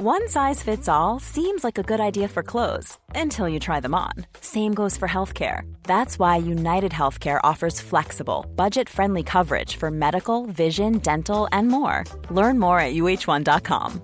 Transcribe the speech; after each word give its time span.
One 0.00 0.28
size 0.28 0.62
fits 0.62 0.88
all 0.88 1.18
seems 1.18 1.64
like 1.64 1.76
a 1.76 1.82
good 1.82 1.98
idea 1.98 2.28
for 2.28 2.44
clothes 2.44 2.96
until 3.16 3.48
you 3.48 3.58
try 3.58 3.80
them 3.80 3.96
on. 3.96 4.12
Same 4.40 4.72
goes 4.72 4.96
for 4.96 5.08
healthcare. 5.08 5.62
That's 5.88 6.20
why 6.20 6.36
United 6.36 6.92
Healthcare 6.92 7.40
offers 7.42 7.80
flexible, 7.80 8.46
budget 8.54 8.88
friendly 8.88 9.24
coverage 9.24 9.74
for 9.74 9.90
medical, 9.90 10.46
vision, 10.46 10.98
dental, 10.98 11.48
and 11.50 11.66
more. 11.66 12.04
Learn 12.30 12.60
more 12.60 12.78
at 12.78 12.94
uh1.com. 12.94 14.00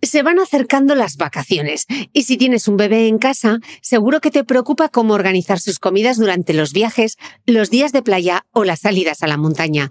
Se 0.00 0.22
van 0.22 0.38
acercando 0.38 0.94
las 0.94 1.16
vacaciones 1.16 1.86
y 2.12 2.22
si 2.22 2.36
tienes 2.36 2.68
un 2.68 2.76
bebé 2.76 3.08
en 3.08 3.18
casa, 3.18 3.58
seguro 3.82 4.20
que 4.20 4.30
te 4.30 4.44
preocupa 4.44 4.90
cómo 4.90 5.14
organizar 5.14 5.58
sus 5.58 5.80
comidas 5.80 6.18
durante 6.18 6.52
los 6.52 6.72
viajes, 6.72 7.16
los 7.46 7.68
días 7.68 7.90
de 7.90 8.02
playa 8.02 8.46
o 8.52 8.62
las 8.62 8.78
salidas 8.82 9.24
a 9.24 9.26
la 9.26 9.38
montaña. 9.38 9.90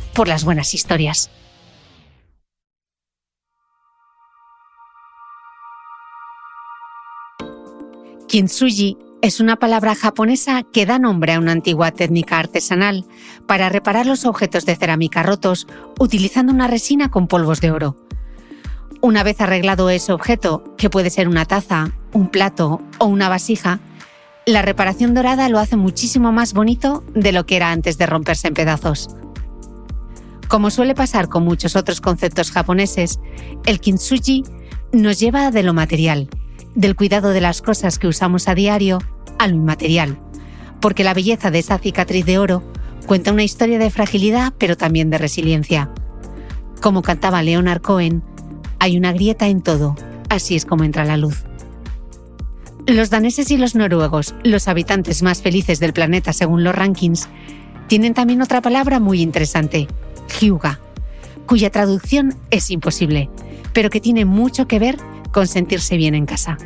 por 0.13 0.27
las 0.27 0.43
buenas 0.43 0.73
historias. 0.73 1.29
Kintsugi 8.27 8.97
es 9.21 9.39
una 9.39 9.57
palabra 9.57 9.93
japonesa 9.93 10.63
que 10.63 10.85
da 10.85 10.97
nombre 10.97 11.33
a 11.33 11.39
una 11.39 11.51
antigua 11.51 11.91
técnica 11.91 12.39
artesanal 12.39 13.05
para 13.45 13.69
reparar 13.69 14.05
los 14.05 14.25
objetos 14.25 14.65
de 14.65 14.75
cerámica 14.75 15.21
rotos 15.21 15.67
utilizando 15.99 16.53
una 16.53 16.67
resina 16.67 17.11
con 17.11 17.27
polvos 17.27 17.59
de 17.61 17.71
oro. 17.71 17.97
Una 19.01 19.23
vez 19.23 19.41
arreglado 19.41 19.89
ese 19.89 20.13
objeto, 20.13 20.75
que 20.77 20.89
puede 20.89 21.09
ser 21.09 21.27
una 21.27 21.45
taza, 21.45 21.91
un 22.13 22.29
plato 22.29 22.81
o 22.99 23.05
una 23.05 23.29
vasija, 23.29 23.79
la 24.45 24.61
reparación 24.61 25.13
dorada 25.13 25.49
lo 25.49 25.59
hace 25.59 25.75
muchísimo 25.75 26.31
más 26.31 26.53
bonito 26.53 27.03
de 27.13 27.31
lo 27.31 27.45
que 27.45 27.57
era 27.57 27.71
antes 27.71 27.97
de 27.97 28.05
romperse 28.05 28.47
en 28.47 28.53
pedazos. 28.53 29.09
Como 30.51 30.69
suele 30.69 30.95
pasar 30.95 31.29
con 31.29 31.45
muchos 31.45 31.77
otros 31.77 32.01
conceptos 32.01 32.51
japoneses, 32.51 33.21
el 33.65 33.79
kintsugi 33.79 34.43
nos 34.91 35.17
lleva 35.17 35.49
de 35.49 35.63
lo 35.63 35.73
material, 35.73 36.27
del 36.75 36.97
cuidado 36.97 37.29
de 37.29 37.39
las 37.39 37.61
cosas 37.61 37.97
que 37.97 38.09
usamos 38.09 38.49
a 38.49 38.53
diario, 38.53 38.99
a 39.39 39.47
lo 39.47 39.55
inmaterial, 39.55 40.19
porque 40.81 41.05
la 41.05 41.13
belleza 41.13 41.51
de 41.51 41.59
esa 41.59 41.77
cicatriz 41.77 42.25
de 42.25 42.37
oro 42.37 42.63
cuenta 43.05 43.31
una 43.31 43.45
historia 43.45 43.79
de 43.79 43.89
fragilidad 43.89 44.51
pero 44.57 44.75
también 44.75 45.09
de 45.09 45.19
resiliencia. 45.19 45.89
Como 46.81 47.01
cantaba 47.01 47.43
Leonard 47.43 47.81
Cohen, 47.81 48.21
hay 48.77 48.97
una 48.97 49.13
grieta 49.13 49.47
en 49.47 49.61
todo, 49.61 49.95
así 50.27 50.57
es 50.57 50.65
como 50.65 50.83
entra 50.83 51.05
la 51.05 51.15
luz. 51.15 51.45
Los 52.87 53.09
daneses 53.09 53.51
y 53.51 53.57
los 53.57 53.73
noruegos, 53.73 54.35
los 54.43 54.67
habitantes 54.67 55.23
más 55.23 55.41
felices 55.41 55.79
del 55.79 55.93
planeta 55.93 56.33
según 56.33 56.65
los 56.65 56.75
rankings, 56.75 57.29
tienen 57.87 58.13
también 58.13 58.41
otra 58.41 58.61
palabra 58.61 58.99
muy 58.99 59.21
interesante, 59.21 59.87
Hyuga, 60.39 60.79
cuya 61.45 61.69
traducción 61.69 62.35
es 62.49 62.69
imposible, 62.69 63.29
pero 63.73 63.89
que 63.89 64.01
tiene 64.01 64.25
mucho 64.25 64.67
que 64.67 64.79
ver 64.79 64.97
con 65.31 65.47
sentirse 65.47 65.97
bien 65.97 66.15
en 66.15 66.25
casa. 66.25 66.57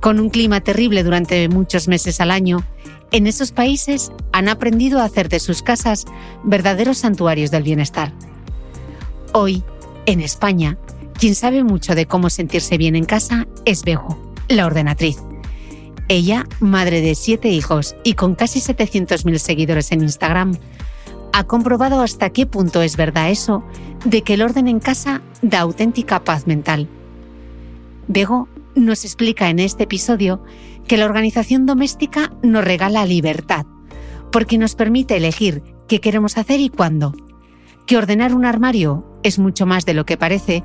Con 0.00 0.18
un 0.18 0.30
clima 0.30 0.60
terrible 0.60 1.04
durante 1.04 1.48
muchos 1.48 1.88
meses 1.88 2.20
al 2.20 2.30
año, 2.30 2.64
en 3.12 3.26
esos 3.26 3.52
países 3.52 4.10
han 4.32 4.48
aprendido 4.48 5.00
a 5.00 5.04
hacer 5.04 5.28
de 5.28 5.38
sus 5.38 5.62
casas 5.62 6.06
verdaderos 6.42 6.98
santuarios 6.98 7.50
del 7.50 7.62
bienestar. 7.62 8.12
Hoy, 9.32 9.62
en 10.06 10.20
España, 10.20 10.78
quien 11.18 11.34
sabe 11.34 11.62
mucho 11.62 11.94
de 11.94 12.06
cómo 12.06 12.30
sentirse 12.30 12.78
bien 12.78 12.96
en 12.96 13.04
casa 13.04 13.46
es 13.64 13.84
Bego, 13.84 14.18
la 14.48 14.66
ordenatriz. 14.66 15.18
Ella, 16.08 16.46
madre 16.58 17.00
de 17.00 17.14
siete 17.14 17.48
hijos 17.48 17.94
y 18.02 18.14
con 18.14 18.34
casi 18.34 18.60
700.000 18.60 19.38
seguidores 19.38 19.92
en 19.92 20.02
Instagram, 20.02 20.58
ha 21.32 21.44
comprobado 21.44 22.00
hasta 22.02 22.30
qué 22.30 22.46
punto 22.46 22.82
es 22.82 22.96
verdad 22.96 23.30
eso 23.30 23.64
de 24.04 24.22
que 24.22 24.34
el 24.34 24.42
orden 24.42 24.68
en 24.68 24.80
casa 24.80 25.22
da 25.40 25.60
auténtica 25.60 26.24
paz 26.24 26.46
mental. 26.46 26.88
Bego 28.08 28.48
nos 28.74 29.04
explica 29.04 29.48
en 29.48 29.58
este 29.58 29.84
episodio 29.84 30.42
que 30.86 30.96
la 30.96 31.06
organización 31.06 31.66
doméstica 31.66 32.32
nos 32.42 32.64
regala 32.64 33.06
libertad, 33.06 33.66
porque 34.30 34.58
nos 34.58 34.74
permite 34.74 35.16
elegir 35.16 35.62
qué 35.88 36.00
queremos 36.00 36.38
hacer 36.38 36.60
y 36.60 36.68
cuándo. 36.68 37.14
Que 37.86 37.96
ordenar 37.96 38.34
un 38.34 38.44
armario 38.44 39.06
es 39.22 39.38
mucho 39.38 39.66
más 39.66 39.86
de 39.86 39.94
lo 39.94 40.04
que 40.04 40.16
parece, 40.16 40.64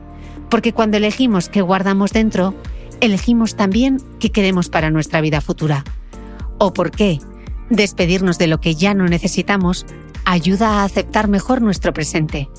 porque 0.50 0.74
cuando 0.74 0.98
elegimos 0.98 1.50
qué 1.50 1.62
guardamos 1.62 2.12
dentro, 2.12 2.54
elegimos 3.02 3.56
también 3.56 4.02
qué 4.19 4.31
queremos 4.31 4.69
para 4.69 4.90
nuestra 4.90 5.22
vida 5.22 5.42
futura. 5.42 5.84
O 6.58 6.74
por 6.74 6.92
qué 6.92 7.19
despedirnos 7.69 8.38
de 8.38 8.48
lo 8.48 8.60
que 8.60 8.75
ya 8.75 8.94
no 8.94 9.06
necesitamos 9.06 9.86
ayuda 10.27 10.81
a 10.81 10.83
aceptar 10.83 11.29
mejor 11.29 11.62
nuestro 11.62 11.94
presente. 11.94 12.50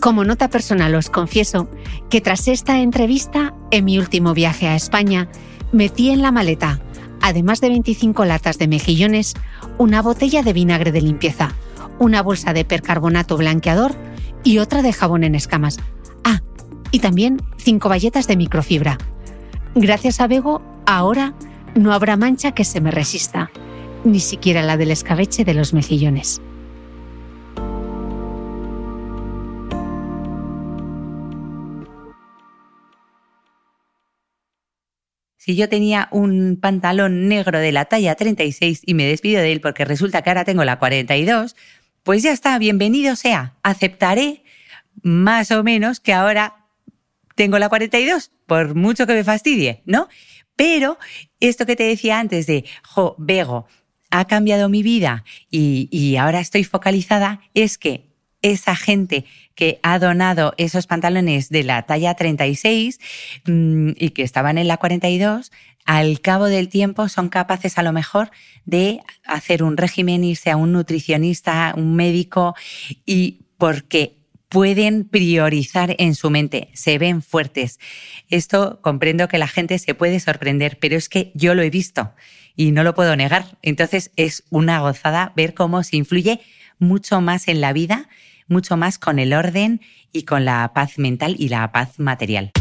Como 0.00 0.24
nota 0.24 0.48
personal 0.48 0.94
os 0.94 1.10
confieso 1.10 1.68
que 2.08 2.20
tras 2.20 2.46
esta 2.46 2.78
entrevista, 2.78 3.52
en 3.72 3.84
mi 3.84 3.98
último 3.98 4.32
viaje 4.32 4.68
a 4.68 4.76
España, 4.76 5.28
metí 5.72 6.10
en 6.10 6.22
la 6.22 6.30
maleta, 6.30 6.80
además 7.20 7.60
de 7.60 7.68
25 7.68 8.24
latas 8.24 8.58
de 8.58 8.68
mejillones, 8.68 9.34
una 9.76 10.02
botella 10.02 10.44
de 10.44 10.52
vinagre 10.52 10.92
de 10.92 11.02
limpieza, 11.02 11.52
una 11.98 12.22
bolsa 12.22 12.52
de 12.52 12.64
percarbonato 12.64 13.36
blanqueador 13.36 13.96
y 14.44 14.58
otra 14.58 14.82
de 14.82 14.92
jabón 14.92 15.24
en 15.24 15.34
escamas. 15.34 15.80
Ah, 16.22 16.42
y 16.92 17.00
también 17.00 17.42
5 17.56 17.88
bayetas 17.88 18.28
de 18.28 18.36
microfibra. 18.36 18.98
Gracias 19.74 20.20
a 20.20 20.28
Bego, 20.28 20.62
ahora 20.86 21.34
no 21.74 21.92
habrá 21.92 22.16
mancha 22.16 22.52
que 22.52 22.64
se 22.64 22.80
me 22.80 22.92
resista, 22.92 23.50
ni 24.04 24.20
siquiera 24.20 24.62
la 24.62 24.76
del 24.76 24.92
escabeche 24.92 25.44
de 25.44 25.54
los 25.54 25.72
mejillones. 25.72 26.40
Si 35.44 35.56
yo 35.56 35.68
tenía 35.68 36.06
un 36.12 36.56
pantalón 36.60 37.26
negro 37.26 37.58
de 37.58 37.72
la 37.72 37.86
talla 37.86 38.14
36 38.14 38.82
y 38.86 38.94
me 38.94 39.04
despido 39.04 39.42
de 39.42 39.50
él 39.50 39.60
porque 39.60 39.84
resulta 39.84 40.22
que 40.22 40.30
ahora 40.30 40.44
tengo 40.44 40.62
la 40.64 40.78
42, 40.78 41.56
pues 42.04 42.22
ya 42.22 42.30
está, 42.30 42.56
bienvenido 42.60 43.16
sea, 43.16 43.56
aceptaré 43.64 44.44
más 45.02 45.50
o 45.50 45.64
menos 45.64 45.98
que 45.98 46.12
ahora 46.12 46.68
tengo 47.34 47.58
la 47.58 47.68
42, 47.68 48.30
por 48.46 48.76
mucho 48.76 49.04
que 49.04 49.14
me 49.14 49.24
fastidie, 49.24 49.82
¿no? 49.84 50.08
Pero 50.54 50.96
esto 51.40 51.66
que 51.66 51.74
te 51.74 51.88
decía 51.88 52.20
antes 52.20 52.46
de, 52.46 52.64
jo, 52.84 53.16
Bego, 53.18 53.66
ha 54.10 54.28
cambiado 54.28 54.68
mi 54.68 54.84
vida 54.84 55.24
y, 55.50 55.88
y 55.90 56.18
ahora 56.18 56.38
estoy 56.38 56.62
focalizada, 56.62 57.40
es 57.52 57.78
que 57.78 58.12
esa 58.42 58.76
gente 58.76 59.24
que 59.54 59.80
ha 59.82 59.98
donado 59.98 60.54
esos 60.56 60.86
pantalones 60.86 61.48
de 61.48 61.64
la 61.64 61.82
talla 61.82 62.14
36 62.14 62.98
mm, 63.46 63.90
y 63.96 64.10
que 64.10 64.22
estaban 64.22 64.58
en 64.58 64.68
la 64.68 64.76
42, 64.76 65.52
al 65.84 66.20
cabo 66.20 66.46
del 66.46 66.68
tiempo 66.68 67.08
son 67.08 67.28
capaces 67.28 67.78
a 67.78 67.82
lo 67.82 67.92
mejor 67.92 68.30
de 68.64 69.00
hacer 69.24 69.62
un 69.62 69.76
régimen, 69.76 70.24
irse 70.24 70.50
a 70.50 70.56
un 70.56 70.72
nutricionista, 70.72 71.74
un 71.76 71.96
médico, 71.96 72.54
y 73.04 73.40
porque 73.58 74.16
pueden 74.48 75.04
priorizar 75.04 75.96
en 75.98 76.14
su 76.14 76.30
mente, 76.30 76.68
se 76.74 76.98
ven 76.98 77.22
fuertes. 77.22 77.80
Esto 78.28 78.80
comprendo 78.82 79.26
que 79.26 79.38
la 79.38 79.48
gente 79.48 79.78
se 79.78 79.94
puede 79.94 80.20
sorprender, 80.20 80.78
pero 80.78 80.96
es 80.96 81.08
que 81.08 81.32
yo 81.34 81.54
lo 81.54 81.62
he 81.62 81.70
visto 81.70 82.12
y 82.54 82.72
no 82.72 82.84
lo 82.84 82.94
puedo 82.94 83.16
negar. 83.16 83.56
Entonces 83.62 84.12
es 84.16 84.44
una 84.50 84.80
gozada 84.80 85.32
ver 85.36 85.54
cómo 85.54 85.82
se 85.82 85.96
influye 85.96 86.40
mucho 86.78 87.20
más 87.20 87.48
en 87.48 87.60
la 87.60 87.72
vida 87.72 88.08
mucho 88.48 88.76
más 88.76 88.98
con 88.98 89.18
el 89.18 89.32
orden 89.32 89.80
y 90.12 90.24
con 90.24 90.44
la 90.44 90.72
paz 90.74 90.98
mental 90.98 91.36
y 91.38 91.48
la 91.48 91.70
paz 91.72 91.98
material. 91.98 92.52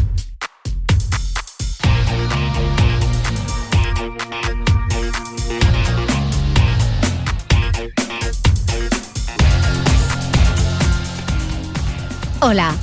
Hola, 12.43 12.73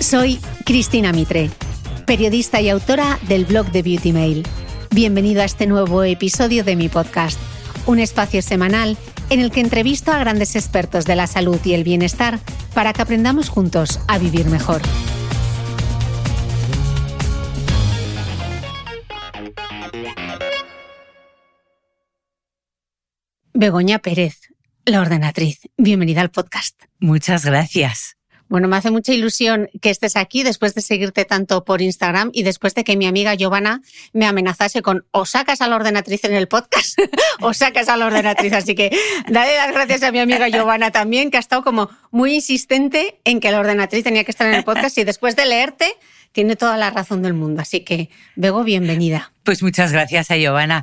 soy 0.00 0.40
Cristina 0.64 1.12
Mitre, 1.12 1.50
periodista 2.06 2.62
y 2.62 2.70
autora 2.70 3.18
del 3.28 3.44
blog 3.44 3.70
de 3.70 3.82
Beauty 3.82 4.12
Mail. 4.12 4.42
Bienvenido 4.90 5.42
a 5.42 5.44
este 5.44 5.66
nuevo 5.66 6.02
episodio 6.02 6.64
de 6.64 6.76
mi 6.76 6.88
podcast, 6.88 7.38
un 7.84 7.98
espacio 7.98 8.40
semanal 8.40 8.96
en 9.30 9.40
el 9.40 9.50
que 9.50 9.60
entrevisto 9.60 10.12
a 10.12 10.18
grandes 10.18 10.56
expertos 10.56 11.04
de 11.04 11.16
la 11.16 11.26
salud 11.26 11.60
y 11.64 11.74
el 11.74 11.84
bienestar 11.84 12.38
para 12.74 12.92
que 12.92 13.02
aprendamos 13.02 13.48
juntos 13.48 14.00
a 14.08 14.18
vivir 14.18 14.46
mejor. 14.46 14.82
Begoña 23.58 24.00
Pérez, 24.00 24.38
la 24.84 25.00
ordenatriz. 25.00 25.60
Bienvenida 25.78 26.20
al 26.20 26.30
podcast. 26.30 26.78
Muchas 27.00 27.46
gracias. 27.46 28.15
Bueno, 28.48 28.68
me 28.68 28.76
hace 28.76 28.90
mucha 28.90 29.12
ilusión 29.12 29.68
que 29.80 29.90
estés 29.90 30.16
aquí 30.16 30.42
después 30.42 30.74
de 30.74 30.82
seguirte 30.82 31.24
tanto 31.24 31.64
por 31.64 31.82
Instagram 31.82 32.30
y 32.32 32.44
después 32.44 32.74
de 32.74 32.84
que 32.84 32.96
mi 32.96 33.06
amiga 33.06 33.34
Giovanna 33.34 33.82
me 34.12 34.26
amenazase 34.26 34.82
con 34.82 35.04
o 35.10 35.26
sacas 35.26 35.60
a 35.60 35.68
la 35.68 35.76
ordenatriz 35.76 36.22
en 36.24 36.34
el 36.34 36.46
podcast 36.46 36.98
o 37.40 37.52
sacas 37.54 37.88
a 37.88 37.96
la 37.96 38.06
ordenatriz. 38.06 38.52
Así 38.52 38.74
que 38.74 38.96
dale 39.28 39.56
las 39.56 39.72
gracias 39.72 40.02
a 40.04 40.12
mi 40.12 40.20
amiga 40.20 40.48
Giovanna 40.48 40.90
también, 40.92 41.30
que 41.30 41.38
ha 41.38 41.40
estado 41.40 41.62
como 41.62 41.90
muy 42.10 42.34
insistente 42.34 43.18
en 43.24 43.40
que 43.40 43.50
la 43.50 43.60
ordenatriz 43.60 44.04
tenía 44.04 44.24
que 44.24 44.30
estar 44.30 44.46
en 44.46 44.54
el 44.54 44.64
podcast 44.64 44.96
y 44.98 45.04
después 45.04 45.34
de 45.34 45.46
leerte 45.46 45.92
tiene 46.36 46.54
toda 46.54 46.76
la 46.76 46.90
razón 46.90 47.22
del 47.22 47.32
mundo. 47.32 47.62
Así 47.62 47.80
que, 47.80 48.10
Bego, 48.34 48.62
bienvenida. 48.62 49.32
Pues 49.42 49.62
muchas 49.62 49.90
gracias 49.90 50.30
a 50.30 50.36
Giovanna. 50.36 50.82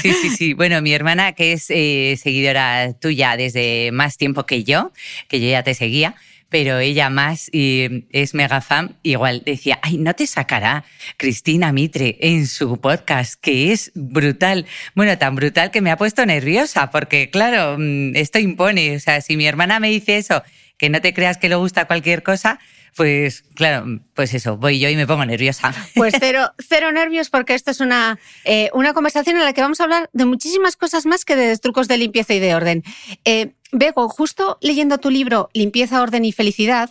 Sí, 0.00 0.12
sí, 0.12 0.30
sí. 0.30 0.54
Bueno, 0.62 0.80
mi 0.80 0.92
hermana, 0.92 1.32
que 1.32 1.54
es 1.54 1.66
eh, 1.70 2.16
seguidora 2.22 2.92
tuya 2.92 3.36
desde 3.36 3.90
más 3.90 4.16
tiempo 4.16 4.46
que 4.46 4.62
yo, 4.62 4.92
que 5.26 5.40
yo 5.40 5.48
ya 5.48 5.64
te 5.64 5.74
seguía, 5.74 6.14
pero 6.52 6.78
ella 6.78 7.08
más 7.08 7.48
es 7.52 8.34
mega 8.34 8.60
fan, 8.60 8.94
igual 9.02 9.42
decía, 9.44 9.78
ay, 9.82 9.96
no 9.96 10.14
te 10.14 10.26
sacará 10.26 10.84
Cristina 11.16 11.72
Mitre 11.72 12.18
en 12.20 12.46
su 12.46 12.78
podcast, 12.78 13.40
que 13.40 13.72
es 13.72 13.90
brutal. 13.94 14.66
Bueno, 14.94 15.16
tan 15.16 15.34
brutal 15.34 15.70
que 15.70 15.80
me 15.80 15.90
ha 15.90 15.96
puesto 15.96 16.24
nerviosa, 16.26 16.90
porque 16.90 17.30
claro, 17.30 17.76
mm, 17.78 18.16
esto 18.16 18.38
impone. 18.38 18.94
O 18.94 19.00
sea, 19.00 19.22
si 19.22 19.38
mi 19.38 19.46
hermana 19.46 19.80
me 19.80 19.88
dice 19.88 20.18
eso, 20.18 20.42
que 20.76 20.90
no 20.90 21.00
te 21.00 21.14
creas 21.14 21.38
que 21.38 21.48
le 21.48 21.54
gusta 21.54 21.86
cualquier 21.86 22.22
cosa, 22.22 22.60
pues 22.96 23.44
claro, 23.54 24.00
pues 24.14 24.34
eso, 24.34 24.56
voy 24.56 24.78
yo 24.78 24.88
y 24.88 24.96
me 24.96 25.06
pongo 25.06 25.24
nerviosa. 25.24 25.74
Pues 25.94 26.14
cero, 26.18 26.50
cero 26.58 26.90
nervios 26.92 27.30
porque 27.30 27.54
esto 27.54 27.70
es 27.70 27.80
una, 27.80 28.18
eh, 28.44 28.70
una 28.72 28.92
conversación 28.92 29.36
en 29.36 29.44
la 29.44 29.52
que 29.52 29.60
vamos 29.60 29.80
a 29.80 29.84
hablar 29.84 30.10
de 30.12 30.24
muchísimas 30.24 30.76
cosas 30.76 31.06
más 31.06 31.24
que 31.24 31.36
de 31.36 31.56
trucos 31.58 31.88
de 31.88 31.98
limpieza 31.98 32.34
y 32.34 32.40
de 32.40 32.54
orden. 32.54 32.82
Eh, 33.24 33.52
Bego, 33.72 34.08
justo 34.08 34.58
leyendo 34.60 34.98
tu 34.98 35.10
libro 35.10 35.48
Limpieza, 35.54 36.02
Orden 36.02 36.24
y 36.24 36.32
Felicidad, 36.32 36.90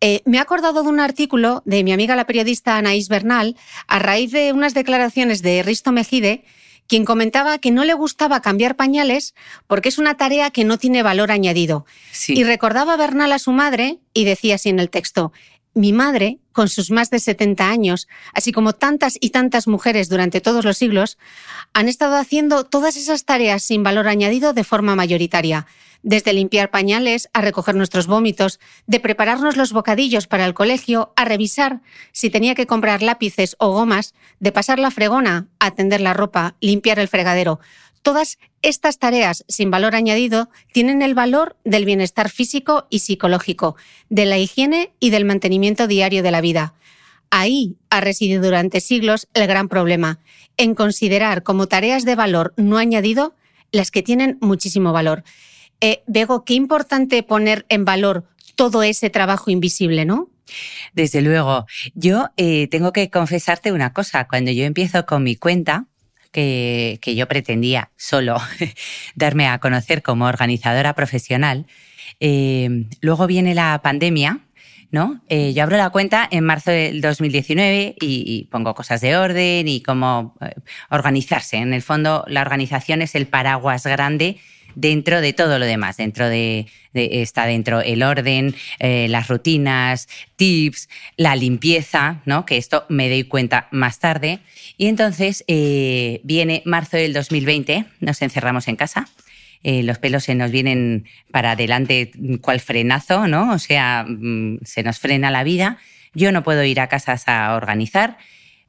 eh, 0.00 0.22
me 0.26 0.36
he 0.36 0.40
acordado 0.40 0.82
de 0.82 0.88
un 0.88 1.00
artículo 1.00 1.62
de 1.64 1.82
mi 1.82 1.92
amiga 1.92 2.16
la 2.16 2.26
periodista 2.26 2.76
Anaís 2.76 3.08
Bernal 3.08 3.56
a 3.86 3.98
raíz 3.98 4.30
de 4.32 4.52
unas 4.52 4.74
declaraciones 4.74 5.42
de 5.42 5.62
Risto 5.62 5.92
Mejide, 5.92 6.44
quien 6.88 7.04
comentaba 7.04 7.58
que 7.58 7.70
no 7.70 7.84
le 7.84 7.94
gustaba 7.94 8.40
cambiar 8.40 8.76
pañales 8.76 9.34
porque 9.66 9.88
es 9.88 9.98
una 9.98 10.16
tarea 10.16 10.50
que 10.50 10.64
no 10.64 10.78
tiene 10.78 11.02
valor 11.02 11.30
añadido. 11.30 11.86
Y 12.28 12.44
recordaba 12.44 12.94
a 12.94 12.96
Bernal 12.96 13.32
a 13.32 13.38
su 13.38 13.52
madre 13.52 13.98
y 14.14 14.24
decía 14.24 14.56
así 14.56 14.68
en 14.68 14.78
el 14.78 14.90
texto, 14.90 15.32
mi 15.74 15.92
madre, 15.92 16.38
con 16.52 16.70
sus 16.70 16.90
más 16.90 17.10
de 17.10 17.18
70 17.18 17.68
años, 17.68 18.08
así 18.32 18.50
como 18.50 18.72
tantas 18.72 19.18
y 19.20 19.30
tantas 19.30 19.68
mujeres 19.68 20.08
durante 20.08 20.40
todos 20.40 20.64
los 20.64 20.78
siglos, 20.78 21.18
han 21.74 21.88
estado 21.88 22.16
haciendo 22.16 22.64
todas 22.64 22.96
esas 22.96 23.26
tareas 23.26 23.62
sin 23.62 23.82
valor 23.82 24.08
añadido 24.08 24.54
de 24.54 24.64
forma 24.64 24.96
mayoritaria 24.96 25.66
desde 26.06 26.32
limpiar 26.32 26.70
pañales 26.70 27.28
a 27.32 27.40
recoger 27.40 27.74
nuestros 27.74 28.06
vómitos, 28.06 28.60
de 28.86 29.00
prepararnos 29.00 29.56
los 29.56 29.72
bocadillos 29.72 30.28
para 30.28 30.46
el 30.46 30.54
colegio, 30.54 31.12
a 31.16 31.24
revisar 31.24 31.80
si 32.12 32.30
tenía 32.30 32.54
que 32.54 32.68
comprar 32.68 33.02
lápices 33.02 33.56
o 33.58 33.72
gomas, 33.72 34.14
de 34.38 34.52
pasar 34.52 34.78
la 34.78 34.92
fregona, 34.92 35.48
atender 35.58 36.00
la 36.00 36.14
ropa, 36.14 36.54
limpiar 36.60 37.00
el 37.00 37.08
fregadero. 37.08 37.58
Todas 38.02 38.38
estas 38.62 39.00
tareas 39.00 39.44
sin 39.48 39.72
valor 39.72 39.96
añadido 39.96 40.48
tienen 40.72 41.02
el 41.02 41.14
valor 41.14 41.56
del 41.64 41.84
bienestar 41.84 42.30
físico 42.30 42.86
y 42.88 43.00
psicológico, 43.00 43.74
de 44.08 44.26
la 44.26 44.38
higiene 44.38 44.92
y 45.00 45.10
del 45.10 45.24
mantenimiento 45.24 45.88
diario 45.88 46.22
de 46.22 46.30
la 46.30 46.40
vida. 46.40 46.74
Ahí 47.30 47.78
ha 47.90 48.00
residido 48.00 48.44
durante 48.44 48.80
siglos 48.80 49.26
el 49.34 49.48
gran 49.48 49.68
problema, 49.68 50.20
en 50.56 50.76
considerar 50.76 51.42
como 51.42 51.66
tareas 51.66 52.04
de 52.04 52.14
valor 52.14 52.54
no 52.56 52.78
añadido 52.78 53.34
las 53.72 53.90
que 53.90 54.04
tienen 54.04 54.38
muchísimo 54.40 54.92
valor. 54.92 55.24
Eh, 55.80 56.02
Bego, 56.06 56.44
qué 56.44 56.54
importante 56.54 57.22
poner 57.22 57.66
en 57.68 57.84
valor 57.84 58.24
todo 58.54 58.82
ese 58.82 59.10
trabajo 59.10 59.50
invisible, 59.50 60.04
¿no? 60.04 60.30
Desde 60.94 61.20
luego. 61.22 61.66
Yo 61.94 62.30
eh, 62.36 62.68
tengo 62.68 62.92
que 62.92 63.10
confesarte 63.10 63.72
una 63.72 63.92
cosa. 63.92 64.26
Cuando 64.26 64.50
yo 64.52 64.64
empiezo 64.64 65.04
con 65.04 65.22
mi 65.22 65.36
cuenta, 65.36 65.86
que, 66.32 66.98
yo 67.16 67.28
pretendía 67.28 67.90
solo 67.96 68.36
darme 69.14 69.48
a 69.48 69.58
conocer 69.58 70.02
como 70.02 70.26
organizadora 70.26 70.94
profesional, 70.94 71.66
eh, 72.20 72.86
luego 73.00 73.26
viene 73.26 73.54
la 73.54 73.80
pandemia. 73.82 74.40
¿No? 74.92 75.20
yo 75.28 75.64
abro 75.64 75.76
la 75.76 75.90
cuenta 75.90 76.26
en 76.30 76.44
marzo 76.44 76.70
del 76.70 77.00
2019 77.02 77.96
y, 78.00 78.24
y 78.24 78.44
pongo 78.44 78.72
cosas 78.74 79.00
de 79.00 79.16
orden 79.16 79.66
y 79.66 79.82
cómo 79.82 80.36
organizarse. 80.88 81.56
En 81.56 81.74
el 81.74 81.82
fondo, 81.82 82.24
la 82.28 82.40
organización 82.40 83.02
es 83.02 83.14
el 83.16 83.26
paraguas 83.26 83.84
grande 83.84 84.38
dentro 84.76 85.20
de 85.20 85.32
todo 85.32 85.58
lo 85.58 85.64
demás, 85.64 85.96
dentro 85.96 86.28
de, 86.28 86.66
está 86.92 87.46
dentro 87.46 87.80
el 87.80 88.02
orden, 88.02 88.54
eh, 88.78 89.08
las 89.08 89.26
rutinas, 89.26 90.06
tips, 90.36 90.88
la 91.16 91.34
limpieza, 91.34 92.20
¿no? 92.26 92.46
Que 92.46 92.58
esto 92.58 92.84
me 92.88 93.08
doy 93.08 93.24
cuenta 93.24 93.66
más 93.72 93.98
tarde. 93.98 94.38
Y 94.76 94.86
entonces 94.86 95.44
eh, 95.48 96.20
viene 96.22 96.62
marzo 96.64 96.98
del 96.98 97.12
2020, 97.12 97.86
nos 98.00 98.22
encerramos 98.22 98.68
en 98.68 98.76
casa. 98.76 99.08
Eh, 99.64 99.82
los 99.82 99.98
pelos 99.98 100.24
se 100.24 100.34
nos 100.34 100.50
vienen 100.50 101.06
para 101.32 101.52
adelante 101.52 102.12
cual 102.40 102.60
frenazo, 102.60 103.26
¿no? 103.26 103.52
O 103.52 103.58
sea, 103.58 104.04
mm, 104.06 104.58
se 104.62 104.82
nos 104.82 104.98
frena 104.98 105.30
la 105.30 105.42
vida. 105.42 105.78
Yo 106.14 106.30
no 106.32 106.44
puedo 106.44 106.62
ir 106.62 106.80
a 106.80 106.86
casas 106.86 107.24
a 107.26 107.54
organizar 107.54 108.18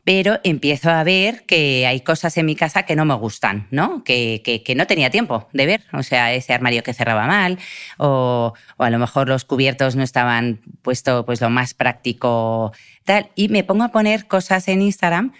pero 0.08 0.40
empiezo 0.46 0.90
a 0.90 1.04
ver 1.04 1.44
que 1.46 1.86
hay 1.86 2.00
cosas 2.00 2.38
en 2.38 2.46
mi 2.46 2.56
casa 2.56 2.84
que 2.84 2.96
no 2.96 3.04
me 3.04 3.14
gustan, 3.16 3.68
¿no? 3.72 4.06
Que, 4.06 4.42
que, 4.66 4.74
no 4.74 4.88
tenía 4.88 5.10
tiempo 5.10 5.50
de 5.52 5.66
ver, 5.66 5.84
o 5.92 6.02
sea, 6.02 6.32
ese 6.32 6.54
armario 6.54 6.82
que 6.82 6.94
cerraba 6.94 7.28
mal, 7.28 7.60
o, 7.98 8.54
o 8.78 8.84
a 8.86 8.90
lo 8.90 9.00
mejor 9.00 9.28
los 9.28 9.44
cubiertos 9.44 9.98
no 9.98 10.04
estaban 10.04 10.62
puesto 10.82 11.26
pues 11.26 11.42
lo 11.42 11.50
más 11.50 11.74
práctico, 11.74 12.72
tal, 13.04 13.32
y 13.36 13.50
me 13.50 13.66
pongo 13.66 13.84
a 13.84 13.90
poner 13.90 14.28
cosas 14.28 14.70
en 14.70 14.82
Instagram 14.82 15.34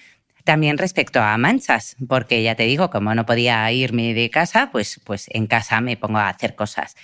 también 0.44 0.78
respecto 0.78 1.22
a 1.22 1.38
manchas, 1.38 1.96
porque 2.06 2.44
ya 2.44 2.56
te 2.56 2.64
digo, 2.64 2.90
como 2.90 3.16
no 3.16 3.26
podía 3.26 3.72
irme 3.72 4.14
de 4.14 4.30
casa, 4.30 4.68
pues, 4.74 5.00
pues 5.06 5.28
en 5.30 5.48
casa 5.48 5.80
me 5.80 5.96
pongo 5.96 6.18
a 6.18 6.28
hacer 6.28 6.56
cosas 6.56 6.98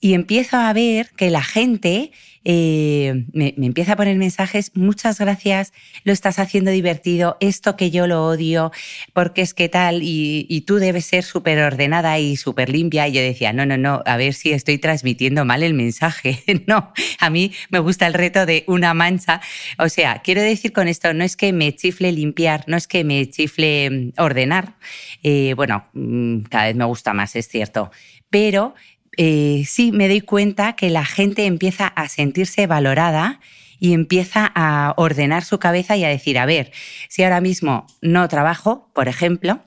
y 0.00 0.14
empiezo 0.14 0.56
a 0.56 0.72
ver 0.72 1.10
que 1.16 1.30
la 1.30 1.42
gente 1.42 2.12
eh, 2.48 3.24
me, 3.32 3.54
empieza 3.56 3.94
a 3.94 3.96
poner 3.96 4.16
mensajes, 4.18 4.70
muchas 4.74 5.18
gracias, 5.18 5.72
lo 6.04 6.12
estás 6.12 6.38
haciendo 6.38 6.70
divertido, 6.70 7.36
esto 7.40 7.76
que 7.76 7.90
yo 7.90 8.06
lo 8.06 8.24
odio, 8.24 8.70
porque 9.14 9.42
es 9.42 9.52
que 9.52 9.68
tal, 9.68 10.00
y, 10.04 10.60
tú 10.64 10.76
debes 10.76 11.06
ser 11.06 11.24
súper 11.24 11.58
ordenada 11.58 12.20
y 12.20 12.36
súper 12.36 12.68
limpia. 12.68 13.08
Y 13.08 13.12
yo 13.12 13.20
decía, 13.20 13.52
no, 13.52 13.66
no, 13.66 13.76
no, 13.76 14.02
a 14.06 14.16
ver 14.16 14.34
si 14.34 14.52
estoy 14.52 14.78
transmitiendo 14.78 15.44
mal 15.44 15.64
el 15.64 15.74
mensaje. 15.74 16.44
no, 16.68 16.92
a 17.18 17.30
mí 17.30 17.52
me 17.70 17.80
gusta 17.80 18.06
el 18.06 18.14
reto 18.14 18.46
de 18.46 18.62
una 18.68 18.94
mancha. 18.94 19.40
O 19.78 19.88
sea, 19.88 20.22
quiero 20.22 20.40
decir 20.40 20.72
con 20.72 20.86
esto, 20.86 21.12
no 21.14 21.24
es 21.24 21.36
que 21.36 21.52
me 21.52 21.74
chifle 21.74 22.12
limpiar, 22.12 22.62
no 22.68 22.76
es 22.76 22.86
que 22.86 23.02
me 23.02 23.28
chifle 23.28 23.90
mm, 23.90 24.12
ordenar. 24.20 24.76
Eh, 25.24 25.54
bueno, 25.56 25.88
mm, 25.94 26.42
cada 26.42 26.66
vez 26.66 26.76
me 26.76 26.84
gusta 26.84 27.12
más, 27.12 27.34
es 27.34 27.48
cierto. 27.48 27.90
Pero 28.30 28.74
eh, 29.16 29.64
sí 29.66 29.92
me 29.92 30.08
doy 30.08 30.20
cuenta 30.20 30.74
que 30.74 30.90
la 30.90 31.04
gente 31.04 31.46
empieza 31.46 31.86
a 31.86 32.08
sentirse 32.08 32.66
valorada 32.66 33.40
y 33.78 33.92
empieza 33.92 34.50
a 34.54 34.94
ordenar 34.96 35.44
su 35.44 35.58
cabeza 35.58 35.96
y 35.96 36.04
a 36.04 36.08
decir, 36.08 36.38
a 36.38 36.46
ver, 36.46 36.72
si 37.08 37.22
ahora 37.22 37.40
mismo 37.40 37.86
no 38.00 38.28
trabajo, 38.28 38.90
por 38.94 39.08
ejemplo, 39.08 39.60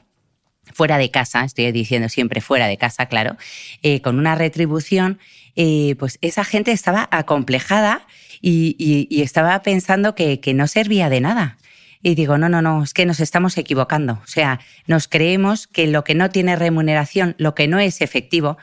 fuera 0.73 0.97
de 0.97 1.11
casa, 1.11 1.43
estoy 1.43 1.71
diciendo 1.71 2.09
siempre 2.09 2.41
fuera 2.41 2.67
de 2.67 2.77
casa, 2.77 3.07
claro, 3.07 3.37
eh, 3.81 4.01
con 4.01 4.17
una 4.19 4.35
retribución, 4.35 5.19
eh, 5.55 5.95
pues 5.99 6.17
esa 6.21 6.43
gente 6.43 6.71
estaba 6.71 7.07
acomplejada 7.11 8.07
y, 8.41 9.07
estaba 9.21 9.61
pensando 9.61 10.15
que, 10.15 10.39
que 10.39 10.53
no 10.53 10.67
servía 10.67 11.09
de 11.09 11.21
nada. 11.21 11.57
Y 12.01 12.15
digo, 12.15 12.37
no, 12.37 12.47
no, 12.47 12.61
no, 12.61 12.81
es 12.81 12.93
que 12.93 13.05
nos 13.05 13.19
estamos 13.19 13.57
equivocando. 13.57 14.13
O 14.23 14.27
sea, 14.27 14.61
nos 14.87 15.09
creemos 15.09 15.67
que 15.67 15.87
lo 15.87 16.05
que 16.05 16.15
no 16.15 16.29
tiene 16.29 16.55
remuneración, 16.55 17.35
lo 17.37 17.55
que 17.55 17.67
no 17.67 17.79
es 17.79 17.99
efectivo, 17.99 18.57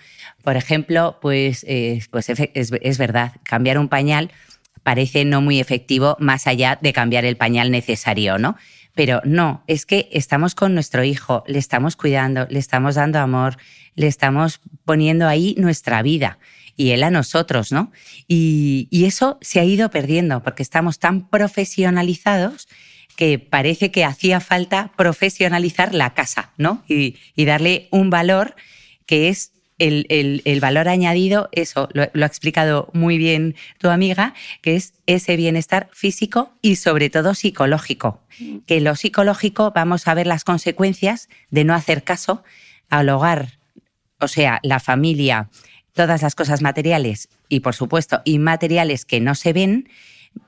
por 0.47 0.57
ejemplo, 0.57 1.19
pues, 1.21 1.65
eh, 1.67 2.01
pues 2.13 2.29
es, 2.29 2.99
verdad, 2.99 3.33
cambiar 3.43 3.81
un 3.81 3.89
pañal 3.89 4.31
parece 4.85 5.25
no 5.25 5.41
muy 5.41 5.59
efectivo 5.59 6.17
más 6.21 6.47
allá 6.47 6.79
de 6.81 6.93
cambiar 6.93 7.25
el 7.25 7.37
pañal 7.37 7.73
necesario, 7.73 8.39
¿no? 8.39 8.57
Pero 8.95 9.21
no, 9.25 9.65
es 9.67 9.87
que 9.87 10.09
estamos 10.13 10.55
con 10.55 10.73
nuestro 10.73 11.03
hijo, 11.03 11.43
le 11.49 11.59
estamos 11.59 11.97
cuidando, 11.97 12.47
le 12.49 12.61
estamos 12.61 12.95
dando 12.95 13.19
amor, 13.19 13.57
le 13.97 14.07
estamos 14.07 14.61
poniendo 14.85 15.27
ahí 15.27 15.57
nuestra 15.59 16.01
vida 16.03 16.39
y 16.77 16.91
él 16.91 17.03
a 17.03 17.11
nosotros, 17.11 17.73
¿no? 17.73 17.91
Y, 18.29 18.89
eso 19.05 19.39
se 19.41 19.59
ha 19.59 19.65
ido 19.65 19.91
perdiendo 19.91 20.45
porque 20.45 20.63
estamos 20.63 21.01
tan 21.01 21.29
profesionalizados 21.29 22.69
que 23.17 23.41
parece 23.41 23.91
que 23.91 24.05
hacía 24.05 24.39
falta 24.39 24.93
profesionalizar 24.97 25.93
la 25.93 26.15
casa, 26.15 26.53
¿no? 26.57 26.85
Y, 26.87 27.17
y 27.35 27.47
darle 27.47 27.89
un 27.91 28.11
valor 28.11 28.55
que 29.07 29.29
es 29.29 29.56
el, 29.79 30.59
valor 30.61 30.89
añadido, 30.89 31.49
eso 31.53 31.89
lo, 31.93 32.03
ha 32.03 32.27
explicado 32.27 32.89
muy 32.93 33.19
bien 33.19 33.55
tu 33.79 33.89
amiga, 33.89 34.35
que 34.63 34.77
es 34.77 34.95
ese 35.07 35.37
bienestar 35.37 35.89
físico 35.93 36.53
y 36.63 36.77
sobre 36.77 37.11
todo 37.11 37.35
psicológico. 37.35 38.21
Mm. 38.39 38.59
Que 38.67 38.81
lo 38.81 38.95
psicológico 38.97 39.73
vamos 39.75 40.09
a 40.09 40.15
ver 40.15 40.27
las 40.27 40.45
consecuencias 40.45 41.29
de 41.51 41.65
no 41.65 41.75
hacer 41.75 42.05
caso 42.05 42.43
al 42.89 43.09
hogar, 43.09 43.59
o 44.21 44.29
sea, 44.29 44.61
la 44.63 44.81
familia, 44.81 45.51
todas 45.93 46.23
las 46.23 46.35
cosas 46.35 46.63
materiales 46.63 47.29
y 47.49 47.61
por 47.61 47.75
supuesto 47.75 48.23
inmateriales 48.25 49.05
que 49.05 49.21
no 49.21 49.35
se 49.35 49.53
ven, 49.53 49.89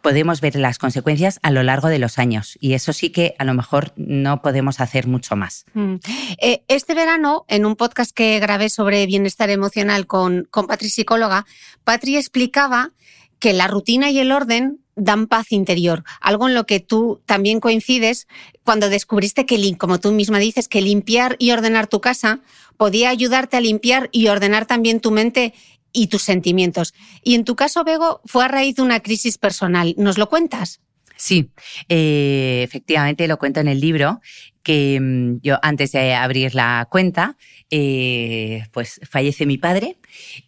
podemos 0.00 0.40
ver 0.40 0.56
las 0.56 0.78
consecuencias 0.78 1.38
a 1.42 1.50
lo 1.50 1.62
largo 1.62 1.88
de 1.88 1.98
los 1.98 2.18
años 2.18 2.56
y 2.60 2.74
eso 2.74 2.92
sí 2.92 3.10
que 3.10 3.34
a 3.38 3.44
lo 3.44 3.54
mejor 3.54 3.92
no 3.96 4.42
podemos 4.42 4.80
hacer 4.80 5.06
mucho 5.06 5.36
más. 5.36 5.64
Mm. 5.74 5.96
Eh, 6.40 6.62
este 6.68 6.94
verano, 6.94 7.44
en 7.48 7.66
un 7.66 7.76
podcast 7.76 8.12
que 8.12 8.38
grabé 8.40 8.68
sobre 8.68 9.06
bienestar 9.06 9.50
emocional 9.50 10.06
con, 10.06 10.46
con 10.50 10.66
Patri 10.66 10.88
Psicóloga, 10.88 11.46
Patri 11.84 12.16
explicaba 12.16 12.92
que 13.38 13.52
la 13.52 13.68
rutina 13.68 14.10
y 14.10 14.18
el 14.18 14.32
orden 14.32 14.80
dan 14.96 15.28
paz 15.28 15.52
interior, 15.52 16.02
algo 16.20 16.48
en 16.48 16.54
lo 16.54 16.66
que 16.66 16.80
tú 16.80 17.22
también 17.24 17.60
coincides 17.60 18.26
cuando 18.64 18.88
descubriste 18.88 19.46
que, 19.46 19.76
como 19.78 20.00
tú 20.00 20.10
misma 20.10 20.40
dices, 20.40 20.68
que 20.68 20.82
limpiar 20.82 21.36
y 21.38 21.52
ordenar 21.52 21.86
tu 21.86 22.00
casa 22.00 22.40
podía 22.76 23.10
ayudarte 23.10 23.56
a 23.56 23.60
limpiar 23.60 24.08
y 24.12 24.28
ordenar 24.28 24.66
también 24.66 25.00
tu 25.00 25.10
mente 25.10 25.54
y 25.92 26.08
tus 26.08 26.22
sentimientos. 26.22 26.94
Y 27.22 27.34
en 27.34 27.44
tu 27.44 27.56
caso, 27.56 27.84
Bego, 27.84 28.20
fue 28.24 28.44
a 28.44 28.48
raíz 28.48 28.76
de 28.76 28.82
una 28.82 29.00
crisis 29.00 29.38
personal. 29.38 29.94
¿Nos 29.96 30.18
lo 30.18 30.28
cuentas? 30.28 30.80
Sí, 31.16 31.50
eh, 31.88 32.62
efectivamente 32.62 33.26
lo 33.26 33.38
cuento 33.38 33.58
en 33.58 33.66
el 33.66 33.80
libro, 33.80 34.20
que 34.62 35.00
mm, 35.00 35.40
yo 35.42 35.58
antes 35.62 35.90
de 35.90 36.14
abrir 36.14 36.54
la 36.54 36.86
cuenta, 36.90 37.36
eh, 37.70 38.64
pues 38.70 39.00
fallece 39.02 39.44
mi 39.44 39.58
padre 39.58 39.96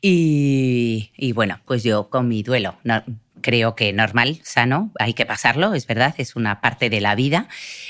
y, 0.01 1.33
bueno, 1.35 1.59
pues 1.67 1.83
yo 1.83 2.09
con 2.09 2.29
mi 2.29 2.45
duelo, 2.45 2.77
creo 3.41 3.75
que 3.75 3.93
normal, 3.93 4.41
sano, 4.45 4.93
hay 4.99 5.15
que 5.15 5.27
pasarlo, 5.27 5.75
es 5.75 5.87
verdad, 5.87 6.15
es 6.19 6.37
una 6.37 6.61
parte 6.61 6.89
de 6.89 7.01
la 7.01 7.15
vida, 7.15 7.49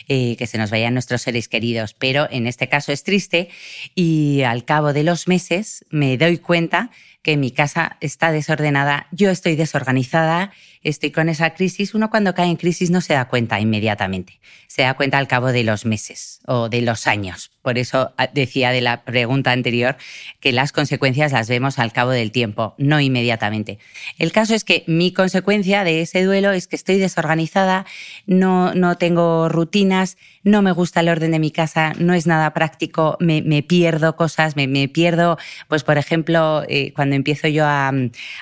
eh, 0.09 0.37
que 0.37 0.47
se 0.47 0.57
nos 0.57 0.71
vayan 0.71 0.95
nuestros 0.95 1.23
seres 1.23 1.49
queridos, 1.49 1.95
pero 1.95 2.28
en 2.30 2.47
este 2.47 2.69
caso 2.69 2.92
es 2.92 3.04
triste 3.04 3.50
y 3.95 4.42
al 4.42 4.64
cabo 4.64 4.92
de 4.92 5.02
los 5.02 5.28
meses 5.28 5.85
me 5.90 6.16
doy 6.16 6.38
cuenta 6.38 6.90
que 7.23 7.37
mi 7.37 7.50
casa 7.50 7.97
está 8.00 8.33
desordenada, 8.33 9.07
yo 9.12 9.31
estoy 9.31 9.57
desorganizada, 9.57 10.53
estoy 10.83 11.11
con 11.11 11.29
esa 11.29 11.51
crisis. 11.51 11.95
Uno 11.95 12.11
cuando 12.11 12.35
cae 12.35 12.49
en 12.49 12.57
crisis 12.57 12.91
no 12.91 13.01
se 13.01 13.15
da 13.15 13.27
cuenta 13.27 13.61
inmediatamente, 13.61 14.41
se 14.67 14.83
da 14.83 14.95
cuenta 14.95 15.19
al 15.19 15.29
cabo 15.29 15.49
de 15.53 15.65
los 15.65 15.85
meses 15.85 16.41
o 16.47 16.69
de 16.69 16.83
los 16.83 17.07
años. 17.07 17.51
Por 17.63 17.77
eso 17.77 18.13
ah, 18.17 18.29
decía 18.33 18.71
de 18.71 18.81
la 18.81 19.05
pregunta 19.05 19.53
anterior 19.53 19.97
que 20.41 20.53
las 20.53 20.73
consecuencias 20.73 21.33
las 21.33 21.49
vemos 21.49 21.79
al 21.79 21.93
cabo 21.93 22.11
del 22.11 22.33
tiempo, 22.33 22.75
no 22.79 23.01
inmediatamente. 23.01 23.79
El 24.19 24.33
caso 24.33 24.55
es 24.55 24.65
que 24.65 24.85
mi 24.87 25.13
consecuencia 25.13 25.85
de 25.85 26.01
ese 26.01 26.25
duelo 26.25 26.53
es 26.53 26.67
que 26.67 26.77
estoy 26.77 26.99
desorganizada, 26.99 27.85
no, 28.27 28.73
no 28.75 28.97
tengo 28.97 29.51
rutinas, 29.51 30.17
no 30.43 30.63
me 30.63 30.73
gusta 30.73 31.01
el 31.01 31.11
orden 31.11 31.33
de 31.33 31.39
mi 31.39 31.51
casa, 31.51 31.93
no 31.99 32.15
es 32.15 32.27
nada 32.27 32.55
práctico, 32.55 33.19
me, 33.21 33.63
pierdo 33.63 34.17
cosas, 34.17 34.57
me, 34.57 34.89
pierdo, 34.89 35.39
pues 35.69 35.85
por 35.85 35.99
ejemplo, 35.99 36.65
eh, 36.69 36.93
cuando 36.95 37.15
empiezo 37.15 37.47
yo 37.49 37.67
a, 37.67 37.93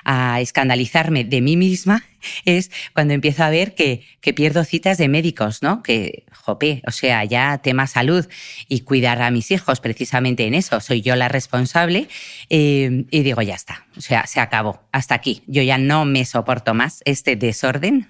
a 0.05 0.41
escandalizarme 0.41 1.25
de 1.25 1.41
mí 1.41 1.57
misma, 1.57 2.05
es 2.45 2.71
cuando 2.95 3.15
empiezo 3.15 3.45
a 3.45 3.51
ver 3.51 3.75
que, 3.75 4.03
que 4.21 4.35
pierdo 4.35 4.65
citas 4.65 4.99
de 4.99 5.09
médicos, 5.09 5.63
¿no? 5.63 5.83
Que, 5.83 6.25
jope, 6.33 6.83
o 6.87 6.91
sea, 6.93 7.25
ya 7.25 7.59
tema 7.59 7.87
salud 7.87 8.27
y 8.69 8.81
cuidar 8.81 9.21
a 9.21 9.31
mis 9.31 9.51
hijos 9.51 9.81
precisamente 9.81 10.47
en 10.47 10.55
eso, 10.55 10.81
soy 10.81 11.03
yo 11.03 11.15
la 11.17 11.29
responsable 11.29 12.09
eh, 12.49 13.05
y 13.11 13.23
digo, 13.23 13.43
ya 13.43 13.55
está, 13.55 13.87
o 13.97 14.01
sea, 14.01 14.27
se 14.27 14.41
acabó, 14.41 14.81
hasta 14.93 15.15
aquí, 15.15 15.43
yo 15.47 15.63
ya 15.63 15.79
no 15.79 16.05
me 16.05 16.25
soporto 16.25 16.75
más 16.75 17.03
este 17.05 17.37
desorden 17.37 18.09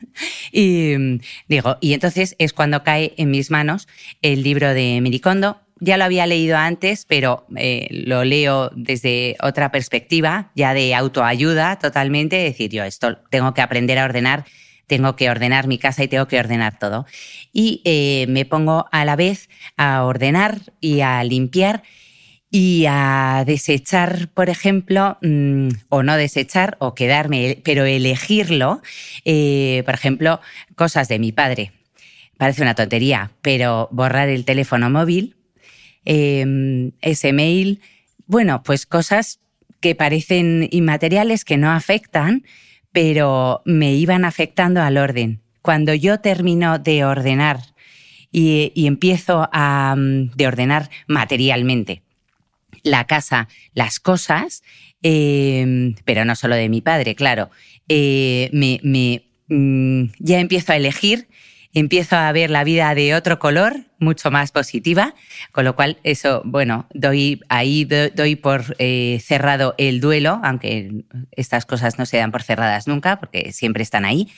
y 0.52 1.20
digo, 1.48 1.78
y 1.80 1.94
entonces 1.94 2.36
es 2.38 2.52
cuando 2.52 2.84
cae 2.84 3.14
en 3.16 3.30
mis 3.30 3.50
manos 3.50 3.88
el 4.22 4.42
libro 4.42 4.72
de 4.72 5.00
Miricondo, 5.00 5.60
ya 5.80 5.96
lo 5.96 6.04
había 6.04 6.26
leído 6.26 6.56
antes, 6.56 7.04
pero 7.06 7.46
eh, 7.56 7.86
lo 7.90 8.24
leo 8.24 8.70
desde 8.74 9.36
otra 9.40 9.70
perspectiva, 9.70 10.50
ya 10.54 10.74
de 10.74 10.94
autoayuda 10.94 11.78
totalmente, 11.78 12.36
decir, 12.36 12.70
yo 12.70 12.84
esto 12.84 13.18
tengo 13.30 13.54
que 13.54 13.62
aprender 13.62 13.98
a 13.98 14.04
ordenar, 14.04 14.44
tengo 14.86 15.16
que 15.16 15.30
ordenar 15.30 15.66
mi 15.66 15.78
casa 15.78 16.02
y 16.02 16.08
tengo 16.08 16.26
que 16.26 16.38
ordenar 16.38 16.78
todo. 16.78 17.06
Y 17.52 17.82
eh, 17.84 18.26
me 18.28 18.44
pongo 18.44 18.86
a 18.90 19.04
la 19.04 19.16
vez 19.16 19.48
a 19.76 20.04
ordenar 20.04 20.58
y 20.80 21.00
a 21.00 21.22
limpiar 21.24 21.82
y 22.50 22.86
a 22.88 23.44
desechar, 23.46 24.28
por 24.32 24.48
ejemplo, 24.48 25.18
mm, 25.20 25.68
o 25.90 26.02
no 26.02 26.16
desechar, 26.16 26.76
o 26.80 26.94
quedarme, 26.94 27.60
pero 27.62 27.84
elegirlo, 27.84 28.80
eh, 29.24 29.82
por 29.84 29.94
ejemplo, 29.94 30.40
cosas 30.74 31.08
de 31.08 31.18
mi 31.18 31.30
padre. 31.30 31.72
Parece 32.38 32.62
una 32.62 32.74
tontería, 32.74 33.32
pero 33.42 33.88
borrar 33.92 34.28
el 34.28 34.44
teléfono 34.44 34.88
móvil 34.88 35.37
Em, 36.04 36.92
ese 37.00 37.32
mail, 37.32 37.80
bueno, 38.26 38.62
pues 38.62 38.86
cosas 38.86 39.40
que 39.80 39.94
parecen 39.94 40.68
inmateriales, 40.70 41.44
que 41.44 41.56
no 41.56 41.70
afectan, 41.70 42.44
pero 42.92 43.62
me 43.64 43.94
iban 43.94 44.24
afectando 44.24 44.82
al 44.82 44.96
orden. 44.96 45.40
Cuando 45.62 45.94
yo 45.94 46.20
termino 46.20 46.78
de 46.78 47.04
ordenar 47.04 47.60
y, 48.32 48.72
empiezo 48.86 49.48
a 49.52 49.94
mm, 49.96 50.30
de 50.36 50.46
ordenar 50.46 50.90
materialmente 51.06 52.02
la 52.82 53.06
casa, 53.06 53.48
las 53.74 54.00
cosas, 54.00 54.62
em, 55.02 55.94
pero 56.04 56.24
no 56.24 56.34
solo 56.36 56.54
de 56.56 56.68
mi 56.68 56.80
padre, 56.80 57.14
claro, 57.14 57.50
eh, 57.88 58.50
me, 58.52 58.80
mm, 59.48 60.10
ya 60.18 60.40
empiezo 60.40 60.72
a 60.72 60.76
elegir 60.76 61.28
empiezo 61.74 62.16
a 62.16 62.32
ver 62.32 62.50
la 62.50 62.64
vida 62.64 62.94
de 62.94 63.14
otro 63.14 63.38
color, 63.38 63.84
mucho 63.98 64.30
más 64.30 64.52
positiva, 64.52 65.14
con 65.52 65.64
lo 65.64 65.74
cual 65.74 65.98
eso, 66.02 66.42
bueno, 66.44 66.86
doy 66.94 67.40
ahí 67.48 67.84
doy 67.84 68.36
por 68.36 68.76
eh, 68.78 69.20
cerrado 69.22 69.74
el 69.78 70.00
duelo, 70.00 70.40
aunque 70.42 71.04
estas 71.32 71.66
cosas 71.66 71.98
no 71.98 72.06
se 72.06 72.16
dan 72.16 72.32
por 72.32 72.42
cerradas 72.42 72.86
nunca, 72.86 73.18
porque 73.18 73.52
siempre 73.52 73.82
están 73.82 74.04
ahí, 74.04 74.28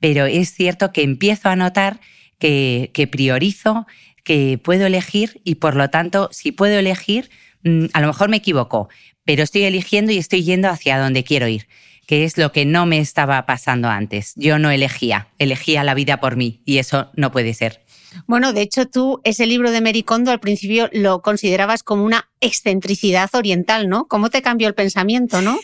pero 0.00 0.26
es 0.26 0.52
cierto 0.52 0.92
que 0.92 1.02
empiezo 1.02 1.48
a 1.48 1.56
notar 1.56 2.00
que, 2.38 2.90
que 2.92 3.06
priorizo, 3.06 3.86
que 4.22 4.58
puedo 4.62 4.86
elegir 4.86 5.40
y 5.44 5.56
por 5.56 5.76
lo 5.76 5.90
tanto, 5.90 6.28
si 6.32 6.52
puedo 6.52 6.78
elegir, 6.78 7.30
mm, 7.64 7.86
a 7.92 8.00
lo 8.00 8.08
mejor 8.08 8.28
me 8.28 8.36
equivoco, 8.36 8.88
pero 9.24 9.42
estoy 9.42 9.62
eligiendo 9.62 10.12
y 10.12 10.18
estoy 10.18 10.44
yendo 10.44 10.68
hacia 10.68 10.98
donde 10.98 11.24
quiero 11.24 11.48
ir 11.48 11.66
que 12.06 12.24
es 12.24 12.38
lo 12.38 12.52
que 12.52 12.64
no 12.64 12.86
me 12.86 12.98
estaba 12.98 13.44
pasando 13.46 13.88
antes. 13.88 14.32
Yo 14.36 14.58
no 14.58 14.70
elegía, 14.70 15.28
elegía 15.38 15.84
la 15.84 15.94
vida 15.94 16.18
por 16.20 16.36
mí 16.36 16.62
y 16.64 16.78
eso 16.78 17.10
no 17.14 17.32
puede 17.32 17.52
ser. 17.54 17.82
Bueno, 18.26 18.52
de 18.52 18.62
hecho 18.62 18.86
tú 18.86 19.20
ese 19.24 19.46
libro 19.46 19.70
de 19.70 19.80
Mericondo 19.80 20.30
al 20.30 20.40
principio 20.40 20.88
lo 20.92 21.20
considerabas 21.20 21.82
como 21.82 22.04
una 22.04 22.28
excentricidad 22.40 23.28
oriental, 23.34 23.88
¿no? 23.88 24.06
¿Cómo 24.06 24.30
te 24.30 24.42
cambió 24.42 24.68
el 24.68 24.74
pensamiento, 24.74 25.42
no? 25.42 25.58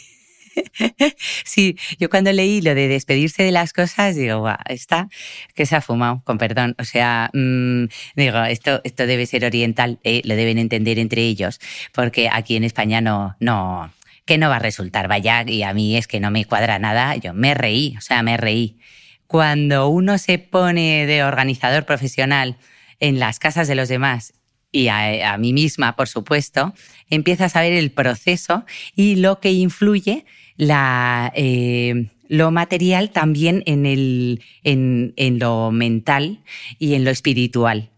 Sí, 1.45 1.77
yo 1.99 2.11
cuando 2.11 2.31
leí 2.31 2.61
lo 2.61 2.75
de 2.75 2.89
despedirse 2.89 3.43
de 3.43 3.53
las 3.53 3.73
cosas, 3.73 4.17
digo, 4.17 4.41
guau, 4.41 4.57
está 4.67 5.09
que 5.55 5.65
se 5.65 5.77
ha 5.77 5.81
fumado, 5.81 6.23
con 6.25 6.39
perdón. 6.39 6.75
O 6.79 6.85
sea, 6.85 7.31
mm, 7.33 7.85
digo, 8.17 8.43
esto, 8.45 8.81
esto 8.85 9.07
debe 9.07 9.25
ser 9.27 9.45
oriental, 9.45 9.99
eh, 10.05 10.23
lo 10.25 10.37
deben 10.37 10.59
entender 10.59 10.99
entre 10.99 11.23
ellos, 11.23 11.59
porque 11.93 12.29
aquí 12.31 12.57
en 12.57 12.65
España 12.65 13.01
no, 13.01 13.37
no, 13.41 13.91
que 14.25 14.39
no 14.39 14.49
va 14.49 14.57
a 14.57 14.61
resultar, 14.61 15.09
vaya, 15.09 15.45
y 15.47 15.63
a 15.63 15.75
mí 15.75 15.97
es 15.97 16.07
que 16.07 16.21
no 16.21 16.31
me 16.31 16.45
cuadra 16.45 16.79
nada, 16.79 17.17
yo 17.17 17.35
me 17.35 17.55
reí, 17.55 17.95
o 17.99 18.01
sea, 18.01 18.23
me 18.23 18.37
reí. 18.37 18.79
Cuando 19.27 19.89
uno 19.89 20.19
se 20.19 20.39
pone 20.39 21.07
de 21.07 21.25
organizador 21.25 21.85
profesional 21.85 22.59
en 23.01 23.19
las 23.19 23.39
casas 23.39 23.67
de 23.67 23.75
los 23.75 23.89
demás 23.89 24.35
y 24.71 24.89
a, 24.89 25.37
mí 25.39 25.53
misma, 25.53 25.97
por 25.97 26.09
supuesto, 26.09 26.75
empieza 27.11 27.47
a 27.47 27.49
saber 27.51 27.75
el 27.75 27.91
proceso 27.91 28.65
y 28.97 29.17
lo 29.17 29.39
que 29.41 29.53
influye 29.53 30.25
la, 30.57 31.31
eh, 31.35 32.11
lo 32.29 32.51
material 32.51 33.11
también 33.11 33.63
en, 33.67 33.85
el, 33.85 34.43
en, 34.65 35.13
en, 35.17 35.39
lo 35.39 35.71
mental 35.71 36.43
y 36.79 36.95
en 36.95 37.05
lo 37.05 37.11
espiritual. 37.11 37.91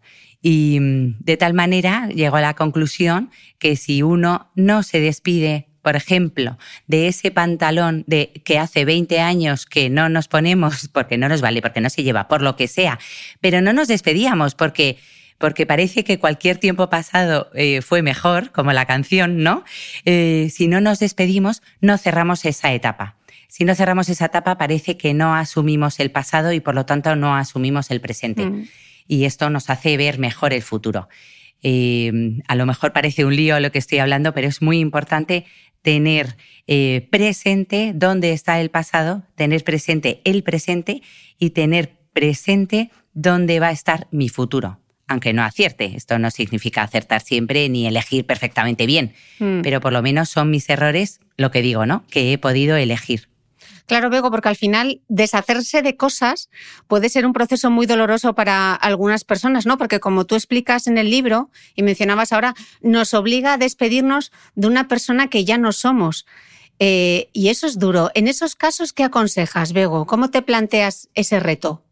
Y 0.43 0.79
mm, 0.81 1.17
de 1.21 1.37
tal 1.37 1.55
manera 1.55 2.09
llego 2.09 2.37
a 2.37 2.41
la 2.41 2.55
conclusión 2.55 3.31
que 3.59 3.77
si 3.77 4.03
uno 4.03 4.51
no 4.57 4.83
se 4.83 4.99
despide 4.99 5.69
por 5.85 5.97
ejemplo, 5.97 6.57
de 6.87 7.09
ese 7.09 7.31
pantalón 7.31 8.05
de 8.07 8.33
que 8.43 8.59
hace 8.59 8.87
20 8.87 9.21
años 9.21 9.67
que 9.67 9.91
no 9.91 10.09
nos 10.09 10.29
ponemos 10.29 10.89
porque 10.93 11.19
no 11.19 11.29
nos 11.29 11.43
vale, 11.43 11.61
porque 11.61 11.83
no 11.83 11.91
se 11.91 12.03
lleva, 12.03 12.27
por 12.27 12.41
lo 12.41 12.57
que 12.57 12.67
sea, 12.67 12.99
pero 13.41 13.61
no 13.61 13.73
nos 13.73 13.87
despedíamos 13.87 14.55
porque 14.57 14.97
porque 15.37 15.67
parece 15.67 16.05
que 16.05 16.19
cualquier 16.19 16.57
tiempo 16.59 16.89
pasado 16.89 17.51
eh, 17.55 17.83
fue 17.83 18.03
mejor, 18.03 18.51
como 18.53 18.73
la 18.73 18.87
canción, 18.87 19.43
¿no? 19.43 19.65
Eh, 20.05 20.49
si 20.51 20.69
no 20.69 20.81
nos 20.81 21.01
despedimos, 21.01 21.61
no 21.81 21.99
cerramos 21.99 22.45
esa 22.45 22.73
etapa. 22.73 23.17
Si 23.49 23.65
no 23.65 23.75
cerramos 23.75 24.09
esa 24.09 24.27
etapa, 24.27 24.57
parece 24.57 24.97
que 24.97 25.13
no 25.13 25.35
asumimos 25.35 25.99
el 26.01 26.13
pasado 26.13 26.53
y 26.53 26.61
por 26.61 26.77
lo 26.77 26.87
tanto 26.87 27.15
no 27.17 27.37
asumimos 27.37 27.91
el 27.91 28.01
presente. 28.01 28.47
Mm. 28.47 28.69
Y 29.09 29.25
esto 29.25 29.51
nos 29.51 29.69
hace 29.71 29.97
ver 29.97 30.19
mejor 30.19 30.55
el 30.55 30.63
futuro. 30.63 31.09
Eh, 31.67 32.13
a 32.47 32.57
lo 32.57 32.67
mejor 32.67 32.93
parece 32.93 33.25
un 33.25 33.35
lío 33.35 33.59
lo 33.59 33.73
que 33.73 33.79
estoy 33.79 33.99
hablando, 33.99 34.35
pero 34.35 34.47
es 34.47 34.61
muy 34.61 34.79
importante 34.79 35.47
tener 35.85 36.37
eh, 36.67 37.07
presente 37.11 37.93
dónde 37.95 38.33
está 38.33 38.59
el 38.59 38.71
pasado, 38.71 39.23
tener 39.37 39.63
presente 39.65 40.23
el 40.25 40.43
presente 40.43 41.03
y 41.39 41.51
tener 41.51 41.93
presente 42.15 42.91
dónde 43.13 43.61
va 43.61 43.69
a 43.69 43.73
estar 43.73 44.09
mi 44.11 44.31
futuro. 44.31 44.81
Aunque 45.07 45.35
no 45.35 45.43
acierte, 45.43 45.93
esto 45.95 46.19
no 46.19 46.31
significa 46.31 46.83
acertar 46.83 47.21
siempre 47.21 47.69
ni 47.69 47.87
elegir 47.87 48.25
perfectamente 48.25 48.87
bien, 48.87 49.13
mm. 49.39 49.61
pero 49.61 49.83
por 49.83 49.93
lo 49.93 50.01
menos 50.01 50.31
son 50.31 50.51
mis 50.51 50.71
errores, 50.71 51.21
lo 51.37 51.51
que 51.51 51.61
digo, 51.61 51.85
¿no? 51.85 52.03
Que 52.09 52.33
he 52.33 52.39
podido 52.39 52.77
elegir. 52.77 53.29
Claro, 53.87 54.09
Bego, 54.09 54.31
porque 54.31 54.49
al 54.49 54.57
final 54.57 55.03
deshacerse 55.09 55.83
de 55.83 55.97
cosas 55.97 56.49
puede 56.89 57.11
ser 57.11 57.27
un 57.27 57.35
proceso 57.35 57.71
muy 57.71 57.87
doloroso 57.87 58.35
para 58.35 58.75
algunas 58.75 59.25
personas, 59.25 59.67
¿no? 59.67 59.77
Porque 59.77 60.01
como 60.01 60.25
tú 60.25 60.37
explicas 60.37 60.87
en 60.87 60.97
el 60.97 61.11
libro 61.11 61.51
y 61.75 61.83
mencionabas 61.83 62.33
ahora, 62.33 62.55
nos 62.81 63.13
obliga 63.13 63.53
a 63.53 63.59
despedirnos 63.59 64.33
de 64.55 64.69
una 64.69 64.89
persona 64.89 65.29
que 65.29 65.45
ya 65.45 65.59
no 65.59 65.73
somos. 65.73 66.25
Eh, 66.79 67.29
y 67.33 67.49
eso 67.49 67.67
es 67.67 67.79
duro. 67.79 68.11
En 68.15 68.27
esos 68.27 68.57
casos, 68.57 68.93
¿qué 68.93 69.05
aconsejas, 69.05 69.73
Bego? 69.73 70.07
¿Cómo 70.07 70.31
te 70.31 70.41
planteas 70.41 71.09
ese 71.15 71.39
reto? 71.39 71.83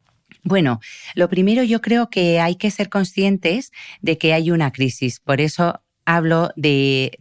Bueno, 0.44 0.80
lo 1.14 1.28
primero 1.28 1.62
yo 1.62 1.80
creo 1.80 2.10
que 2.10 2.40
hay 2.40 2.56
que 2.56 2.70
ser 2.70 2.88
conscientes 2.88 3.70
de 4.00 4.18
que 4.18 4.32
hay 4.32 4.50
una 4.50 4.72
crisis. 4.72 5.20
Por 5.20 5.40
eso 5.40 5.82
hablo 6.04 6.50
de, 6.56 7.16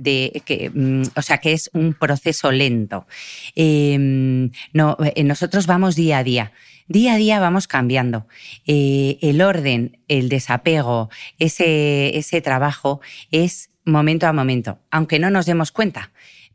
que, 0.45 0.69
mm, 0.73 1.03
o 1.15 1.21
sea, 1.21 1.39
que 1.39 1.53
es 1.53 1.69
un 1.73 1.93
proceso 1.93 2.51
lento. 2.51 3.07
Em, 3.55 4.51
no, 4.73 4.97
eh, 5.15 5.23
nosotros 5.23 5.67
vamos 5.67 5.95
día 5.95 6.19
a 6.19 6.23
día. 6.23 6.51
Día 6.87 7.13
a 7.13 7.17
día 7.17 7.39
vamos 7.39 7.67
cambiando. 7.67 8.27
Eh, 8.65 9.17
el 9.21 9.41
orden, 9.41 9.99
el 10.07 10.29
desapego, 10.29 11.09
ese, 11.39 12.17
ese 12.17 12.41
trabajo 12.41 13.01
es 13.31 13.69
momento 13.85 14.27
a 14.27 14.33
momento, 14.33 14.79
aunque 14.91 15.19
no 15.19 15.29
nos 15.29 15.45
demos 15.45 15.71
cuenta 15.71 16.11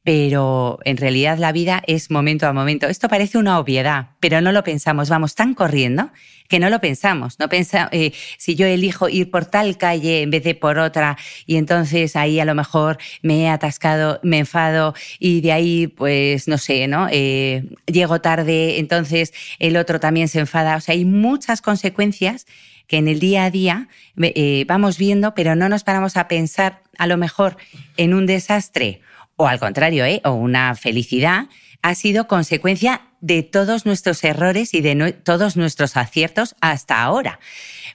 pero 0.06 0.78
en 0.84 0.98
realidad 0.98 1.36
la 1.36 1.50
vida 1.50 1.82
es 1.88 2.12
momento 2.12 2.46
a 2.46 2.52
momento. 2.52 2.86
Esto 2.86 3.08
parece 3.08 3.38
una 3.38 3.58
obviedad, 3.58 4.10
pero 4.20 4.40
no 4.40 4.52
lo 4.52 4.62
pensamos. 4.62 5.10
Vamos 5.10 5.34
tan 5.34 5.52
corriendo 5.52 6.12
que 6.46 6.60
no 6.60 6.70
lo 6.70 6.80
pensamos. 6.80 7.40
No 7.40 7.48
pensa, 7.48 7.88
eh, 7.90 8.12
si 8.38 8.54
yo 8.54 8.68
elijo 8.68 9.08
ir 9.08 9.32
por 9.32 9.46
tal 9.46 9.76
calle 9.76 10.22
en 10.22 10.30
vez 10.30 10.44
de 10.44 10.54
por 10.54 10.78
otra 10.78 11.18
y 11.44 11.56
entonces 11.56 12.14
ahí 12.14 12.38
a 12.38 12.44
lo 12.44 12.54
mejor 12.54 12.98
me 13.22 13.40
he 13.40 13.48
atascado, 13.48 14.20
me 14.22 14.38
enfado 14.38 14.94
y 15.18 15.40
de 15.40 15.50
ahí, 15.50 15.88
pues 15.88 16.46
no 16.46 16.56
sé, 16.56 16.86
¿no? 16.86 17.08
Eh, 17.10 17.64
llego 17.86 18.20
tarde, 18.20 18.78
entonces 18.78 19.34
el 19.58 19.76
otro 19.76 19.98
también 19.98 20.28
se 20.28 20.38
enfada. 20.38 20.76
O 20.76 20.80
sea, 20.80 20.92
hay 20.92 21.04
muchas 21.04 21.62
consecuencias 21.62 22.46
que 22.86 22.98
en 22.98 23.08
el 23.08 23.18
día 23.18 23.42
a 23.42 23.50
día 23.50 23.88
eh, 24.22 24.64
vamos 24.68 24.98
viendo, 24.98 25.34
pero 25.34 25.56
no 25.56 25.68
nos 25.68 25.82
paramos 25.82 26.16
a 26.16 26.28
pensar 26.28 26.82
a 26.96 27.08
lo 27.08 27.16
mejor 27.16 27.56
en 27.96 28.14
un 28.14 28.26
desastre 28.26 29.00
o 29.37 29.46
al 29.46 29.61
contrario, 29.61 30.05
¿eh? 30.05 30.20
o 30.25 30.33
una 30.33 30.75
felicidad, 30.75 31.46
ha 31.83 31.94
sido 31.94 32.27
consecuencia 32.27 33.03
de 33.20 33.42
todos 33.42 33.87
nuestros 33.87 34.22
errores 34.25 34.75
y 34.75 34.81
de 34.81 35.12
todos 35.12 35.57
nuestros 35.57 35.96
aciertos 35.96 36.57
hasta 36.61 37.03
ahora. 37.03 37.38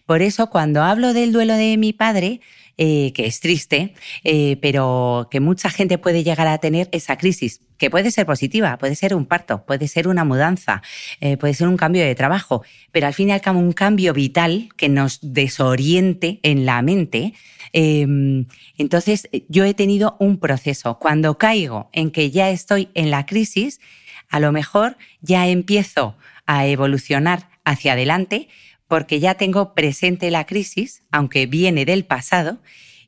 Por 0.06 0.22
eso, 0.22 0.50
cuando 0.50 0.84
hablo 0.84 1.14
del 1.14 1.32
duelo 1.32 1.54
de 1.54 1.78
mi 1.78 1.94
padre, 1.94 2.42
eh, 2.84 3.14
que 3.14 3.28
es 3.28 3.40
triste, 3.42 3.94
eh, 4.24 4.58
pero 4.60 5.28
que 5.30 5.40
mucha 5.40 5.70
gente 5.70 6.00
puede 6.00 6.24
llegar 6.24 6.48
a 6.48 6.58
tener 6.58 6.90
esa 6.92 7.16
crisis, 7.16 7.62
que 7.78 7.92
puede 7.92 8.10
ser 8.10 8.26
positiva, 8.26 8.76
puede 8.80 8.96
ser 8.96 9.14
un 9.14 9.28
parto, 9.28 9.64
puede 9.68 9.88
ser 9.88 10.08
una 10.08 10.24
mudanza, 10.24 10.82
eh, 11.20 11.38
puede 11.38 11.54
ser 11.54 11.68
un 11.68 11.78
cambio 11.78 12.04
de 12.04 12.16
trabajo, 12.16 12.64
pero 12.92 13.06
al 13.06 13.14
fin 13.14 13.30
y 13.30 13.34
al 13.34 13.42
cabo 13.42 13.60
un 13.60 13.74
cambio 13.74 14.16
vital 14.16 14.70
que 14.78 14.90
nos 14.90 15.20
desoriente 15.22 16.40
en 16.42 16.66
la 16.66 16.82
mente. 16.82 17.36
Em, 17.72 18.48
entonces, 18.80 19.30
yo 19.48 19.64
he 19.64 19.76
tenido 19.76 20.16
un 20.18 20.38
proceso. 20.38 20.98
Cuando 20.98 21.38
caigo 21.38 21.92
en 21.94 22.10
que 22.10 22.32
ya 22.32 22.50
estoy 22.50 22.90
en 22.96 23.12
la 23.12 23.28
crisis, 23.28 23.80
a 24.28 24.40
lo 24.40 24.52
mejor 24.52 24.98
ya 25.22 25.48
empiezo 25.48 26.16
a 26.48 26.66
evolucionar 26.66 27.48
hacia 27.64 27.94
adelante, 27.94 28.48
porque 28.92 29.22
ya 29.22 29.36
tengo 29.36 29.74
presente 29.74 30.30
la 30.32 30.46
crisis, 30.46 31.04
aunque 31.12 31.46
viene 31.46 31.86
del 31.86 32.04
pasado, 32.04 32.58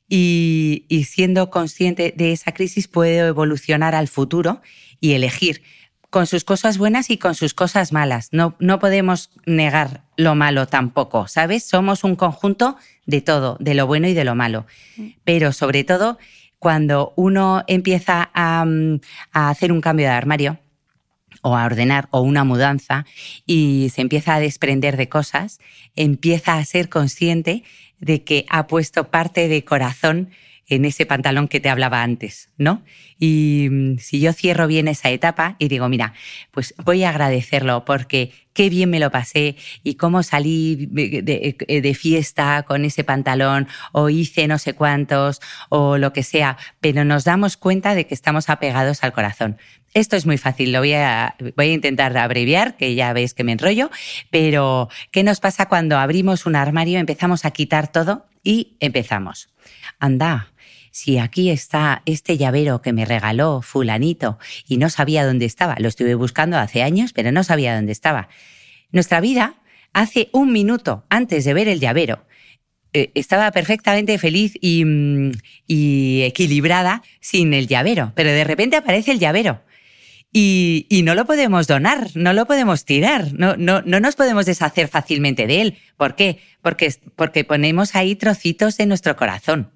y, 0.07 0.85
siendo 1.05 1.49
consciente 1.49 2.13
de 2.15 2.31
esa 2.31 2.53
crisis 2.53 2.87
puedo 2.87 3.27
evolucionar 3.27 3.93
al 3.93 4.07
futuro 4.07 4.61
y 5.01 5.11
elegir 5.11 5.61
con 6.09 6.25
sus 6.25 6.45
cosas 6.45 6.77
buenas 6.77 7.09
y 7.09 7.17
con 7.17 7.35
sus 7.35 7.53
cosas 7.53 7.91
malas. 7.91 8.29
No, 8.31 8.55
no 8.59 8.79
podemos 8.79 9.29
negar 9.45 10.05
lo 10.15 10.35
malo 10.35 10.67
tampoco, 10.67 11.27
¿sabes? 11.27 11.65
Somos 11.65 12.05
un 12.05 12.15
conjunto 12.15 12.77
de 13.05 13.19
todo, 13.19 13.57
de 13.59 13.73
lo 13.73 13.85
bueno 13.85 14.07
y 14.07 14.13
de 14.13 14.23
lo 14.23 14.35
malo. 14.35 14.65
Pero 15.25 15.51
sobre 15.51 15.83
todo, 15.83 16.17
cuando 16.59 17.11
uno 17.17 17.65
empieza 17.67 18.29
a, 18.33 18.65
a 19.33 19.49
hacer 19.49 19.73
un 19.73 19.81
cambio 19.81 20.05
de 20.05 20.13
armario, 20.13 20.59
o 21.43 21.55
a 21.55 21.65
ordenar 21.65 22.07
o 22.09 22.21
una 22.21 22.43
mudanza 22.43 23.05
y 23.45 23.91
se 23.93 24.01
empieza 24.01 24.33
a 24.33 24.39
desprender 24.39 24.97
de 24.97 25.09
cosas, 25.09 25.59
empieza 25.95 26.57
a 26.57 26.65
ser 26.65 26.89
consciente 26.89 27.63
de 27.99 28.23
que 28.23 28.45
ha 28.49 28.65
puesto 28.65 29.09
parte 29.11 29.47
de 29.47 29.63
corazón 29.63 30.31
en 30.67 30.85
ese 30.85 31.05
pantalón 31.05 31.47
que 31.47 31.59
te 31.59 31.69
hablaba 31.69 32.03
antes, 32.03 32.49
¿no? 32.57 32.83
Y 33.19 33.67
mm, 33.69 33.97
si 33.97 34.19
yo 34.19 34.33
cierro 34.33 34.67
bien 34.67 34.87
esa 34.87 35.09
etapa 35.09 35.55
y 35.59 35.67
digo, 35.67 35.89
mira, 35.89 36.13
pues 36.51 36.73
voy 36.83 37.03
a 37.03 37.09
agradecerlo 37.09 37.85
porque 37.85 38.31
qué 38.53 38.69
bien 38.69 38.89
me 38.89 38.99
lo 38.99 39.11
pasé 39.11 39.55
y 39.83 39.95
cómo 39.95 40.23
salí 40.23 40.87
de, 40.91 41.97
fiesta 41.99 42.63
con 42.63 42.85
ese 42.85 43.03
pantalón 43.03 43.67
o 43.91 44.09
hice 44.09 44.47
no 44.47 44.57
sé 44.57 44.73
cuántos 44.73 45.41
o 45.69 45.97
lo 45.97 46.13
que 46.13 46.23
sea, 46.23 46.57
pero 46.79 47.03
nos 47.03 47.23
damos 47.23 47.57
cuenta 47.57 47.95
de 47.95 48.07
que 48.07 48.13
estamos 48.13 48.49
apegados 48.49 49.03
al 49.03 49.11
corazón. 49.11 49.57
Esto 49.93 50.15
es 50.15 50.25
muy 50.25 50.37
fácil, 50.37 50.71
lo 50.71 50.79
voy 50.79 50.93
a, 50.93 51.35
voy 51.55 51.69
a 51.69 51.73
intentar 51.73 52.17
abreviar, 52.17 52.77
que 52.77 52.95
ya 52.95 53.13
veis 53.13 53.33
que 53.33 53.43
me 53.43 53.51
enrollo, 53.51 53.91
pero 54.31 54.89
¿qué 55.11 55.23
nos 55.23 55.39
pasa 55.39 55.67
cuando 55.67 55.97
abrimos 55.97 56.45
un 56.45 56.55
armario, 56.55 56.99
empezamos 56.99 57.45
a 57.45 57.51
quitar 57.51 57.91
todo 57.91 58.25
y 58.43 58.75
empezamos? 58.79 59.49
Anda, 59.99 60.52
si 60.93 61.17
aquí 61.17 61.49
está 61.49 62.03
este 62.05 62.37
llavero 62.37 62.83
que 62.83 62.93
me 62.93 63.03
regaló 63.03 63.63
fulanito 63.63 64.37
y 64.67 64.77
no 64.77 64.91
sabía 64.91 65.25
dónde 65.25 65.45
estaba, 65.45 65.75
lo 65.79 65.87
estuve 65.87 66.13
buscando 66.13 66.59
hace 66.59 66.83
años, 66.83 67.13
pero 67.13 67.31
no 67.31 67.43
sabía 67.43 67.75
dónde 67.75 67.91
estaba. 67.91 68.29
Nuestra 68.91 69.19
vida, 69.19 69.55
hace 69.91 70.29
un 70.33 70.51
minuto 70.51 71.03
antes 71.09 71.45
de 71.45 71.55
ver 71.55 71.67
el 71.67 71.79
llavero, 71.79 72.27
eh, 72.93 73.09
estaba 73.15 73.51
perfectamente 73.51 74.19
feliz 74.19 74.53
mm, 74.61 75.31
y, 75.65 76.21
equilibrada 76.25 77.01
sin 77.19 77.55
el 77.55 77.65
llavero, 77.65 78.13
pero 78.15 78.29
de 78.29 78.43
repente 78.43 78.77
aparece 78.77 79.13
el 79.13 79.19
llavero. 79.19 79.63
Y, 80.31 81.01
no 81.03 81.15
lo 81.15 81.25
podemos 81.25 81.65
donar, 81.65 82.11
no 82.13 82.33
lo 82.33 82.45
podemos 82.45 82.85
tirar, 82.85 83.33
no, 83.33 83.55
no, 83.57 83.81
no 83.81 83.99
nos 83.99 84.15
podemos 84.15 84.45
deshacer 84.45 84.87
fácilmente 84.87 85.47
de 85.47 85.61
él. 85.61 85.77
¿Por 85.97 86.15
qué? 86.15 86.37
Porque, 86.61 86.93
porque 87.15 87.43
ponemos 87.43 87.95
ahí 87.95 88.15
trocitos 88.15 88.77
de 88.77 88.85
nuestro 88.85 89.15
corazón. 89.15 89.72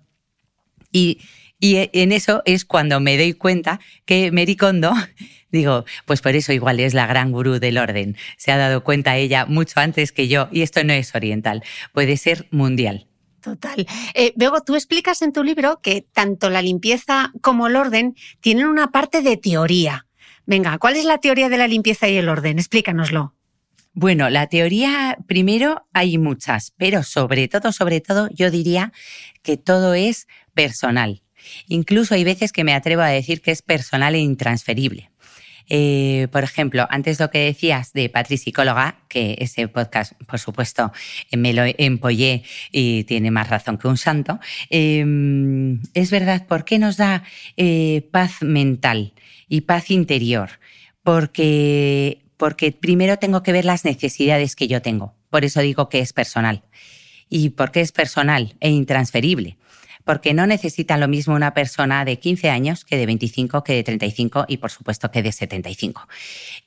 Y, 0.92 1.20
en 1.60 2.12
eso 2.12 2.44
es 2.46 2.66
cuando 2.66 3.00
me 3.00 3.18
doy 3.18 3.34
cuenta 3.34 3.80
que 4.06 4.32
Mary 4.32 4.56
Kondo, 4.56 4.94
digo, 5.52 5.86
pues 6.06 6.22
por 6.22 6.36
eso 6.36 6.54
igual 6.54 6.80
es 6.80 6.94
la 6.94 7.08
gran 7.08 7.32
gurú 7.32 7.60
del 7.60 7.80
orden. 7.80 8.16
Se 8.38 8.52
ha 8.52 8.58
dado 8.58 8.84
cuenta 8.84 9.18
ella 9.18 9.46
mucho 9.48 9.80
antes 9.80 10.12
que 10.12 10.28
yo, 10.28 10.50
y 10.52 10.62
esto 10.62 10.84
no 10.84 10.94
es 10.94 11.16
oriental, 11.16 11.64
puede 11.94 12.18
ser 12.18 12.48
mundial. 12.52 13.08
Total. 13.42 13.88
Eh, 14.14 14.34
tú 14.66 14.76
explicas 14.76 15.22
en 15.22 15.32
tu 15.32 15.44
libro 15.44 15.80
que 15.82 16.02
tanto 16.02 16.50
la 16.50 16.62
limpieza 16.62 17.32
como 17.42 17.68
el 17.68 17.76
orden 17.76 18.16
tienen 18.42 18.68
una 18.68 18.92
parte 18.92 19.22
de 19.22 19.38
teoría. 19.38 20.06
Venga, 20.46 20.78
¿cuál 20.78 20.96
es 20.96 21.06
la 21.06 21.20
teoría 21.20 21.50
de 21.50 21.58
la 21.58 21.68
limpieza 21.68 22.08
y 22.08 22.18
el 22.18 22.30
orden? 22.30 22.60
Explícanoslo. 22.60 23.34
Bueno, 23.94 24.30
la 24.30 24.48
teoría, 24.48 25.18
primero, 25.28 25.88
hay 25.92 26.20
muchas, 26.20 26.72
pero 26.78 27.02
sobre 27.02 27.48
todo, 27.48 27.72
sobre 27.72 28.00
todo, 28.00 28.30
yo 28.32 28.52
diría 28.52 28.94
que 29.42 29.58
todo 29.58 29.96
es 29.96 30.28
personal. 30.58 31.22
Incluso 31.68 32.16
hay 32.16 32.24
veces 32.24 32.52
que 32.52 32.64
me 32.64 32.74
atrevo 32.74 33.04
a 33.04 33.10
decir 33.10 33.42
que 33.42 33.52
es 33.52 33.62
personal 33.62 34.16
e 34.16 34.20
intransferible. 34.20 35.12
Eh, 35.70 36.28
por 36.32 36.44
ejemplo, 36.44 36.88
antes 36.90 37.20
lo 37.20 37.30
que 37.30 37.40
decías 37.40 37.94
de 37.94 38.10
Patri 38.10 38.38
Psicóloga, 38.38 39.00
que 39.08 39.36
ese 39.40 39.68
podcast, 39.68 40.14
por 40.26 40.40
supuesto, 40.40 40.92
me 41.32 41.54
lo 41.54 41.64
empollé 41.66 42.44
y 42.72 43.04
tiene 43.04 43.30
más 43.30 43.50
razón 43.50 43.78
que 43.78 43.88
un 43.88 43.98
santo, 43.98 44.40
em, 44.70 45.82
es 45.94 46.10
verdad, 46.10 46.48
¿por 46.48 46.66
qué 46.66 46.80
nos 46.80 46.98
da 46.98 47.24
eh, 47.56 48.08
paz 48.12 48.42
mental 48.42 49.14
y 49.48 49.62
paz 49.62 49.92
interior? 49.92 50.50
Porque 51.04 52.24
porque 52.38 52.72
primero 52.72 53.18
tengo 53.18 53.42
que 53.42 53.52
ver 53.52 53.66
las 53.66 53.84
necesidades 53.84 54.56
que 54.56 54.68
yo 54.68 54.82
tengo. 54.82 55.16
Por 55.32 55.44
eso 55.44 55.60
digo 55.62 55.90
que 55.90 56.00
es 56.00 56.14
personal. 56.14 56.64
¿Y 57.30 57.50
por 57.50 57.72
qué 57.72 57.82
es 57.82 57.92
personal 57.92 58.56
e 58.60 58.70
intransferible? 58.70 59.58
Porque 60.08 60.34
no 60.34 60.48
necesita 60.48 60.98
lo 60.98 61.08
mismo 61.08 61.36
una 61.36 61.54
persona 61.54 62.04
de 62.04 62.18
15 62.18 62.50
años 62.50 62.84
que 62.84 62.98
de 62.98 63.06
25, 63.06 63.64
que 63.64 63.74
de 63.74 63.84
35 63.84 64.46
y 64.48 64.58
por 64.58 64.72
supuesto 64.72 65.12
que 65.12 65.22
de 65.22 65.32
75. 65.32 66.08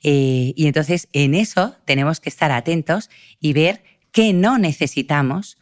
Eh, 0.03 0.53
y 0.55 0.67
entonces 0.67 1.09
en 1.11 1.35
eso 1.35 1.75
tenemos 1.83 2.21
que 2.21 2.29
estar 2.29 2.51
atentos 2.51 3.09
y 3.41 3.51
ver 3.51 3.83
qué 4.13 4.31
no 4.31 4.57
necesitamos, 4.57 5.57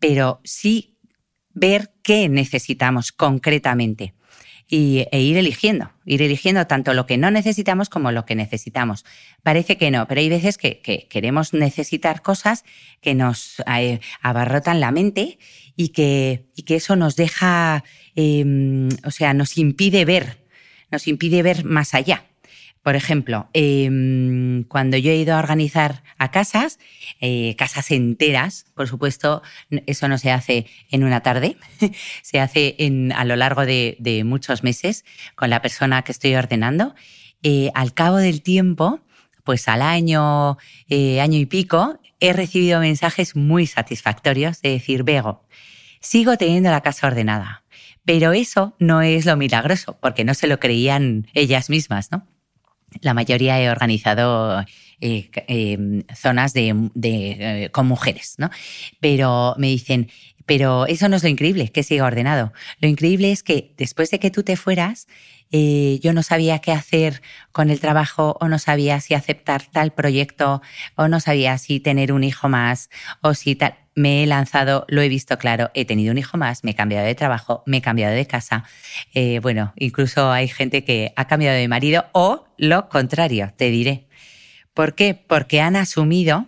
pero 0.00 0.40
sí 0.42 0.96
ver 1.52 1.92
qué 2.02 2.28
necesitamos 2.28 3.12
concretamente 3.12 4.14
y, 4.68 5.06
e 5.10 5.20
ir 5.20 5.36
eligiendo, 5.38 5.92
ir 6.04 6.20
eligiendo 6.20 6.66
tanto 6.66 6.92
lo 6.92 7.06
que 7.06 7.16
no 7.16 7.30
necesitamos 7.30 7.88
como 7.88 8.12
lo 8.12 8.26
que 8.26 8.34
necesitamos. 8.34 9.04
Parece 9.42 9.78
que 9.78 9.90
no, 9.90 10.06
pero 10.06 10.20
hay 10.20 10.28
veces 10.28 10.58
que, 10.58 10.80
queremos 11.08 11.54
necesitar 11.54 12.20
cosas 12.22 12.64
que 13.00 13.14
nos 13.14 13.62
eh, 13.66 14.00
abarrotan 14.20 14.80
la 14.80 14.90
mente 14.90 15.38
y 15.74 15.88
que, 15.88 16.46
y 16.54 16.62
que 16.64 16.76
eso 16.76 16.96
nos 16.96 17.16
deja, 17.16 17.82
em, 18.14 18.88
o 19.04 19.10
sea, 19.10 19.32
nos 19.32 19.56
impide 19.56 20.04
ver, 20.04 20.44
nos 20.90 21.08
impide 21.08 21.42
ver 21.42 21.64
más 21.64 21.94
allá. 21.94 22.24
Por 22.82 22.96
ejemplo, 22.96 23.48
em, 23.52 24.64
cuando 24.64 24.96
yo 24.96 25.10
he 25.10 25.16
ido 25.16 25.34
a 25.34 25.38
organizar 25.38 26.02
a 26.16 26.30
casas, 26.30 26.78
eh, 27.20 27.54
casas 27.56 27.90
enteras, 27.90 28.66
por 28.74 28.88
supuesto, 28.88 29.42
eso 29.86 30.08
no 30.08 30.18
se 30.18 30.30
hace 30.30 30.66
en 30.90 31.04
una 31.04 31.20
tarde, 31.20 31.56
se 32.22 32.40
hace 32.40 32.76
a 33.14 33.24
lo 33.24 33.36
largo 33.36 33.66
de, 33.66 34.22
muchos 34.24 34.62
meses 34.62 35.04
con 35.34 35.50
la 35.50 35.62
persona 35.62 36.02
que 36.02 36.12
estoy 36.12 36.34
ordenando. 36.34 36.94
Eh, 37.42 37.70
al 37.74 37.94
cabo 37.94 38.16
del 38.16 38.42
tiempo, 38.42 39.00
pues 39.44 39.68
al 39.68 39.82
año, 39.82 40.58
eh, 40.88 41.20
año 41.20 41.38
y 41.38 41.46
pico, 41.46 42.00
he 42.20 42.32
recibido 42.32 42.80
mensajes 42.80 43.36
muy 43.36 43.66
satisfactorios 43.66 44.60
de 44.60 44.70
decir, 44.70 45.04
Bego, 45.04 45.46
sigo 46.00 46.36
teniendo 46.36 46.70
la 46.70 46.80
casa 46.80 47.06
ordenada. 47.06 47.64
Pero 48.04 48.32
eso 48.32 48.74
no 48.78 49.02
es 49.02 49.26
lo 49.26 49.36
milagroso, 49.36 49.98
porque 50.00 50.24
no 50.24 50.34
se 50.34 50.46
lo 50.46 50.58
creían 50.58 51.26
ellas 51.34 51.68
mismas, 51.68 52.10
¿no? 52.10 52.26
La 53.00 53.14
mayoría 53.14 53.60
he 53.60 53.70
organizado 53.70 54.64
eh, 55.00 55.30
em, 55.46 56.02
zonas 56.14 56.52
de, 56.52 56.90
eh, 57.02 57.70
con 57.70 57.86
mujeres, 57.86 58.34
¿no? 58.38 58.50
Pero 59.00 59.54
me 59.58 59.68
dicen, 59.68 60.10
pero 60.46 60.86
eso 60.86 61.08
no 61.08 61.16
es 61.16 61.22
lo 61.22 61.28
increíble, 61.28 61.68
que 61.68 61.82
siga 61.82 62.06
ordenado. 62.06 62.52
Lo 62.80 62.88
increíble 62.88 63.30
es 63.30 63.42
que 63.42 63.74
después 63.76 64.10
de 64.10 64.18
que 64.18 64.30
tú 64.30 64.42
te 64.42 64.56
fueras, 64.56 65.06
eh, 65.50 65.98
yo 66.02 66.12
no 66.12 66.22
sabía 66.22 66.58
qué 66.58 66.72
hacer 66.72 67.22
con 67.52 67.70
el 67.70 67.80
trabajo 67.80 68.36
o 68.40 68.48
no 68.48 68.58
sabía 68.58 69.00
si 69.00 69.14
aceptar 69.14 69.62
tal 69.70 69.92
proyecto 69.92 70.62
o 70.94 71.08
no 71.08 71.20
sabía 71.20 71.56
si 71.58 71.80
tener 71.80 72.12
un 72.12 72.24
hijo 72.24 72.48
más 72.48 72.90
o 73.22 73.34
si 73.34 73.56
tal 73.56 73.74
me 73.98 74.22
he 74.22 74.26
lanzado, 74.26 74.84
lo 74.88 75.02
he 75.02 75.08
visto 75.08 75.38
claro, 75.38 75.70
he 75.74 75.84
tenido 75.84 76.12
un 76.12 76.18
hijo 76.18 76.38
más, 76.38 76.62
me 76.62 76.70
he 76.70 76.74
cambiado 76.74 77.04
de 77.04 77.14
trabajo, 77.16 77.64
me 77.66 77.78
he 77.78 77.82
cambiado 77.82 78.14
de 78.14 78.26
casa. 78.26 78.64
Eh, 79.12 79.40
bueno, 79.40 79.72
incluso 79.76 80.30
hay 80.30 80.46
gente 80.46 80.84
que 80.84 81.12
ha 81.16 81.26
cambiado 81.26 81.56
de 81.56 81.66
marido 81.66 82.06
o 82.12 82.46
lo 82.56 82.88
contrario, 82.88 83.52
te 83.56 83.70
diré. 83.70 84.06
¿Por 84.72 84.94
qué? 84.94 85.14
Porque 85.14 85.60
han 85.60 85.74
asumido 85.74 86.46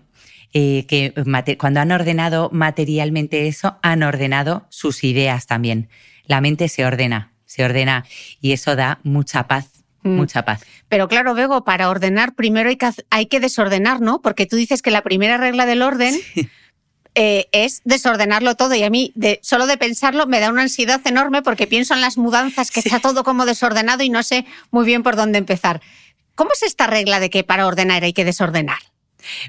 eh, 0.52 0.86
que 0.86 1.12
cuando 1.58 1.80
han 1.80 1.90
ordenado 1.90 2.50
materialmente 2.52 3.48
eso, 3.48 3.78
han 3.82 4.04
ordenado 4.04 4.66
sus 4.68 5.02
ideas 5.02 5.46
también. 5.46 5.88
La 6.26 6.40
mente 6.40 6.68
se 6.68 6.84
ordena, 6.86 7.32
se 7.46 7.64
ordena 7.64 8.04
y 8.40 8.52
eso 8.52 8.76
da 8.76 9.00
mucha 9.02 9.48
paz 9.48 9.70
mm. 10.04 10.10
mucha 10.10 10.44
paz. 10.44 10.64
Pero 10.88 11.08
claro, 11.08 11.34
Bego, 11.34 11.64
para 11.64 11.90
ordenar 11.90 12.36
primero 12.36 12.68
hay 12.68 12.76
que, 12.76 12.90
hay 13.10 13.26
que 13.26 13.40
desordenar, 13.40 14.00
¿no? 14.00 14.22
Porque 14.22 14.46
tú 14.46 14.54
dices 14.54 14.82
que 14.82 14.92
la 14.92 15.02
primera 15.02 15.36
regla 15.36 15.66
del 15.66 15.82
orden 15.82 16.14
eh, 17.14 17.48
es 17.52 17.80
desordenarlo 17.84 18.54
todo 18.54 18.74
y 18.74 18.82
a 18.82 18.90
mí 18.90 19.12
de, 19.14 19.40
solo 19.42 19.66
de 19.66 19.76
pensarlo 19.76 20.26
me 20.26 20.40
da 20.40 20.50
una 20.50 20.62
ansiedad 20.62 21.00
enorme 21.04 21.42
porque 21.42 21.66
pienso 21.66 21.94
en 21.94 22.00
las 22.00 22.18
mudanzas, 22.18 22.70
que 22.70 22.80
está 22.80 23.00
todo 23.00 23.24
como 23.24 23.46
desordenado 23.46 24.02
y 24.02 24.10
no 24.10 24.22
sé 24.22 24.46
muy 24.70 24.84
bien 24.84 25.02
por 25.02 25.16
dónde 25.16 25.38
empezar. 25.38 25.80
¿Cómo 26.34 26.52
es 26.52 26.62
esta 26.62 26.86
regla 26.86 27.20
de 27.20 27.30
que 27.30 27.44
para 27.44 27.66
ordenar 27.66 28.04
hay 28.04 28.12
que 28.12 28.24
desordenar? 28.24 28.78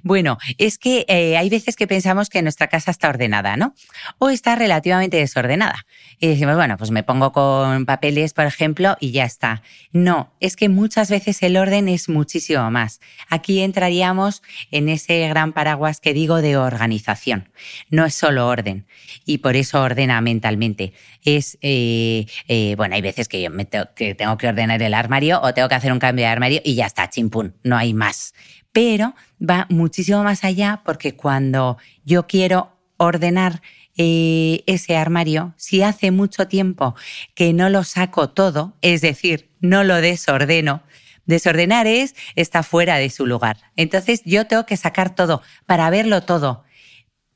Bueno, 0.04 0.38
es 0.58 0.78
que 0.78 1.06
eh, 1.08 1.38
hay 1.38 1.50
veces 1.50 1.76
que 1.76 1.88
pensamos 1.88 2.30
que 2.30 2.42
nuestra 2.42 2.68
casa 2.68 2.92
está 2.92 3.10
ordenada, 3.10 3.58
¿no? 3.58 3.74
O 4.18 4.30
está 4.30 4.56
relativamente 4.56 5.18
desordenada. 5.18 5.86
Y 6.20 6.28
decimos, 6.28 6.56
bueno, 6.56 6.78
pues 6.78 6.92
me 6.92 7.04
pongo 7.04 7.32
con 7.32 7.86
papeles, 7.86 8.34
por 8.34 8.46
ejemplo, 8.46 8.96
y 9.00 9.12
ya 9.12 9.26
está. 9.26 9.64
No, 9.92 10.34
es 10.40 10.56
que 10.56 10.70
muchas 10.70 11.10
veces 11.10 11.42
el 11.44 11.58
orden 11.58 11.90
es 11.90 12.10
muchísimo 12.10 12.70
más. 12.72 13.00
Aquí 13.30 13.62
entraríamos 13.62 14.42
en 14.72 14.90
ese 14.90 15.28
gran 15.28 15.54
paraguas 15.54 16.00
que 16.00 16.14
digo 16.14 16.42
de 16.42 16.58
organización. 16.58 17.50
No 17.90 18.06
es 18.06 18.14
solo 18.14 18.48
orden. 18.48 18.86
Y 19.26 19.40
por 19.40 19.56
eso 19.56 19.82
ordena 19.82 20.22
mentalmente. 20.22 20.94
Es, 21.24 21.58
eh, 21.62 22.26
eh, 22.48 22.76
bueno, 22.78 22.96
hay 22.96 23.02
veces 23.02 23.28
que 23.28 23.42
yo 23.42 23.50
me 23.50 23.68
que 23.96 24.16
tengo 24.16 24.38
que 24.38 24.48
ordenar 24.48 24.82
el 24.82 24.94
armario 24.94 25.40
o 25.42 25.54
tengo 25.54 25.70
que 25.70 25.76
hacer 25.76 25.92
un 25.92 26.00
cambio 26.00 26.26
de 26.26 26.32
armario 26.32 26.62
y 26.64 26.76
ya 26.76 26.86
está, 26.86 27.10
chimpún, 27.10 27.56
no 27.64 27.78
hay 27.78 27.94
más 27.94 28.34
pero 28.72 29.16
va 29.42 29.68
muchísimo 29.70 30.24
más 30.24 30.44
allá 30.44 30.82
porque 30.86 31.16
cuando 31.16 31.78
yo 32.04 32.28
quiero 32.28 32.72
ordenar 32.98 33.62
eh, 33.98 34.64
ese 34.68 34.96
armario, 34.96 35.54
si 35.58 35.82
hace 35.82 36.12
mucho 36.12 36.48
tiempo 36.48 36.96
que 37.36 37.54
no 37.54 37.70
lo 37.70 37.84
saco 37.84 38.30
todo, 38.30 38.78
es 38.82 39.02
decir, 39.02 39.50
no 39.60 39.84
lo 39.84 39.96
desordeno, 39.96 40.84
desordenar 41.26 41.88
es 41.88 42.16
está 42.36 42.64
fuera 42.64 42.98
de 42.98 43.10
su 43.10 43.26
lugar. 43.26 43.58
Entonces 43.76 44.22
yo 44.26 44.48
tengo 44.48 44.66
que 44.66 44.78
sacar 44.78 45.14
todo 45.14 45.42
para 45.66 45.90
verlo 45.90 46.24
todo. 46.24 46.64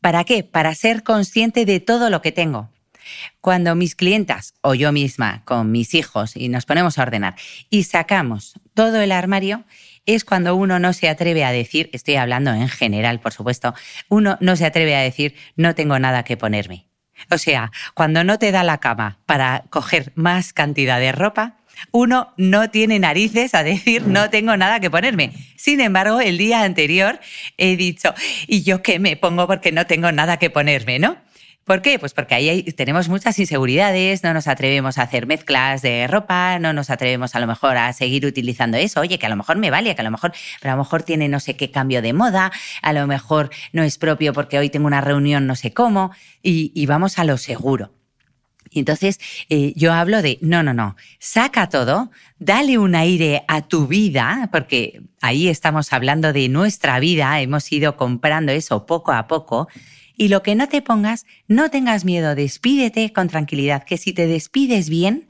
¿Para 0.02 0.24
qué? 0.24 0.44
Para 0.44 0.76
ser 0.76 1.04
consciente 1.04 1.66
de 1.66 1.80
todo 1.80 2.10
lo 2.10 2.22
que 2.22 2.32
tengo. 2.32 2.70
cuando 3.40 3.76
mis 3.76 3.94
clientas 3.94 4.56
o 4.62 4.74
yo 4.74 4.92
misma 4.92 5.44
con 5.46 5.72
mis 5.72 5.94
hijos 5.94 6.36
y 6.36 6.50
nos 6.50 6.66
ponemos 6.66 6.98
a 6.98 7.04
ordenar 7.04 7.36
y 7.70 7.84
sacamos 7.84 8.60
todo 8.74 9.00
el 9.00 9.12
armario, 9.12 9.64
es 10.06 10.26
cuando 10.26 10.56
uno 10.56 10.80
no 10.80 10.94
se 10.94 11.10
atreve 11.10 11.44
a 11.44 11.52
decir, 11.52 11.90
estoy 11.94 12.16
hablando 12.16 12.54
en 12.54 12.70
general, 12.70 13.20
por 13.20 13.34
supuesto, 13.34 13.74
uno 14.10 14.38
no 14.40 14.56
se 14.56 14.66
atreve 14.66 14.96
a 14.96 15.02
decir, 15.02 15.36
no 15.56 15.76
tengo 15.76 15.98
nada 16.00 16.24
que 16.24 16.38
ponerme. 16.38 16.88
O 17.32 17.38
sea, 17.38 17.72
cuando 17.94 18.24
no 18.24 18.38
te 18.40 18.52
da 18.52 18.64
la 18.64 18.80
cama 18.80 19.20
para 19.26 19.64
coger 19.70 20.12
más 20.16 20.54
cantidad 20.54 21.00
de 21.00 21.12
ropa, 21.12 21.58
uno 21.92 22.34
no 22.38 22.70
tiene 22.70 23.00
narices 23.00 23.54
a 23.54 23.64
decir 23.64 24.08
no 24.08 24.30
tengo 24.30 24.56
nada 24.58 24.80
que 24.80 24.90
ponerme. 24.90 25.32
Sin 25.58 25.82
embargo, 25.82 26.22
el 26.22 26.38
día 26.38 26.64
anterior 26.64 27.20
he 27.58 27.76
dicho, 27.76 28.14
¿y 28.48 28.64
yo 28.64 28.82
qué 28.82 29.00
me 29.00 29.18
pongo 29.18 29.48
porque 29.48 29.72
no 29.72 29.86
tengo 29.86 30.12
nada 30.12 30.38
que 30.38 30.50
ponerme, 30.50 31.00
no? 31.00 31.18
¿Por 31.66 31.82
qué? 31.82 31.98
Pues 31.98 32.14
porque 32.14 32.36
ahí 32.36 32.62
tenemos 32.62 33.10
muchas 33.10 33.40
inseguridades, 33.40 34.24
no 34.24 34.36
nos 34.36 34.48
atrevemos 34.48 35.00
a 35.00 35.02
hacer 35.02 35.26
mezclas 35.26 35.82
de 35.82 36.06
ropa, 36.06 36.60
no 36.60 36.74
nos 36.74 36.92
atrevemos 36.92 37.34
a 37.34 37.40
lo 37.40 37.48
mejor 37.48 37.76
a 37.76 37.92
seguir 37.92 38.24
utilizando 38.28 38.78
eso, 38.78 39.02
oye, 39.02 39.18
que 39.18 39.26
a 39.26 39.30
lo 39.30 39.36
mejor 39.36 39.58
me 39.58 39.72
vale, 39.72 39.96
que 39.96 40.02
a 40.02 40.04
lo 40.04 40.12
mejor, 40.12 40.32
pero 40.62 40.74
a 40.74 40.76
lo 40.76 40.84
mejor 40.84 41.02
tiene 41.02 41.28
no 41.28 41.40
sé 41.40 41.56
qué 41.56 41.72
cambio 41.72 42.04
de 42.04 42.14
moda, 42.14 42.52
a 42.84 42.94
lo 42.94 43.08
mejor 43.08 43.50
no 43.74 43.82
es 43.82 43.98
propio 43.98 44.32
porque 44.32 44.60
hoy 44.60 44.70
tengo 44.70 44.86
una 44.86 45.02
reunión 45.02 45.48
no 45.48 45.56
sé 45.56 45.74
cómo, 45.74 46.12
y, 46.44 46.86
vamos 46.86 47.18
a 47.18 47.24
lo 47.24 47.36
seguro. 47.40 47.92
Y 48.70 48.78
entonces 48.78 49.20
eh, 49.50 49.74
yo 49.76 49.92
hablo 49.92 50.22
de, 50.22 50.38
no, 50.42 50.62
no, 50.62 50.76
no, 50.76 50.96
saca 51.18 51.68
todo, 51.70 52.12
dale 52.38 52.78
un 52.78 52.94
aire 52.94 53.44
a 53.48 53.62
tu 53.62 53.88
vida, 53.88 54.50
porque 54.52 55.02
ahí 55.20 55.48
estamos 55.48 55.94
hablando 55.94 56.32
de 56.32 56.48
nuestra 56.48 57.00
vida, 57.00 57.42
hemos 57.42 57.72
ido 57.72 57.98
comprando 57.98 58.52
eso 58.52 58.86
poco 58.86 59.14
a 59.14 59.26
poco, 59.26 59.68
y 60.18 60.28
lo 60.30 60.44
que 60.44 60.56
no 60.56 60.68
te 60.68 60.82
pongas, 60.82 61.26
no 61.48 61.70
tengas 61.70 62.06
miedo, 62.06 62.36
despídete 62.36 63.12
con 63.14 63.28
tranquilidad, 63.28 63.84
que 63.84 63.98
si 63.98 64.14
te 64.14 64.28
despides 64.28 64.90
bien, 64.90 65.28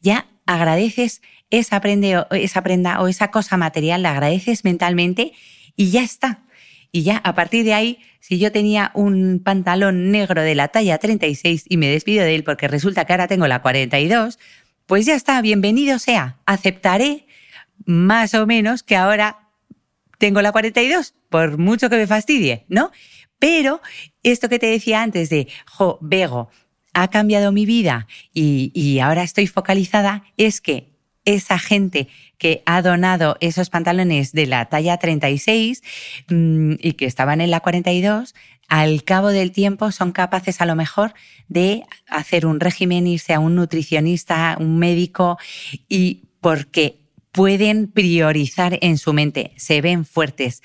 ya 0.00 0.26
agradeces 0.46 1.22
esa 1.50 1.80
prenda, 1.80 2.28
esa 2.30 2.62
prenda 2.62 3.00
o 3.00 3.08
esa 3.08 3.30
cosa 3.30 3.56
material, 3.56 4.02
la 4.02 4.12
agradeces 4.12 4.64
mentalmente 4.64 5.32
y 5.76 5.90
ya 5.90 6.02
está. 6.02 6.44
Y 6.92 7.02
ya 7.02 7.18
a 7.18 7.34
partir 7.34 7.64
de 7.64 7.74
ahí, 7.74 7.98
si 8.20 8.38
yo 8.38 8.50
tenía 8.50 8.90
un 8.94 9.40
pantalón 9.44 10.10
negro 10.10 10.42
de 10.42 10.54
la 10.54 10.68
talla 10.68 10.98
36 10.98 11.64
y 11.68 11.76
me 11.76 11.88
despido 11.88 12.24
de 12.24 12.34
él 12.34 12.44
porque 12.44 12.68
resulta 12.68 13.04
que 13.04 13.12
ahora 13.12 13.28
tengo 13.28 13.46
la 13.46 13.62
42, 13.62 14.38
pues 14.86 15.06
ya 15.06 15.14
está, 15.14 15.40
bienvenido 15.40 15.98
sea. 15.98 16.38
Aceptaré 16.46 17.26
más 17.84 18.34
o 18.34 18.46
menos 18.46 18.82
que 18.82 18.96
ahora 18.96 19.50
tengo 20.18 20.42
la 20.42 20.52
42, 20.52 21.14
por 21.30 21.58
mucho 21.58 21.88
que 21.88 21.96
me 21.96 22.06
fastidie, 22.06 22.66
¿no? 22.68 22.90
Pero 23.40 23.80
esto 24.22 24.48
que 24.48 24.60
te 24.60 24.66
decía 24.66 25.02
antes 25.02 25.30
de, 25.30 25.48
jo, 25.66 25.98
Bego, 26.00 26.50
ha 26.92 27.08
cambiado 27.08 27.50
mi 27.50 27.66
vida 27.66 28.06
y, 28.32 28.98
ahora 29.00 29.22
estoy 29.22 29.48
focalizada, 29.48 30.22
es 30.36 30.60
que 30.60 30.90
esa 31.24 31.58
gente 31.58 32.08
que 32.38 32.62
ha 32.66 32.82
donado 32.82 33.36
esos 33.40 33.70
pantalones 33.70 34.32
de 34.32 34.46
la 34.46 34.66
talla 34.66 34.96
36 34.98 35.82
mm, 36.28 36.72
y 36.78 36.92
que 36.92 37.06
estaban 37.06 37.40
en 37.40 37.50
la 37.50 37.60
42, 37.60 38.34
al 38.68 39.04
cabo 39.04 39.28
del 39.28 39.52
tiempo 39.52 39.90
son 39.90 40.12
capaces 40.12 40.60
a 40.60 40.66
lo 40.66 40.76
mejor 40.76 41.12
de 41.48 41.82
hacer 42.08 42.46
un 42.46 42.60
régimen, 42.60 43.06
irse 43.06 43.34
a 43.34 43.40
un 43.40 43.56
nutricionista, 43.56 44.56
un 44.60 44.78
médico, 44.78 45.38
y 45.88 46.22
porque 46.40 46.99
pueden 47.32 47.88
priorizar 47.88 48.78
en 48.80 48.98
su 48.98 49.12
mente, 49.12 49.52
se 49.56 49.80
ven 49.80 50.04
fuertes. 50.04 50.62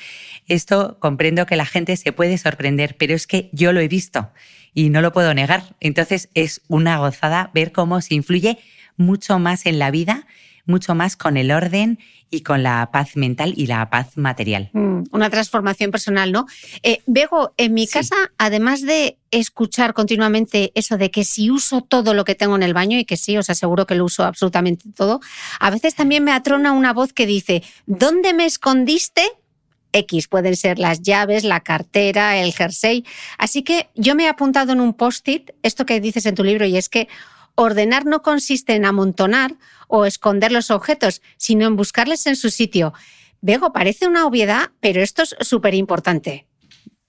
Esto 0.48 0.98
comprendo 1.00 1.46
que 1.46 1.56
la 1.56 1.66
gente 1.66 1.96
se 1.98 2.12
puede 2.12 2.38
sorprender, 2.38 2.96
pero 2.98 3.14
es 3.14 3.28
que 3.28 3.50
yo 3.54 3.72
lo 3.72 3.80
he 3.80 3.88
visto 3.88 4.32
y 4.74 4.90
no 4.90 5.02
lo 5.02 5.12
puedo 5.12 5.34
negar. 5.34 5.76
Entonces 5.80 6.30
es 6.34 6.62
una 6.68 6.98
gozada 6.98 7.52
ver 7.54 7.72
cómo 7.72 8.02
se 8.02 8.16
influye 8.16 8.58
mucho 8.98 9.40
más 9.40 9.66
en 9.66 9.80
la 9.80 9.92
vida, 9.92 10.28
mucho 10.66 10.96
más 10.96 11.16
con 11.16 11.38
el 11.38 11.52
orden 11.52 12.00
y 12.30 12.42
con 12.42 12.64
la 12.64 12.90
paz 12.92 13.16
mental 13.16 13.54
y 13.56 13.68
la 13.68 13.90
paz 13.90 14.18
material. 14.18 14.70
Mm, 14.74 15.04
una 15.12 15.30
transformación 15.30 15.92
personal, 15.92 16.32
¿no? 16.32 16.46
Eh, 16.84 17.02
Bego, 17.06 17.54
en 17.58 17.74
mi 17.74 17.88
casa, 17.88 18.16
además 18.38 18.82
de 18.82 19.18
escuchar 19.32 19.94
continuamente 19.94 20.72
eso 20.76 20.98
de 20.98 21.12
que 21.12 21.24
si 21.24 21.52
uso 21.52 21.82
todo 21.82 22.14
lo 22.14 22.26
que 22.26 22.36
tengo 22.36 22.56
en 22.56 22.64
el 22.64 22.74
baño, 22.74 22.98
y 22.98 23.06
que 23.06 23.18
sí, 23.18 23.38
os 23.38 23.50
aseguro 23.50 23.86
que 23.86 23.96
lo 23.96 24.06
uso 24.06 24.24
absolutamente 24.24 24.86
todo, 24.96 25.20
a 25.60 25.70
veces 25.70 25.96
también 25.96 26.24
me 26.24 26.32
atrona 26.32 26.72
una 26.72 26.94
voz 26.94 27.14
que 27.14 27.26
dice, 27.26 27.64
¿dónde 27.86 28.34
me 28.34 28.46
escondiste? 28.46 29.24
X, 29.96 30.28
pueden 30.28 30.56
ser 30.58 30.78
las 30.78 31.02
llaves, 31.02 31.44
la 31.44 31.62
cartera, 31.62 32.38
el 32.38 32.54
jersey. 32.54 33.06
Así 33.38 33.64
que 33.64 33.90
yo 33.96 34.14
me 34.16 34.26
he 34.26 34.28
apuntado 34.28 34.74
en 34.74 34.82
un 34.82 34.94
post-it 34.94 35.52
esto 35.64 35.86
que 35.86 36.02
dices 36.02 36.26
en 36.26 36.36
tu 36.36 36.44
libro 36.44 36.66
y 36.66 36.76
es 36.76 36.90
que 36.90 37.08
ordenar 37.56 38.06
no 38.06 38.22
consiste 38.22 38.76
en 38.76 38.86
amontonar 38.86 39.56
o 39.88 40.06
esconder 40.06 40.52
los 40.52 40.72
objetos, 40.72 41.22
sino 41.38 41.66
en 41.66 41.76
buscarles 41.76 42.28
en 42.28 42.36
su 42.36 42.50
sitio. 42.50 42.94
Bego, 43.42 43.74
parece 43.74 44.08
una 44.08 44.26
obviedad, 44.26 44.72
pero 44.80 45.02
esto 45.02 45.24
es 45.24 45.36
súper 45.42 45.74
importante. 45.74 46.48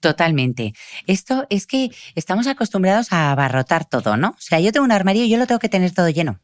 Totalmente. 0.01 0.75
Esto 1.07 1.47
es 1.51 1.67
que 1.67 1.91
estamos 2.15 2.47
acostumbrados 2.47 3.13
a 3.13 3.33
abarrotar 3.33 3.87
todo, 3.87 4.17
¿no? 4.17 4.29
O 4.29 4.41
sea, 4.41 4.61
yo 4.61 4.71
tengo 4.71 4.85
un 4.85 4.93
armario 4.93 5.25
y 5.25 5.29
yo 5.29 5.39
lo 5.39 5.47
tengo 5.47 5.59
que 5.59 5.69
tener 5.69 5.93
todo 5.93 6.09
lleno. 6.11 6.41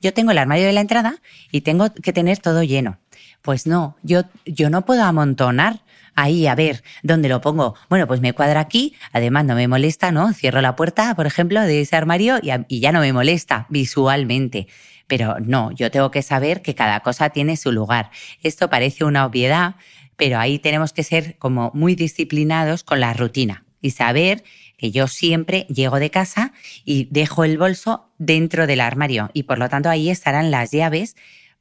Yo 0.00 0.12
tengo 0.12 0.30
el 0.30 0.38
armario 0.38 0.66
de 0.66 0.72
la 0.72 0.80
entrada 0.80 1.20
y 1.50 1.62
tengo 1.62 1.92
que 1.92 2.12
tener 2.12 2.38
todo 2.38 2.62
lleno. 2.62 2.98
Pues 3.42 3.66
no, 3.66 3.96
yo, 4.02 4.22
yo 4.44 4.70
no 4.70 4.84
puedo 4.84 5.04
amontonar 5.04 5.80
ahí 6.18 6.48
a 6.48 6.54
ver 6.56 6.82
dónde 7.02 7.28
lo 7.28 7.40
pongo. 7.40 7.76
Bueno, 7.88 8.08
pues 8.08 8.20
me 8.20 8.32
cuadra 8.32 8.60
aquí, 8.60 8.94
además 9.12 9.44
no 9.44 9.54
me 9.54 9.68
molesta, 9.68 10.10
¿no? 10.10 10.32
Cierro 10.32 10.60
la 10.60 10.74
puerta, 10.74 11.14
por 11.14 11.26
ejemplo, 11.26 11.62
de 11.62 11.80
ese 11.80 11.94
armario 11.94 12.40
y, 12.42 12.80
ya 12.80 12.92
no 12.92 13.00
me 13.00 13.12
molesta 13.12 13.66
visualmente. 13.68 14.66
Pero 15.06 15.36
no, 15.38 15.70
yo 15.72 15.90
tengo 15.90 16.10
que 16.10 16.22
saber 16.22 16.60
que 16.60 16.74
cada 16.74 17.00
cosa 17.00 17.30
tiene 17.30 17.56
su 17.56 17.70
lugar. 17.70 18.10
Esto 18.42 18.68
parece 18.68 19.04
una 19.04 19.24
obviedad, 19.24 19.76
pero 20.16 20.38
ahí 20.38 20.58
tenemos 20.58 20.92
que 20.92 21.04
ser 21.04 21.38
como 21.38 21.70
muy 21.72 21.94
disciplinados 21.94 22.82
con 22.82 22.98
la 22.98 23.14
rutina 23.14 23.64
y 23.80 23.90
saber 23.90 24.42
que 24.76 24.90
yo 24.90 25.06
siempre 25.06 25.66
llego 25.68 26.00
de 26.00 26.10
casa 26.10 26.52
y 26.84 27.06
dejo 27.12 27.44
el 27.44 27.58
bolso 27.58 28.10
dentro 28.18 28.66
del 28.66 28.80
armario 28.80 29.30
y 29.34 29.44
por 29.44 29.58
lo 29.58 29.68
tanto 29.68 29.88
ahí 29.88 30.10
estarán 30.10 30.50
las 30.50 30.72
llaves 30.72 31.16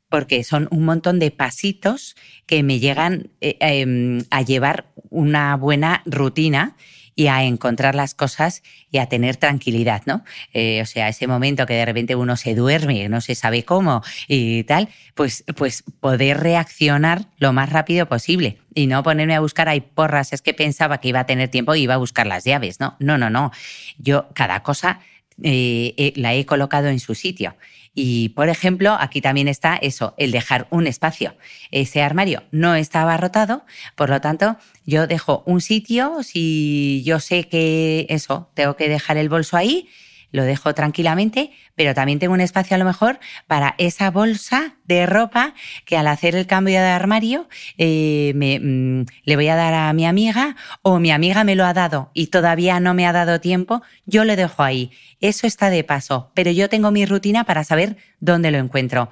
porque 0.09 0.43
son 0.43 0.67
un 0.71 0.85
montón 0.85 1.19
de 1.19 1.31
pasitos 1.31 2.15
que 2.45 2.63
me 2.63 2.79
llegan 2.79 3.29
eh, 3.41 3.57
em, 3.59 4.23
a 4.31 4.41
llevar 4.41 4.87
una 5.09 5.55
buena 5.55 6.01
rutina 6.05 6.75
y 7.17 7.27
a 7.27 7.43
encontrar 7.43 7.95
las 7.95 8.13
cosas 8.13 8.61
y 8.91 8.99
a 8.99 9.07
tener 9.07 9.37
tranquilidad, 9.37 10.03
¿no? 10.05 10.23
Eh, 10.53 10.81
o 10.83 10.85
sea, 10.85 11.09
ese 11.09 11.25
momento 11.25 11.65
que 11.65 11.73
de 11.73 11.83
repente 11.83 12.15
uno 12.15 12.37
se 12.37 12.53
duerme, 12.53 13.09
no 13.09 13.21
se 13.21 13.33
sabe 13.33 13.63
cómo 13.63 14.03
y 14.27 14.63
tal, 14.65 14.89
pues, 15.15 15.43
pues 15.55 15.83
poder 15.99 16.39
reaccionar 16.39 17.25
lo 17.39 17.53
más 17.53 17.71
rápido 17.71 18.05
posible 18.05 18.59
y 18.75 18.85
no 18.85 19.01
ponerme 19.01 19.35
a 19.35 19.39
buscar, 19.39 19.67
hay 19.67 19.81
porras, 19.81 20.31
es 20.31 20.43
que 20.43 20.53
pensaba 20.53 20.99
que 20.99 21.09
iba 21.09 21.21
a 21.21 21.25
tener 21.25 21.49
tiempo 21.49 21.73
y 21.73 21.81
iba 21.81 21.95
a 21.95 21.97
buscar 21.97 22.27
las 22.27 22.43
llaves, 22.43 22.79
¿no? 22.79 22.95
No, 22.99 23.17
no, 23.17 23.31
no. 23.31 23.51
Yo 23.97 24.29
cada 24.35 24.61
cosa 24.61 24.99
eh, 25.41 26.13
la 26.17 26.35
he 26.35 26.45
colocado 26.45 26.87
en 26.87 26.99
su 26.99 27.15
sitio. 27.15 27.55
Y, 27.99 28.29
por 28.29 28.47
ejemplo, 28.47 28.95
aquí 28.99 29.21
también 29.21 29.47
está 29.47 29.75
eso, 29.75 30.13
el 30.17 30.29
dejar 30.29 30.67
un 30.69 30.85
espacio. 30.85 31.33
Ese 31.71 32.03
armario 32.03 32.43
no 32.51 32.75
está 32.75 33.01
abarrotado, 33.01 33.65
por 33.95 34.11
lo 34.11 34.21
tanto, 34.21 34.55
yo 34.85 35.07
dejo 35.07 35.41
un 35.47 35.61
sitio, 35.61 36.21
si 36.21 37.01
yo 37.03 37.19
sé 37.19 37.47
que 37.47 38.05
eso, 38.09 38.51
tengo 38.53 38.75
que 38.75 38.87
dejar 38.87 39.17
el 39.17 39.29
bolso 39.29 39.57
ahí, 39.57 39.89
lo 40.31 40.43
dejo 40.43 40.73
tranquilamente, 40.73 41.51
pero 41.75 41.93
también 41.93 42.19
tengo 42.19 42.33
un 42.33 42.41
espacio 42.41 42.75
a 42.75 42.77
lo 42.77 42.85
mejor 42.85 43.19
para 43.47 43.75
esa 43.77 44.11
bolsa 44.11 44.75
de 44.85 45.05
ropa 45.05 45.53
que 45.85 45.97
al 45.97 46.07
hacer 46.07 46.35
el 46.35 46.47
cambio 46.47 46.79
de 46.79 46.87
armario 46.87 47.47
eh, 47.77 48.33
me, 48.35 48.59
mm, 48.59 49.05
le 49.23 49.35
voy 49.35 49.47
a 49.47 49.55
dar 49.55 49.73
a 49.73 49.93
mi 49.93 50.05
amiga 50.05 50.55
o 50.81 50.99
mi 50.99 51.11
amiga 51.11 51.43
me 51.43 51.55
lo 51.55 51.65
ha 51.65 51.73
dado 51.73 52.11
y 52.13 52.27
todavía 52.27 52.79
no 52.79 52.93
me 52.93 53.07
ha 53.07 53.13
dado 53.13 53.39
tiempo, 53.39 53.81
yo 54.05 54.25
lo 54.25 54.35
dejo 54.35 54.63
ahí. 54.63 54.91
Eso 55.19 55.47
está 55.47 55.69
de 55.69 55.83
paso, 55.83 56.31
pero 56.33 56.51
yo 56.51 56.69
tengo 56.69 56.91
mi 56.91 57.05
rutina 57.05 57.43
para 57.43 57.63
saber 57.63 57.97
dónde 58.19 58.51
lo 58.51 58.57
encuentro. 58.57 59.09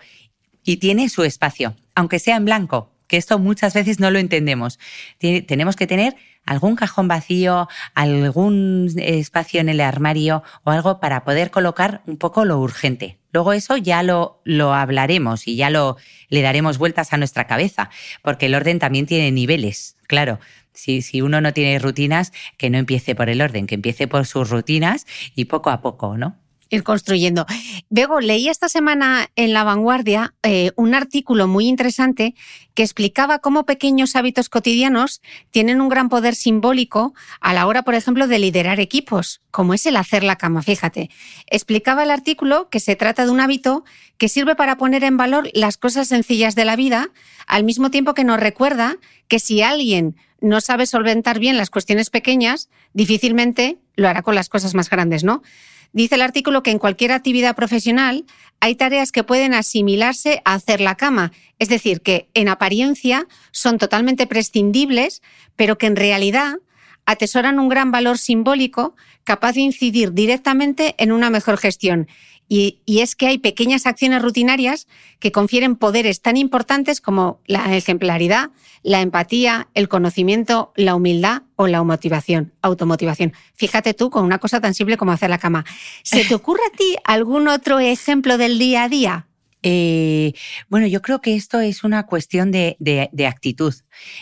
Y 0.64 0.78
tiene 0.78 1.10
su 1.10 1.24
espacio, 1.24 1.76
aunque 1.94 2.20
sea 2.20 2.38
en 2.38 2.46
blanco, 2.46 2.95
que 3.08 3.18
esto 3.18 3.40
muchas 3.40 3.74
veces 3.74 4.00
no 4.00 4.12
lo 4.12 4.20
entendemos. 4.20 4.80
tenemos 5.20 5.76
que 5.76 5.88
tener 5.88 6.16
algún 6.46 6.76
cajón 6.76 7.08
vacío, 7.08 7.68
algún 7.94 8.92
espacio 8.98 9.60
en 9.60 9.70
el 9.70 9.82
armario 9.82 10.44
o 10.64 10.72
algo 10.72 11.00
para 11.00 11.24
poder 11.24 11.52
colocar 11.52 12.02
un 12.06 12.18
poco 12.18 12.46
lo 12.46 12.60
urgente. 12.60 13.18
Luego 13.32 13.54
eso 13.54 13.78
ya 13.78 14.04
lo, 14.04 14.42
lo 14.46 14.74
hablaremos 14.74 15.48
y 15.48 15.56
ya 15.56 15.70
lo 15.70 15.98
le 16.30 16.42
daremos 16.42 16.78
vueltas 16.78 17.14
a 17.14 17.18
nuestra 17.18 17.48
cabeza, 17.48 17.90
porque 18.22 18.46
el 18.46 18.56
orden 18.56 18.80
también 18.80 19.06
tiene 19.06 19.32
niveles, 19.32 19.98
claro. 20.08 20.40
Si, 20.74 21.02
si 21.02 21.22
uno 21.22 21.40
no 21.40 21.54
tiene 21.54 21.80
rutinas, 21.80 22.34
que 22.58 22.70
no 22.70 22.78
empiece 22.78 23.16
por 23.16 23.30
el 23.30 23.42
orden, 23.42 23.66
que 23.66 23.76
empiece 23.76 24.10
por 24.10 24.26
sus 24.26 24.50
rutinas 24.50 25.06
y 25.34 25.46
poco 25.46 25.70
a 25.70 25.82
poco, 25.82 26.18
¿no? 26.18 26.38
Ir 26.76 26.84
construyendo. 26.84 27.46
Bego, 27.90 28.20
leí 28.20 28.50
esta 28.50 28.70
semana 28.70 29.30
en 29.36 29.54
La 29.54 29.64
Vanguardia 29.64 30.34
eh, 30.44 30.72
un 30.76 30.94
artículo 30.94 31.48
muy 31.48 31.68
interesante 31.68 32.36
que 32.74 32.84
explicaba 32.84 33.40
cómo 33.40 33.66
pequeños 33.66 34.16
hábitos 34.16 34.50
cotidianos 34.50 35.22
tienen 35.52 35.82
un 35.82 35.90
gran 35.90 36.10
poder 36.10 36.36
simbólico 36.36 37.14
a 37.40 37.54
la 37.54 37.68
hora, 37.68 37.84
por 37.84 37.96
ejemplo, 37.96 38.28
de 38.28 38.40
liderar 38.40 38.80
equipos, 38.80 39.42
como 39.50 39.74
es 39.74 39.86
el 39.86 39.96
hacer 39.96 40.24
la 40.24 40.36
cama. 40.36 40.62
Fíjate, 40.62 41.10
explicaba 41.48 42.04
el 42.04 42.12
artículo 42.12 42.70
que 42.70 42.80
se 42.80 42.96
trata 42.96 43.26
de 43.26 43.32
un 43.32 43.40
hábito 43.40 43.86
que 44.18 44.30
sirve 44.30 44.56
para 44.56 44.78
poner 44.78 45.04
en 45.04 45.18
valor 45.18 45.50
las 45.54 45.78
cosas 45.78 46.08
sencillas 46.08 46.56
de 46.56 46.66
la 46.66 46.76
vida, 46.76 47.10
al 47.48 47.64
mismo 47.64 47.90
tiempo 47.90 48.14
que 48.14 48.24
nos 48.24 48.40
recuerda 48.40 48.98
que 49.28 49.40
si 49.40 49.62
alguien 49.62 50.16
no 50.42 50.62
sabe 50.62 50.86
solventar 50.86 51.40
bien 51.40 51.58
las 51.58 51.70
cuestiones 51.70 52.10
pequeñas, 52.10 52.70
difícilmente 52.94 53.80
lo 53.96 54.08
hará 54.08 54.22
con 54.22 54.36
las 54.36 54.50
cosas 54.50 54.76
más 54.76 54.90
grandes, 54.90 55.24
¿no? 55.24 55.42
Dice 55.96 56.16
el 56.16 56.24
artículo 56.24 56.62
que 56.62 56.72
en 56.72 56.78
cualquier 56.78 57.14
actividad 57.14 57.56
profesional 57.56 58.26
hay 58.60 58.76
tareas 58.76 59.14
que 59.14 59.24
pueden 59.24 59.54
asimilarse 59.54 60.42
a 60.44 60.54
hacer 60.54 60.82
la 60.82 60.96
cama, 60.96 61.32
es 61.58 61.70
decir, 61.70 62.02
que 62.02 62.28
en 62.34 62.50
apariencia 62.50 63.30
son 63.52 63.78
totalmente 63.78 64.28
prescindibles, 64.28 65.22
pero 65.56 65.78
que 65.78 65.88
en 65.88 65.96
realidad 65.96 66.58
atesoran 67.06 67.60
un 67.60 67.70
gran 67.70 67.92
valor 67.92 68.18
simbólico 68.18 68.98
capaz 69.24 69.54
de 69.54 69.62
incidir 69.62 70.12
directamente 70.12 70.96
en 70.98 71.14
una 71.14 71.30
mejor 71.30 71.56
gestión. 71.56 72.10
Y, 72.48 72.82
es 72.86 73.16
que 73.16 73.28
hay 73.28 73.38
pequeñas 73.40 73.86
acciones 73.88 74.22
rutinarias 74.22 74.88
que 75.20 75.32
confieren 75.32 75.76
poderes 75.76 76.22
tan 76.22 76.38
importantes 76.38 77.02
como 77.02 77.40
la 77.48 77.76
ejemplaridad, 77.76 78.52
la 78.84 79.02
empatía, 79.02 79.68
el 79.74 79.90
conocimiento, 79.90 80.72
la 80.76 80.94
humildad 80.94 81.42
o 81.56 81.68
la 81.68 81.82
motivación, 81.84 82.54
automotivación. 82.62 83.34
Fíjate 83.56 83.96
tú 83.96 84.12
con 84.12 84.24
una 84.26 84.38
cosa 84.38 84.62
tan 84.62 84.76
simple 84.76 84.98
como 84.98 85.12
hacer 85.12 85.30
la 85.30 85.40
cama. 85.40 85.66
¿Se 86.04 86.24
te 86.24 86.36
ocurre 86.36 86.62
a 86.72 86.78
ti 86.78 86.96
algún 87.04 87.48
otro 87.48 87.80
ejemplo 87.80 88.38
del 88.38 88.60
día 88.60 88.84
a 88.84 88.90
día? 88.90 89.28
Eh, 89.68 90.34
bueno, 90.70 90.86
yo 90.86 91.02
creo 91.02 91.22
que 91.22 91.36
esto 91.36 91.60
es 91.60 91.84
una 91.84 92.06
cuestión 92.06 92.52
de, 92.52 92.78
de, 92.80 93.26
actitud. 93.26 93.74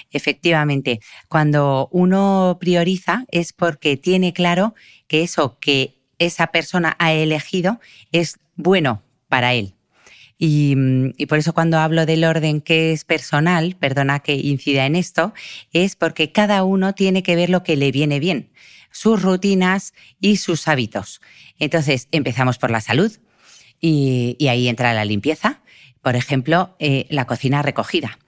Efectivamente, 0.10 1.02
cuando 1.28 1.90
uno 1.92 2.56
prioriza 2.62 3.26
es 3.30 3.52
porque 3.52 3.98
tiene 3.98 4.32
claro 4.32 4.74
que 5.08 5.22
eso 5.22 5.58
que 5.60 6.03
esa 6.20 6.48
persona 6.48 6.96
ha 7.00 7.14
elegido 7.14 7.80
es 8.12 8.38
bueno 8.56 9.02
para 9.28 9.54
él. 9.54 9.76
Mm, 10.40 11.12
y, 11.18 11.26
por 11.28 11.38
eso 11.38 11.54
cuando 11.54 11.78
hablo 11.78 12.06
del 12.06 12.26
orden 12.26 12.60
que 12.60 12.92
es 12.92 13.06
personal, 13.06 13.76
perdona 13.80 14.20
que 14.20 14.36
incida 14.36 14.86
en 14.86 14.96
esto, 14.96 15.34
es 15.72 15.96
porque 15.96 16.32
cada 16.32 16.64
uno 16.64 16.94
tiene 16.94 17.24
que 17.24 17.36
ver 17.36 17.50
lo 17.50 17.64
que 17.64 17.78
le 17.78 17.92
viene 17.92 18.20
bien, 18.20 18.50
sus 18.92 19.22
rutinas 19.22 19.94
y 20.20 20.38
sus 20.38 20.68
hábitos. 20.68 21.22
Entonces, 21.60 22.08
empezamos 22.12 22.58
por 22.58 22.72
la 22.72 22.82
salud 22.82 23.12
y, 23.80 24.38
ahí 24.50 24.68
entra 24.68 24.94
la 24.94 25.06
limpieza. 25.06 25.62
Por 26.02 26.16
ejemplo, 26.18 26.76
eh, 26.80 27.06
la 27.10 27.26
cocina 27.26 27.62
recogida. 27.62 28.20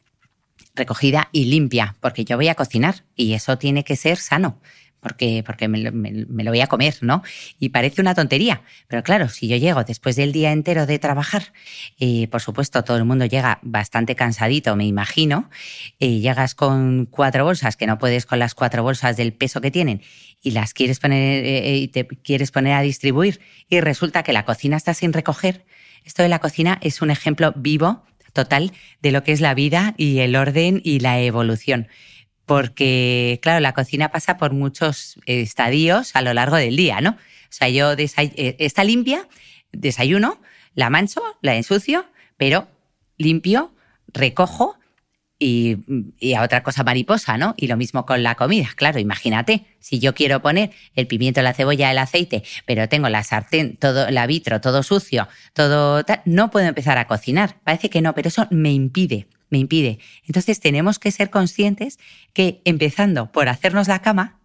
Recogida 0.74 1.30
y 1.32 1.46
limpia, 1.46 1.96
porque 2.00 2.26
yo 2.26 2.38
voy 2.38 2.48
a 2.48 2.56
cocinar 2.56 3.04
y 3.16 3.34
eso 3.34 3.58
tiene 3.58 3.84
que 3.84 3.96
ser 3.96 4.18
sano 4.18 4.60
porque, 5.00 5.44
porque 5.46 5.68
me, 5.68 5.80
lo 5.80 6.52
voy 6.52 6.62
a 6.62 6.68
comer, 6.68 6.96
¿no? 7.02 7.22
Y 7.60 7.70
parece 7.70 8.02
una 8.02 8.16
tontería, 8.16 8.64
pero 8.88 9.04
claro, 9.04 9.30
si 9.30 9.48
yo 9.48 9.56
llego 9.56 9.84
después 9.84 10.16
del 10.16 10.32
día 10.32 10.52
entero 10.52 10.88
de 10.88 10.98
trabajar, 10.98 11.54
y 11.98 12.28
por 12.28 12.42
supuesto 12.42 12.84
todo 12.84 12.98
el 12.98 13.06
mundo 13.06 13.26
llega 13.26 13.60
bastante 13.62 14.16
cansadito, 14.16 14.76
me 14.76 14.86
imagino, 14.86 15.50
y 16.00 16.22
llegas 16.22 16.56
con 16.56 17.06
cuatro 17.06 17.46
bolsas, 17.46 17.78
que 17.78 17.86
no 17.86 18.00
puedes 18.00 18.26
con 18.26 18.40
las 18.40 18.56
cuatro 18.56 18.82
bolsas 18.82 19.16
del 19.16 19.34
peso 19.34 19.62
que 19.62 19.70
tienen, 19.70 20.02
y 20.42 20.52
las 20.52 20.74
quieres 20.74 21.00
poner, 21.00 21.46
eh, 21.46 21.70
eh, 21.70 21.78
y 21.78 21.88
te 21.90 22.08
quieres 22.08 22.52
poner 22.52 22.74
a 22.74 22.82
distribuir, 22.82 23.42
y 23.70 23.82
resulta 23.82 24.24
que 24.24 24.34
la 24.34 24.44
cocina 24.44 24.76
está 24.76 24.94
sin 24.96 25.14
recoger, 25.14 25.66
esto 26.04 26.24
de 26.24 26.30
la 26.30 26.40
cocina 26.40 26.80
es 26.82 27.02
un 27.02 27.12
ejemplo 27.12 27.54
vivo 27.56 28.04
total 28.34 28.74
de 29.02 29.12
lo 29.12 29.24
que 29.24 29.32
es 29.32 29.42
la 29.42 29.54
vida 29.54 29.94
y 29.98 30.20
el 30.20 30.36
orden 30.36 30.82
y 30.84 31.00
la 31.00 31.20
evolución 31.20 31.88
porque, 32.46 33.40
claro, 33.42 33.60
la 33.60 33.74
cocina 33.74 34.10
pasa 34.10 34.38
por 34.38 34.54
muchos 34.54 35.20
estadios 35.26 36.16
a 36.16 36.22
lo 36.22 36.34
largo 36.34 36.56
del 36.58 36.76
día, 36.76 37.02
¿no? 37.02 37.12
O 37.12 37.58
sea, 37.58 37.70
yo 37.70 37.94
eh, 37.94 38.56
está 38.60 38.84
limpia, 38.84 39.28
desayuno, 39.72 40.40
la 40.74 40.90
mancho, 40.90 41.22
la 41.42 41.56
ensucio, 41.56 42.06
pero 42.38 42.68
limpio, 43.18 43.74
recojo 44.08 44.78
y, 45.40 45.78
a 46.36 46.44
otra 46.44 46.64
cosa 46.64 46.84
mariposa, 46.84 47.38
¿no? 47.38 47.56
Y 47.58 47.68
lo 47.68 47.78
mismo 47.78 48.06
con 48.06 48.24
la 48.24 48.36
comida. 48.36 48.70
Claro, 48.76 49.00
imagínate, 49.00 49.66
si 49.80 50.00
yo 50.00 50.14
quiero 50.14 50.42
poner 50.42 50.72
el 50.96 51.08
pimiento, 51.08 51.42
la 51.42 51.54
cebolla, 51.54 51.92
el 51.92 51.98
aceite, 51.98 52.44
pero 52.66 52.88
tengo 52.88 53.10
la 53.10 53.24
sartén, 53.24 53.76
todo, 53.78 54.10
la 54.12 54.28
vitro, 54.28 54.62
todo 54.62 54.84
sucio, 54.84 55.28
todo 55.54 56.04
tal, 56.04 56.22
no 56.26 56.52
puedo 56.52 56.68
empezar 56.68 56.98
a 56.98 57.08
cocinar. 57.08 57.58
Parece 57.64 57.90
que 57.90 58.02
no, 58.02 58.14
pero 58.14 58.30
eso 58.30 58.48
me 58.52 58.72
impide 58.72 59.28
me 59.50 59.60
impide. 59.60 60.00
Entonces 60.26 60.60
tenemos 60.60 61.00
que 61.00 61.12
ser 61.12 61.30
conscientes 61.30 62.00
que 62.34 62.62
empezando 62.66 63.32
por 63.32 63.50
hacernos 63.50 63.88
la 63.88 64.02
cama, 64.02 64.40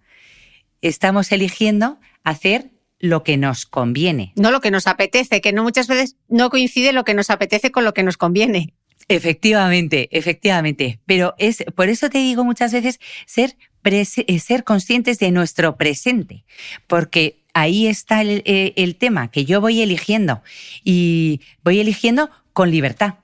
estamos 0.81 1.33
eligiendo 1.33 1.99
hacer 2.25 2.71
lo 2.99 3.23
que 3.23 3.37
nos 3.37 3.67
conviene. 3.67 4.33
No 4.37 4.51
lo 4.51 4.61
que 4.61 4.71
nos 4.71 4.87
apetece, 4.87 5.41
que 5.41 5.53
no 5.53 5.63
muchas 5.63 5.89
veces 5.89 6.17
no 6.29 6.51
coincide 6.51 6.93
lo 6.93 7.05
que 7.05 7.15
nos 7.15 7.31
apetece 7.31 7.71
con 7.71 7.85
lo 7.85 7.95
que 7.95 8.03
nos 8.03 8.17
conviene. 8.17 8.75
Efectivamente, 9.09 10.09
efectivamente. 10.13 11.01
Pero 11.07 11.35
es 11.39 11.65
por 11.75 11.89
eso 11.89 12.11
te 12.11 12.19
digo 12.19 12.45
muchas 12.45 12.73
veces 12.73 13.01
ser, 13.27 13.57
eh, 13.85 14.39
ser 14.39 14.65
conscientes 14.65 15.19
de 15.19 15.33
nuestro 15.33 15.77
presente, 15.77 16.45
porque 16.87 17.43
ahí 17.55 17.87
está 17.87 18.21
el, 18.21 18.43
eh, 18.45 18.73
el 18.77 18.97
tema 18.97 19.31
que 19.31 19.45
yo 19.45 19.61
voy 19.61 19.81
eligiendo 19.81 20.43
y 20.85 21.41
voy 21.65 21.81
eligiendo 21.81 22.31
con 22.53 22.71
libertad. 22.71 23.15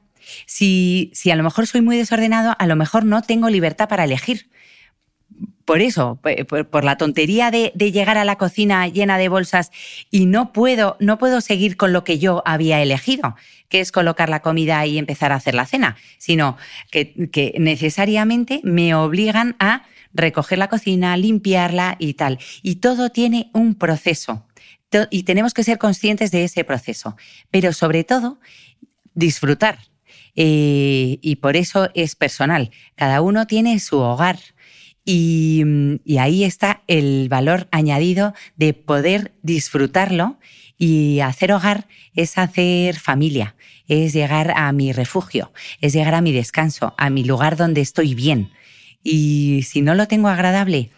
Si, 0.47 1.11
si 1.15 1.31
a 1.31 1.37
lo 1.37 1.43
mejor 1.43 1.67
soy 1.67 1.81
muy 1.81 1.97
desordenado, 1.97 2.55
a 2.59 2.67
lo 2.67 2.77
mejor 2.77 3.05
no 3.05 3.23
tengo 3.23 3.49
libertad 3.49 3.89
para 3.89 4.05
elegir. 4.05 4.49
Por 5.65 5.81
eso, 5.81 6.21
por, 6.71 6.85
la 6.85 6.97
tontería 6.97 7.51
de, 7.51 7.73
llegar 7.75 8.19
a 8.19 8.25
la 8.25 8.37
cocina 8.37 8.87
llena 8.87 9.19
de 9.19 9.29
bolsas 9.29 9.73
y 10.11 10.27
no 10.27 10.53
puedo, 10.53 10.97
no 11.01 11.19
puedo 11.19 11.41
seguir 11.41 11.77
con 11.77 11.93
lo 11.93 12.05
que 12.05 12.21
yo 12.21 12.43
había 12.47 12.81
elegido, 12.81 13.35
que 13.69 13.81
es 13.81 13.91
colocar 13.91 14.29
la 14.29 14.43
comida 14.43 14.87
y 14.87 14.97
empezar 14.97 15.33
a 15.33 15.37
hacer 15.37 15.55
la 15.57 15.67
cena, 15.67 15.97
sino 16.19 16.57
que, 16.93 17.29
que 17.33 17.55
necesariamente 17.59 18.61
me 18.62 18.95
obligan 18.95 19.57
a 19.59 19.83
recoger 20.15 20.59
la 20.59 20.69
cocina, 20.69 21.17
limpiarla 21.17 21.97
y 21.99 22.15
tal. 22.15 22.39
Y 22.62 22.77
todo 22.77 23.11
tiene 23.11 23.51
un 23.53 23.75
proceso 23.75 24.47
y 25.11 25.25
tenemos 25.25 25.53
que 25.53 25.65
ser 25.65 25.79
conscientes 25.79 26.31
de 26.31 26.45
ese 26.45 26.65
proceso, 26.65 27.17
pero 27.51 27.73
sobre 27.73 28.05
todo 28.05 28.39
disfrutar 29.15 29.79
eh, 30.37 31.18
y 31.22 31.37
por 31.37 31.57
eso 31.57 31.88
es 31.94 32.14
personal. 32.14 32.70
Cada 32.94 33.22
uno 33.22 33.46
tiene 33.46 33.81
su 33.81 33.99
hogar. 33.99 34.38
Y, 35.09 35.64
ahí 36.18 36.44
está 36.44 36.83
el 36.88 37.29
valor 37.29 37.68
añadido 37.70 38.35
de 38.57 38.75
poder 38.75 39.33
disfrutarlo 39.42 40.38
y 40.79 41.20
hacer 41.20 41.53
hogar 41.53 41.87
es 42.14 42.38
hacer 42.38 42.99
familia, 42.99 43.55
es 43.87 44.12
llegar 44.12 44.53
a 44.57 44.72
mi 44.72 44.92
refugio, 44.92 45.53
es 45.81 45.92
llegar 45.92 46.14
a 46.14 46.20
mi 46.20 46.33
descanso, 46.33 46.92
a 46.99 47.09
mi 47.09 47.22
lugar 47.22 47.57
donde 47.57 47.83
estoy 47.83 48.14
bien. 48.14 48.51
Y 49.05 49.62
si 49.62 49.81
no 49.81 49.94
lo 49.94 50.09
tengo 50.09 50.27
agradable, 50.27 50.90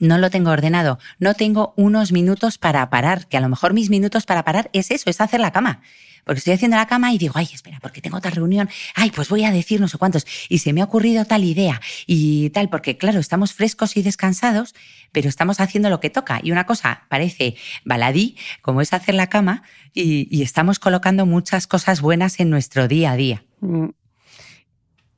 no 0.00 0.18
lo 0.18 0.28
tengo 0.28 0.50
ordenado, 0.50 0.98
no 1.18 1.32
tengo 1.32 1.72
unos 1.76 2.12
minutos 2.12 2.58
para 2.58 2.90
parar, 2.90 3.26
que 3.26 3.38
a 3.38 3.40
lo 3.40 3.48
mejor 3.48 3.72
mis 3.72 3.88
minutos 3.88 4.26
para 4.26 4.44
parar 4.44 4.68
es 4.74 4.90
eso, 4.90 5.08
es 5.08 5.20
hacer 5.20 5.40
la 5.40 5.50
cama 5.50 5.80
porque 6.24 6.38
estoy 6.38 6.54
haciendo 6.54 6.76
la 6.76 6.86
cama 6.86 7.12
y 7.12 7.18
digo, 7.18 7.34
ay, 7.36 7.48
espera, 7.52 7.78
porque 7.80 8.00
tengo 8.00 8.16
otra 8.16 8.30
reunión, 8.30 8.68
ay, 8.94 9.10
pues 9.10 9.28
voy 9.28 9.44
a 9.44 9.50
decir 9.50 9.80
no 9.80 9.88
sé 9.88 9.98
cuántos, 9.98 10.26
y 10.48 10.58
se 10.58 10.72
me 10.72 10.80
ha 10.80 10.84
ocurrido 10.84 11.24
tal 11.24 11.44
idea 11.44 11.80
y 12.06 12.50
tal, 12.50 12.68
porque 12.68 12.96
claro, 12.96 13.20
estamos 13.20 13.52
frescos 13.52 13.96
y 13.96 14.02
descansados, 14.02 14.74
pero 15.12 15.28
estamos 15.28 15.60
haciendo 15.60 15.90
lo 15.90 16.00
que 16.00 16.10
toca. 16.10 16.40
Y 16.42 16.52
una 16.52 16.66
cosa 16.66 17.06
parece 17.08 17.56
baladí, 17.84 18.36
como 18.62 18.80
es 18.80 18.92
hacer 18.92 19.14
la 19.14 19.28
cama, 19.28 19.62
y, 19.92 20.28
y 20.30 20.42
estamos 20.42 20.78
colocando 20.78 21.26
muchas 21.26 21.66
cosas 21.66 22.00
buenas 22.00 22.40
en 22.40 22.50
nuestro 22.50 22.88
día 22.88 23.12
a 23.12 23.16
día. 23.16 23.44
Mm. 23.60 23.88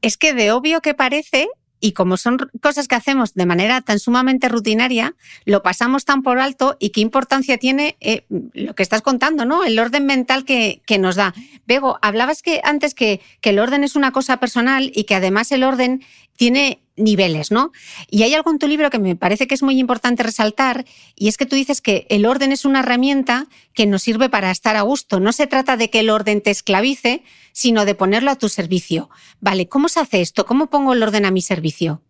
Es 0.03 0.17
que 0.17 0.35
de 0.35 0.51
obvio 0.51 0.81
que 0.81 0.95
parece, 0.95 1.49
y 1.83 1.93
como 1.93 2.17
son 2.17 2.39
cosas 2.61 2.87
que 2.87 2.95
hacemos 2.95 3.35
de 3.35 3.45
manera 3.45 3.81
tan 3.81 3.99
sumamente 3.99 4.49
rutinaria, 4.49 5.17
lo 5.45 5.65
pasamos 5.65 6.05
tan 6.05 6.23
por 6.23 6.39
alto 6.39 6.77
y 6.79 6.91
qué 6.91 7.01
importancia 7.01 7.59
tiene 7.59 7.97
eh, 8.01 8.25
lo 8.31 8.77
que 8.77 8.85
estás 8.85 9.03
contando, 9.03 9.45
¿no? 9.45 9.65
El 9.65 9.79
orden 9.81 10.07
mental 10.07 10.45
que, 10.45 10.81
que 10.87 10.99
nos 10.99 11.17
da. 11.17 11.35
Bego, 11.67 11.99
hablabas 12.01 12.41
que 12.41 12.61
antes 12.63 12.95
que, 12.95 13.21
que 13.41 13.51
el 13.51 13.59
orden 13.59 13.83
es 13.83 13.97
una 13.97 14.13
cosa 14.13 14.37
personal 14.39 14.93
y 14.95 15.05
que 15.05 15.17
además 15.17 15.51
el 15.51 15.65
orden 15.65 16.05
tiene 16.43 16.83
niveles, 16.97 17.53
¿no? 17.53 17.71
Y 18.11 18.25
hay 18.25 18.35
algo 18.35 18.51
en 18.51 18.59
tu 18.59 18.67
libro 18.67 18.91
que 18.91 18.99
me 18.99 19.15
parece 19.15 19.47
que 19.47 19.55
es 19.55 19.63
muy 19.63 19.79
importante 19.79 20.25
resaltar, 20.25 20.85
y 21.15 21.29
es 21.29 21.37
que 21.37 21.47
tú 21.47 21.55
dices 21.55 21.81
que 21.81 22.05
el 22.11 22.27
orden 22.27 22.51
es 22.51 22.65
una 22.65 22.81
herramienta 22.81 23.47
que 23.75 23.87
nos 23.87 24.03
sirve 24.03 24.29
para 24.29 24.51
estar 24.51 24.75
a 24.75 24.83
gusto. 24.83 25.21
No 25.21 25.33
se 25.33 25.47
trata 25.47 25.77
de 25.77 25.89
que 25.89 26.01
el 26.01 26.11
orden 26.11 26.41
te 26.41 26.51
esclavice, 26.51 27.23
sino 27.53 27.85
de 27.85 27.95
ponerlo 27.95 28.33
a 28.33 28.39
tu 28.39 28.49
servicio. 28.49 29.09
Vale, 29.39 29.69
¿cómo 29.69 29.89
se 29.89 30.01
hace 30.01 30.21
esto? 30.21 30.45
¿Cómo 30.45 30.67
pongo 30.67 30.95
el 30.95 31.03
orden 31.05 31.27
a 31.27 31.31
mi 31.31 31.43
servicio? 31.43 32.03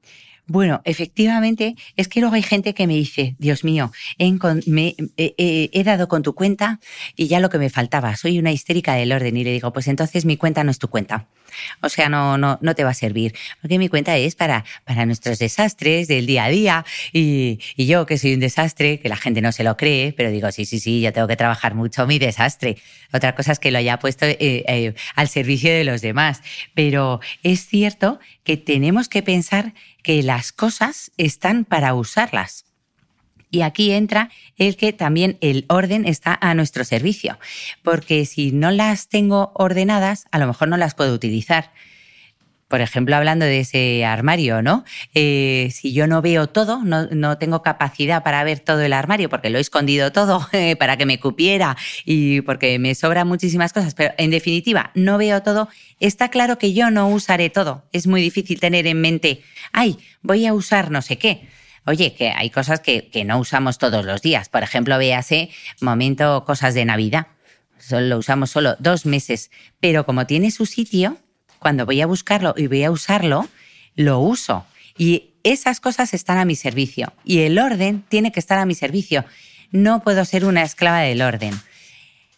Bueno, 0.46 0.82
efectivamente, 0.84 1.76
es 1.96 2.08
que 2.08 2.20
luego 2.20 2.34
hay 2.34 2.42
gente 2.42 2.74
que 2.74 2.88
me 2.88 2.94
dice, 2.94 3.36
Dios 3.38 3.62
mío, 3.62 3.92
he, 4.18 5.82
dado 5.84 6.08
con 6.08 6.22
tu 6.22 6.34
cuenta 6.34 6.80
y 7.16 7.28
ya 7.28 7.38
lo 7.38 7.48
que 7.48 7.58
me 7.58 7.70
faltaba, 7.70 8.16
soy 8.16 8.40
una 8.40 8.50
histérica 8.50 8.94
del 8.94 9.12
orden 9.12 9.36
y 9.36 9.44
le 9.44 9.52
digo, 9.52 9.72
pues 9.72 9.86
entonces 9.86 10.24
mi 10.24 10.36
cuenta 10.36 10.64
no 10.64 10.72
es 10.72 10.78
tu 10.78 10.88
cuenta. 10.88 11.28
O 11.82 11.88
sea, 11.88 12.08
no, 12.08 12.38
no, 12.38 12.58
no 12.62 12.74
te 12.74 12.82
va 12.82 12.90
a 12.90 12.94
servir, 12.94 13.34
porque 13.60 13.78
mi 13.78 13.88
cuenta 13.88 14.16
es 14.16 14.34
para, 14.34 14.64
para 14.84 15.06
nuestros 15.06 15.38
desastres 15.38 16.08
del 16.08 16.26
día 16.26 16.44
a 16.44 16.48
día 16.48 16.84
y, 17.12 17.60
y 17.76 17.86
yo 17.86 18.06
que 18.06 18.18
soy 18.18 18.34
un 18.34 18.40
desastre, 18.40 19.00
que 19.00 19.08
la 19.08 19.16
gente 19.16 19.42
no 19.42 19.52
se 19.52 19.62
lo 19.62 19.76
cree, 19.76 20.12
pero 20.12 20.30
digo, 20.30 20.50
sí, 20.50 20.64
sí, 20.64 20.80
sí, 20.80 21.02
yo 21.02 21.12
tengo 21.12 21.28
que 21.28 21.36
trabajar 21.36 21.74
mucho 21.74 22.06
mi 22.06 22.18
desastre. 22.18 22.78
Otra 23.12 23.34
cosa 23.34 23.52
es 23.52 23.58
que 23.58 23.70
lo 23.70 23.78
haya 23.78 23.98
puesto 23.98 24.24
eh, 24.24 24.38
eh, 24.40 24.94
al 25.14 25.28
servicio 25.28 25.70
de 25.70 25.84
los 25.84 26.00
demás, 26.00 26.42
pero 26.74 27.20
es 27.42 27.66
cierto 27.66 28.18
que 28.44 28.56
tenemos 28.56 29.08
que 29.08 29.22
pensar 29.22 29.74
que 30.02 30.22
las 30.22 30.52
cosas 30.52 31.12
están 31.16 31.64
para 31.64 31.94
usarlas. 31.94 32.64
Y 33.50 33.60
aquí 33.60 33.92
entra 33.92 34.30
el 34.56 34.76
que 34.76 34.92
también 34.94 35.36
el 35.42 35.66
orden 35.68 36.06
está 36.06 36.38
a 36.40 36.54
nuestro 36.54 36.84
servicio, 36.84 37.38
porque 37.82 38.24
si 38.24 38.50
no 38.50 38.70
las 38.70 39.08
tengo 39.08 39.52
ordenadas, 39.54 40.24
a 40.30 40.38
lo 40.38 40.46
mejor 40.46 40.68
no 40.68 40.78
las 40.78 40.94
puedo 40.94 41.14
utilizar. 41.14 41.70
Por 42.72 42.80
ejemplo, 42.80 43.14
hablando 43.16 43.44
de 43.44 43.60
ese 43.60 44.02
armario, 44.06 44.62
¿no? 44.62 44.86
Eh, 45.12 45.68
si 45.74 45.92
yo 45.92 46.06
no 46.06 46.22
veo 46.22 46.46
todo, 46.46 46.82
no, 46.82 47.36
tengo 47.36 47.62
capacidad 47.62 48.22
para 48.22 48.42
ver 48.44 48.60
todo 48.60 48.80
el 48.80 48.94
armario 48.94 49.28
porque 49.28 49.50
lo 49.50 49.58
he 49.58 49.60
escondido 49.60 50.10
todo 50.10 50.48
para 50.78 50.96
que 50.96 51.04
me 51.04 51.20
cupiera 51.20 51.76
y 52.06 52.40
porque 52.40 52.78
me 52.78 52.94
sobran 52.94 53.28
muchísimas 53.28 53.74
cosas, 53.74 53.92
pero 53.92 54.14
en 54.16 54.30
definitiva 54.30 54.90
no 54.94 55.18
veo 55.18 55.42
todo, 55.42 55.68
está 56.00 56.30
claro 56.30 56.56
que 56.56 56.72
yo 56.72 56.90
no 56.90 57.10
usaré 57.10 57.50
todo. 57.50 57.84
Es 57.92 58.06
muy 58.06 58.22
difícil 58.22 58.58
tener 58.58 58.86
en 58.86 59.02
mente, 59.02 59.42
ay, 59.74 59.98
voy 60.22 60.46
a 60.46 60.54
usar 60.54 60.90
no 60.90 61.02
sé 61.02 61.18
qué. 61.18 61.46
Oye, 61.84 62.14
que 62.14 62.30
hay 62.30 62.48
cosas 62.48 62.80
que, 62.80 63.10
no 63.26 63.38
usamos 63.38 63.76
todos 63.76 64.06
los 64.06 64.22
días. 64.22 64.48
Por 64.48 64.62
ejemplo, 64.62 64.96
véase, 64.96 65.50
momento, 65.82 66.46
cosas 66.46 66.72
de 66.72 66.86
Navidad. 66.86 67.26
Lo 67.90 68.16
usamos 68.16 68.48
solo 68.48 68.76
dos 68.78 69.04
meses. 69.04 69.50
Pero 69.78 70.06
como 70.06 70.24
tiene 70.24 70.50
su 70.50 70.64
sitio, 70.64 71.18
cuando 71.62 71.86
voy 71.86 72.00
a 72.02 72.06
buscarlo 72.06 72.54
y 72.56 72.66
voy 72.66 72.84
a 72.84 72.90
usarlo, 72.90 73.48
lo 73.94 74.18
uso. 74.18 74.66
Y 74.98 75.30
esas 75.44 75.80
cosas 75.80 76.12
están 76.12 76.38
a 76.38 76.44
mi 76.44 76.56
servicio. 76.56 77.12
Y 77.24 77.40
el 77.40 77.58
orden 77.58 78.04
tiene 78.08 78.32
que 78.32 78.40
estar 78.40 78.58
a 78.58 78.66
mi 78.66 78.74
servicio. 78.74 79.24
No 79.70 80.02
puedo 80.02 80.24
ser 80.24 80.44
una 80.44 80.62
esclava 80.62 81.00
del 81.00 81.22
orden. 81.22 81.54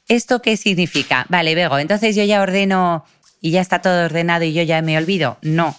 ¿Esto 0.09 0.43
qué 0.43 0.57
significa? 0.57 1.27
Vale, 1.31 1.55
Bego, 1.55 1.79
entonces 1.79 2.15
yo 2.15 2.23
ya 2.25 2.43
ordeno 2.43 3.05
y 3.41 3.51
ya 3.51 3.61
está 3.61 3.81
todo 3.81 4.05
ordenado 4.05 4.45
y 4.45 4.53
yo 4.53 4.63
ya 4.63 4.83
me 4.83 4.97
olvido. 4.99 5.39
No, 5.43 5.75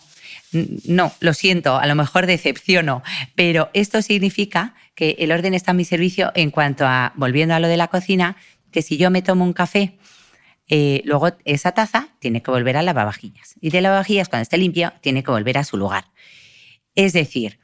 no, 0.85 1.13
lo 1.19 1.33
siento, 1.33 1.77
a 1.77 1.85
lo 1.85 1.95
mejor 1.95 2.25
decepciono, 2.25 3.03
pero 3.35 3.69
esto 3.73 4.01
significa 4.01 4.73
que 4.95 5.15
el 5.19 5.31
orden 5.31 5.53
está 5.53 5.71
a 5.71 5.73
mi 5.75 5.85
servicio 5.85 6.31
en 6.35 6.49
cuanto 6.49 6.85
a, 6.87 7.13
volviendo 7.15 7.53
a 7.53 7.59
lo 7.59 7.67
de 7.67 7.77
la 7.77 7.87
cocina, 7.87 8.37
que 8.71 8.81
si 8.81 8.97
yo 8.97 9.11
me 9.11 9.21
tomo 9.21 9.43
un 9.43 9.53
café, 9.53 9.93
eh, 10.67 11.01
luego 11.05 11.29
esa 11.45 11.71
taza 11.73 12.09
tiene 12.19 12.41
que 12.41 12.51
volver 12.51 12.77
a 12.77 12.81
lavavajillas. 12.81 13.55
Y 13.61 13.69
de 13.69 13.81
lavavajillas, 13.81 14.29
cuando 14.29 14.43
esté 14.43 14.57
limpio, 14.57 14.93
tiene 15.01 15.23
que 15.23 15.31
volver 15.31 15.57
a 15.57 15.63
su 15.63 15.77
lugar. 15.77 16.05
Es 16.95 17.13
decir, 17.13 17.59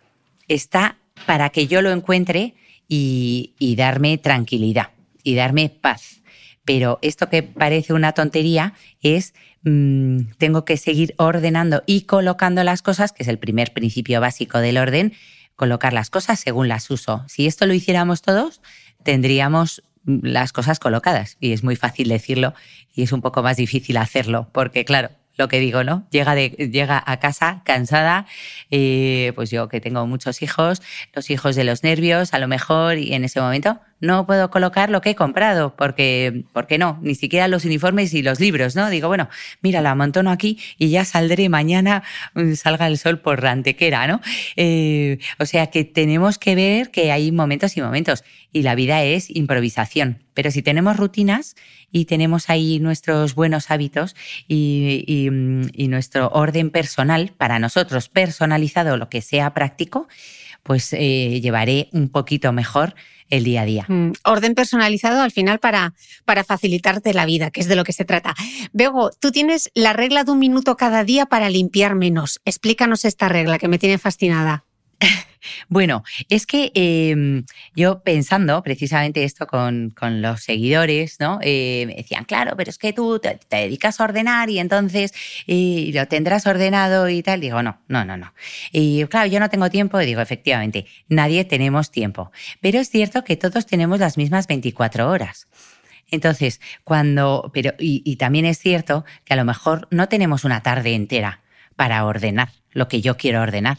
está 0.48 0.98
para 1.26 1.50
que 1.50 1.68
yo 1.68 1.82
lo 1.82 1.92
encuentre 1.92 2.56
y, 2.88 3.54
y 3.60 3.76
darme 3.76 4.18
tranquilidad 4.18 4.90
y 5.24 5.36
darme 5.36 5.70
paz. 5.70 6.22
Pero 6.66 7.00
esto 7.02 7.30
que 7.30 7.44
parece 7.44 7.94
una 7.94 8.14
tontería 8.14 8.74
es 9.02 9.34
Mm, 9.64 10.32
tengo 10.40 10.66
que 10.66 10.78
seguir 10.78 11.14
ordenando 11.18 11.84
y 11.86 12.02
colocando 12.02 12.64
las 12.64 12.82
cosas, 12.82 13.12
que 13.12 13.24
es 13.24 13.30
el 13.30 13.38
primer 13.38 13.74
principio 13.74 14.20
básico 14.20 14.58
del 14.58 14.78
orden, 14.78 15.14
colocar 15.56 15.94
las 15.94 16.10
cosas 16.10 16.40
según 16.40 16.68
las 16.68 16.90
uso. 16.90 17.24
Si 17.28 17.46
esto 17.46 17.68
lo 17.68 17.74
hiciéramos 17.74 18.24
todos, 18.24 18.62
tendríamos 19.04 19.84
las 20.06 20.54
cosas 20.54 20.80
colocadas. 20.80 21.38
Y 21.40 21.54
es 21.54 21.64
muy 21.64 21.76
fácil 21.76 22.10
decirlo 22.10 22.54
y 22.94 23.04
es 23.04 23.12
un 23.12 23.22
poco 23.22 23.44
más 23.44 23.58
difícil 23.58 23.98
hacerlo, 23.98 24.50
porque 24.52 24.86
claro, 24.86 25.10
lo 25.38 25.48
que 25.48 25.60
digo, 25.60 25.84
¿no? 25.84 26.08
Llega, 26.12 26.36
de, 26.36 26.50
llega 26.50 27.02
a 27.06 27.20
casa 27.20 27.62
cansada, 27.66 28.26
eh, 28.70 29.32
pues 29.36 29.50
yo 29.50 29.70
que 29.70 29.82
tengo 29.82 30.06
muchos 30.08 30.42
hijos, 30.42 30.82
los 31.14 31.30
hijos 31.30 31.56
de 31.56 31.64
los 31.64 31.84
nervios, 31.84 32.34
a 32.34 32.40
lo 32.40 32.48
mejor, 32.48 32.98
y 32.98 33.14
en 33.14 33.24
ese 33.24 33.42
momento 33.42 33.80
no 34.02 34.26
puedo 34.26 34.50
colocar 34.50 34.90
lo 34.90 35.00
que 35.00 35.12
he 35.12 35.16
comprado, 35.16 35.76
porque, 35.76 36.44
porque 36.52 36.78
no, 36.78 37.00
ni 37.02 37.16
siquiera 37.16 37.48
los 37.48 37.66
uniformes 37.66 38.14
y 38.14 38.24
los 38.24 38.40
libros, 38.40 38.76
¿no? 38.76 38.90
Digo, 38.90 39.08
bueno, 39.08 39.30
mira, 39.62 39.82
la 39.82 39.92
amontono 39.92 40.32
aquí 40.32 40.60
y 40.78 40.90
ya 40.90 41.06
saldré 41.06 41.48
mañana, 41.50 42.04
mm, 42.34 42.54
salga 42.54 42.88
el 42.88 42.98
sol 42.98 43.20
por 43.20 43.42
rantequera, 43.42 44.08
¿no? 44.08 44.20
Eh, 44.58 45.20
o 45.40 45.46
sea 45.46 45.68
que 45.68 45.84
tenemos 45.86 46.38
que 46.38 46.56
ver 46.56 46.92
que 46.92 47.12
hay 47.12 47.32
momentos 47.32 47.78
y 47.78 47.82
momentos, 47.82 48.24
y 48.52 48.64
la 48.64 48.76
vida 48.76 49.04
es 49.04 49.30
improvisación. 49.30 50.24
Pero 50.34 50.50
si 50.50 50.62
tenemos 50.62 50.98
rutinas 50.98 51.56
y 51.92 52.06
tenemos 52.06 52.50
ahí 52.50 52.80
nuestros 52.80 53.36
buenos 53.36 53.70
hábitos 53.70 54.16
y, 54.48 55.30
mm, 55.32 55.70
y 55.74 55.88
nuestro 55.88 56.30
orden 56.30 56.70
personal 56.70 57.34
para 57.38 57.60
nosotros, 57.60 58.10
personalizado, 58.10 58.98
lo 58.98 59.10
que 59.10 59.22
sea 59.22 59.54
práctico, 59.54 60.08
pues 60.64 60.94
eh, 60.94 61.40
llevaré 61.42 61.90
un 61.92 62.10
poquito 62.10 62.52
mejor 62.52 62.96
el 63.30 63.44
día 63.44 63.62
a 63.62 63.66
día. 63.66 63.86
Mm, 63.88 64.12
orden 64.26 64.56
personalizado 64.56 65.22
al 65.22 65.32
final 65.32 65.60
para, 65.60 65.94
para 66.26 66.44
facilitarte 66.44 67.14
la 67.14 67.26
vida, 67.26 67.50
que 67.50 67.62
es 67.62 67.68
de 67.68 67.76
lo 67.76 67.84
que 67.84 67.94
se 67.94 68.06
trata. 68.06 68.36
Bego, 68.74 69.12
tú 69.20 69.32
tienes 69.32 69.72
la 69.74 69.94
regla 69.94 70.24
de 70.24 70.32
un 70.32 70.40
minuto 70.40 70.76
cada 70.78 71.04
día 71.04 71.26
para 71.26 71.50
limpiar 71.50 71.96
menos. 71.96 72.42
Explícanos 72.46 73.06
esta 73.06 73.30
regla 73.30 73.58
que 73.58 73.68
me 73.68 73.80
tiene 73.80 73.98
fascinada. 73.98 74.66
Bueno, 75.70 76.04
es 76.30 76.46
que 76.46 76.72
em, 76.76 77.46
yo 77.76 78.02
pensando 78.04 78.62
precisamente 78.64 79.24
esto 79.24 79.48
con, 79.48 79.94
los 80.22 80.42
seguidores, 80.44 81.20
¿no? 81.20 81.40
Eh, 81.42 81.86
me 81.88 81.96
decían, 81.96 82.26
claro, 82.26 82.56
pero 82.56 82.70
es 82.70 82.78
que 82.78 82.94
tú 82.94 83.20
te, 83.20 83.40
dedicas 83.50 84.00
a 84.00 84.04
ordenar 84.04 84.50
y 84.50 84.60
entonces 84.60 85.14
lo 85.48 86.08
tendrás 86.08 86.46
ordenado 86.46 87.10
y 87.10 87.24
tal. 87.24 87.42
Digo, 87.42 87.64
no, 87.64 87.80
no, 87.88 88.06
no, 88.06 88.18
no. 88.18 88.34
Y 88.72 89.06
claro, 89.06 89.28
yo 89.28 89.40
no 89.40 89.50
tengo 89.50 89.70
tiempo. 89.70 89.98
Digo, 90.00 90.22
efectivamente, 90.22 90.86
nadie 91.10 91.46
tenemos 91.46 91.92
tiempo. 91.92 92.32
Pero 92.62 92.80
es 92.80 92.90
cierto 92.90 93.24
que 93.24 93.38
todos 93.38 93.66
tenemos 93.66 94.00
las 94.00 94.18
mismas 94.18 94.48
24 94.48 95.10
horas. 95.10 95.48
Entonces, 96.12 96.60
cuando, 96.84 97.50
pero, 97.54 97.74
y 97.80 98.16
también 98.18 98.46
es 98.46 98.60
cierto 98.60 99.06
que 99.24 99.34
a 99.34 99.38
lo 99.38 99.46
mejor 99.46 99.88
no 99.92 100.10
tenemos 100.10 100.44
una 100.44 100.62
tarde 100.62 100.94
entera 100.94 101.42
para 101.78 102.06
ordenar 102.06 102.50
lo 102.74 102.88
que 102.90 103.02
yo 103.02 103.16
quiero 103.18 103.42
ordenar 103.42 103.78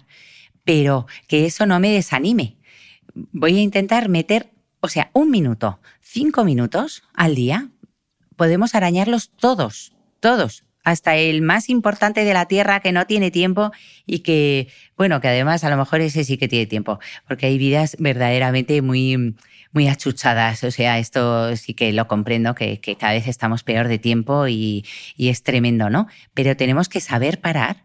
pero 0.65 1.07
que 1.29 1.47
eso 1.47 1.67
no 1.67 1.81
me 1.81 1.91
desanime. 1.91 2.57
Voy 3.15 3.59
a 3.59 3.63
intentar 3.63 4.09
meter, 4.09 4.51
o 4.81 4.89
sea, 4.89 5.11
un 5.13 5.31
minuto, 5.31 5.81
cinco 6.01 6.45
minutos 6.45 7.03
al 7.15 7.35
día. 7.35 7.69
Podemos 8.37 8.75
arañarlos 8.75 9.31
todos, 9.31 9.93
todos, 10.21 10.65
hasta 10.85 11.17
el 11.17 11.43
más 11.43 11.69
importante 11.69 12.25
de 12.25 12.35
la 12.35 12.47
Tierra 12.47 12.81
que 12.81 12.93
no 12.93 13.07
tiene 13.07 13.31
tiempo 13.31 13.71
y 14.07 14.21
que, 14.21 14.69
bueno, 14.97 15.21
que 15.21 15.29
además 15.29 15.65
a 15.65 15.71
lo 15.71 15.77
mejor 15.77 16.01
ese 16.01 16.25
sí 16.25 16.39
que 16.39 16.49
tiene 16.49 16.67
tiempo, 16.67 16.99
porque 17.29 17.47
hay 17.47 17.59
vidas 17.59 17.97
verdaderamente 17.99 18.81
muy, 18.83 19.37
muy 19.73 19.89
achuchadas. 19.89 20.65
O 20.65 20.71
sea, 20.71 20.99
esto 20.99 21.55
sí 21.57 21.75
que 21.75 21.93
lo 21.93 22.09
comprendo, 22.09 22.55
que, 22.55 22.81
cada 22.99 23.13
vez 23.13 23.29
estamos 23.29 23.63
peor 23.63 23.89
de 23.89 23.99
tiempo 23.99 24.49
y, 24.49 24.85
y 25.17 25.29
es 25.29 25.43
tremendo, 25.43 25.91
¿no? 25.91 26.09
Pero 26.35 26.57
tenemos 26.57 26.89
que 26.89 27.01
saber 27.01 27.41
parar 27.41 27.85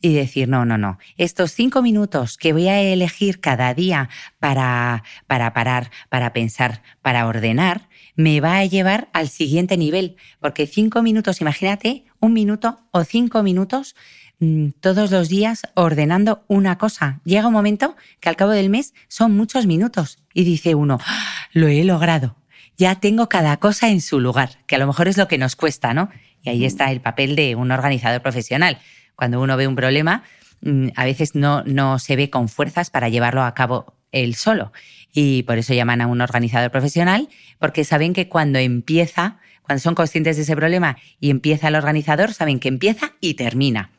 y 0.00 0.14
decir, 0.14 0.48
no, 0.48 0.64
no, 0.64 0.78
no, 0.78 0.98
estos 1.16 1.52
cinco 1.52 1.82
minutos 1.82 2.36
que 2.36 2.52
voy 2.52 2.68
a 2.68 2.80
elegir 2.80 3.40
cada 3.40 3.74
día 3.74 4.08
para, 4.38 5.02
para 5.26 5.52
parar, 5.52 5.90
para 6.08 6.32
pensar, 6.32 6.82
para 7.02 7.26
ordenar, 7.26 7.88
me 8.14 8.40
va 8.40 8.58
a 8.58 8.64
llevar 8.64 9.08
al 9.12 9.28
siguiente 9.28 9.76
nivel, 9.76 10.16
porque 10.40 10.66
cinco 10.66 11.02
minutos, 11.02 11.40
imagínate, 11.40 12.04
un 12.20 12.32
minuto 12.32 12.80
o 12.90 13.04
cinco 13.04 13.42
minutos 13.42 13.94
mm, 14.38 14.70
todos 14.80 15.10
los 15.10 15.28
días 15.28 15.62
ordenando 15.74 16.44
una 16.48 16.78
cosa. 16.78 17.20
Llega 17.24 17.48
un 17.48 17.52
momento 17.52 17.96
que 18.20 18.28
al 18.28 18.36
cabo 18.36 18.52
del 18.52 18.70
mes 18.70 18.94
son 19.08 19.36
muchos 19.36 19.66
minutos 19.66 20.18
y 20.32 20.44
dice 20.44 20.74
uno, 20.74 20.98
¡Ah! 21.04 21.48
lo 21.52 21.68
he 21.68 21.84
logrado, 21.84 22.36
ya 22.76 23.00
tengo 23.00 23.28
cada 23.28 23.56
cosa 23.56 23.88
en 23.88 24.00
su 24.00 24.20
lugar, 24.20 24.58
que 24.66 24.76
a 24.76 24.78
lo 24.78 24.86
mejor 24.86 25.08
es 25.08 25.16
lo 25.16 25.26
que 25.26 25.38
nos 25.38 25.56
cuesta, 25.56 25.94
¿no? 25.94 26.10
Y 26.42 26.50
ahí 26.50 26.64
está 26.64 26.92
el 26.92 27.00
papel 27.00 27.34
de 27.34 27.56
un 27.56 27.72
organizador 27.72 28.22
profesional 28.22 28.78
cuando 29.18 29.40
uno 29.40 29.56
ve 29.56 29.66
un 29.66 29.74
problema, 29.74 30.22
mm, 30.60 30.90
a 30.94 31.04
veces 31.04 31.34
no, 31.34 31.64
no 31.64 31.98
se 31.98 32.14
ve 32.14 32.30
con 32.30 32.48
fuerzas 32.48 32.88
para 32.88 33.08
llevarlo 33.08 33.42
a 33.42 33.52
cabo 33.52 33.94
él 34.12 34.36
solo. 34.36 34.72
Y 35.12 35.42
por 35.42 35.58
eso 35.58 35.74
llaman 35.74 36.00
a 36.00 36.06
un 36.06 36.20
organizador 36.20 36.70
profesional, 36.70 37.28
porque 37.58 37.82
saben 37.82 38.12
que 38.12 38.28
cuando 38.28 38.60
empieza, 38.60 39.38
cuando 39.62 39.82
son 39.82 39.96
conscientes 39.96 40.36
de 40.36 40.44
ese 40.44 40.54
problema 40.54 40.98
y 41.18 41.30
empieza 41.30 41.66
el 41.66 41.74
organizador, 41.74 42.32
saben 42.32 42.60
que 42.60 42.68
empieza 42.68 43.14
y 43.20 43.34
termina 43.34 43.90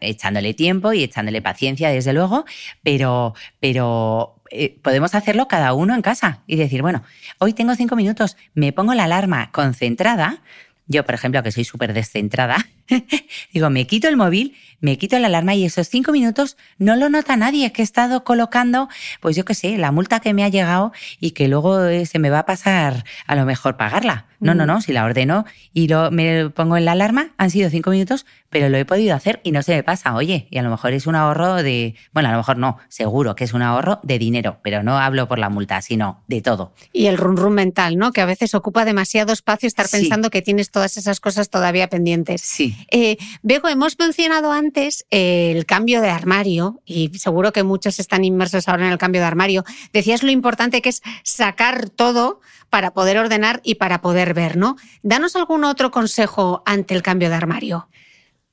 echándole 0.00 0.52
tiempo 0.52 0.92
y 0.92 1.04
echándole 1.04 1.40
paciencia, 1.40 1.90
desde 1.90 2.12
luego, 2.12 2.44
pero, 2.82 3.34
pero 3.60 4.34
eh, 4.50 4.76
podemos 4.82 5.14
hacerlo 5.14 5.46
cada 5.46 5.72
uno 5.74 5.94
en 5.94 6.02
casa 6.02 6.40
y 6.48 6.56
decir, 6.56 6.82
bueno, 6.82 7.04
hoy 7.38 7.52
tengo 7.52 7.74
cinco 7.76 7.94
minutos, 7.94 8.36
me 8.52 8.72
pongo 8.72 8.94
la 8.94 9.04
alarma 9.04 9.50
concentrada. 9.52 10.42
Yo, 10.88 11.04
por 11.06 11.14
ejemplo, 11.14 11.42
que 11.44 11.52
soy 11.52 11.64
súper 11.64 11.92
descentrada, 11.92 12.66
Digo, 13.52 13.70
me 13.70 13.86
quito 13.86 14.08
el 14.08 14.16
móvil, 14.16 14.56
me 14.80 14.98
quito 14.98 15.18
la 15.18 15.26
alarma 15.26 15.54
y 15.54 15.64
esos 15.64 15.88
cinco 15.88 16.12
minutos 16.12 16.56
no 16.78 16.96
lo 16.96 17.08
nota 17.08 17.36
nadie, 17.36 17.72
que 17.72 17.82
he 17.82 17.84
estado 17.84 18.24
colocando, 18.24 18.88
pues 19.20 19.36
yo 19.36 19.44
qué 19.44 19.54
sé, 19.54 19.76
la 19.78 19.92
multa 19.92 20.20
que 20.20 20.34
me 20.34 20.44
ha 20.44 20.48
llegado 20.48 20.92
y 21.20 21.32
que 21.32 21.48
luego 21.48 21.84
eh, 21.84 22.06
se 22.06 22.18
me 22.18 22.30
va 22.30 22.40
a 22.40 22.46
pasar 22.46 23.04
a 23.26 23.36
lo 23.36 23.44
mejor 23.44 23.76
pagarla. 23.76 24.26
No, 24.40 24.54
no, 24.54 24.64
no, 24.64 24.80
si 24.80 24.94
la 24.94 25.04
ordeno 25.04 25.44
y 25.74 25.88
lo, 25.88 26.10
me 26.10 26.48
pongo 26.48 26.78
en 26.78 26.86
la 26.86 26.92
alarma, 26.92 27.32
han 27.36 27.50
sido 27.50 27.68
cinco 27.68 27.90
minutos, 27.90 28.24
pero 28.48 28.70
lo 28.70 28.78
he 28.78 28.86
podido 28.86 29.14
hacer 29.14 29.40
y 29.44 29.52
no 29.52 29.62
se 29.62 29.74
me 29.74 29.82
pasa. 29.82 30.14
Oye, 30.14 30.48
y 30.50 30.56
a 30.56 30.62
lo 30.62 30.70
mejor 30.70 30.94
es 30.94 31.06
un 31.06 31.14
ahorro 31.14 31.62
de, 31.62 31.94
bueno, 32.14 32.30
a 32.30 32.32
lo 32.32 32.38
mejor 32.38 32.56
no, 32.56 32.78
seguro 32.88 33.34
que 33.34 33.44
es 33.44 33.52
un 33.52 33.60
ahorro 33.60 34.00
de 34.02 34.18
dinero, 34.18 34.58
pero 34.62 34.82
no 34.82 34.98
hablo 34.98 35.28
por 35.28 35.38
la 35.38 35.50
multa, 35.50 35.82
sino 35.82 36.24
de 36.26 36.40
todo. 36.40 36.72
Y 36.90 37.06
el 37.06 37.18
run 37.18 37.36
run 37.36 37.52
mental, 37.52 37.98
¿no? 37.98 38.12
Que 38.12 38.22
a 38.22 38.26
veces 38.26 38.54
ocupa 38.54 38.86
demasiado 38.86 39.34
espacio 39.34 39.66
estar 39.66 39.86
pensando 39.90 40.30
que 40.30 40.40
tienes 40.40 40.70
todas 40.70 40.96
esas 40.96 41.20
cosas 41.20 41.50
todavía 41.50 41.88
pendientes. 41.90 42.40
Sí. 42.40 42.79
Eh, 42.90 43.16
Bego, 43.42 43.68
hemos 43.68 43.98
mencionado 43.98 44.52
antes 44.52 45.06
el 45.10 45.66
cambio 45.66 46.00
de 46.00 46.10
armario 46.10 46.80
y 46.84 47.10
seguro 47.18 47.52
que 47.52 47.62
muchos 47.62 47.98
están 47.98 48.24
inmersos 48.24 48.68
ahora 48.68 48.86
en 48.86 48.92
el 48.92 48.98
cambio 48.98 49.20
de 49.20 49.26
armario. 49.26 49.64
Decías 49.92 50.22
lo 50.22 50.30
importante 50.30 50.82
que 50.82 50.88
es 50.88 51.02
sacar 51.22 51.90
todo 51.90 52.40
para 52.70 52.92
poder 52.92 53.18
ordenar 53.18 53.60
y 53.64 53.76
para 53.76 54.00
poder 54.00 54.34
ver, 54.34 54.56
¿no? 54.56 54.76
Danos 55.02 55.36
algún 55.36 55.64
otro 55.64 55.90
consejo 55.90 56.62
ante 56.66 56.94
el 56.94 57.02
cambio 57.02 57.28
de 57.28 57.34
armario. 57.34 57.88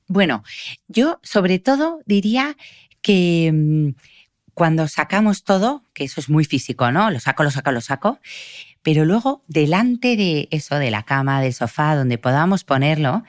Bueno, 0.07 0.43
yo 0.87 1.19
sobre 1.21 1.59
todo 1.59 1.99
diría 2.05 2.55
que 3.01 3.51
mm, 3.53 3.89
cuando 4.53 4.87
sacamos 4.87 5.43
todo, 5.43 5.83
que 5.93 6.05
eso 6.05 6.19
es 6.19 6.29
muy 6.29 6.45
físico, 6.45 6.91
¿no? 6.91 7.11
Lo 7.11 7.19
saco, 7.19 7.43
lo 7.43 7.51
saco, 7.51 7.71
lo 7.71 7.81
saco, 7.81 8.19
pero 8.81 9.05
luego 9.05 9.43
delante 9.47 10.15
de 10.15 10.47
eso, 10.49 10.79
de 10.79 10.91
la 10.91 11.03
cama, 11.03 11.41
del 11.41 11.53
sofá, 11.53 11.95
donde 11.95 12.17
podamos 12.17 12.63
ponerlo, 12.63 13.23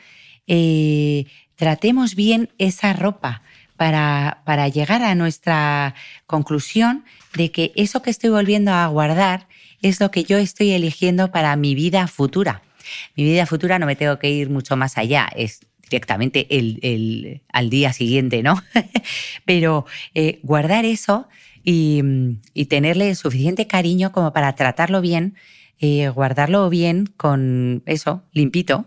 eh, 0.49 1.27
tratemos 1.55 2.15
bien 2.15 2.51
esa 2.59 2.93
ropa 2.93 3.43
para, 3.77 4.43
para 4.45 4.69
llegar 4.69 5.03
a 5.03 5.15
nuestra 5.15 5.95
conclusión 6.27 7.05
de 7.37 7.53
que 7.53 7.73
eso 7.77 8.03
que 8.03 8.11
estoy 8.11 8.31
volviendo 8.31 8.73
a 8.73 8.87
guardar 8.89 9.47
es 9.83 10.01
lo 10.01 10.11
que 10.11 10.25
yo 10.25 10.39
estoy 10.39 10.73
eligiendo 10.73 11.31
para 11.31 11.55
mi 11.57 11.75
vida 11.75 12.09
futura. 12.09 12.63
Mi 13.15 13.25
vida 13.25 13.47
futura 13.47 13.79
no 13.79 13.87
me 13.87 13.97
tengo 13.97 14.19
que 14.19 14.31
ir 14.31 14.51
mucho 14.51 14.77
más 14.77 14.99
allá, 14.99 15.29
es 15.37 15.61
directamente 15.83 16.47
el, 16.51 17.43
al 17.53 17.71
día 17.71 17.93
siguiente, 17.93 18.43
¿no? 18.43 18.63
Pero 19.45 19.87
eh, 20.15 20.41
guardar 20.43 20.85
eso 20.85 21.29
y, 21.65 22.03
tenerle 22.69 23.15
suficiente 23.15 23.67
cariño 23.67 24.13
como 24.13 24.33
para 24.33 24.55
tratarlo 24.55 25.01
bien, 25.01 25.35
eh, 25.81 26.09
guardarlo 26.09 26.69
bien 26.71 27.07
con 27.17 27.83
eso, 27.87 28.23
limpito, 28.33 28.87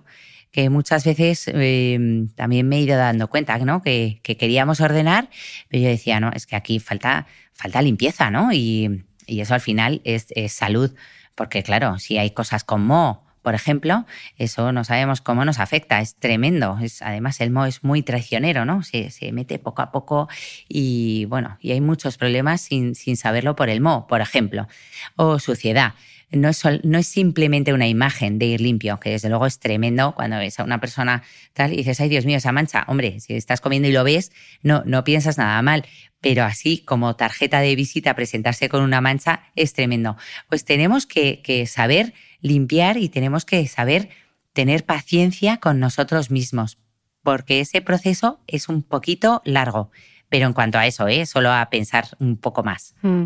que 0.51 0.69
muchas 0.69 1.05
veces 1.05 1.47
em, 1.47 2.27
también 2.29 2.67
me 2.67 2.77
he 2.77 2.81
ido 2.81 2.97
dando 2.97 3.29
cuenta, 3.29 3.57
¿no? 3.59 3.81
Que, 3.81 4.19
queríamos 4.23 4.81
ordenar, 4.81 5.29
pero 5.69 5.83
yo 5.83 5.89
decía, 5.89 6.19
no, 6.19 6.31
es 6.31 6.45
que 6.45 6.55
aquí 6.55 6.79
falta, 6.79 7.27
falta 7.53 7.81
limpieza, 7.81 8.29
¿no? 8.29 8.51
Y, 8.51 9.05
eso 9.27 9.53
al 9.53 9.61
final 9.61 10.01
es, 10.03 10.27
salud, 10.51 10.93
porque 11.35 11.63
claro, 11.63 11.99
si 11.99 12.17
hay 12.17 12.31
cosas 12.31 12.65
como 12.65 13.25
por 13.41 13.55
ejemplo, 13.55 14.05
eso 14.37 14.71
no 14.71 14.83
sabemos 14.83 15.21
cómo 15.21 15.45
nos 15.45 15.59
afecta, 15.59 15.99
es 15.99 16.15
tremendo. 16.15 16.77
Es, 16.81 17.01
además, 17.01 17.41
el 17.41 17.51
moho 17.51 17.65
es 17.65 17.83
muy 17.83 18.03
traicionero, 18.03 18.65
¿no? 18.65 18.83
Se, 18.83 19.09
se, 19.09 19.31
mete 19.31 19.59
poco 19.59 19.81
a 19.81 19.91
poco 19.91 20.29
y 20.67 21.25
bueno, 21.25 21.57
y 21.61 21.71
hay 21.71 21.81
muchos 21.81 22.17
problemas 22.17 22.61
sin, 22.61 22.95
sin 22.95 23.17
saberlo 23.17 23.55
por 23.55 23.69
el 23.69 23.81
moho, 23.81 24.07
por 24.07 24.21
ejemplo. 24.21 24.67
O 25.15 25.39
suciedad 25.39 25.93
no 26.31 26.49
es, 26.49 26.63
no 26.83 26.97
es 26.97 27.07
simplemente 27.07 27.73
una 27.73 27.87
imagen 27.87 28.39
de 28.39 28.45
ir 28.45 28.61
limpio, 28.61 28.99
que 28.99 29.11
desde 29.11 29.29
luego 29.29 29.45
es 29.45 29.59
tremendo 29.59 30.13
cuando 30.15 30.37
ves 30.37 30.59
a 30.59 30.63
una 30.63 30.79
persona 30.79 31.23
tal 31.53 31.73
y 31.73 31.77
dices, 31.77 31.99
ay 31.99 32.09
Dios 32.09 32.25
mío, 32.25 32.37
esa 32.37 32.51
mancha. 32.51 32.85
Hombre, 32.87 33.19
si 33.19 33.35
estás 33.35 33.61
comiendo 33.61 33.87
y 33.87 33.91
lo 33.91 34.03
ves, 34.03 34.31
no, 34.63 34.83
no 34.85 35.03
piensas 35.03 35.37
nada 35.37 35.61
mal. 35.61 35.85
Pero 36.21 36.43
así 36.43 36.79
como 36.85 37.15
tarjeta 37.15 37.59
de 37.61 37.75
visita, 37.75 38.15
presentarse 38.15 38.69
con 38.69 38.81
una 38.83 39.01
mancha 39.01 39.43
es 39.55 39.73
tremendo. 39.73 40.17
Pues 40.47 40.65
tenemos 40.65 41.05
que, 41.05 41.41
que 41.41 41.65
saber 41.65 42.13
limpiar 42.41 42.97
y 42.97 43.09
tenemos 43.09 43.45
que 43.45 43.65
saber 43.67 44.09
tener 44.53 44.85
paciencia 44.85 45.57
con 45.57 45.79
nosotros 45.79 46.31
mismos, 46.31 46.77
porque 47.23 47.61
ese 47.61 47.81
proceso 47.81 48.39
es 48.47 48.69
un 48.69 48.83
poquito 48.83 49.41
largo. 49.45 49.91
Pero 50.29 50.47
en 50.47 50.53
cuanto 50.53 50.77
a 50.77 50.87
eso, 50.87 51.07
¿eh? 51.09 51.25
solo 51.25 51.51
a 51.51 51.69
pensar 51.69 52.07
un 52.19 52.37
poco 52.37 52.63
más. 52.63 52.95
Mm. 53.01 53.25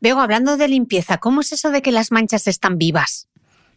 Veo, 0.00 0.20
hablando 0.20 0.58
de 0.58 0.68
limpieza, 0.68 1.16
¿cómo 1.16 1.40
es 1.40 1.52
eso 1.52 1.70
de 1.70 1.80
que 1.80 1.92
las 1.92 2.12
manchas 2.12 2.46
están 2.46 2.76
vivas? 2.76 3.28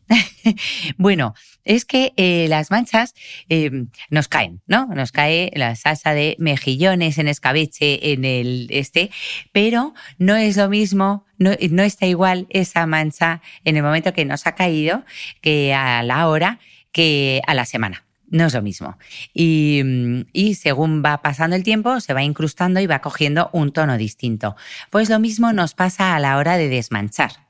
bueno, 0.97 1.33
es 1.63 1.85
que 1.85 2.13
eh, 2.17 2.47
las 2.49 2.71
manchas 2.71 3.13
eh, 3.49 3.85
nos 4.09 4.27
caen, 4.27 4.61
¿no? 4.67 4.87
Nos 4.87 5.11
cae 5.11 5.51
la 5.55 5.75
salsa 5.75 6.13
de 6.13 6.35
mejillones 6.39 7.17
en 7.17 7.27
escabeche 7.27 8.11
en 8.13 8.25
el 8.25 8.67
este, 8.69 9.09
pero 9.51 9.93
no 10.17 10.35
es 10.35 10.57
lo 10.57 10.69
mismo, 10.69 11.25
no, 11.37 11.51
está 11.51 12.05
igual 12.05 12.47
esa 12.49 12.85
mancha 12.85 13.41
en 13.63 13.77
el 13.77 13.83
momento 13.83 14.13
que 14.13 14.25
nos 14.25 14.47
ha 14.47 14.55
caído 14.55 15.03
que 15.41 15.73
a 15.73 16.03
la 16.03 16.27
hora 16.27 16.59
que 16.91 17.41
a 17.47 17.53
la 17.53 17.65
semana 17.65 18.05
no 18.29 18.45
es 18.45 18.53
lo 18.53 18.61
mismo. 18.61 18.97
Y, 19.33 20.55
según 20.59 21.03
va 21.03 21.21
pasando 21.21 21.55
el 21.55 21.63
tiempo, 21.63 21.99
se 21.99 22.13
va 22.13 22.23
incrustando 22.23 22.79
y 22.79 22.87
va 22.87 22.99
cogiendo 22.99 23.49
un 23.53 23.71
tono 23.71 23.97
distinto. 23.97 24.55
Pues 24.89 25.09
lo 25.09 25.19
mismo 25.19 25.53
nos 25.53 25.73
pasa 25.73 26.15
a 26.15 26.19
la 26.19 26.37
hora 26.37 26.57
de 26.57 26.67
desmanchar. 26.67 27.44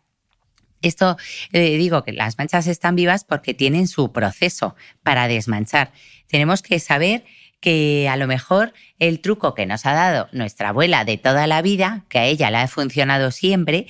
Esto 0.86 1.18
eh, 1.52 1.78
digo 1.78 2.04
que 2.04 2.14
las 2.14 2.38
manchas 2.38 2.68
están 2.68 2.96
vivas 2.96 3.24
porque 3.24 3.54
tienen 3.54 3.88
su 3.88 4.12
proceso 4.12 4.76
para 5.04 5.28
desmanchar. 5.28 5.92
Tenemos 6.28 6.62
que 6.62 6.80
saber 6.80 7.24
que 7.60 8.08
a 8.10 8.18
lo 8.18 8.28
mejor 8.28 8.74
el 9.00 9.20
truco 9.20 9.54
que 9.54 9.66
nos 9.66 9.86
ha 9.86 9.94
dado 9.94 10.30
nuestra 10.32 10.70
abuela 10.70 11.04
de 11.04 11.18
toda 11.18 11.48
la 11.48 11.62
vida, 11.62 12.06
que 12.08 12.20
a 12.20 12.26
ella 12.26 12.50
le 12.50 12.58
ha 12.58 12.68
funcionado 12.68 13.32
siempre, 13.32 13.88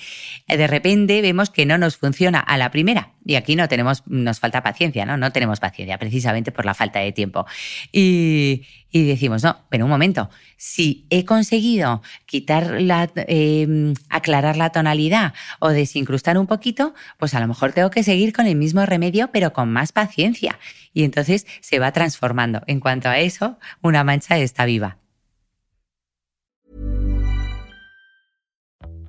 de 0.47 0.67
repente 0.67 1.21
vemos 1.21 1.49
que 1.49 1.65
no 1.65 1.77
nos 1.77 1.97
funciona 1.97 2.39
a 2.39 2.57
la 2.57 2.71
primera. 2.71 3.11
Y 3.27 3.35
aquí 3.35 3.55
no 3.55 3.67
tenemos, 3.67 4.03
nos 4.05 4.39
falta 4.39 4.61
paciencia, 4.61 5.05
¿no? 5.05 5.17
No 5.17 5.31
tenemos 5.31 5.59
paciencia, 5.59 5.97
precisamente 5.97 6.51
por 6.51 6.65
la 6.65 6.75
falta 6.75 6.99
de 6.99 7.11
tiempo. 7.11 7.45
Y, 7.91 8.65
decimos, 8.93 9.43
no, 9.43 9.57
pero 9.69 9.85
un 9.85 9.91
momento, 9.91 10.29
si 10.57 11.05
he 11.09 11.25
conseguido 11.25 12.01
quitar 12.25 12.81
la, 12.81 13.09
em, 13.15 13.93
aclarar 14.09 14.57
la 14.57 14.69
tonalidad 14.69 15.33
o 15.59 15.69
desincrustar 15.69 16.37
un 16.37 16.47
poquito, 16.47 16.93
pues 17.17 17.33
a 17.33 17.39
lo 17.39 17.47
mejor 17.47 17.73
tengo 17.73 17.89
que 17.89 18.03
seguir 18.03 18.31
con 18.31 18.45
el 18.45 18.55
mismo 18.55 18.85
remedio, 18.85 19.31
pero 19.33 19.53
con 19.53 19.71
más 19.71 19.91
paciencia. 19.91 20.59
Y 20.93 21.03
entonces 21.03 21.45
se 21.61 21.79
va 21.79 21.91
transformando. 21.91 22.61
En 22.67 22.79
cuanto 22.79 23.09
a 23.09 23.19
eso, 23.19 23.57
una 23.81 24.03
mancha 24.03 24.37
está 24.37 24.65
viva. 24.65 24.97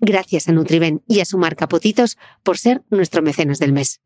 Gracias 0.00 0.48
a 0.48 0.52
Nutriben 0.52 1.02
y 1.06 1.20
a 1.20 1.24
su 1.24 1.38
marca 1.38 1.68
Potitos 1.68 2.18
por 2.42 2.58
ser 2.58 2.82
nuestro 2.90 3.22
mecenas 3.22 3.58
del 3.58 3.72
mes. 3.72 4.00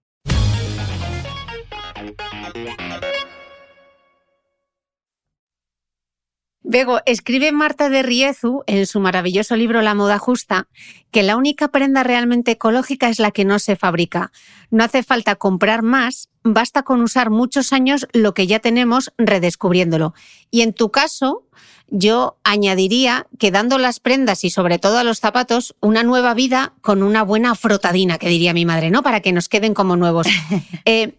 Bego, 6.72 7.00
escribe 7.04 7.50
Marta 7.50 7.88
de 7.88 8.04
Riezu 8.04 8.62
en 8.68 8.86
su 8.86 9.00
maravilloso 9.00 9.56
libro 9.56 9.82
La 9.82 9.96
moda 9.96 10.18
justa 10.18 10.68
que 11.10 11.24
la 11.24 11.36
única 11.36 11.66
prenda 11.66 12.04
realmente 12.04 12.52
ecológica 12.52 13.08
es 13.08 13.18
la 13.18 13.32
que 13.32 13.44
no 13.44 13.58
se 13.58 13.74
fabrica. 13.74 14.30
No 14.70 14.84
hace 14.84 15.02
falta 15.02 15.34
comprar 15.34 15.82
más, 15.82 16.28
basta 16.44 16.84
con 16.84 17.00
usar 17.00 17.28
muchos 17.28 17.72
años 17.72 18.06
lo 18.12 18.34
que 18.34 18.46
ya 18.46 18.60
tenemos 18.60 19.12
redescubriéndolo. 19.18 20.14
Y 20.52 20.60
en 20.60 20.72
tu 20.72 20.92
caso, 20.92 21.48
yo 21.90 22.36
añadiría 22.44 23.26
que 23.38 23.50
dando 23.50 23.78
las 23.78 24.00
prendas 24.00 24.44
y 24.44 24.50
sobre 24.50 24.78
todo 24.78 24.98
a 24.98 25.04
los 25.04 25.20
zapatos 25.20 25.74
una 25.80 26.02
nueva 26.02 26.34
vida 26.34 26.72
con 26.80 27.02
una 27.02 27.22
buena 27.22 27.54
frotadina, 27.54 28.18
que 28.18 28.28
diría 28.28 28.54
mi 28.54 28.64
madre, 28.64 28.90
¿no? 28.90 29.02
Para 29.02 29.20
que 29.20 29.32
nos 29.32 29.48
queden 29.48 29.74
como 29.74 29.96
nuevos. 29.96 30.26
Eh, 30.84 31.14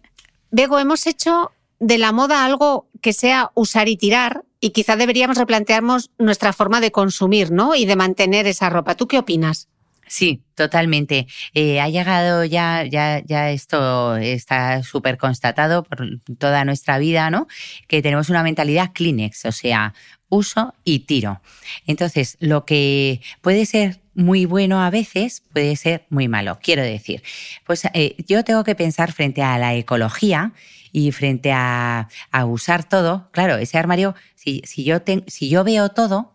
Bego, 0.50 0.78
hemos 0.78 1.06
hecho 1.06 1.52
de 1.78 1.98
la 1.98 2.12
moda 2.12 2.44
algo 2.44 2.86
que 3.00 3.12
sea 3.12 3.50
usar 3.54 3.88
y 3.88 3.96
tirar 3.96 4.44
y 4.60 4.70
quizá 4.70 4.96
deberíamos 4.96 5.36
replantearnos 5.36 6.10
nuestra 6.18 6.52
forma 6.52 6.80
de 6.80 6.92
consumir, 6.92 7.50
¿no? 7.50 7.74
Y 7.74 7.86
de 7.86 7.96
mantener 7.96 8.46
esa 8.46 8.70
ropa. 8.70 8.94
¿Tú 8.94 9.08
qué 9.08 9.18
opinas? 9.18 9.68
Sí, 10.06 10.42
totalmente. 10.54 11.26
Eh, 11.54 11.80
ha 11.80 11.88
llegado 11.88 12.44
ya, 12.44 12.84
ya, 12.84 13.22
ya 13.24 13.50
esto 13.50 14.16
está 14.16 14.82
súper 14.82 15.16
constatado 15.16 15.84
por 15.84 16.06
toda 16.38 16.64
nuestra 16.64 16.98
vida, 16.98 17.30
¿no? 17.30 17.46
Que 17.88 18.02
tenemos 18.02 18.28
una 18.28 18.42
mentalidad 18.42 18.90
Kleenex, 18.92 19.46
o 19.46 19.52
sea, 19.52 19.94
uso 20.32 20.74
y 20.82 21.00
tiro. 21.00 21.42
Entonces, 21.86 22.38
lo 22.40 22.64
que 22.64 23.20
puede 23.42 23.66
ser 23.66 24.00
muy 24.14 24.46
bueno 24.46 24.82
a 24.82 24.88
veces 24.88 25.42
puede 25.52 25.76
ser 25.76 26.06
muy 26.08 26.26
malo. 26.26 26.58
Quiero 26.62 26.82
decir, 26.82 27.22
pues 27.66 27.84
eh, 27.92 28.16
yo 28.26 28.42
tengo 28.42 28.64
que 28.64 28.74
pensar 28.74 29.12
frente 29.12 29.42
a 29.42 29.58
la 29.58 29.74
ecología 29.74 30.52
y 30.90 31.12
frente 31.12 31.52
a, 31.52 32.08
usar 32.46 32.88
todo. 32.88 33.28
Claro, 33.32 33.56
ese 33.56 33.76
armario, 33.76 34.14
si, 34.34 34.62
yo, 34.82 35.02
si 35.26 35.50
yo 35.50 35.64
veo 35.64 35.90
todo, 35.90 36.32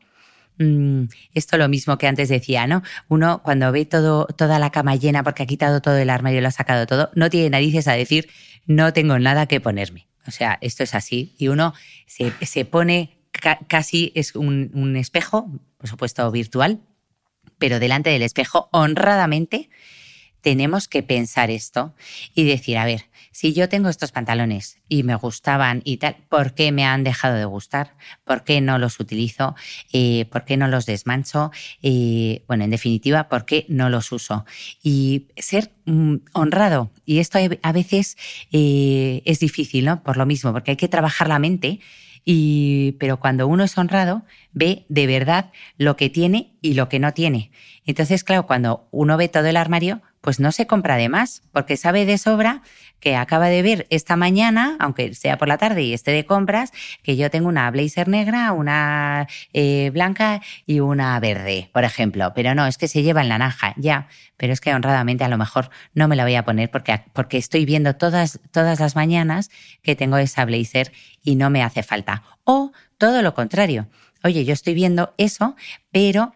mm, 0.59 1.05
esto 1.33 1.57
lo 1.57 1.67
mismo 1.67 1.97
que 1.97 2.07
antes 2.07 2.29
decía, 2.29 2.67
¿no? 2.67 2.83
Uno 3.07 3.41
cuando 3.43 3.71
ve 3.71 3.85
todo, 3.85 4.27
toda 4.27 4.59
la 4.59 4.69
cama 4.69 4.95
llena 4.95 5.23
porque 5.23 5.41
ha 5.41 5.47
quitado 5.47 5.81
todo 5.81 5.97
el 5.97 6.11
armario 6.11 6.37
y 6.37 6.41
lo 6.41 6.49
ha 6.49 6.51
sacado 6.51 6.85
todo, 6.85 7.09
no 7.15 7.31
tiene 7.31 7.49
narices 7.49 7.87
a 7.87 7.93
decir, 7.93 8.29
no 8.67 8.93
tengo 8.93 9.17
nada 9.17 9.47
que 9.47 9.59
ponerme. 9.59 10.07
O 10.27 10.31
sea, 10.31 10.59
esto 10.61 10.83
es 10.83 10.93
así. 10.93 11.33
Y 11.39 11.47
uno 11.47 11.73
se, 12.05 12.31
se 12.45 12.65
pone 12.65 13.16
casi, 13.39 14.11
es 14.15 14.35
un, 14.35 14.95
espejo, 14.97 15.49
por 15.77 15.89
supuesto 15.89 16.29
virtual, 16.31 16.81
pero 17.57 17.79
delante 17.79 18.09
del 18.09 18.21
espejo, 18.21 18.69
honradamente, 18.71 19.69
tenemos 20.41 20.87
que 20.87 21.03
pensar 21.03 21.49
esto 21.49 21.93
y 22.33 22.45
decir, 22.45 22.77
a 22.77 22.85
ver, 22.85 23.05
si 23.31 23.53
yo 23.53 23.69
tengo 23.69 23.89
estos 23.89 24.11
pantalones 24.11 24.79
y 24.89 25.03
me 25.03 25.13
gustaban 25.15 25.81
y 25.83 25.97
tal, 25.97 26.15
¿por 26.29 26.53
qué 26.53 26.71
me 26.71 26.85
han 26.85 27.03
dejado 27.03 27.35
de 27.35 27.45
gustar? 27.45 27.95
¿Por 28.23 28.43
qué 28.43 28.61
no 28.61 28.79
los 28.79 28.99
utilizo? 28.99 29.55
Eh, 29.93 30.25
¿Por 30.31 30.45
qué 30.45 30.57
no 30.57 30.67
los 30.67 30.85
desmancho? 30.85 31.51
Eh, 31.83 32.43
bueno, 32.47 32.63
en 32.63 32.71
definitiva, 32.71 33.29
¿por 33.29 33.45
qué 33.45 33.65
no 33.69 33.89
los 33.89 34.11
uso? 34.11 34.45
Y 34.81 35.27
ser 35.37 35.71
mm, 35.85 36.15
honrado. 36.33 36.89
Y 37.05 37.19
esto 37.19 37.37
a 37.61 37.71
veces 37.73 38.17
eh, 38.51 39.21
es 39.25 39.39
difícil, 39.39 39.85
¿no? 39.85 40.01
Por 40.01 40.17
lo 40.17 40.25
mismo, 40.25 40.51
porque 40.51 40.71
hay 40.71 40.77
que 40.77 40.87
trabajar 40.87 41.27
la 41.27 41.37
mente 41.37 41.79
pero 42.99 43.19
cuando 43.19 43.47
uno 43.47 43.63
es 43.63 43.77
honrado, 43.77 44.23
ve 44.51 44.85
de 44.89 45.07
verdad 45.07 45.51
lo 45.77 45.95
que 45.95 46.09
tiene 46.09 46.51
y 46.61 46.73
lo 46.73 46.89
que 46.89 46.99
no 46.99 47.13
tiene. 47.13 47.51
Entonces, 47.85 48.23
claro, 48.23 48.45
cuando 48.45 48.87
uno 48.91 49.15
ve 49.15 49.29
todo 49.29 49.45
el 49.45 49.55
armario, 49.55 50.01
pues 50.21 50.39
no 50.39 50.51
se 50.51 50.67
compra 50.67 50.97
de 50.97 51.09
más, 51.09 51.43
porque 51.51 51.77
sabe 51.77 52.05
de 52.05 52.17
sobra 52.17 52.61
que 52.99 53.15
acaba 53.15 53.47
de 53.47 53.61
ver 53.61 53.87
esta 53.89 54.15
mañana, 54.15 54.75
aunque 54.79 55.13
sea 55.13 55.37
por 55.37 55.47
la 55.47 55.57
tarde 55.57 55.83
y 55.83 55.93
esté 55.93 56.11
de 56.11 56.25
compras, 56.25 56.71
que 57.03 57.15
yo 57.15 57.29
tengo 57.29 57.47
una 57.47 57.69
blazer 57.69 58.07
negra, 58.07 58.51
una 58.51 59.27
eh, 59.53 59.91
blanca 59.93 60.41
y 60.65 60.79
una 60.79 61.19
verde, 61.19 61.69
por 61.73 61.83
ejemplo. 61.83 62.31
Pero 62.35 62.55
no, 62.55 62.65
es 62.65 62.77
que 62.77 62.87
se 62.87 63.03
lleva 63.03 63.21
en 63.21 63.29
la 63.29 63.37
naja, 63.37 63.73
ya. 63.77 64.07
Pero 64.35 64.53
es 64.53 64.61
que 64.61 64.73
honradamente 64.73 65.23
a 65.23 65.29
lo 65.29 65.37
mejor 65.37 65.69
no 65.93 66.07
me 66.07 66.15
la 66.15 66.23
voy 66.23 66.35
a 66.35 66.45
poner 66.45 66.71
porque, 66.71 67.01
porque 67.13 67.37
estoy 67.37 67.65
viendo 67.65 67.95
todas, 67.95 68.39
todas 68.51 68.79
las 68.79 68.95
mañanas 68.95 69.49
que 69.83 69.95
tengo 69.95 70.17
esa 70.17 70.45
blazer 70.45 70.91
y 71.23 71.35
no 71.35 71.49
me 71.49 71.63
hace 71.63 71.83
falta. 71.83 72.23
O 72.43 72.71
todo 72.97 73.21
lo 73.21 73.33
contrario. 73.33 73.87
Oye, 74.23 74.45
yo 74.45 74.53
estoy 74.53 74.73
viendo 74.73 75.13
eso, 75.17 75.55
pero 75.91 76.33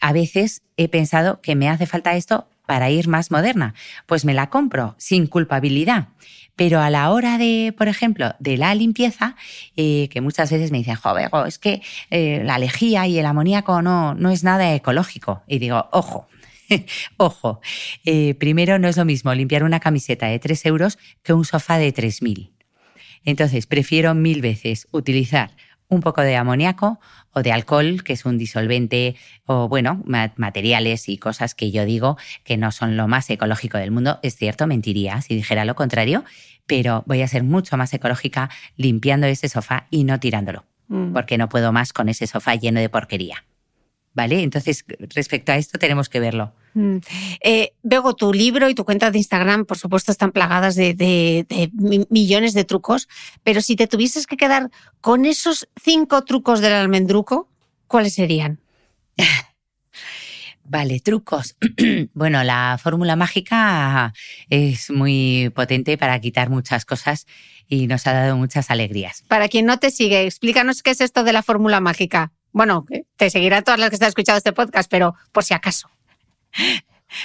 a 0.00 0.12
veces 0.12 0.62
he 0.76 0.88
pensado 0.88 1.40
que 1.42 1.54
me 1.54 1.68
hace 1.68 1.86
falta 1.86 2.16
esto 2.16 2.48
para 2.70 2.88
ir 2.88 3.08
más 3.08 3.32
moderna. 3.32 3.74
Pues 4.06 4.24
me 4.24 4.32
la 4.32 4.48
compro 4.48 4.94
sin 4.96 5.26
culpabilidad. 5.26 6.10
Pero 6.54 6.80
a 6.80 6.88
la 6.88 7.10
hora 7.10 7.36
de, 7.36 7.74
por 7.76 7.88
ejemplo, 7.88 8.36
de 8.38 8.56
la 8.58 8.72
limpieza, 8.76 9.34
eh, 9.74 10.08
que 10.12 10.20
muchas 10.20 10.52
veces 10.52 10.70
me 10.70 10.78
dicen, 10.78 10.94
joder, 10.94 11.30
es 11.48 11.58
que 11.58 11.82
eh, 12.10 12.42
la 12.44 12.60
lejía 12.60 13.08
y 13.08 13.18
el 13.18 13.26
amoníaco 13.26 13.82
no, 13.82 14.14
no 14.14 14.30
es 14.30 14.44
nada 14.44 14.72
ecológico. 14.72 15.42
Y 15.48 15.58
digo, 15.58 15.88
ojo, 15.90 16.28
ojo, 17.16 17.60
eh, 18.04 18.34
primero 18.34 18.78
no 18.78 18.86
es 18.86 18.96
lo 18.96 19.04
mismo 19.04 19.34
limpiar 19.34 19.64
una 19.64 19.80
camiseta 19.80 20.26
de 20.26 20.38
3 20.38 20.66
euros 20.66 20.96
que 21.24 21.32
un 21.32 21.44
sofá 21.44 21.76
de 21.76 21.92
3.000. 21.92 22.52
Entonces, 23.24 23.66
prefiero 23.66 24.14
mil 24.14 24.42
veces 24.42 24.86
utilizar 24.92 25.56
un 25.90 26.00
poco 26.00 26.22
de 26.22 26.36
amoníaco 26.36 26.98
o 27.32 27.42
de 27.42 27.52
alcohol, 27.52 28.02
que 28.02 28.14
es 28.14 28.24
un 28.24 28.38
disolvente, 28.38 29.16
o 29.44 29.68
bueno, 29.68 30.02
materiales 30.04 31.08
y 31.08 31.18
cosas 31.18 31.54
que 31.54 31.70
yo 31.70 31.84
digo 31.84 32.16
que 32.44 32.56
no 32.56 32.72
son 32.72 32.96
lo 32.96 33.06
más 33.06 33.28
ecológico 33.28 33.76
del 33.76 33.90
mundo. 33.90 34.18
Es 34.22 34.36
cierto, 34.36 34.66
mentiría 34.66 35.20
si 35.20 35.34
dijera 35.34 35.64
lo 35.64 35.74
contrario, 35.74 36.24
pero 36.66 37.02
voy 37.06 37.22
a 37.22 37.28
ser 37.28 37.42
mucho 37.42 37.76
más 37.76 37.92
ecológica 37.92 38.50
limpiando 38.76 39.26
ese 39.26 39.48
sofá 39.48 39.86
y 39.90 40.04
no 40.04 40.18
tirándolo, 40.18 40.64
mm. 40.88 41.12
porque 41.12 41.36
no 41.36 41.48
puedo 41.48 41.72
más 41.72 41.92
con 41.92 42.08
ese 42.08 42.26
sofá 42.26 42.54
lleno 42.54 42.80
de 42.80 42.88
porquería. 42.88 43.44
¿Vale? 44.12 44.42
Entonces, 44.42 44.84
respecto 45.14 45.52
a 45.52 45.56
esto 45.56 45.78
tenemos 45.78 46.08
que 46.08 46.18
verlo. 46.18 46.52
Mm. 46.74 46.98
Eh, 47.42 47.72
Bego, 47.82 48.14
tu 48.14 48.32
libro 48.32 48.68
y 48.68 48.74
tu 48.74 48.84
cuenta 48.84 49.10
de 49.10 49.18
Instagram, 49.18 49.64
por 49.64 49.78
supuesto, 49.78 50.12
están 50.12 50.32
plagadas 50.32 50.74
de, 50.74 51.68
millones 52.08 52.54
de 52.54 52.64
trucos, 52.64 53.08
pero 53.42 53.60
si 53.60 53.76
te 53.76 53.86
tuvieses 53.86 54.26
que 54.26 54.36
quedar 54.36 54.70
con 55.00 55.26
esos 55.26 55.68
cinco 55.82 56.24
trucos 56.24 56.60
del 56.60 56.72
almendruco, 56.72 57.48
¿cuáles 57.86 58.14
serían? 58.14 58.60
Vale, 60.64 61.00
trucos. 61.00 61.56
bueno, 62.14 62.44
la 62.44 62.78
fórmula 62.80 63.16
mágica 63.16 64.12
es 64.48 64.88
muy 64.90 65.50
potente 65.52 65.98
para 65.98 66.20
quitar 66.20 66.48
muchas 66.48 66.84
cosas 66.84 67.26
y 67.66 67.88
nos 67.88 68.06
ha 68.06 68.12
dado 68.12 68.36
muchas 68.36 68.70
alegrías. 68.70 69.24
Para 69.26 69.48
quien 69.48 69.66
no 69.66 69.80
te 69.80 69.90
sigue, 69.90 70.26
explícanos 70.26 70.84
qué 70.84 70.90
es 70.90 71.00
esto 71.00 71.24
de 71.24 71.32
la 71.32 71.42
fórmula 71.42 71.80
mágica. 71.80 72.30
Bueno, 72.52 72.86
te 73.16 73.30
seguirá 73.30 73.62
todas 73.62 73.80
las 73.80 73.90
que 73.90 73.96
están 73.96 74.08
escuchando 74.08 74.38
este 74.38 74.52
podcast, 74.52 74.88
pero 74.88 75.14
por 75.32 75.42
si 75.42 75.54
acaso. 75.54 75.88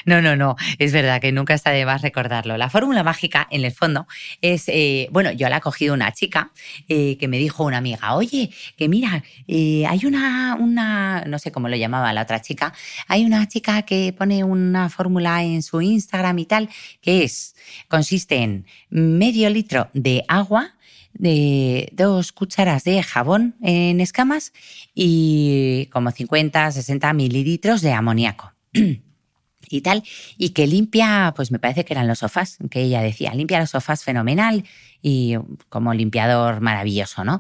No, 0.06 0.22
no, 0.22 0.36
no, 0.36 0.56
es 0.80 0.92
verdad 0.94 1.22
que 1.22 1.32
nunca 1.32 1.54
está 1.54 1.72
de 1.72 1.86
más 1.86 2.02
recordarlo. 2.02 2.58
La 2.58 2.70
fórmula 2.70 3.04
mágica, 3.04 3.48
en 3.52 3.64
el 3.64 3.72
fondo, 3.72 4.08
es, 4.42 4.66
eh, 4.68 5.08
bueno, 5.12 5.32
yo 5.32 5.48
la 5.50 5.58
ha 5.58 5.62
cogido 5.62 5.94
una 5.94 6.12
chica 6.12 6.52
eh, 6.88 7.18
que 7.18 7.28
me 7.28 7.38
dijo 7.38 7.64
una 7.64 7.78
amiga, 7.78 8.16
oye, 8.16 8.52
que 8.78 8.90
mira, 8.90 9.24
eh, 9.48 9.86
hay 9.88 10.06
una, 10.06 10.58
una, 10.60 11.24
no 11.28 11.40
sé 11.40 11.52
cómo 11.52 11.70
lo 11.70 11.76
llamaba 11.76 12.14
la 12.14 12.24
otra 12.24 12.42
chica, 12.42 12.74
hay 13.08 13.26
una 13.26 13.48
chica 13.48 13.84
que 13.84 14.14
pone 14.18 14.44
una 14.44 14.90
fórmula 14.90 15.44
en 15.44 15.62
su 15.64 15.82
Instagram 15.82 16.40
y 16.40 16.46
tal, 16.46 16.70
que 17.02 17.24
es, 17.24 17.56
consiste 17.88 18.38
en 18.38 18.66
medio 18.90 19.50
litro 19.50 19.90
de 19.94 20.24
agua, 20.28 20.72
de 21.14 21.90
dos 21.94 22.34
cucharas 22.34 22.84
de 22.84 23.02
jabón 23.02 23.56
en 23.62 24.02
escamas 24.02 24.52
y 24.94 25.88
como 25.94 26.12
50, 26.12 26.72
60 26.72 27.14
mililitros 27.14 27.82
de 27.82 27.94
amoníaco. 27.94 28.54
y 29.70 29.82
tal, 29.82 30.04
y 30.38 30.50
que 30.50 30.68
limpia, 30.68 31.34
pues 31.36 31.52
me 31.52 31.60
parece 31.60 31.86
que 31.86 31.94
eran 31.94 32.08
los 32.08 32.20
sofás, 32.20 32.58
que 32.70 32.82
ella 32.82 33.02
decía, 33.02 33.34
limpia 33.34 33.60
los 33.60 33.72
sofás 33.72 34.04
fenomenal 34.04 34.64
y 35.08 35.36
como 35.70 35.94
limpiador 35.94 36.62
maravilloso, 36.62 37.24
¿no? 37.24 37.40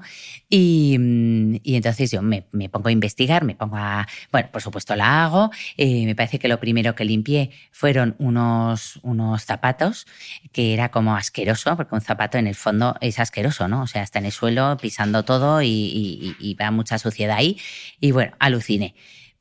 Y, 0.51 0.97
mm, 0.99 1.55
entonces 1.63 2.11
yo 2.11 2.21
me, 2.21 2.43
pongo 2.69 2.89
a 2.89 2.91
investigar, 2.91 3.43
me 3.43 3.55
pongo 3.55 3.77
a, 3.77 4.07
bueno, 4.31 4.49
por 4.51 4.61
supuesto 4.61 4.95
la 4.95 5.25
hago, 5.25 5.49
eh, 5.75 6.05
me 6.05 6.13
parece 6.13 6.37
que 6.37 6.47
lo 6.47 6.59
primero 6.59 6.93
que 6.93 7.05
limpié 7.05 7.49
fueron 7.71 8.15
unos, 8.19 8.99
unos 9.01 9.45
zapatos, 9.45 10.05
que 10.51 10.75
era 10.75 10.89
como 10.89 11.15
asqueroso, 11.15 11.75
porque 11.75 11.95
un 11.95 12.01
zapato 12.01 12.37
en 12.37 12.45
el 12.45 12.53
fondo 12.53 12.97
es 13.01 13.17
asqueroso, 13.17 13.67
¿no? 13.67 13.81
O 13.81 13.87
sea, 13.87 14.03
está 14.03 14.19
en 14.19 14.25
el 14.25 14.31
suelo 14.31 14.77
pisando 14.79 15.23
todo 15.25 15.63
y, 15.63 16.35
y 16.39 16.53
va 16.53 16.69
mucha 16.69 16.99
suciedad 16.99 17.37
ahí, 17.37 17.57
y 17.99 18.11
bueno, 18.11 18.33
aluciné 18.37 18.93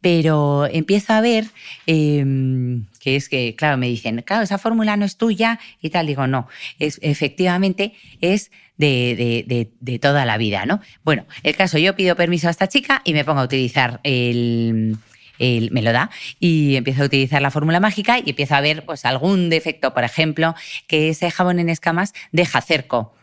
pero 0.05 0.68
empiezo 0.70 1.14
a 1.14 1.22
ver 1.22 1.46
em, 1.86 2.84
que 3.00 3.16
es 3.16 3.30
que, 3.30 3.57
claro, 3.57 3.78
me 3.78 3.88
dicen, 3.88 4.20
claro, 4.20 4.42
esa 4.42 4.59
fórmula 4.59 4.98
no 4.98 5.07
es 5.07 5.16
tuya 5.16 5.59
y 5.80 5.88
tal. 5.88 6.07
Digo, 6.07 6.26
no, 6.26 6.46
es, 6.78 6.98
efectivamente 7.00 7.94
es 8.20 8.50
de, 8.76 9.98
toda 10.02 10.26
la 10.26 10.36
vida, 10.36 10.66
¿no? 10.66 10.82
Bueno, 11.05 11.24
el 11.42 11.57
caso, 11.57 11.78
yo 11.78 11.96
pido 11.96 12.16
permiso 12.16 12.48
a 12.48 12.50
esta 12.50 12.68
chica 12.68 13.00
y 13.07 13.14
me 13.14 13.24
pongo 13.24 13.40
a 13.40 13.44
utilizar 13.44 14.00
el, 14.02 14.98
me 15.38 15.80
lo 15.80 15.90
da 15.90 16.11
y 16.38 16.76
empiezo 16.76 17.05
a 17.05 17.07
utilizar 17.07 17.40
la 17.40 17.50
fórmula 17.50 17.80
mágica 17.80 18.18
y 18.18 18.28
empiezo 18.28 18.57
a 18.57 18.61
ver 18.61 18.84
pues 18.84 19.07
algún 19.07 19.48
defecto, 19.48 19.94
por 19.94 20.05
ejemplo, 20.05 20.55
que 20.86 21.09
ese 21.09 21.30
jabón 21.30 21.61
en 21.61 21.70
escamas 21.70 22.12
deja 22.30 22.61
cerco 22.61 23.14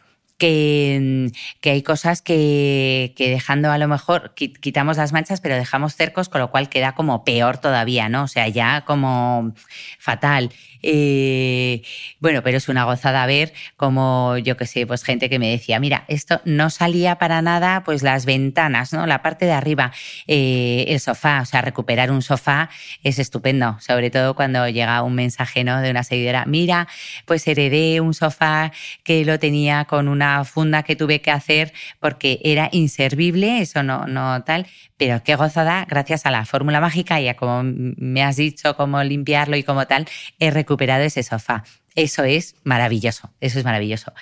que, 0.41 1.31
hay 1.63 1.83
cosas 1.83 2.23
que, 2.23 3.13
dejando 3.15 3.71
a 3.71 3.77
lo 3.77 3.87
mejor 3.87 4.33
quitamos 4.33 4.97
las 4.97 5.13
manchas, 5.13 5.39
pero 5.39 5.55
dejamos 5.55 5.95
cercos, 5.95 6.29
con 6.29 6.41
lo 6.41 6.49
cual 6.49 6.67
queda 6.67 6.93
como 6.95 7.23
peor 7.23 7.59
todavía, 7.59 8.09
¿no? 8.09 8.23
O 8.23 8.27
sea, 8.27 8.47
ya 8.47 8.83
como 8.85 9.53
fatal. 9.99 10.51
Eh, 10.83 11.81
bueno, 12.19 12.41
pero 12.43 12.57
es 12.57 12.69
una 12.69 12.85
gozada 12.85 13.25
ver 13.25 13.53
como, 13.77 14.37
yo 14.37 14.57
qué 14.57 14.65
sé, 14.65 14.87
pues 14.87 15.03
gente 15.03 15.29
que 15.29 15.39
me 15.39 15.49
decía, 15.49 15.79
mira, 15.79 16.05
esto 16.07 16.41
no 16.45 16.69
salía 16.69 17.17
para 17.17 17.41
nada, 17.41 17.83
pues 17.83 18.03
las 18.03 18.25
ventanas, 18.25 18.93
¿no? 18.93 19.05
La 19.07 19.21
parte 19.21 19.45
de 19.45 19.51
arriba, 19.51 19.91
eh, 20.27 20.85
el 20.87 20.99
sofá, 20.99 21.41
o 21.41 21.45
sea, 21.45 21.61
recuperar 21.61 22.11
un 22.11 22.21
sofá 22.21 22.69
es 23.03 23.19
estupendo, 23.19 23.77
sobre 23.79 24.09
todo 24.09 24.35
cuando 24.35 24.67
llega 24.67 25.01
un 25.03 25.15
mensaje, 25.15 25.63
¿no? 25.63 25.81
De 25.81 25.91
una 25.91 26.03
seguidora, 26.03 26.45
mira, 26.45 26.87
pues 27.25 27.47
heredé 27.47 28.01
un 28.01 28.13
sofá 28.13 28.71
que 29.03 29.25
lo 29.25 29.39
tenía 29.39 29.85
con 29.85 30.07
una 30.07 30.43
funda 30.45 30.83
que 30.83 30.95
tuve 30.95 31.21
que 31.21 31.31
hacer 31.31 31.73
porque 31.99 32.39
era 32.43 32.69
inservible, 32.71 33.61
eso 33.61 33.83
no, 33.83 34.05
no 34.07 34.43
tal, 34.43 34.67
pero 35.01 35.23
qué 35.23 35.33
gozada, 35.33 35.87
gracias 35.89 36.27
a 36.27 36.29
la 36.29 36.45
fórmula 36.45 36.79
mágica 36.79 37.19
y 37.19 37.27
a 37.27 37.35
como 37.35 37.63
me 37.63 38.23
has 38.23 38.35
dicho 38.35 38.75
cómo 38.77 39.03
limpiarlo 39.03 39.57
y 39.57 39.63
como 39.63 39.87
tal, 39.87 40.07
he 40.37 40.51
recuperado 40.51 41.03
ese 41.03 41.23
sofá. 41.23 41.63
Eso 41.95 42.23
es 42.23 42.53
maravilloso, 42.65 43.31
eso 43.39 43.57
es 43.57 43.65
maravilloso. 43.65 44.13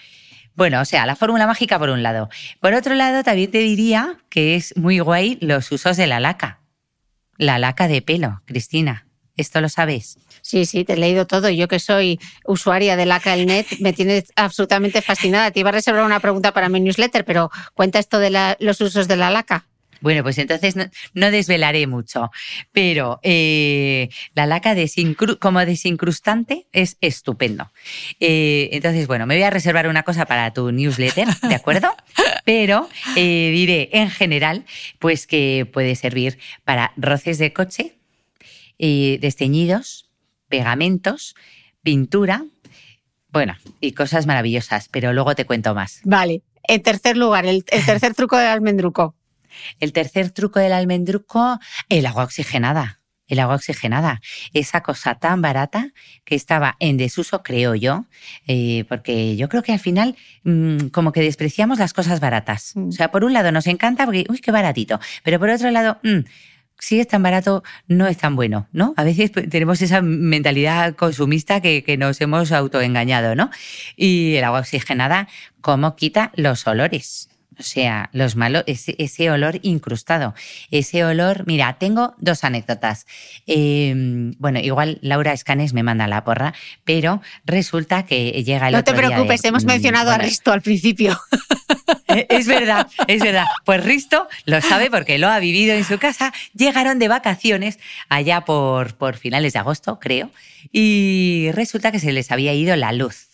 Bueno, 0.56 0.80
o 0.80 0.86
sea, 0.86 1.06
la 1.06 1.18
fórmula 1.18 1.48
mágica 1.48 1.78
por 1.78 1.90
un 1.90 2.02
lado. 2.02 2.30
Por 2.62 2.76
otro 2.76 2.96
lado, 2.96 3.24
también 3.24 3.52
te 3.52 3.58
diría 3.58 4.20
que 4.30 4.56
es 4.56 4.74
muy 4.78 5.00
guay 5.00 5.38
los 5.42 5.70
usos 5.74 5.98
de 5.98 6.08
la 6.08 6.22
laca. 6.22 6.62
La 7.36 7.60
laca 7.60 7.90
de 7.90 8.02
pelo, 8.02 8.42
Cristina. 8.46 9.06
¿Esto 9.36 9.60
lo 9.60 9.68
sabes? 9.68 10.18
Sí, 10.42 10.66
sí, 10.66 10.86
te 10.86 10.94
he 10.94 10.98
leído 10.98 11.28
todo. 11.28 11.50
Yo 11.50 11.68
que 11.68 11.80
soy 11.80 12.22
usuaria 12.46 12.96
de 12.96 13.06
laca 13.06 13.36
del 13.36 13.48
net, 13.48 13.68
me 13.82 13.92
tienes 13.92 14.32
absolutamente 14.38 15.02
fascinada. 15.02 15.52
Te 15.52 15.60
iba 15.60 15.70
a 15.70 15.74
reservar 15.74 16.06
una 16.06 16.22
pregunta 16.22 16.54
para 16.54 16.70
mi 16.70 16.80
newsletter, 16.80 17.26
pero 17.26 17.52
cuenta 17.74 18.00
esto 18.00 18.20
de 18.20 18.56
los 18.60 18.80
usos 18.80 19.10
de 19.10 19.18
la 19.18 19.30
laca. 19.30 19.66
Bueno, 20.02 20.24
pues 20.24 20.38
entonces 20.38 20.76
no, 21.14 21.32
desvelaré 21.32 21.88
mucho, 21.88 22.32
pero 22.72 23.20
eh, 23.24 24.10
la 24.34 24.46
laca 24.46 24.76
como 25.40 25.60
desincrustante 25.66 26.68
es 26.72 26.98
estupendo. 27.02 27.72
Eh, 28.20 28.70
entonces, 28.72 29.08
bueno, 29.08 29.26
me 29.26 29.36
voy 29.36 29.44
a 29.44 29.50
reservar 29.50 29.88
una 29.88 30.04
cosa 30.04 30.26
para 30.26 30.54
tu 30.54 30.72
newsletter, 30.72 31.28
¿de 31.42 31.56
acuerdo? 31.56 31.94
pero 32.46 32.90
eh, 33.16 33.52
diré 33.54 33.90
en 33.94 34.10
general, 34.10 34.66
pues 35.00 35.28
que 35.28 35.68
puede 35.72 35.96
servir 35.96 36.40
para 36.64 36.94
roces 36.96 37.38
de 37.38 37.52
coche, 37.54 37.96
desteñidos, 38.78 40.10
pegamentos, 40.48 41.36
pintura, 41.84 42.46
bueno, 43.32 43.56
y 43.80 43.92
cosas 43.92 44.26
maravillosas, 44.26 44.90
pero 44.90 45.14
luego 45.14 45.36
te 45.36 45.46
cuento 45.46 45.76
más. 45.76 46.02
Vale. 46.04 46.42
En 46.64 46.82
tercer 46.84 47.18
lugar, 47.18 47.46
el 47.46 47.64
tercer 47.64 48.14
truco 48.14 48.38
del 48.38 48.48
almendruco. 48.48 49.16
El 49.80 49.94
tercer 49.94 50.32
truco 50.32 50.60
del 50.60 50.74
almendruco, 50.74 51.60
el 51.90 52.06
agua 52.06 52.24
oxigenada. 52.24 53.00
El 53.30 53.40
agua 53.40 53.56
oxigenada, 53.56 54.22
esa 54.54 54.82
cosa 54.82 55.14
tan 55.16 55.44
barata 55.44 55.94
que 56.26 56.34
estaba 56.34 56.76
en 56.80 56.98
desuso, 56.98 57.44
creo 57.44 57.76
yo, 57.76 58.06
eh, 58.48 58.86
porque 58.90 59.36
yo 59.36 59.50
creo 59.50 59.62
que 59.62 59.72
al 59.72 59.80
final 59.80 60.16
mm, 60.44 60.88
como 60.88 61.12
que 61.12 61.22
despreciamos 61.22 61.78
las 61.78 61.94
cosas 61.94 62.20
baratas. 62.20 62.72
Mm. 62.76 62.90
O 62.90 62.92
sea, 62.92 63.12
por 63.12 63.24
un 63.24 63.34
lado 63.34 63.52
nos 63.52 63.68
encanta 63.68 64.06
porque, 64.06 64.26
uy, 64.30 64.40
qué 64.40 64.52
baratito, 64.52 65.00
pero 65.24 65.38
por 65.38 65.50
otro 65.52 65.70
lado, 65.70 66.00
mm, 66.04 66.22
si 66.80 67.00
es 67.00 67.08
tan 67.08 67.22
barato, 67.22 67.64
no 67.88 68.08
es 68.08 68.18
tan 68.18 68.36
bueno, 68.36 68.68
¿no? 68.72 68.96
A 68.98 69.04
veces 69.04 69.32
tenemos 69.50 69.82
esa 69.84 70.02
mentalidad 70.02 70.96
consumista 70.96 71.62
que, 71.62 71.84
que 71.84 71.98
nos 71.98 72.20
hemos 72.22 72.52
autoengañado, 72.52 73.36
¿no? 73.36 73.52
Y 73.96 74.36
el 74.38 74.44
agua 74.44 74.62
oxigenada, 74.62 75.28
¿cómo 75.62 75.96
quita 75.96 76.32
los 76.36 76.66
olores? 76.66 77.30
O 77.60 77.64
sea, 77.64 78.10
los 78.14 78.38
malos, 78.38 78.64
ese, 78.68 79.32
olor 79.32 79.60
incrustado. 79.64 80.34
Ese 80.72 81.04
olor, 81.04 81.44
mira, 81.46 81.74
tengo 81.78 82.16
dos 82.18 82.46
anécdotas. 82.46 83.06
Em, 83.48 84.34
bueno, 84.40 84.60
igual 84.60 84.98
Laura 85.02 85.34
Escanes 85.34 85.74
me 85.74 85.84
manda 85.84 86.08
la 86.08 86.24
porra, 86.24 86.54
pero 86.86 87.22
resulta 87.46 88.06
que 88.06 88.32
llega 88.44 88.68
el 88.68 88.76
no 88.76 88.84
te 88.86 88.94
preocupes, 88.94 89.44
hemos 89.44 89.66
mencionado 89.66 90.12
a 90.12 90.18
Risto 90.18 90.52
al 90.52 90.62
principio. 90.62 91.20
Eh, 92.08 92.26
es 92.30 92.48
verdad, 92.48 92.88
es 93.08 93.22
verdad. 93.22 93.46
Pues 93.66 93.84
Risto 93.84 94.28
lo 94.46 94.62
sabe 94.62 94.90
porque 94.90 95.20
lo 95.20 95.28
ha 95.28 95.38
vivido 95.40 95.76
en 95.76 95.84
su 95.84 96.00
casa. 96.00 96.34
Llegaron 96.56 96.98
de 96.98 97.08
vacaciones 97.08 97.78
allá 98.10 98.42
por, 98.42 98.96
por 98.96 99.16
finales 99.16 99.54
de 99.54 99.60
agosto, 99.60 100.00
creo, 100.00 100.32
y 100.72 101.50
resulta 101.54 101.92
que 101.92 102.00
se 102.00 102.12
les 102.12 102.32
había 102.32 102.54
ido 102.54 102.76
la 102.76 102.94
luz. 102.94 103.28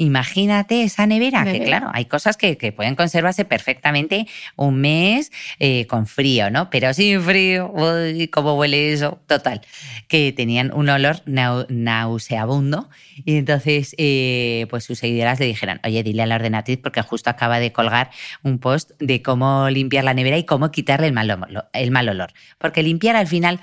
Imagínate 0.00 0.84
esa 0.84 1.08
nevera, 1.08 1.42
que 1.42 1.64
claro, 1.64 1.90
hay 1.92 2.04
cosas 2.04 2.36
que, 2.36 2.56
pueden 2.70 2.94
conservarse 2.94 3.44
perfectamente 3.44 4.28
un 4.54 4.80
mes 4.80 5.32
eh, 5.58 5.86
con 5.86 6.06
frío, 6.06 6.50
¿no? 6.50 6.70
Pero 6.70 6.94
sin 6.94 7.20
frío, 7.20 7.72
uy, 7.74 8.28
¿cómo 8.28 8.54
huele 8.54 8.92
eso? 8.92 9.20
Total, 9.26 9.60
que 10.06 10.32
tenían 10.32 10.72
un 10.72 10.88
olor 10.88 11.22
nauseabundo 11.26 12.88
y 13.24 13.38
entonces 13.38 13.96
eh, 13.98 14.68
pues 14.70 14.84
sus 14.84 15.00
seguidoras 15.00 15.40
le 15.40 15.46
dijeron, 15.46 15.80
oye, 15.82 16.04
dile 16.04 16.22
a 16.22 16.26
la 16.26 16.36
ordenatriz 16.36 16.78
porque 16.80 17.02
justo 17.02 17.28
acaba 17.28 17.58
de 17.58 17.72
colgar 17.72 18.10
un 18.44 18.60
post 18.60 18.92
de 19.00 19.20
cómo 19.20 19.68
limpiar 19.68 20.04
la 20.04 20.14
nevera 20.14 20.38
y 20.38 20.44
cómo 20.44 20.70
quitarle 20.70 21.08
el 21.08 21.12
mal, 21.12 21.66
el 21.72 21.90
mal 21.90 22.08
olor. 22.08 22.30
Porque 22.58 22.84
limpiar 22.84 23.16
al 23.16 23.26
final 23.26 23.58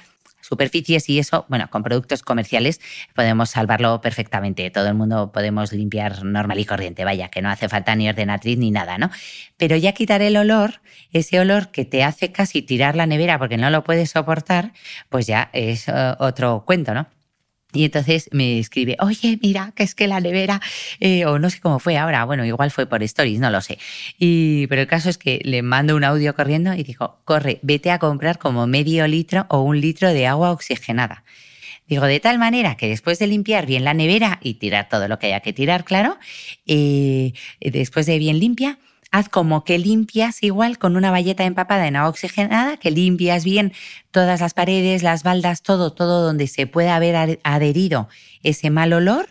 superficies 0.45 1.09
y 1.09 1.19
eso, 1.19 1.45
bueno, 1.49 1.69
con 1.69 1.83
productos 1.83 2.21
comerciales 2.21 2.79
podemos 3.15 3.49
salvarlo 3.49 3.99
perfectamente. 4.01 4.69
Todo 4.69 4.87
el 4.87 4.93
mundo 4.93 5.31
podemos 5.31 5.73
limpiar 5.73 6.23
normal 6.23 6.59
y 6.59 6.65
corriente, 6.65 7.03
vaya, 7.03 7.29
que 7.29 7.41
no 7.41 7.49
hace 7.49 7.67
falta 7.67 7.95
ni 7.95 8.07
ordenatriz 8.07 8.57
ni 8.57 8.71
nada, 8.71 8.97
¿no? 8.97 9.09
Pero 9.57 9.75
ya 9.75 9.93
quitar 9.93 10.21
el 10.21 10.37
olor, 10.37 10.81
ese 11.11 11.39
olor 11.39 11.69
que 11.71 11.85
te 11.85 12.03
hace 12.03 12.31
casi 12.31 12.61
tirar 12.61 12.95
la 12.95 13.07
nevera 13.07 13.39
porque 13.39 13.57
no 13.57 13.69
lo 13.69 13.83
puedes 13.83 14.11
soportar, 14.11 14.73
pues 15.09 15.25
ya 15.25 15.49
es 15.53 15.87
eh, 15.87 16.15
otro 16.19 16.63
cuento, 16.65 16.93
¿no? 16.93 17.07
Y 17.75 17.85
entonces 17.85 18.29
me 18.31 18.57
escribe, 18.57 18.95
oye, 18.99 19.37
mira, 19.41 19.73
que 19.75 19.83
es 19.83 19.93
que 19.93 20.07
la 20.07 20.19
nevera, 20.19 20.61
eh, 20.99 21.25
o 21.25 21.39
no 21.39 21.49
sé 21.49 21.59
cómo 21.59 21.79
fue 21.79 21.97
ahora, 21.97 22.23
bueno, 22.25 22.45
igual 22.45 22.71
fue 22.71 22.85
por 22.85 23.03
stories, 23.03 23.39
no 23.39 23.49
lo 23.49 23.61
sé. 23.61 23.77
Y, 24.17 24.67
pero 24.67 24.81
el 24.81 24.87
caso 24.87 25.09
es 25.09 25.17
que 25.17 25.41
le 25.43 25.61
mando 25.61 25.95
un 25.95 26.03
audio 26.03 26.33
corriendo 26.33 26.73
y 26.73 26.83
dijo, 26.83 27.19
corre, 27.25 27.59
vete 27.61 27.91
a 27.91 27.99
comprar 27.99 28.39
como 28.39 28.65
medio 28.65 29.07
litro 29.07 29.45
o 29.49 29.61
un 29.61 29.81
litro 29.81 30.13
de 30.13 30.25
agua 30.25 30.51
oxigenada. 30.51 31.23
Digo, 31.87 32.05
de 32.05 32.19
tal 32.19 32.39
manera 32.39 32.77
que 32.77 32.87
después 32.87 33.19
de 33.19 33.27
limpiar 33.27 33.67
bien 33.67 33.83
la 33.83 33.93
nevera 33.93 34.39
y 34.41 34.55
tirar 34.55 34.89
todo 34.89 35.07
lo 35.07 35.19
que 35.19 35.27
haya 35.27 35.41
que 35.41 35.53
tirar, 35.53 35.83
claro, 35.83 36.17
eh, 36.65 37.33
después 37.59 38.07
de 38.07 38.17
bien 38.17 38.39
limpia, 38.39 38.79
haz 39.11 39.29
como 39.29 39.63
que 39.63 39.77
limpias 39.77 40.43
igual 40.43 40.77
con 40.77 40.97
una 40.97 41.11
valleta 41.11 41.45
empapada 41.45 41.87
en 41.87 41.95
agua 41.95 42.09
oxigenada, 42.09 42.77
que 42.77 42.91
limpias 42.91 43.43
bien 43.43 43.73
todas 44.11 44.41
las 44.41 44.53
paredes, 44.53 45.03
las 45.03 45.23
baldas, 45.23 45.61
todo, 45.61 45.93
todo 45.93 46.25
donde 46.25 46.47
se 46.47 46.67
pueda 46.67 46.95
haber 46.95 47.39
adherido 47.43 48.09
ese 48.43 48.69
mal 48.69 48.93
olor 48.93 49.27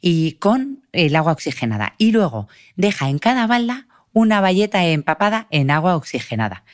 y 0.00 0.32
con 0.32 0.82
el 0.92 1.16
agua 1.16 1.32
oxigenada. 1.32 1.94
Y 1.98 2.12
luego 2.12 2.48
deja 2.76 3.08
en 3.08 3.18
cada 3.18 3.46
balda 3.46 3.86
una 4.12 4.40
valleta 4.40 4.84
empapada 4.84 5.48
en 5.50 5.70
agua 5.70 5.96
oxigenada. 5.96 6.64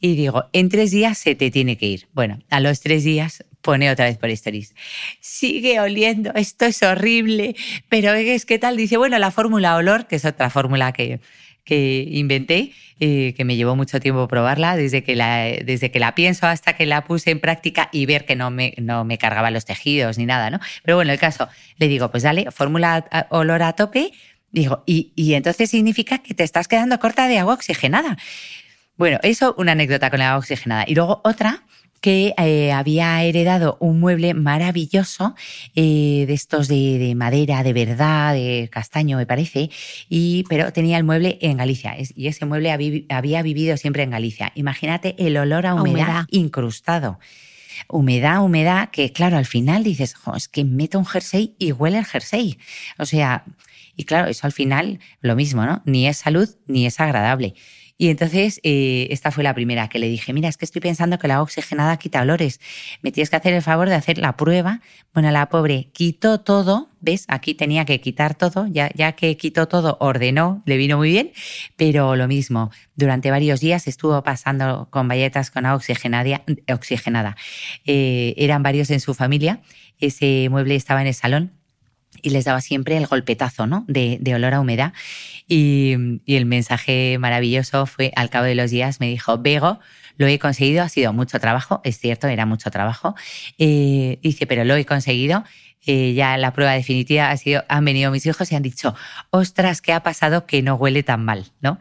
Y 0.00 0.16
digo, 0.16 0.46
en 0.52 0.68
tres 0.68 0.90
días 0.90 1.16
se 1.16 1.36
te 1.36 1.52
tiene 1.52 1.78
que 1.78 1.86
ir. 1.86 2.08
Bueno, 2.12 2.40
a 2.50 2.58
los 2.58 2.80
tres 2.80 3.04
días 3.04 3.44
pone 3.60 3.88
otra 3.88 4.06
vez 4.06 4.18
por 4.18 4.30
stories. 4.30 4.74
Sigue 5.20 5.78
oliendo, 5.78 6.32
esto 6.34 6.64
es 6.64 6.82
horrible, 6.82 7.54
pero 7.88 8.12
es 8.12 8.44
que 8.44 8.58
tal, 8.58 8.76
dice, 8.76 8.96
bueno, 8.96 9.16
la 9.20 9.30
fórmula 9.30 9.76
olor, 9.76 10.08
que 10.08 10.16
es 10.16 10.24
otra 10.24 10.50
fórmula 10.50 10.92
que, 10.92 11.20
que 11.64 12.06
inventé, 12.10 12.72
eh, 12.98 13.34
que 13.36 13.44
me 13.44 13.56
llevó 13.56 13.76
mucho 13.76 14.00
tiempo 14.00 14.26
probarla, 14.28 14.76
desde 14.76 15.02
que, 15.04 15.16
la, 15.16 15.44
desde 15.64 15.90
que 15.90 16.00
la 16.00 16.14
pienso 16.14 16.46
hasta 16.46 16.74
que 16.74 16.86
la 16.86 17.04
puse 17.04 17.30
en 17.30 17.40
práctica 17.40 17.88
y 17.92 18.06
ver 18.06 18.24
que 18.24 18.36
no 18.36 18.50
me, 18.50 18.74
no 18.78 19.04
me 19.04 19.18
cargaba 19.18 19.50
los 19.50 19.64
tejidos 19.64 20.18
ni 20.18 20.26
nada, 20.26 20.50
¿no? 20.50 20.58
Pero 20.82 20.96
bueno, 20.96 21.12
el 21.12 21.18
caso, 21.18 21.48
le 21.76 21.88
digo, 21.88 22.10
pues 22.10 22.22
dale, 22.22 22.50
fórmula 22.50 23.28
olor 23.30 23.62
a 23.62 23.74
tope, 23.74 24.12
digo, 24.50 24.82
y, 24.86 25.12
y 25.14 25.34
entonces 25.34 25.70
significa 25.70 26.18
que 26.18 26.34
te 26.34 26.42
estás 26.42 26.68
quedando 26.68 26.98
corta 26.98 27.28
de 27.28 27.38
agua 27.38 27.54
oxigenada. 27.54 28.16
Bueno, 28.96 29.18
eso 29.22 29.54
una 29.58 29.72
anécdota 29.72 30.10
con 30.10 30.18
la 30.18 30.28
agua 30.28 30.38
oxigenada. 30.38 30.84
Y 30.86 30.94
luego 30.94 31.20
otra 31.24 31.64
que 32.02 32.34
eh, 32.36 32.72
había 32.72 33.22
heredado 33.22 33.78
un 33.80 34.00
mueble 34.00 34.34
maravilloso 34.34 35.34
eh, 35.76 36.24
de 36.26 36.34
estos 36.34 36.66
de, 36.66 37.14
madera, 37.16 37.62
de 37.62 37.72
verdad, 37.72 38.34
de 38.34 38.68
castaño, 38.70 39.16
me 39.16 39.24
parece, 39.24 39.70
y, 40.08 40.44
pero 40.48 40.72
tenía 40.72 40.98
el 40.98 41.04
mueble 41.04 41.38
en 41.40 41.56
Galicia 41.56 41.94
y 41.96 42.26
ese 42.26 42.44
mueble 42.44 42.72
había 43.08 43.42
vivido 43.42 43.76
siempre 43.76 44.02
en 44.02 44.10
Galicia. 44.10 44.52
Imagínate 44.56 45.14
el 45.16 45.36
olor 45.36 45.64
a 45.64 45.74
humedad, 45.74 46.26
incrustado 46.30 47.18
humedad, 47.88 48.42
humedad, 48.42 48.90
que 48.90 49.12
claro, 49.12 49.36
al 49.36 49.46
final 49.46 49.82
dices, 49.82 50.14
es 50.36 50.48
que 50.48 50.64
meto 50.64 50.98
un 50.98 51.06
jersey 51.06 51.54
y 51.58 51.72
huele 51.72 51.98
el 51.98 52.04
jersey. 52.04 52.58
O 52.98 53.06
sea, 53.06 53.44
y 53.96 54.04
claro, 54.04 54.28
eso 54.28 54.46
al 54.46 54.52
final 54.52 55.00
lo 55.20 55.36
mismo, 55.36 55.64
¿no? 55.64 55.82
Ni 55.84 56.06
es 56.06 56.18
salud 56.18 56.48
ni 56.66 56.86
es 56.86 57.00
agradable. 57.00 57.54
Y 58.02 58.08
entonces 58.08 58.58
eh, 58.64 59.06
esta 59.10 59.30
fue 59.30 59.44
la 59.44 59.54
primera 59.54 59.88
que 59.88 60.00
le 60.00 60.08
dije, 60.08 60.32
mira, 60.32 60.48
es 60.48 60.56
que 60.56 60.64
estoy 60.64 60.80
pensando 60.80 61.20
que 61.20 61.28
la 61.28 61.40
oxigenada 61.40 61.96
quita 61.98 62.20
olores. 62.20 62.58
Me 63.00 63.12
tienes 63.12 63.30
que 63.30 63.36
hacer 63.36 63.54
el 63.54 63.62
favor 63.62 63.88
de 63.88 63.94
hacer 63.94 64.18
la 64.18 64.36
prueba. 64.36 64.80
Bueno, 65.14 65.30
la 65.30 65.48
pobre 65.48 65.88
quitó 65.92 66.40
todo, 66.40 66.90
¿ves? 67.00 67.26
Aquí 67.28 67.54
tenía 67.54 67.84
que 67.84 68.00
quitar 68.00 68.34
todo, 68.34 68.66
ya, 68.66 68.90
ya 68.96 69.12
que 69.12 69.36
quitó 69.36 69.68
todo, 69.68 69.98
ordenó, 70.00 70.64
le 70.66 70.78
vino 70.78 70.96
muy 70.96 71.10
bien, 71.10 71.30
pero 71.76 72.16
lo 72.16 72.26
mismo, 72.26 72.72
durante 72.96 73.30
varios 73.30 73.60
días 73.60 73.86
estuvo 73.86 74.20
pasando 74.24 74.88
con 74.90 75.06
valletas 75.06 75.52
con 75.52 75.64
agua 75.64 75.76
oxigenada. 75.76 77.36
Eh, 77.86 78.34
eran 78.36 78.64
varios 78.64 78.90
en 78.90 78.98
su 78.98 79.14
familia, 79.14 79.62
ese 80.00 80.48
mueble 80.50 80.74
estaba 80.74 81.02
en 81.02 81.06
el 81.06 81.14
salón 81.14 81.61
y 82.22 82.30
les 82.30 82.44
daba 82.44 82.60
siempre 82.60 82.96
el 82.96 83.06
golpetazo 83.06 83.66
¿no? 83.66 83.84
de, 83.88 84.20
olor 84.34 84.54
a 84.54 84.60
humedad. 84.60 84.92
Y, 85.48 86.20
el 86.26 86.46
mensaje 86.46 87.18
maravilloso 87.18 87.86
fue, 87.86 88.12
al 88.16 88.30
cabo 88.30 88.46
de 88.46 88.54
los 88.54 88.70
días, 88.70 89.00
me 89.00 89.08
dijo, 89.08 89.38
Bego, 89.38 89.80
lo 90.16 90.26
he 90.26 90.38
conseguido, 90.38 90.82
ha 90.82 90.88
sido 90.88 91.12
mucho 91.12 91.40
trabajo, 91.40 91.80
es 91.84 91.98
cierto, 91.98 92.28
era 92.28 92.46
mucho 92.46 92.70
trabajo. 92.70 93.14
Eh, 93.58 94.18
dice, 94.22 94.46
pero 94.46 94.64
lo 94.64 94.76
he 94.76 94.84
conseguido. 94.84 95.44
Eh, 95.84 96.14
ya 96.14 96.36
la 96.36 96.52
prueba 96.52 96.72
definitiva 96.72 97.30
ha 97.30 97.36
sido, 97.36 97.64
han 97.68 97.84
venido 97.84 98.12
mis 98.12 98.24
hijos 98.24 98.52
y 98.52 98.54
han 98.54 98.62
dicho, 98.62 98.94
ostras, 99.30 99.82
¿qué 99.82 99.92
ha 99.92 100.02
pasado 100.04 100.46
que 100.46 100.62
no 100.62 100.76
huele 100.76 101.02
tan 101.02 101.24
mal? 101.24 101.46
¿no? 101.60 101.80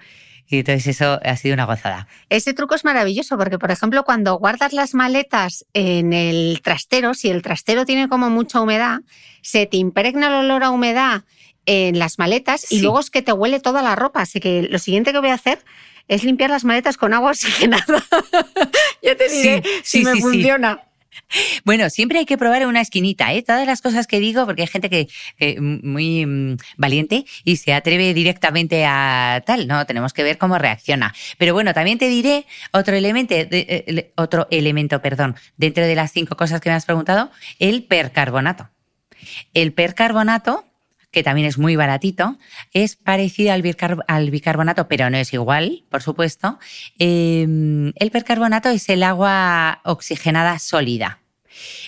Y 0.51 0.59
entonces 0.59 0.85
eso 0.87 1.19
ha 1.23 1.37
sido 1.37 1.53
una 1.53 1.65
gozada. 1.65 2.07
Ese 2.29 2.53
truco 2.53 2.75
es 2.75 2.83
maravilloso 2.83 3.37
porque, 3.37 3.57
por 3.57 3.71
ejemplo, 3.71 4.03
cuando 4.03 4.37
guardas 4.37 4.73
las 4.73 4.93
maletas 4.93 5.65
en 5.73 6.11
el 6.11 6.59
trastero, 6.61 7.13
si 7.13 7.29
el 7.29 7.41
trastero 7.41 7.85
tiene 7.85 8.09
como 8.09 8.29
mucha 8.29 8.59
humedad, 8.59 8.99
se 9.41 9.65
te 9.65 9.77
impregna 9.77 10.27
el 10.27 10.33
olor 10.33 10.65
a 10.65 10.69
humedad 10.69 11.23
en 11.65 11.99
las 11.99 12.19
maletas 12.19 12.69
y 12.69 12.81
luego 12.81 12.99
es 12.99 13.09
que 13.09 13.21
te 13.21 13.31
huele 13.31 13.61
toda 13.61 13.81
la 13.81 13.95
ropa. 13.95 14.21
Así 14.21 14.41
que 14.41 14.63
lo 14.63 14.77
siguiente 14.77 15.13
que 15.13 15.19
voy 15.19 15.29
a 15.29 15.35
hacer 15.35 15.63
es 16.09 16.25
limpiar 16.25 16.49
las 16.49 16.65
maletas 16.65 16.97
con 16.97 17.13
agua 17.13 17.31
oxigenada. 17.31 17.85
ya 19.01 19.15
te 19.15 19.29
diré 19.29 19.63
si 19.83 20.03
me 20.03 20.15
funciona. 20.17 20.81
Bueno, 21.65 21.89
siempre 21.89 22.19
hay 22.19 22.25
que 22.25 22.37
probar 22.37 22.61
en 22.61 22.67
una 22.67 22.81
esquinita, 22.81 23.33
¿eh? 23.33 23.41
Todas 23.41 23.65
las 23.65 23.81
cosas 23.81 24.07
que 24.07 24.19
digo, 24.19 24.45
porque 24.45 24.63
hay 24.63 24.67
gente 24.67 24.89
que, 24.89 25.07
muy 25.59 26.25
mm, 26.25 26.57
valiente 26.77 27.25
y 27.43 27.57
se 27.57 27.73
atreve 27.73 28.13
directamente 28.13 28.85
a 28.85 29.43
tal, 29.45 29.67
¿no? 29.67 29.85
Tenemos 29.85 30.13
que 30.13 30.23
ver 30.23 30.37
cómo 30.37 30.57
reacciona. 30.57 31.13
Pero 31.37 31.53
bueno, 31.53 31.73
también 31.73 31.97
te 31.97 32.07
diré 32.07 32.45
otro 32.71 32.95
elemento, 32.95 33.33
eh, 33.35 34.11
otro 34.15 34.47
elemento, 34.51 35.01
perdón, 35.01 35.35
dentro 35.57 35.85
de 35.85 35.95
las 35.95 36.11
cinco 36.11 36.35
cosas 36.35 36.61
que 36.61 36.69
me 36.69 36.75
has 36.75 36.85
preguntado, 36.85 37.31
el 37.59 37.83
percarbonato. 37.83 38.69
El 39.53 39.73
percarbonato 39.73 40.70
que 41.11 41.23
también 41.23 41.47
es 41.47 41.57
muy 41.57 41.75
baratito, 41.75 42.37
es 42.73 42.95
parecido 42.95 43.53
al, 43.53 43.61
bicarbonato, 44.31 44.87
pero 44.87 45.09
no 45.09 45.17
es 45.17 45.33
igual, 45.33 45.83
por 45.89 46.01
supuesto. 46.01 46.57
Em, 46.97 47.91
el 47.97 48.11
percarbonato 48.11 48.69
es 48.69 48.87
el 48.89 49.03
agua 49.03 49.81
oxigenada 49.83 50.57
sólida. 50.59 51.19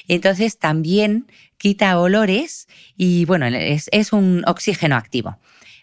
Entonces 0.09 0.59
también 0.59 1.27
quita 1.57 1.97
olores 1.97 2.67
y 2.97 3.23
bueno, 3.25 3.47
es, 3.47 3.89
un 4.11 4.43
oxígeno 4.45 4.97
activo 4.97 5.39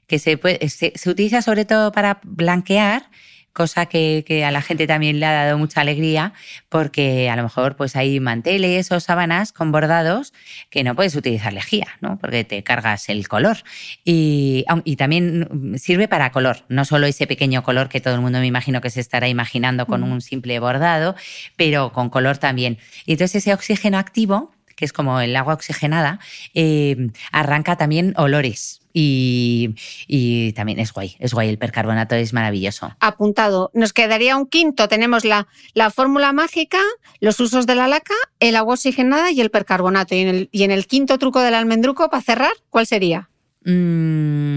que 0.06 0.18
se, 0.18 0.38
se 0.68 1.10
utiliza 1.10 1.40
sobre 1.40 1.64
todo 1.64 1.92
para 1.92 2.20
blanquear 2.22 3.08
cosa 3.52 3.86
que, 3.86 4.44
a 4.44 4.50
la 4.50 4.62
gente 4.62 4.86
también 4.86 5.20
le 5.20 5.26
ha 5.26 5.44
dado 5.44 5.58
mucha 5.58 5.80
alegría 5.80 6.32
porque 6.68 7.28
a 7.28 7.36
lo 7.36 7.42
mejor 7.42 7.76
pues 7.76 7.96
hay 7.96 8.20
manteles 8.20 8.92
o 8.92 9.00
sábanas 9.00 9.52
con 9.52 9.72
bordados 9.72 10.32
que 10.70 10.84
no 10.84 10.94
puedes 10.94 11.14
utilizar 11.16 11.52
lejía, 11.52 11.86
¿no? 12.00 12.18
porque 12.18 12.44
te 12.44 12.62
cargas 12.62 13.08
el 13.08 13.28
color. 13.28 13.58
Y, 14.04 14.64
y 14.84 14.96
también 14.96 15.76
sirve 15.78 16.08
para 16.08 16.32
color, 16.32 16.64
no 16.68 16.84
solo 16.84 17.06
ese 17.06 17.26
pequeño 17.26 17.62
color 17.62 17.88
que 17.88 18.00
todo 18.00 18.14
el 18.14 18.20
mundo 18.20 18.38
me 18.38 18.46
imagino 18.46 18.80
que 18.80 18.90
se 18.90 19.00
estará 19.00 19.28
imaginando 19.28 19.86
con 19.86 20.02
un 20.02 20.20
simple 20.20 20.58
bordado, 20.58 21.16
pero 21.56 21.92
con 21.92 22.10
color 22.10 22.38
también. 22.38 22.78
Y 23.06 23.12
entonces 23.12 23.42
ese 23.42 23.54
oxígeno 23.54 23.98
activo 23.98 24.52
que 24.80 24.86
es 24.86 24.94
como 24.94 25.20
el 25.20 25.36
agua 25.36 25.52
oxigenada, 25.52 26.20
eh, 26.54 27.10
arranca 27.32 27.76
también 27.76 28.14
olores. 28.16 28.79
Y, 28.92 30.52
también 30.54 30.78
es 30.80 30.92
guay, 30.92 31.16
es 31.18 31.32
guay, 31.32 31.48
el 31.48 31.58
percarbonato 31.58 32.14
es 32.14 32.32
maravilloso. 32.32 32.94
Apuntado. 33.00 33.70
Nos 33.74 33.92
quedaría 33.92 34.36
un 34.36 34.46
quinto. 34.46 34.88
Tenemos 34.88 35.24
la, 35.24 35.46
la 35.74 35.90
fórmula 35.90 36.32
mágica, 36.32 36.80
los 37.20 37.38
usos 37.40 37.66
de 37.66 37.74
la 37.74 37.88
laca, 37.88 38.14
el 38.40 38.56
agua 38.56 38.74
oxigenada 38.74 39.30
y 39.30 39.40
el 39.40 39.50
percarbonato. 39.50 40.14
Y 40.14 40.20
en 40.20 40.28
el, 40.28 40.48
y 40.52 40.64
en 40.64 40.70
el 40.70 40.86
quinto 40.86 41.18
truco 41.18 41.40
del 41.40 41.54
almendruco, 41.54 42.08
para 42.10 42.22
cerrar, 42.22 42.52
¿cuál 42.68 42.86
sería? 42.86 43.30
Mm, 43.64 44.50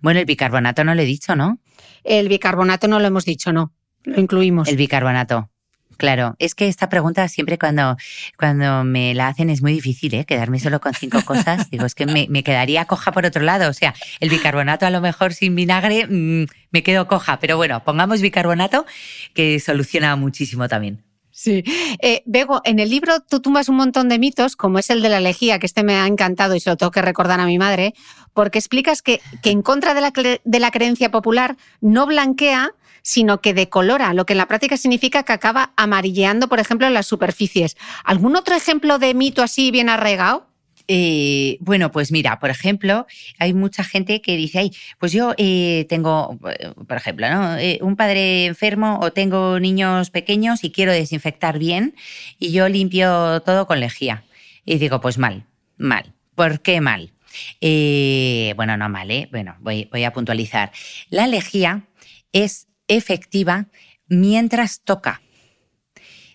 bueno, 0.00 0.20
el 0.20 0.26
bicarbonato 0.26 0.84
no 0.84 0.94
lo 0.94 1.02
he 1.02 1.06
dicho, 1.06 1.36
¿no? 1.36 1.60
El 2.04 2.28
bicarbonato 2.28 2.88
no 2.88 2.98
lo 3.00 3.06
hemos 3.06 3.24
dicho, 3.24 3.52
no. 3.52 3.72
Lo 4.04 4.20
incluimos. 4.20 4.68
El 4.68 4.76
bicarbonato. 4.76 5.50
Claro, 5.96 6.36
es 6.38 6.54
que 6.54 6.68
esta 6.68 6.88
pregunta 6.88 7.26
siempre 7.28 7.58
cuando, 7.58 7.96
cuando 8.38 8.84
me 8.84 9.14
la 9.14 9.28
hacen 9.28 9.50
es 9.50 9.62
muy 9.62 9.72
difícil, 9.72 10.14
¿eh? 10.14 10.24
Quedarme 10.24 10.60
solo 10.60 10.80
con 10.80 10.94
cinco 10.94 11.22
cosas. 11.24 11.70
Digo, 11.70 11.86
es 11.86 11.94
que 11.94 12.06
me, 12.06 12.42
quedaría 12.42 12.84
coja 12.84 13.12
por 13.12 13.24
otro 13.24 13.42
lado. 13.42 13.70
O 13.70 13.72
sea, 13.72 13.94
el 14.20 14.28
bicarbonato 14.28 14.86
a 14.86 14.90
lo 14.90 15.00
mejor 15.00 15.32
sin 15.32 15.54
vinagre 15.54 16.06
mm, 16.06 16.46
me 16.70 16.82
quedo 16.82 17.08
coja. 17.08 17.38
Pero 17.40 17.56
bueno, 17.56 17.82
pongamos 17.84 18.20
bicarbonato 18.20 18.86
que 19.34 19.58
soluciona 19.60 20.16
muchísimo 20.16 20.68
también. 20.68 21.02
Sí. 21.30 21.64
Eh, 22.00 22.22
Bego, 22.24 22.62
en 22.64 22.78
el 22.78 22.88
libro 22.88 23.20
tú 23.20 23.40
tumbas 23.40 23.68
un 23.68 23.76
montón 23.76 24.08
de 24.08 24.18
mitos, 24.18 24.56
como 24.56 24.78
es 24.78 24.88
el 24.88 25.02
de 25.02 25.10
la 25.10 25.20
lejía, 25.20 25.58
que 25.58 25.66
este 25.66 25.82
me 25.82 25.96
ha 25.96 26.06
encantado 26.06 26.54
y 26.54 26.60
se 26.60 26.70
lo 26.70 26.78
tengo 26.78 26.90
que 26.90 27.02
recordar 27.02 27.40
a 27.40 27.44
mi 27.44 27.58
madre, 27.58 27.92
porque 28.32 28.58
explicas 28.58 29.02
que, 29.02 29.20
que 29.42 29.50
en 29.50 29.60
contra 29.60 29.92
de 29.92 30.00
la, 30.00 30.12
de 30.44 30.58
la 30.58 30.70
creencia 30.70 31.10
popular 31.10 31.58
no 31.82 32.06
blanquea, 32.06 32.72
sino 33.06 33.40
que 33.40 33.54
decolora, 33.54 34.12
lo 34.14 34.26
que 34.26 34.32
en 34.32 34.38
la 34.38 34.48
práctica 34.48 34.76
significa 34.76 35.22
que 35.22 35.32
acaba 35.32 35.72
amarilleando, 35.76 36.48
por 36.48 36.58
ejemplo, 36.58 36.90
las 36.90 37.06
superficies. 37.06 37.76
¿Algún 38.02 38.34
otro 38.34 38.56
ejemplo 38.56 38.98
de 38.98 39.14
mito 39.14 39.44
así 39.44 39.70
bien 39.70 39.88
arraigado? 39.88 40.48
Eh, 40.88 41.56
bueno, 41.60 41.92
pues 41.92 42.10
mira, 42.10 42.40
por 42.40 42.50
ejemplo, 42.50 43.06
hay 43.38 43.54
mucha 43.54 43.84
gente 43.84 44.20
que 44.20 44.36
dice, 44.36 44.58
ay, 44.58 44.72
pues 44.98 45.12
yo 45.12 45.34
eh, 45.36 45.86
tengo, 45.88 46.36
por 46.40 46.96
ejemplo, 46.96 47.30
¿no? 47.30 47.56
Eh, 47.56 47.78
un 47.80 47.94
padre 47.94 48.46
enfermo 48.46 48.98
o 49.00 49.12
tengo 49.12 49.60
niños 49.60 50.10
pequeños 50.10 50.64
y 50.64 50.72
quiero 50.72 50.90
desinfectar 50.90 51.60
bien 51.60 51.94
y 52.40 52.50
yo 52.50 52.68
limpio 52.68 53.40
todo 53.42 53.68
con 53.68 53.78
lejía. 53.78 54.24
Y 54.64 54.78
digo, 54.78 55.00
pues 55.00 55.16
mal, 55.16 55.46
mal. 55.76 56.12
¿Por 56.34 56.60
qué 56.60 56.80
mal? 56.80 57.12
bueno, 57.60 58.76
no 58.76 58.88
mal, 58.88 59.10
¿eh? 59.12 59.28
Bueno, 59.30 59.54
voy, 59.60 59.88
voy 59.92 60.02
a 60.02 60.12
puntualizar. 60.12 60.72
La 61.08 61.28
lejía 61.28 61.84
es 62.32 62.66
efectiva 62.88 63.66
mientras 64.08 64.80
toca. 64.80 65.20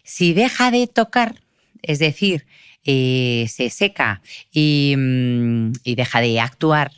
Si 0.03 0.33
deja 0.33 0.71
de 0.71 0.87
tocar, 0.87 1.41
es 1.81 1.99
decir, 1.99 2.45
eh, 2.83 3.45
se 3.47 3.69
seca 3.69 4.21
mm, 4.53 5.71
y, 5.83 5.95
deja 5.95 6.21
de 6.21 6.39
actuar, 6.39 6.91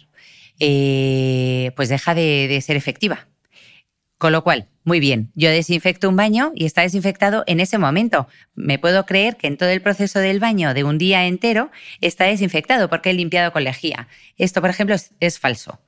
eh, 0.59 1.71
pues 1.75 1.89
deja 1.89 2.15
de, 2.15 2.59
ser 2.61 2.77
efectiva. 2.77 3.27
Con 4.17 4.31
lo 4.31 4.43
cual, 4.43 4.69
muy 4.85 5.01
bien, 5.01 5.31
yo 5.35 5.49
desinfecto 5.49 6.07
un 6.07 6.15
baño 6.15 6.53
y 6.55 6.65
está 6.65 6.81
desinfectado 6.81 7.43
en 7.45 7.59
ese 7.59 7.77
momento. 7.77 8.27
Me 8.55 8.79
puedo 8.79 9.05
creer 9.05 9.35
que 9.35 9.47
en 9.47 9.57
todo 9.57 9.69
el 9.69 9.81
proceso 9.81 10.19
del 10.19 10.39
baño 10.39 10.73
de 10.73 10.85
un 10.85 10.97
día 10.97 11.25
entero 11.27 11.71
está 11.99 12.25
desinfectado 12.25 12.89
porque 12.89 13.09
he 13.09 13.13
limpiado 13.13 13.51
con 13.51 13.65
lejía. 13.65 14.07
Esto, 14.37 14.61
por 14.61 14.69
ejemplo, 14.69 14.95
es 15.19 15.39
falso. 15.39 15.81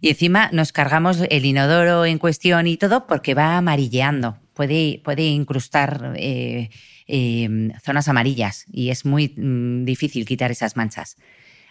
Y 0.00 0.10
encima 0.10 0.50
nos 0.52 0.72
cargamos 0.72 1.18
el 1.28 1.44
inodoro 1.44 2.04
en 2.04 2.18
cuestión 2.18 2.66
y 2.66 2.76
todo 2.76 3.06
porque 3.06 3.34
va 3.34 3.56
amarilleando. 3.56 4.38
Puede, 4.54 5.00
puede 5.04 5.26
incrustar 5.26 6.14
eh, 6.16 6.70
em, 7.06 7.72
zonas 7.80 8.08
amarillas 8.08 8.64
y 8.70 8.90
es 8.90 9.04
muy 9.04 9.34
mm, 9.36 9.84
difícil 9.84 10.24
quitar 10.24 10.50
esas 10.50 10.76
manchas. 10.76 11.16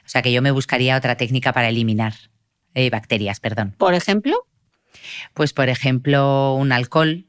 O 0.06 0.10
sea 0.10 0.22
que 0.22 0.32
yo 0.32 0.42
me 0.42 0.52
buscaría 0.52 0.98
otra 0.98 1.16
técnica 1.16 1.54
para 1.54 1.70
eliminar 1.70 2.14
eh, 2.74 2.90
bacterias, 2.90 3.40
perdón. 3.40 3.76
Por 3.78 3.94
ejemplo. 3.94 4.48
Pues 5.34 5.54
por 5.54 5.70
ejemplo, 5.70 6.56
un 6.56 6.72
alcohol. 6.72 7.26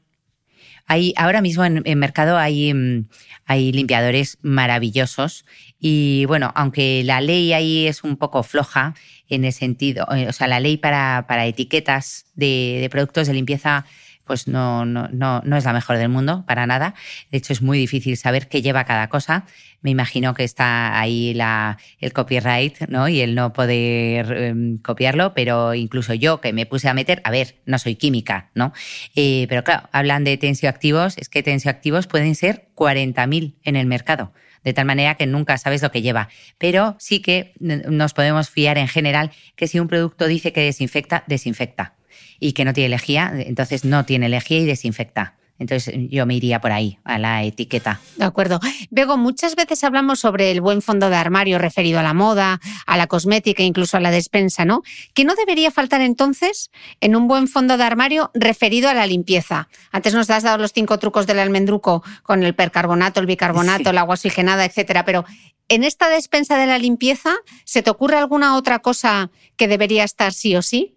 Hay, 0.85 1.13
ahora 1.17 1.41
mismo 1.41 1.63
en 1.65 1.83
el 1.85 1.95
mercado 1.97 2.37
hay, 2.37 2.73
mm, 2.73 3.07
hay 3.45 3.71
limpiadores 3.71 4.37
maravillosos 4.41 5.45
y 5.79 6.25
bueno, 6.25 6.51
aunque 6.55 7.03
la 7.05 7.21
ley 7.21 7.53
ahí 7.53 7.87
es 7.87 8.03
un 8.03 8.17
poco 8.17 8.43
floja 8.43 8.95
en 9.29 9.45
el 9.45 9.53
sentido, 9.53 10.07
eh, 10.13 10.27
o 10.27 10.33
sea, 10.33 10.47
la 10.47 10.59
ley 10.59 10.77
para, 10.77 11.25
para 11.27 11.45
etiquetas 11.45 12.25
de, 12.35 12.79
de 12.81 12.89
productos 12.89 13.27
de 13.27 13.33
limpieza 13.33 13.85
pues 14.29 14.47
no, 14.47 14.85
no, 14.85 15.07
no, 15.11 15.41
no 15.43 15.57
es 15.57 15.65
la 15.65 15.73
mejor 15.73 15.97
del 15.97 16.07
mundo, 16.07 16.43
para 16.45 16.67
nada. 16.67 16.93
De 17.31 17.39
hecho, 17.39 17.51
es 17.51 17.63
muy 17.63 17.79
difícil 17.79 18.15
saber 18.15 18.47
qué 18.47 18.61
lleva 18.61 18.83
cada 18.83 19.09
cosa. 19.09 19.47
Me 19.81 19.89
imagino 19.89 20.35
que 20.35 20.43
está 20.43 20.99
ahí 20.99 21.33
la, 21.33 21.79
el 21.99 22.13
copyright 22.13 22.81
¿no? 22.89 23.07
y 23.07 23.21
el 23.21 23.33
no 23.33 23.53
poder 23.53 24.31
em, 24.33 24.77
copiarlo, 24.77 25.33
pero 25.33 25.73
incluso 25.73 26.13
yo 26.13 26.41
que 26.41 26.53
me 26.53 26.67
puse 26.67 26.87
a 26.87 26.93
meter, 26.93 27.23
a 27.23 27.31
ver, 27.31 27.55
no 27.65 27.79
soy 27.79 27.95
química, 27.95 28.51
¿no? 28.53 28.71
Eh, 29.15 29.47
pero 29.49 29.63
claro, 29.63 29.89
hablan 29.91 30.23
de 30.23 30.37
tensioactivos, 30.37 31.17
es 31.17 31.27
que 31.27 31.41
tensioactivos 31.41 32.05
pueden 32.05 32.35
ser 32.35 32.67
40.000 32.75 33.55
en 33.63 33.75
el 33.75 33.87
mercado 33.87 34.31
de 34.63 34.73
tal 34.73 34.85
manera 34.85 35.15
que 35.15 35.25
nunca 35.25 35.57
sabes 35.57 35.81
lo 35.81 35.91
que 35.91 36.01
lleva. 36.01 36.29
Pero 36.57 36.95
sí 36.99 37.21
que 37.21 37.53
nos 37.59 38.13
podemos 38.13 38.49
fiar 38.49 38.77
en 38.77 38.87
general 38.87 39.31
que 39.55 39.67
si 39.67 39.79
un 39.79 39.87
producto 39.87 40.27
dice 40.27 40.53
que 40.53 40.61
desinfecta, 40.61 41.23
desinfecta 41.27 41.95
y 42.39 42.53
que 42.53 42.65
no 42.65 42.73
tiene 42.73 42.89
lejía, 42.89 43.33
entonces 43.35 43.85
no 43.85 44.05
tiene 44.05 44.29
lejía 44.29 44.59
y 44.59 44.65
desinfecta. 44.65 45.38
Entonces 45.59 45.93
yo 46.09 46.25
me 46.25 46.35
iría 46.35 46.61
por 46.61 46.71
ahí, 46.71 46.97
a 47.03 47.19
la 47.19 47.43
etiqueta. 47.43 47.99
De 48.15 48.25
acuerdo. 48.25 48.59
Bego, 48.89 49.17
muchas 49.17 49.55
veces 49.55 49.83
hablamos 49.83 50.19
sobre 50.19 50.51
el 50.51 50.61
buen 50.61 50.81
fondo 50.81 51.09
de 51.09 51.17
armario 51.17 51.59
referido 51.59 51.99
a 51.99 52.03
la 52.03 52.13
moda, 52.13 52.61
a 52.85 52.97
la 52.97 53.07
cosmética, 53.07 53.61
incluso 53.61 53.97
a 53.97 53.99
la 53.99 54.09
despensa, 54.09 54.65
¿no? 54.65 54.81
¿Qué 55.13 55.25
no 55.25 55.35
debería 55.35 55.69
faltar 55.69 56.01
entonces 56.01 56.71
en 57.01 57.15
un 57.15 57.27
buen 57.27 57.47
fondo 57.47 57.77
de 57.77 57.83
armario 57.83 58.31
referido 58.33 58.89
a 58.89 58.93
la 58.93 59.05
limpieza? 59.05 59.67
Antes 59.91 60.13
nos 60.13 60.29
has 60.29 60.43
dado 60.43 60.57
los 60.57 60.71
cinco 60.71 60.97
trucos 60.97 61.27
del 61.27 61.39
almendruco 61.39 62.03
con 62.23 62.43
el 62.43 62.55
percarbonato, 62.55 63.19
el 63.19 63.25
bicarbonato, 63.25 63.89
el 63.89 63.97
agua 63.97 64.13
oxigenada, 64.13 64.65
etcétera, 64.65 65.03
pero 65.03 65.25
en 65.67 65.83
esta 65.83 66.09
despensa 66.09 66.57
de 66.57 66.65
la 66.65 66.79
limpieza, 66.79 67.35
¿se 67.63 67.83
te 67.83 67.89
ocurre 67.89 68.17
alguna 68.17 68.55
otra 68.55 68.79
cosa 68.79 69.29
que 69.55 69.67
debería 69.67 70.03
estar 70.03 70.33
sí 70.33 70.55
o 70.55 70.61
sí? 70.61 70.95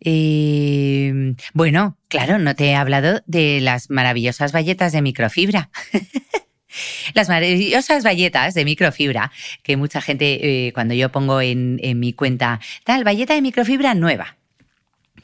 Eh, 0.00 1.34
bueno, 1.54 1.96
claro, 2.08 2.38
no 2.38 2.54
te 2.54 2.66
he 2.66 2.74
hablado 2.74 3.22
de 3.26 3.60
las 3.60 3.90
maravillosas 3.90 4.52
bayetas 4.52 4.92
de 4.92 5.02
microfibra. 5.02 5.70
las 7.14 7.28
maravillosas 7.28 8.04
bayetas 8.04 8.54
de 8.54 8.64
microfibra 8.64 9.32
que 9.62 9.76
mucha 9.76 10.00
gente, 10.00 10.66
eh, 10.68 10.72
cuando 10.72 10.94
yo 10.94 11.10
pongo 11.10 11.40
en, 11.40 11.80
en 11.82 11.98
mi 11.98 12.12
cuenta, 12.12 12.60
tal, 12.84 13.04
bayeta 13.04 13.34
de 13.34 13.42
microfibra 13.42 13.94
nueva. 13.94 14.38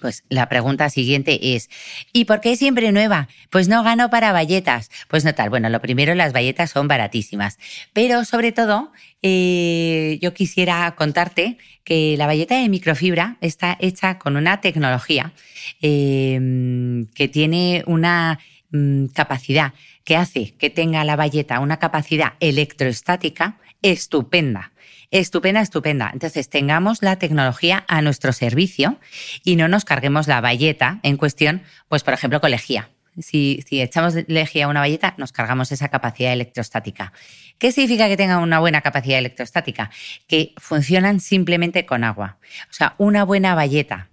Pues 0.01 0.25
la 0.29 0.49
pregunta 0.51 0.91
siguiente 0.91 1.55
es, 1.55 1.71
¿y 2.13 2.27
por 2.27 2.41
qué 2.41 2.57
siempre 2.57 2.93
nueva? 2.93 3.29
Pues 3.51 3.69
no 3.69 3.83
gano 3.83 4.11
para 4.11 4.33
bayetas. 4.33 4.91
Pues 5.09 5.25
no 5.25 5.35
tal. 5.35 5.49
Bueno, 5.49 5.71
lo 5.71 5.81
primero, 5.81 6.15
las 6.15 6.35
bayetas 6.35 6.71
son 6.71 6.89
baratísimas. 6.89 7.59
Pero 7.95 8.25
sobre 8.25 8.53
todo, 8.53 8.93
eh, 9.27 10.19
yo 10.21 10.35
quisiera 10.35 10.95
contarte 10.97 11.57
que 11.83 12.15
la 12.19 12.27
bayeta 12.27 12.59
de 12.61 12.69
microfibra 12.69 13.39
está 13.41 13.75
hecha 13.81 14.19
con 14.19 14.37
una 14.37 14.61
tecnología 14.61 15.33
em, 15.81 17.07
que 17.15 17.29
tiene 17.29 17.83
una 17.87 18.39
mm, 18.71 19.07
capacidad 19.15 19.73
que 20.05 20.17
hace 20.19 20.53
que 20.59 20.69
tenga 20.69 21.03
la 21.05 21.17
bayeta 21.17 21.61
una 21.61 21.79
capacidad 21.79 22.35
electroestática 22.39 23.57
estupenda 23.81 24.73
estupenda, 25.11 25.61
estupenda. 25.61 26.11
Entonces, 26.13 26.49
tengamos 26.49 27.01
la 27.01 27.17
tecnología 27.17 27.85
a 27.87 28.03
nuestro 28.03 28.33
servicio 28.33 28.99
y 29.45 29.55
no 29.55 29.69
nos 29.69 29.85
carguemos 29.85 30.27
la 30.27 30.41
valleta 30.41 30.99
en 31.05 31.17
cuestión, 31.17 31.63
pues, 31.89 32.03
por 32.03 32.15
ejemplo, 32.15 32.41
con 32.41 32.51
lejía. 32.51 32.91
Si, 33.19 33.65
si 33.67 33.81
echamos 33.81 34.15
lejía 34.27 34.65
a 34.67 34.69
una 34.69 34.81
valleta, 34.81 35.15
nos 35.19 35.33
cargamos 35.33 35.73
esa 35.73 35.89
capacidad 35.89 36.33
electrostática. 36.33 37.13
¿Qué 37.59 37.73
significa 37.73 38.09
que 38.09 38.17
tenga 38.17 38.39
una 38.39 38.59
buena 38.59 38.81
capacidad 38.81 39.19
electrostática? 39.19 39.91
Que 40.27 40.55
funcionan 40.57 41.21
simplemente 41.21 41.87
con 41.87 42.05
agua. 42.05 42.39
O 42.71 42.73
sea, 42.73 42.95
una 42.99 43.25
buena 43.25 43.55
valleta 43.55 44.11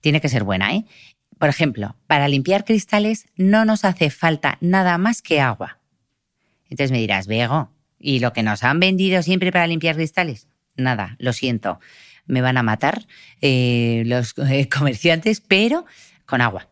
tiene 0.00 0.20
que 0.20 0.28
ser 0.28 0.44
buena, 0.44 0.74
¿eh? 0.74 0.84
Por 1.38 1.48
ejemplo, 1.48 1.96
para 2.06 2.26
limpiar 2.28 2.64
cristales 2.64 3.26
no 3.36 3.64
nos 3.64 3.84
hace 3.84 4.10
falta 4.10 4.58
nada 4.60 4.98
más 4.98 5.22
que 5.22 5.40
agua. 5.40 5.78
Entonces 6.68 6.90
me 6.90 6.98
dirás, 6.98 7.26
Vego, 7.28 7.70
¿Y 7.98 8.20
lo 8.20 8.32
que 8.32 8.42
nos 8.42 8.62
han 8.62 8.80
vendido 8.80 9.22
siempre 9.22 9.52
para 9.52 9.66
limpiar 9.66 9.96
cristales? 9.96 10.46
Nada, 10.76 11.16
lo 11.18 11.32
siento. 11.32 11.80
Me 12.26 12.40
van 12.40 12.56
a 12.56 12.62
matar 12.62 13.06
eh, 13.40 14.02
los 14.06 14.34
eh, 14.38 14.68
comerciantes, 14.74 15.40
pero 15.40 15.84
con 16.26 16.40
agua. 16.40 16.68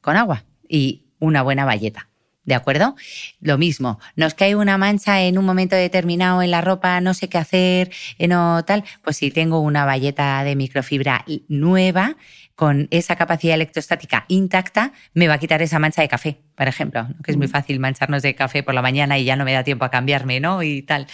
Con 0.00 0.16
agua 0.16 0.44
y 0.68 1.03
una 1.24 1.42
buena 1.42 1.64
valleta. 1.64 2.08
¿De 2.44 2.54
acuerdo? 2.54 2.94
Lo 3.40 3.56
mismo, 3.56 3.98
nos 4.16 4.34
cae 4.34 4.54
una 4.54 4.76
mancha 4.76 5.22
en 5.22 5.38
un 5.38 5.46
momento 5.46 5.76
determinado 5.76 6.42
en 6.42 6.50
la 6.50 6.60
ropa, 6.60 7.00
no 7.00 7.14
sé 7.14 7.30
qué 7.30 7.38
hacer, 7.38 7.90
eh, 8.18 8.28
no 8.28 8.62
tal, 8.66 8.84
pues 9.02 9.16
si 9.16 9.30
tengo 9.30 9.60
una 9.60 9.86
valleta 9.86 10.44
de 10.44 10.54
microfibra 10.54 11.24
nueva, 11.48 12.16
con 12.54 12.86
esa 12.90 13.16
capacidad 13.16 13.54
electrostática 13.54 14.26
intacta, 14.28 14.92
me 15.12 15.26
va 15.26 15.34
a 15.34 15.38
quitar 15.38 15.60
esa 15.62 15.78
mancha 15.78 16.02
de 16.02 16.08
café, 16.08 16.40
por 16.54 16.68
ejemplo, 16.68 17.08
que 17.24 17.32
es 17.32 17.36
muy 17.36 17.48
mm. 17.48 17.50
fácil 17.50 17.80
mancharnos 17.80 18.22
de 18.22 18.34
café 18.34 18.62
por 18.62 18.74
la 18.74 18.82
mañana 18.82 19.18
y 19.18 19.24
ya 19.24 19.36
no 19.36 19.44
me 19.44 19.52
da 19.52 19.64
tiempo 19.64 19.84
a 19.84 19.90
cambiarme, 19.90 20.38
¿no? 20.38 20.62
Y 20.62 20.82
tal. 20.82 21.06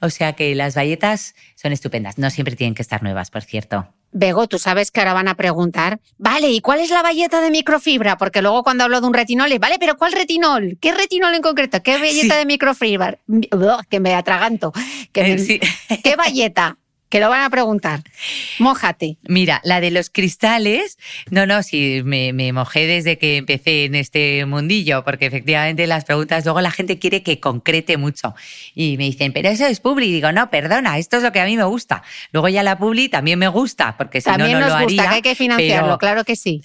O 0.00 0.10
sea 0.10 0.34
que 0.34 0.54
las 0.54 0.76
valletas 0.76 1.34
son 1.56 1.72
estupendas. 1.72 2.18
No 2.18 2.30
siempre 2.30 2.54
tienen 2.54 2.74
que 2.74 2.82
estar 2.82 3.02
nuevas, 3.02 3.30
por 3.30 3.42
cierto. 3.42 3.92
Bego, 4.14 4.46
tú 4.46 4.60
sabes 4.60 4.92
que 4.92 5.00
ahora 5.00 5.12
van 5.12 5.26
a 5.26 5.34
preguntar, 5.34 6.00
vale, 6.18 6.48
¿y 6.48 6.60
cuál 6.60 6.78
es 6.78 6.90
la 6.90 7.02
valleta 7.02 7.40
de 7.40 7.50
microfibra? 7.50 8.16
Porque 8.16 8.42
luego 8.42 8.62
cuando 8.62 8.84
hablo 8.84 9.00
de 9.00 9.06
un 9.08 9.12
retinol, 9.12 9.50
vale, 9.58 9.76
pero 9.80 9.96
¿cuál 9.96 10.12
retinol? 10.12 10.78
¿Qué 10.80 10.94
retinol 10.94 11.34
en 11.34 11.42
concreto? 11.42 11.82
¿Qué 11.82 11.98
valleta 11.98 12.38
de 12.38 12.46
microfibra? 12.46 13.18
que 13.90 14.00
me 14.00 14.14
atraganto. 14.14 14.72
Eh, 15.14 15.60
¿Qué 16.02 16.16
valleta? 16.16 16.78
Que 17.14 17.20
lo 17.20 17.28
van 17.28 17.42
a 17.42 17.50
preguntar. 17.50 18.02
Mójate. 18.58 19.18
Mira, 19.22 19.60
la 19.62 19.80
de 19.80 19.92
los 19.92 20.10
cristales, 20.10 20.98
no, 21.30 21.46
no, 21.46 21.62
sí, 21.62 22.02
me, 22.04 22.32
mojé 22.52 22.88
desde 22.88 23.18
que 23.18 23.36
empecé 23.36 23.84
en 23.84 23.94
este 23.94 24.44
mundillo, 24.46 25.04
porque 25.04 25.26
efectivamente 25.26 25.86
las 25.86 26.04
preguntas, 26.04 26.44
luego 26.44 26.60
la 26.60 26.72
gente 26.72 26.98
quiere 26.98 27.22
que 27.22 27.38
concrete 27.38 27.98
mucho. 27.98 28.34
Y 28.74 28.96
me 28.96 29.04
dicen, 29.04 29.32
pero 29.32 29.48
eso 29.48 29.64
es 29.64 29.78
Publi. 29.78 30.08
Y 30.08 30.12
digo, 30.14 30.32
no, 30.32 30.50
perdona, 30.50 30.98
esto 30.98 31.18
es 31.18 31.22
lo 31.22 31.30
que 31.30 31.38
a 31.38 31.44
mí 31.44 31.56
me 31.56 31.62
gusta. 31.62 32.02
Luego 32.32 32.48
ya 32.48 32.64
la 32.64 32.78
Publi 32.78 33.08
también 33.08 33.38
me 33.38 33.46
gusta, 33.46 33.96
porque 33.96 34.20
si 34.20 34.30
no, 34.30 34.38
no 34.38 34.58
nos 34.58 34.72
lo 34.72 34.82
gusta, 34.82 35.02
que 35.04 35.14
hay 35.14 35.22
que 35.22 35.36
financiarlo, 35.36 35.98
claro 35.98 36.24
que 36.24 36.34
sí. 36.34 36.62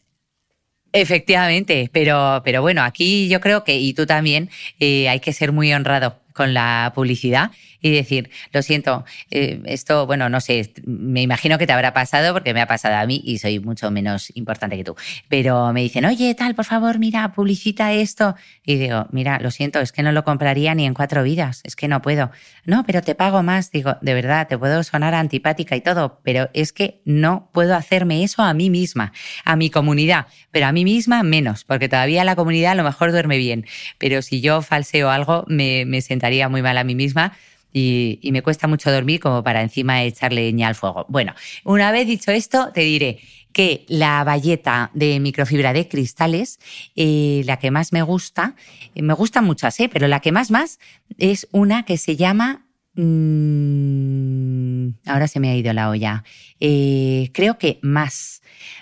Efectivamente, 0.94 1.92
pero, 1.94 2.42
pero 2.44 2.64
bueno, 2.64 2.82
aquí 2.82 3.30
yo 3.30 3.40
creo 3.40 3.64
que, 3.64 3.78
y 3.78 3.94
tú 3.94 4.08
también, 4.08 4.50
eh, 4.80 5.10
hay 5.10 5.20
que 5.20 5.32
ser 5.32 5.52
muy 5.52 5.72
honrado 5.72 6.18
con 6.34 6.54
la 6.54 6.92
publicidad 6.96 7.52
y 7.82 7.92
decir, 7.92 8.30
lo 8.52 8.62
siento, 8.62 9.06
eh, 9.32 9.62
esto, 9.66 10.06
bueno, 10.06 10.30
no 10.30 10.42
sé, 10.42 10.74
me 10.86 11.22
imagino 11.22 11.58
que 11.58 11.66
te 11.66 11.74
habrá 11.74 11.94
pasado 11.94 12.34
porque 12.34 12.54
me 12.54 12.62
ha 12.62 12.68
pasado 12.68 12.96
a 12.96 13.06
mí 13.06 13.22
y 13.24 13.38
soy 13.38 13.60
mucho 13.60 13.90
menos 13.92 14.36
importante 14.36 14.76
que 14.78 14.84
tú. 14.84 14.96
Pero 15.30 15.72
me 15.74 15.82
dicen, 15.82 16.06
oye, 16.06 16.34
tal, 16.36 16.56
por 16.56 16.66
favor, 16.66 17.00
mira, 17.00 17.32
publicita 17.34 17.94
esto. 17.94 18.36
Y 18.64 18.76
digo, 18.76 19.08
mira, 19.12 19.40
lo 19.40 19.52
siento, 19.52 19.80
es 19.80 19.92
que 19.92 20.04
no 20.04 20.12
lo 20.12 20.24
compraría 20.24 20.76
ni 20.76 20.86
en 20.86 20.94
cuatro 20.94 21.24
vidas, 21.24 21.62
es 21.64 21.76
que 21.76 21.88
no 21.88 22.02
puedo. 22.02 22.32
No, 22.66 22.84
pero 22.86 23.02
te 23.02 23.16
pago 23.16 23.44
más. 23.44 23.72
Digo, 23.72 23.98
de 24.02 24.14
verdad, 24.14 24.48
te 24.48 24.58
puedo 24.58 24.84
sonar 24.84 25.14
antipática 25.14 25.76
y 25.76 25.82
todo, 25.82 26.20
pero 26.24 26.50
es 26.54 26.74
que 26.74 27.02
no 27.06 27.50
puedo 27.54 27.76
hacerme 27.76 28.24
eso 28.24 28.42
a 28.42 28.54
mí 28.54 28.70
misma, 28.70 29.14
a 29.46 29.56
mi 29.56 29.70
comunidad, 29.70 30.28
pero 30.52 30.68
a 30.68 30.72
mí 30.72 30.84
misma 30.84 31.24
menos, 31.24 31.64
porque 31.64 31.90
todavía 31.90 32.24
la 32.24 32.36
comunidad 32.36 32.74
a 32.74 32.76
lo 32.76 32.84
mejor 32.84 33.12
duerme 33.12 33.38
bien. 33.38 33.66
Pero 33.98 34.22
si 34.22 34.42
yo 34.42 34.62
falseo 34.62 35.10
algo, 35.10 35.46
me, 35.48 35.86
me 35.86 36.02
sentaría 36.02 36.50
muy 36.50 36.62
mal 36.62 36.78
a 36.78 36.84
mí 36.84 36.96
misma 36.96 37.34
y, 37.72 38.20
me 38.32 38.42
cuesta 38.42 38.68
mucho 38.68 38.92
dormir 38.92 39.20
como 39.20 39.44
para 39.44 39.62
encima 39.62 40.04
echarle 40.04 40.44
leña 40.44 40.68
al 40.68 40.76
fuego. 40.76 41.06
Bueno, 41.10 41.34
una 41.64 41.92
vez 41.92 42.08
dicho 42.08 42.32
esto, 42.32 42.72
te 42.74 42.82
diré 42.82 43.20
que 43.52 43.86
la 43.88 44.24
valleta 44.24 44.92
de 44.94 45.20
microfibra 45.20 45.74
de 45.74 45.88
cristales, 45.88 46.60
eh, 46.96 47.42
la 47.46 47.58
que 47.58 47.72
más 47.72 47.92
me 47.94 48.02
gusta, 48.02 48.56
eh, 48.96 49.02
me 49.02 49.14
gustan 49.14 49.46
muchas, 49.46 49.80
¿eh? 49.80 49.90
pero 49.92 50.08
la 50.08 50.20
que 50.20 50.32
más 50.32 50.52
más 50.52 50.80
es 51.18 51.48
una 51.52 51.84
que 51.84 51.98
se 51.98 52.16
llama... 52.16 52.66
Mm, 52.96 54.90
ahora 55.06 55.28
se 55.28 55.40
me 55.40 55.50
ha 55.50 55.56
ido 55.56 55.72
la 55.74 55.90
olla. 55.90 56.24
Eh, 56.60 57.30
creo 57.34 57.58
que 57.58 57.80
más. 57.82 58.42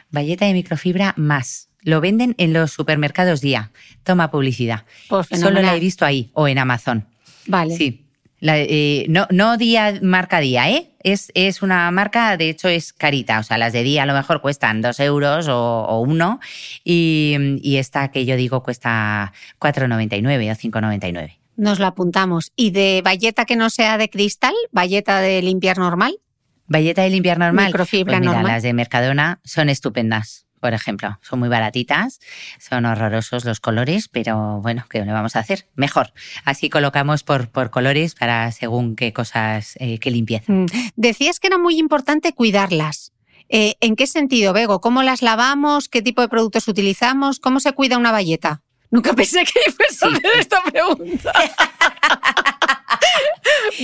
Valleta 0.09 0.45
de 0.45 0.53
microfibra 0.53 1.13
más. 1.17 1.69
Lo 1.81 2.01
venden 2.01 2.33
en 2.37 2.53
los 2.53 2.71
supermercados 2.71 3.41
día. 3.41 3.71
Toma 4.03 4.31
publicidad. 4.31 4.85
Pues 5.07 5.27
Solo 5.27 5.61
la 5.61 5.75
he 5.75 5.79
visto 5.79 6.05
ahí 6.05 6.31
o 6.33 6.47
en 6.47 6.57
Amazon. 6.57 7.05
Vale. 7.45 7.75
Sí. 7.75 8.06
Eh, 8.41 9.05
no, 9.09 9.27
no 9.31 9.57
día, 9.57 9.99
marca 10.01 10.39
día, 10.39 10.69
¿eh? 10.69 10.91
Es, 11.01 11.31
es, 11.33 11.61
una 11.61 11.89
marca, 11.91 12.37
de 12.37 12.49
hecho 12.49 12.67
es 12.67 12.93
carita, 12.93 13.39
o 13.39 13.43
sea, 13.43 13.57
las 13.57 13.73
de 13.73 13.81
día 13.83 14.03
a 14.03 14.05
lo 14.05 14.13
mejor 14.13 14.41
cuestan 14.41 14.81
dos 14.81 14.99
euros 14.99 15.47
o, 15.49 15.99
uno 16.01 16.39
y, 16.83 17.35
y, 17.61 17.77
esta 17.77 18.09
que 18.09 18.25
yo 18.25 18.35
digo 18.35 18.61
cuesta 18.61 19.33
4,99 19.59 20.51
o 20.51 20.55
5,99. 20.55 21.37
Nos 21.55 21.79
la 21.79 21.87
apuntamos. 21.87 22.51
¿Y 22.55 22.69
de 22.71 23.01
valleta 23.03 23.45
que 23.45 23.55
no 23.55 23.71
sea 23.71 23.97
de 23.97 24.09
cristal? 24.09 24.53
¿Valleta 24.71 25.21
de 25.21 25.41
limpiar 25.41 25.79
normal? 25.79 26.19
Valleta 26.67 27.01
de 27.01 27.09
limpiar 27.09 27.39
normal. 27.39 27.67
Microfibra 27.67 28.17
Pues 28.17 28.21
mira, 28.21 28.33
normal. 28.33 28.51
Las 28.51 28.63
de 28.63 28.73
Mercadona 28.73 29.39
son 29.43 29.69
estupendas. 29.69 30.46
Por 30.67 30.73
ejemplo, 30.73 31.17
son 31.21 31.39
muy 31.39 31.47
baratitas, 31.47 32.19
son 32.59 32.83
horrorosos 32.85 33.45
los 33.45 33.61
colores, 33.61 34.09
pero 34.09 34.59
bueno, 34.61 34.83
¿qué 34.89 35.05
le 35.05 35.13
vamos 35.13 35.37
a 35.37 35.39
hacer? 35.39 35.65
Mejor. 35.75 36.11
Así 36.43 36.69
colocamos 36.69 37.23
por, 37.23 37.47
por 37.47 37.69
colores 37.69 38.15
para 38.15 38.51
según 38.51 38.97
qué 38.97 39.13
cosas, 39.13 39.75
eh, 39.79 39.97
qué 39.99 40.11
limpieza. 40.11 40.51
Mm. 40.51 40.65
Decías 40.97 41.39
que 41.39 41.47
era 41.47 41.57
muy 41.57 41.77
importante 41.79 42.33
cuidarlas. 42.33 43.13
Eh, 43.47 43.75
¿En 43.79 43.95
qué 43.95 44.07
sentido, 44.07 44.51
Bego? 44.51 44.81
¿Cómo 44.81 45.03
las 45.03 45.21
lavamos? 45.21 45.87
¿Qué 45.87 46.01
tipo 46.01 46.21
de 46.21 46.27
productos 46.27 46.67
utilizamos? 46.67 47.39
¿Cómo 47.39 47.61
se 47.61 47.71
cuida 47.71 47.97
una 47.97 48.11
valleta? 48.11 48.61
Nunca 48.91 49.13
pensé 49.13 49.45
que 49.45 49.71
fuese 49.71 50.05
a 50.05 50.09
Sí. 50.09 50.15
hacer 50.17 50.31
esta 50.37 50.63
pregunta. 50.63 51.31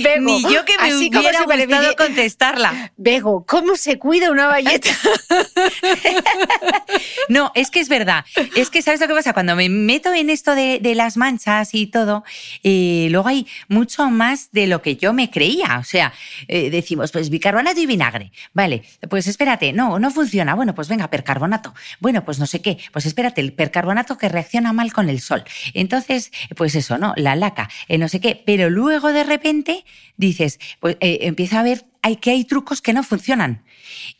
Bego, 0.02 0.24
Ni 0.24 0.42
yo 0.42 0.64
que 0.64 0.76
me 0.78 0.94
hubiera 0.94 1.44
gustado 1.44 1.96
contestarla. 1.96 2.92
Bego, 2.96 3.44
¿cómo 3.46 3.76
se 3.76 3.98
cuida 3.98 4.30
una 4.30 4.46
valleta? 4.46 4.90
No, 7.28 7.52
es 7.54 7.70
que 7.70 7.80
es 7.80 7.88
verdad. 7.88 8.24
Es 8.54 8.70
que, 8.70 8.82
¿sabes 8.82 9.00
lo 9.00 9.08
que 9.08 9.14
pasa? 9.14 9.32
Cuando 9.32 9.56
me 9.56 9.68
meto 9.68 10.12
en 10.12 10.30
esto 10.30 10.54
de, 10.54 10.78
de 10.80 10.94
las 10.94 11.16
manchas 11.16 11.74
y 11.74 11.86
todo, 11.86 12.22
eh, 12.62 13.08
luego 13.10 13.28
hay 13.28 13.46
mucho 13.68 14.10
más 14.10 14.50
de 14.52 14.66
lo 14.66 14.82
que 14.82 14.96
yo 14.96 15.12
me 15.12 15.30
creía. 15.30 15.78
O 15.78 15.84
sea, 15.84 16.12
eh, 16.48 16.70
decimos, 16.70 17.12
pues 17.12 17.30
bicarbonato 17.30 17.80
y 17.80 17.86
vinagre. 17.86 18.32
Vale, 18.52 18.82
pues 19.08 19.26
espérate, 19.26 19.72
no, 19.72 19.98
no 19.98 20.10
funciona. 20.10 20.54
Bueno, 20.54 20.74
pues 20.74 20.88
venga, 20.88 21.08
percarbonato. 21.08 21.74
Bueno, 22.00 22.24
pues 22.24 22.38
no 22.38 22.46
sé 22.46 22.60
qué. 22.60 22.78
Pues 22.92 23.06
espérate, 23.06 23.40
el 23.40 23.52
percarbonato 23.52 24.18
que 24.18 24.28
reacciona 24.28 24.72
mal 24.72 24.92
con 24.92 25.08
el 25.08 25.20
sol. 25.20 25.44
Entonces, 25.72 26.30
pues 26.56 26.74
eso, 26.74 26.98
¿no? 26.98 27.14
La 27.16 27.36
laca, 27.36 27.70
eh, 27.88 27.98
no 27.98 28.08
sé 28.08 28.20
qué. 28.20 28.42
Pero 28.44 28.70
luego 28.70 29.12
de 29.12 29.23
repente 29.24 29.84
dices, 30.16 30.58
pues 30.80 30.96
eh, 31.00 31.18
empieza 31.22 31.60
a 31.60 31.62
ver 31.62 31.84
hay, 32.02 32.16
que 32.16 32.30
hay 32.30 32.44
trucos 32.44 32.82
que 32.82 32.92
no 32.92 33.02
funcionan. 33.02 33.64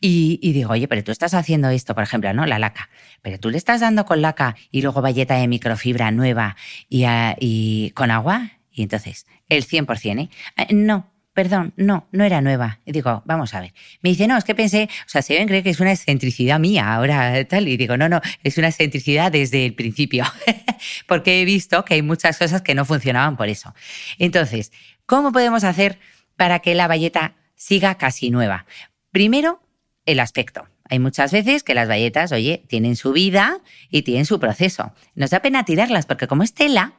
Y, 0.00 0.38
y 0.42 0.52
digo, 0.52 0.70
oye, 0.72 0.88
pero 0.88 1.04
tú 1.04 1.12
estás 1.12 1.34
haciendo 1.34 1.68
esto, 1.68 1.94
por 1.94 2.02
ejemplo, 2.02 2.32
¿no? 2.32 2.46
La 2.46 2.58
laca. 2.58 2.88
Pero 3.22 3.38
tú 3.38 3.50
le 3.50 3.58
estás 3.58 3.80
dando 3.80 4.04
con 4.06 4.22
laca 4.22 4.56
y 4.70 4.80
luego 4.82 5.02
valleta 5.02 5.34
de 5.36 5.48
microfibra 5.48 6.10
nueva 6.10 6.56
y, 6.88 7.04
a- 7.04 7.36
y 7.38 7.90
con 7.90 8.10
agua. 8.10 8.52
Y 8.72 8.82
entonces, 8.82 9.26
el 9.48 9.64
100%, 9.64 10.18
¿eh? 10.22 10.28
Ah, 10.56 10.66
No, 10.70 11.12
perdón, 11.34 11.74
no, 11.76 12.08
no 12.12 12.24
era 12.24 12.40
nueva. 12.40 12.80
Y 12.86 12.92
digo, 12.92 13.22
vamos 13.26 13.54
a 13.54 13.60
ver. 13.60 13.74
Me 14.02 14.10
dice, 14.10 14.26
no, 14.28 14.36
es 14.38 14.44
que 14.44 14.54
pensé, 14.54 14.88
o 15.06 15.08
sea, 15.08 15.20
se 15.20 15.34
ven 15.34 15.46
cree 15.48 15.62
que 15.62 15.70
es 15.70 15.80
una 15.80 15.92
excentricidad 15.92 16.58
mía 16.60 16.94
ahora 16.94 17.44
tal. 17.44 17.68
Y 17.68 17.76
digo, 17.76 17.96
no, 17.96 18.08
no, 18.08 18.20
es 18.42 18.56
una 18.56 18.68
excentricidad 18.68 19.30
desde 19.32 19.66
el 19.66 19.74
principio. 19.74 20.24
Porque 21.06 21.42
he 21.42 21.44
visto 21.44 21.84
que 21.84 21.94
hay 21.94 22.02
muchas 22.02 22.38
cosas 22.38 22.62
que 22.62 22.74
no 22.74 22.84
funcionaban 22.84 23.36
por 23.36 23.48
eso. 23.48 23.74
Entonces, 24.18 24.72
¿cómo 25.06 25.32
podemos 25.32 25.64
hacer 25.64 25.98
para 26.36 26.60
que 26.60 26.74
la 26.74 26.88
valleta 26.88 27.34
siga 27.54 27.96
casi 27.96 28.30
nueva? 28.30 28.66
Primero, 29.10 29.62
el 30.06 30.20
aspecto. 30.20 30.68
Hay 30.88 30.98
muchas 30.98 31.32
veces 31.32 31.62
que 31.62 31.74
las 31.74 31.88
valletas, 31.88 32.32
oye, 32.32 32.64
tienen 32.68 32.96
su 32.96 33.12
vida 33.12 33.60
y 33.88 34.02
tienen 34.02 34.26
su 34.26 34.38
proceso. 34.38 34.92
Nos 35.14 35.30
da 35.30 35.40
pena 35.40 35.64
tirarlas 35.64 36.06
porque 36.06 36.26
como 36.26 36.42
es 36.42 36.52
tela, 36.52 36.94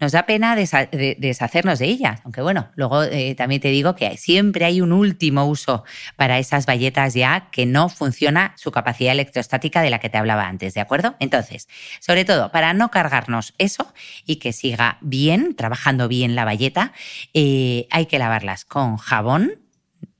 nos 0.00 0.12
da 0.12 0.26
pena 0.26 0.56
deshacernos 0.56 1.78
de 1.78 1.86
ellas. 1.86 2.20
Aunque 2.24 2.42
bueno, 2.42 2.68
luego 2.74 3.02
eh, 3.02 3.34
también 3.34 3.60
te 3.60 3.68
digo 3.68 3.94
que 3.94 4.16
siempre 4.16 4.64
hay 4.64 4.80
un 4.80 4.92
último 4.92 5.46
uso 5.46 5.84
para 6.16 6.38
esas 6.38 6.66
valletas 6.66 7.14
ya 7.14 7.48
que 7.50 7.66
no 7.66 7.88
funciona 7.88 8.54
su 8.56 8.70
capacidad 8.70 9.12
electrostática 9.12 9.82
de 9.82 9.90
la 9.90 9.98
que 9.98 10.08
te 10.08 10.18
hablaba 10.18 10.46
antes, 10.46 10.74
¿de 10.74 10.80
acuerdo? 10.80 11.16
Entonces, 11.20 11.68
sobre 12.00 12.24
todo, 12.24 12.50
para 12.52 12.74
no 12.74 12.90
cargarnos 12.90 13.54
eso 13.58 13.92
y 14.24 14.36
que 14.36 14.52
siga 14.52 14.98
bien, 15.00 15.54
trabajando 15.54 16.08
bien 16.08 16.34
la 16.34 16.44
valleta, 16.44 16.92
eh, 17.34 17.86
hay 17.90 18.06
que 18.06 18.18
lavarlas 18.18 18.64
con 18.64 18.96
jabón 18.96 19.60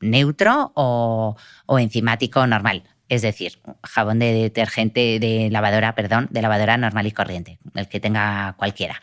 neutro 0.00 0.72
o, 0.74 1.36
o 1.66 1.78
enzimático 1.78 2.46
normal. 2.46 2.84
Es 3.08 3.22
decir, 3.22 3.60
jabón 3.84 4.18
de 4.18 4.32
detergente 4.32 5.20
de 5.20 5.48
lavadora, 5.50 5.94
perdón, 5.94 6.26
de 6.30 6.42
lavadora 6.42 6.76
normal 6.76 7.06
y 7.06 7.12
corriente, 7.12 7.58
el 7.74 7.88
que 7.88 8.00
tenga 8.00 8.54
cualquiera. 8.56 9.00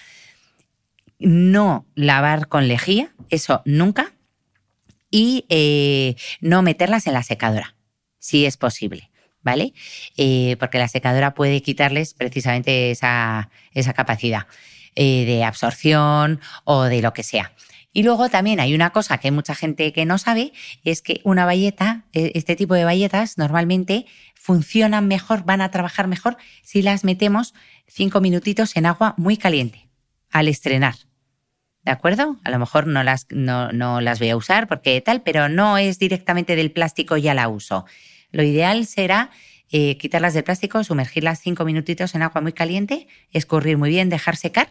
No 1.24 1.86
lavar 1.95 2.47
con 2.47 2.67
lejía, 2.67 3.13
eso 3.30 3.61
nunca. 3.65 4.13
Y 5.09 5.45
eh, 5.49 6.15
no 6.41 6.61
meterlas 6.61 7.07
en 7.07 7.13
la 7.13 7.24
secadora, 7.24 7.76
si 8.19 8.45
es 8.45 8.57
posible, 8.57 9.11
¿vale? 9.41 9.74
Eh, 10.17 10.55
porque 10.59 10.80
la 10.80 10.88
secadora 10.88 11.34
puede 11.34 11.61
quitarles 11.61 12.13
precisamente 12.13 12.91
esa, 12.91 13.49
esa 13.74 13.93
capacidad 13.93 14.47
eh, 14.95 15.26
de 15.26 15.43
absorción 15.43 16.39
o 16.65 16.84
de 16.84 17.01
lo 17.01 17.13
que 17.13 17.24
sea. 17.24 17.53
Y 17.93 18.01
luego 18.01 18.30
también 18.30 18.59
hay 18.59 18.74
una 18.74 18.89
cosa 18.89 19.19
que 19.19 19.28
hay 19.28 19.32
mucha 19.32 19.53
gente 19.53 19.93
que 19.93 20.05
no 20.05 20.17
sabe, 20.17 20.51
es 20.84 21.03
que 21.03 21.21
una 21.24 21.45
valleta, 21.45 22.05
eh, 22.11 22.32
este 22.34 22.55
tipo 22.55 22.74
de 22.74 22.84
valletas 22.84 23.38
normalmente 23.38 24.07
funcionan 24.34 25.07
mejor, 25.07 25.45
van 25.45 25.61
a 25.61 25.69
trabajar 25.69 26.07
mejor 26.07 26.38
si 26.63 26.82
las 26.82 27.03
metemos 27.03 27.53
cinco 27.88 28.19
minutitos 28.19 28.76
en 28.76 28.88
agua 28.88 29.13
muy 29.17 29.38
caliente 29.38 29.89
al 30.32 30.47
estrenar. 30.47 30.95
¿De 31.86 31.91
acuerdo? 31.91 32.38
A 32.43 32.49
lo 32.49 32.59
mejor 32.59 32.88
no 32.88 33.03
las, 33.03 33.27
no, 33.29 33.71
no 33.71 33.99
las 33.99 34.19
voy 34.19 34.29
a 34.29 34.38
usar 34.38 34.67
porque 34.67 35.01
tal, 35.01 35.21
pero 35.21 35.49
no 35.49 35.77
es 35.77 35.99
directamente 35.99 36.55
del 36.55 36.71
plástico, 36.71 37.17
ya 37.17 37.34
la 37.34 37.49
uso. 37.49 37.86
Lo 38.31 38.43
ideal 38.43 38.86
será 38.86 39.31
eh, 39.71 39.97
quitarlas 39.97 40.34
del 40.34 40.43
plástico, 40.43 40.84
sumergirlas 40.84 41.39
cinco 41.41 41.65
minutitos 41.65 42.15
en 42.15 42.21
agua 42.21 42.41
muy 42.41 42.53
caliente, 42.53 43.07
escurrir 43.31 43.77
muy 43.77 43.89
bien, 43.89 44.09
dejar 44.09 44.38
secar 44.38 44.69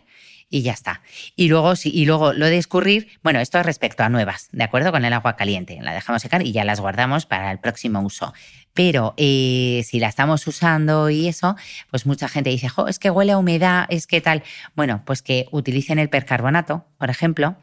y 0.53 0.63
ya 0.63 0.73
está. 0.73 1.01
Y 1.35 1.49
luego, 1.49 1.75
sí, 1.75 1.91
y 1.93 2.05
luego 2.05 2.33
lo 2.35 2.47
de 2.47 2.59
escurrir, 2.59 3.09
bueno, 3.23 3.41
esto 3.41 3.59
es 3.59 3.67
respecto 3.67 4.05
a 4.05 4.11
nuevas, 4.11 4.51
¿de 4.53 4.63
acuerdo? 4.63 4.93
Con 4.93 5.05
el 5.05 5.13
agua 5.13 5.35
caliente. 5.35 5.79
La 5.81 5.95
dejamos 5.95 6.23
secar 6.23 6.47
y 6.47 6.53
ya 6.53 6.65
las 6.65 6.79
guardamos 6.79 7.27
para 7.27 7.51
el 7.51 7.59
próximo 7.59 8.01
uso. 8.03 8.33
Pero 8.75 9.15
eh, 9.17 9.83
si 9.85 9.99
la 9.99 10.09
estamos 10.09 10.47
usando 10.47 11.11
y 11.11 11.27
eso, 11.27 11.57
pues 11.91 12.07
mucha 12.07 12.29
gente 12.29 12.51
dice, 12.51 12.69
es 12.87 12.99
que 12.99 13.11
huele 13.11 13.33
a 13.33 13.39
humedad, 13.39 13.87
es 13.89 14.07
que 14.07 14.21
tal. 14.21 14.43
Bueno, 14.77 15.03
pues 15.07 15.23
que 15.23 15.47
utilicen 15.51 15.99
el 15.99 16.11
percarbonato, 16.11 16.85
por 16.99 17.09
ejemplo, 17.11 17.57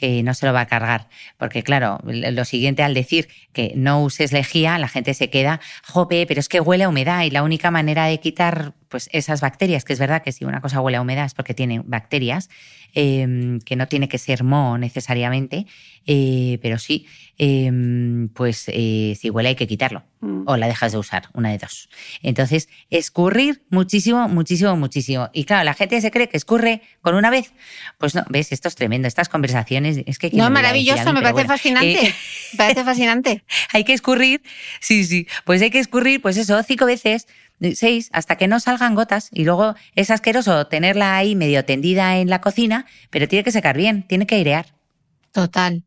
que 0.00 0.22
no 0.22 0.32
se 0.32 0.46
lo 0.46 0.54
va 0.54 0.62
a 0.62 0.66
cargar. 0.66 1.08
Porque 1.36 1.62
claro, 1.62 2.00
lo 2.04 2.44
siguiente 2.46 2.82
al 2.82 2.94
decir 2.94 3.28
que 3.52 3.74
no 3.76 4.02
uses 4.02 4.32
lejía, 4.32 4.78
la 4.78 4.88
gente 4.88 5.12
se 5.12 5.28
queda, 5.28 5.60
jope, 5.84 6.24
pero 6.26 6.40
es 6.40 6.48
que 6.48 6.58
huele 6.58 6.84
a 6.84 6.88
humedad 6.88 7.22
y 7.24 7.30
la 7.30 7.42
única 7.42 7.70
manera 7.70 8.06
de 8.06 8.18
quitar 8.18 8.72
pues 8.88 9.10
esas 9.12 9.42
bacterias, 9.42 9.84
que 9.84 9.92
es 9.92 9.98
verdad 9.98 10.22
que 10.22 10.32
si 10.32 10.46
una 10.46 10.62
cosa 10.62 10.80
huele 10.80 10.96
a 10.96 11.02
humedad 11.02 11.26
es 11.26 11.34
porque 11.34 11.52
tiene 11.52 11.82
bacterias, 11.84 12.48
eh, 12.94 13.58
que 13.66 13.76
no 13.76 13.88
tiene 13.88 14.08
que 14.08 14.16
ser 14.16 14.42
moho 14.42 14.78
necesariamente, 14.78 15.66
eh, 16.12 16.58
pero 16.60 16.76
sí, 16.78 17.06
eh, 17.38 17.70
pues 18.34 18.64
eh, 18.66 19.16
si 19.20 19.30
huele 19.30 19.50
hay 19.50 19.54
que 19.54 19.68
quitarlo 19.68 20.02
Mm. 20.22 20.42
o 20.46 20.58
la 20.58 20.66
dejas 20.66 20.92
de 20.92 20.98
usar, 20.98 21.30
una 21.32 21.48
de 21.50 21.56
dos. 21.56 21.88
Entonces, 22.22 22.68
escurrir 22.90 23.62
muchísimo, 23.70 24.28
muchísimo, 24.28 24.76
muchísimo. 24.76 25.30
Y 25.32 25.44
claro, 25.44 25.64
la 25.64 25.72
gente 25.72 25.98
se 26.02 26.10
cree 26.10 26.28
que 26.28 26.36
escurre 26.36 26.82
con 27.00 27.14
una 27.14 27.30
vez. 27.30 27.54
Pues 27.96 28.14
no, 28.14 28.22
ves, 28.28 28.52
esto 28.52 28.68
es 28.68 28.74
tremendo, 28.74 29.08
estas 29.08 29.30
conversaciones, 29.30 30.02
es 30.04 30.18
que... 30.18 30.28
¿quién 30.28 30.42
No, 30.42 30.50
maravilloso, 30.50 31.04
mí? 31.06 31.12
me 31.14 31.20
parece 31.22 31.32
bueno, 31.32 31.48
fascinante. 31.48 32.06
eh, 32.06 32.14
Me 32.52 32.56
parece 32.58 32.84
fascinante. 32.84 33.44
hay 33.72 33.84
que 33.84 33.94
escurrir, 33.94 34.42
sí, 34.80 35.04
sí, 35.04 35.26
pues 35.46 35.62
hay 35.62 35.70
que 35.70 35.78
escurrir, 35.78 36.20
pues 36.20 36.36
eso, 36.36 36.62
cinco 36.64 36.84
veces, 36.84 37.26
seis, 37.74 38.10
hasta 38.12 38.36
que 38.36 38.46
no 38.46 38.60
salgan 38.60 38.94
gotas. 38.94 39.30
Y 39.32 39.44
luego 39.44 39.74
es 39.94 40.10
asqueroso 40.10 40.66
tenerla 40.66 41.16
ahí 41.16 41.34
medio 41.34 41.64
tendida 41.64 42.18
en 42.18 42.28
la 42.28 42.42
cocina, 42.42 42.84
pero 43.08 43.26
tiene 43.26 43.42
que 43.42 43.52
secar 43.52 43.74
bien, 43.78 44.02
tiene 44.06 44.26
que 44.26 44.34
airear. 44.34 44.66
Total. 45.32 45.82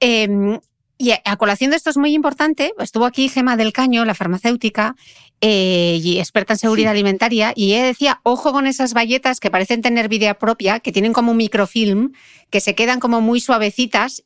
Eh, 0.00 0.58
y 0.98 1.10
a 1.12 1.36
colación 1.36 1.70
de 1.70 1.76
esto 1.76 1.90
es 1.90 1.98
muy 1.98 2.14
importante, 2.14 2.72
estuvo 2.78 3.04
aquí 3.04 3.28
Gema 3.28 3.56
del 3.56 3.74
Caño, 3.74 4.04
la 4.06 4.14
farmacéutica, 4.14 4.96
eh, 5.42 6.00
y 6.02 6.18
experta 6.18 6.54
en 6.54 6.58
seguridad 6.58 6.92
Sí. 6.92 6.96
alimentaria, 6.96 7.52
y 7.54 7.74
ella 7.74 7.84
decía, 7.84 8.20
ojo 8.22 8.52
con 8.52 8.66
esas 8.66 8.94
valletas 8.94 9.38
que 9.38 9.50
parecen 9.50 9.82
tener 9.82 10.08
vida 10.08 10.32
propia, 10.34 10.80
que 10.80 10.92
tienen 10.92 11.12
como 11.12 11.32
un 11.32 11.36
microfilm, 11.36 12.12
que 12.48 12.60
se 12.60 12.74
quedan 12.74 12.98
como 13.00 13.20
muy 13.20 13.40
suavecitas, 13.40 14.24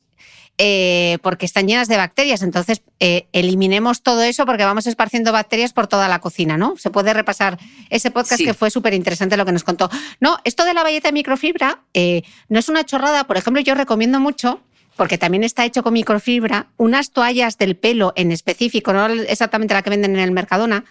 eh, 0.57 1.17
porque 1.23 1.45
están 1.45 1.67
llenas 1.67 1.87
de 1.89 1.97
bacterias. 1.97 2.41
Entonces, 2.41 2.81
eh, 2.99 3.27
eliminemos 3.33 4.01
todo 4.03 4.21
eso 4.21 4.45
porque 4.45 4.63
vamos 4.63 4.85
esparciendo 4.87 5.31
bacterias 5.31 5.73
por 5.73 5.87
toda 5.87 6.07
la 6.07 6.19
cocina, 6.19 6.55
¿no? 6.55 6.77
Se 6.77 6.89
puede 6.91 7.13
repasar 7.13 7.57
ese 7.89 8.11
podcast 8.11 8.37
Sí. 8.39 8.45
que 8.45 8.53
fue 8.53 8.69
súper 8.69 8.93
interesante 8.93 9.35
lo 9.37 9.45
que 9.45 9.53
nos 9.53 9.63
contó. 9.63 9.89
No, 10.19 10.37
esto 10.43 10.63
de 10.63 10.73
la 10.73 10.83
valleta 10.83 11.07
de 11.09 11.13
microfibra 11.13 11.81
eh, 11.93 12.21
no 12.47 12.59
es 12.59 12.69
una 12.69 12.85
chorrada. 12.85 13.25
Por 13.25 13.37
ejemplo, 13.37 13.61
yo 13.61 13.75
recomiendo 13.75 14.19
mucho 14.19 14.61
porque 14.95 15.17
también 15.17 15.43
está 15.43 15.65
hecho 15.65 15.83
con 15.83 15.93
microfibra, 15.93 16.67
unas 16.77 17.11
toallas 17.11 17.57
del 17.57 17.75
pelo 17.75 18.13
en 18.15 18.31
específico, 18.31 18.93
no 18.93 19.05
exactamente 19.07 19.73
la 19.73 19.81
que 19.81 19.89
venden 19.89 20.15
en 20.15 20.21
el 20.21 20.31
Mercadona, 20.31 20.85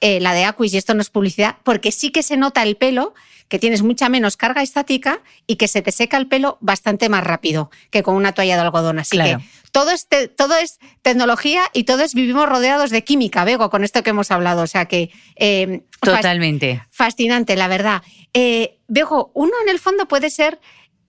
eh, 0.00 0.20
la 0.20 0.32
de 0.34 0.44
Aquis, 0.44 0.74
y 0.74 0.76
esto 0.76 0.94
no 0.94 1.00
es 1.02 1.10
publicidad, 1.10 1.56
porque 1.64 1.90
sí 1.90 2.10
que 2.10 2.22
se 2.22 2.36
nota 2.36 2.62
el 2.62 2.76
pelo, 2.76 3.14
que 3.48 3.58
tienes 3.58 3.82
mucha 3.82 4.08
menos 4.10 4.36
carga 4.36 4.62
estática 4.62 5.22
y 5.46 5.56
que 5.56 5.68
se 5.68 5.80
te 5.80 5.90
seca 5.90 6.18
el 6.18 6.28
pelo 6.28 6.58
bastante 6.60 7.08
más 7.08 7.24
rápido 7.24 7.70
que 7.90 8.02
con 8.02 8.14
una 8.14 8.32
toalla 8.32 8.56
de 8.56 8.60
algodón. 8.60 8.98
Así 8.98 9.16
Claro. 9.16 9.38
que 9.38 9.44
todo 9.72 9.90
es, 9.90 10.06
te- 10.06 10.28
todo 10.28 10.54
es 10.56 10.78
tecnología 11.00 11.62
y 11.72 11.84
todo 11.84 12.02
es 12.02 12.12
vivimos 12.14 12.46
rodeados 12.46 12.90
de 12.90 13.02
química, 13.04 13.44
Bego, 13.44 13.70
con 13.70 13.84
esto 13.84 14.02
que 14.02 14.10
hemos 14.10 14.30
hablado. 14.30 14.62
O 14.62 14.66
sea 14.66 14.84
que... 14.84 15.10
eh, 15.36 15.80
Totalmente. 16.00 16.82
Fascinante, 16.90 17.56
la 17.56 17.68
verdad. 17.68 18.02
Eh, 18.34 18.76
Bego, 18.86 19.30
uno 19.34 19.52
en 19.64 19.70
el 19.70 19.78
fondo 19.78 20.06
puede 20.06 20.28
ser 20.30 20.60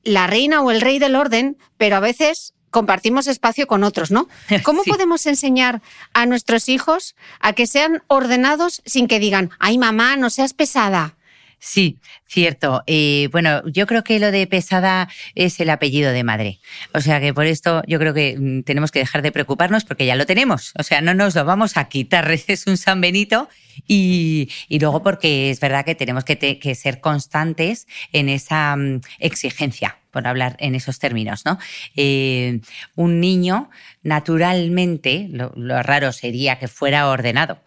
la 0.09 0.27
reina 0.27 0.61
o 0.61 0.71
el 0.71 0.81
rey 0.81 0.99
del 0.99 1.15
orden, 1.15 1.57
pero 1.77 1.95
a 1.95 1.99
veces 1.99 2.53
compartimos 2.71 3.27
espacio 3.27 3.67
con 3.67 3.83
otros, 3.83 4.11
¿no? 4.11 4.27
¿Cómo 4.63 4.83
podemos 4.83 5.25
enseñar 5.25 5.81
a 6.13 6.25
nuestros 6.25 6.69
hijos 6.69 7.15
a 7.39 7.53
que 7.53 7.67
sean 7.67 8.03
ordenados 8.07 8.81
sin 8.85 9.07
que 9.07 9.19
digan, 9.19 9.51
ay 9.59 9.77
mamá, 9.77 10.15
no 10.15 10.29
seas 10.29 10.53
pesada? 10.53 11.15
Sí, 11.59 11.97
cierto. 12.29 12.83
Eh, 12.87 13.27
bueno, 13.31 13.67
yo 13.67 13.87
creo 13.87 14.03
que 14.03 14.19
lo 14.19 14.31
de 14.31 14.45
pesada 14.47 15.09
es 15.35 15.59
el 15.59 15.69
apellido 15.69 16.11
de 16.11 16.23
madre. 16.23 16.59
O 16.93 17.01
sea 17.01 17.19
que 17.19 17.33
por 17.33 17.45
esto 17.45 17.81
yo 17.87 17.99
creo 17.99 18.13
que 18.13 18.37
mm, 18.39 18.63
tenemos 18.63 18.91
que 18.91 18.99
dejar 18.99 19.21
de 19.21 19.31
preocuparnos 19.31 19.83
porque 19.83 20.05
ya 20.05 20.15
lo 20.15 20.25
tenemos. 20.25 20.73
O 20.77 20.83
sea, 20.83 21.01
no 21.01 21.13
nos 21.13 21.35
lo 21.35 21.43
vamos 21.43 21.75
a 21.75 21.89
quitar. 21.89 22.29
Es 22.49 22.67
un 22.67 22.77
San 22.77 23.01
Benito. 23.01 23.49
Y, 23.87 24.49
luego 24.69 25.03
porque 25.03 25.51
es 25.51 25.59
verdad 25.59 25.85
que 25.85 25.95
tenemos 25.95 26.23
que, 26.25 26.75
ser 26.75 26.99
constantes 26.99 27.87
en 28.11 28.27
esa 28.29 28.75
mm, 28.75 29.01
exigencia 29.19 29.97
por 30.11 30.27
hablar 30.27 30.55
en 30.59 30.75
esos 30.75 30.99
términos, 30.99 31.45
¿no? 31.45 31.59
Eh, 31.95 32.61
un 32.95 33.19
niño, 33.19 33.69
naturalmente, 34.01 35.27
lo, 35.31 35.51
raro 35.83 36.11
sería 36.11 36.57
que 36.57 36.67
fuera 36.67 37.07
ordenado. 37.07 37.59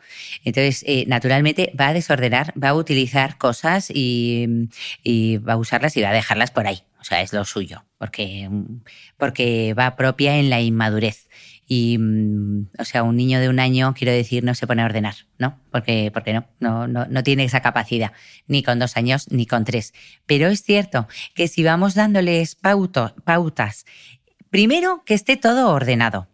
Entonces, 0.44 0.84
eh, 0.86 1.04
naturalmente 1.06 1.72
va 1.78 1.88
a 1.88 1.94
desordenar, 1.94 2.52
va 2.60 2.70
a 2.70 2.74
utilizar 2.74 3.38
cosas 3.38 3.90
y, 3.90 4.46
y, 5.02 5.38
va 5.38 5.54
a 5.54 5.56
usarlas 5.56 5.96
y 5.96 6.02
va 6.02 6.10
a 6.10 6.14
dejarlas 6.14 6.50
por 6.50 6.66
ahí. 6.66 6.82
O 7.00 7.04
sea, 7.04 7.20
es 7.20 7.32
lo 7.32 7.44
suyo, 7.44 7.84
porque, 7.98 8.48
porque 9.16 9.74
va 9.74 9.96
propia 9.96 10.36
en 10.36 10.50
la 10.50 10.60
inmadurez. 10.60 11.28
Y, 11.66 11.98
mm, 11.98 12.68
o 12.78 12.84
sea, 12.84 13.02
un 13.02 13.16
niño 13.16 13.40
de 13.40 13.48
un 13.48 13.58
año, 13.58 13.94
quiero 13.94 14.12
decir, 14.12 14.44
no 14.44 14.54
se 14.54 14.66
pone 14.66 14.82
a 14.82 14.84
ordenar, 14.84 15.14
¿no? 15.38 15.58
Porque, 15.70 16.10
porque 16.12 16.32
no, 16.32 16.46
no, 16.60 16.86
no, 16.86 17.06
no 17.06 17.22
tiene 17.22 17.44
esa 17.44 17.60
capacidad, 17.60 18.12
ni 18.46 18.62
con 18.62 18.78
dos 18.78 18.96
años, 18.96 19.30
ni 19.30 19.46
con 19.46 19.64
tres. 19.64 19.94
Pero 20.26 20.48
es 20.48 20.62
cierto 20.62 21.08
que 21.34 21.48
si 21.48 21.62
vamos 21.64 21.94
dándoles 21.94 22.56
pautas, 22.56 23.86
primero 24.50 25.02
que 25.04 25.14
esté 25.14 25.36
todo 25.36 25.70
ordenado. 25.70 26.28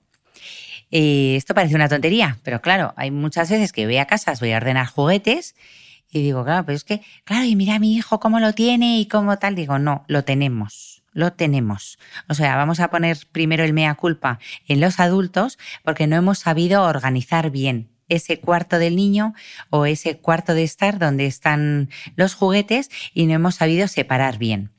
Eh, 0.90 1.36
esto 1.36 1.54
parece 1.54 1.74
una 1.74 1.88
tontería, 1.88 2.38
pero 2.42 2.60
claro, 2.60 2.94
hay 2.96 3.10
muchas 3.10 3.50
veces 3.50 3.72
que 3.72 3.86
voy 3.86 3.98
a 3.98 4.06
casas, 4.06 4.40
voy 4.40 4.52
a 4.52 4.56
ordenar 4.56 4.86
juguetes 4.86 5.54
y 6.10 6.22
digo, 6.22 6.44
claro, 6.44 6.64
pero 6.64 6.76
es 6.76 6.84
que, 6.84 7.02
claro, 7.24 7.44
y 7.44 7.56
mira 7.56 7.76
a 7.76 7.78
mi 7.78 7.94
hijo 7.94 8.20
cómo 8.20 8.40
lo 8.40 8.54
tiene 8.54 8.98
y 8.98 9.06
cómo 9.06 9.38
tal. 9.38 9.54
Digo, 9.54 9.78
no, 9.78 10.04
lo 10.08 10.24
tenemos 10.24 10.98
lo 11.18 11.32
tenemos. 11.32 11.98
O 12.28 12.34
sea, 12.34 12.54
vamos 12.54 12.78
a 12.78 12.90
poner 12.90 13.18
primero 13.32 13.64
el 13.64 13.72
mea 13.72 13.94
culpa 13.96 14.38
en 14.68 14.80
los 14.80 15.00
adultos 15.00 15.58
porque 15.82 16.06
no 16.06 16.14
hemos 16.14 16.38
sabido 16.38 16.84
organizar 16.84 17.50
bien 17.50 17.90
ese 18.08 18.40
cuarto 18.40 18.78
del 18.78 18.94
niño 18.94 19.34
o 19.70 19.84
ese 19.84 20.18
cuarto 20.18 20.54
de 20.54 20.62
estar 20.62 20.98
donde 20.98 21.26
están 21.26 21.90
los 22.14 22.34
juguetes 22.34 22.88
y 23.14 23.26
no 23.26 23.34
hemos 23.34 23.56
sabido 23.56 23.88
separar 23.88 24.38
bien. 24.38 24.70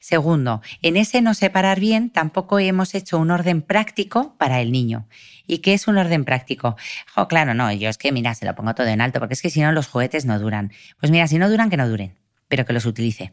Segundo, 0.00 0.62
en 0.82 0.96
ese 0.96 1.22
no 1.22 1.34
separar 1.34 1.80
bien 1.80 2.10
tampoco 2.10 2.58
hemos 2.58 2.94
hecho 2.94 3.18
un 3.18 3.30
orden 3.30 3.62
práctico 3.62 4.34
para 4.38 4.60
el 4.60 4.70
niño. 4.70 5.08
¿Y 5.46 5.58
qué 5.58 5.74
es 5.74 5.88
un 5.88 5.98
orden 5.98 6.24
práctico? 6.24 6.76
Oh, 7.16 7.26
claro, 7.26 7.54
no, 7.54 7.72
yo 7.72 7.88
es 7.88 7.98
que, 7.98 8.12
mira, 8.12 8.34
se 8.34 8.46
lo 8.46 8.54
pongo 8.54 8.74
todo 8.74 8.86
en 8.86 9.00
alto 9.00 9.18
porque 9.18 9.34
es 9.34 9.42
que 9.42 9.50
si 9.50 9.60
no 9.60 9.72
los 9.72 9.88
juguetes 9.88 10.24
no 10.24 10.38
duran. 10.38 10.72
Pues 11.00 11.10
mira, 11.10 11.26
si 11.26 11.38
no 11.38 11.50
duran, 11.50 11.70
que 11.70 11.76
no 11.76 11.88
duren, 11.88 12.14
pero 12.48 12.64
que 12.64 12.72
los 12.72 12.86
utilice. 12.86 13.32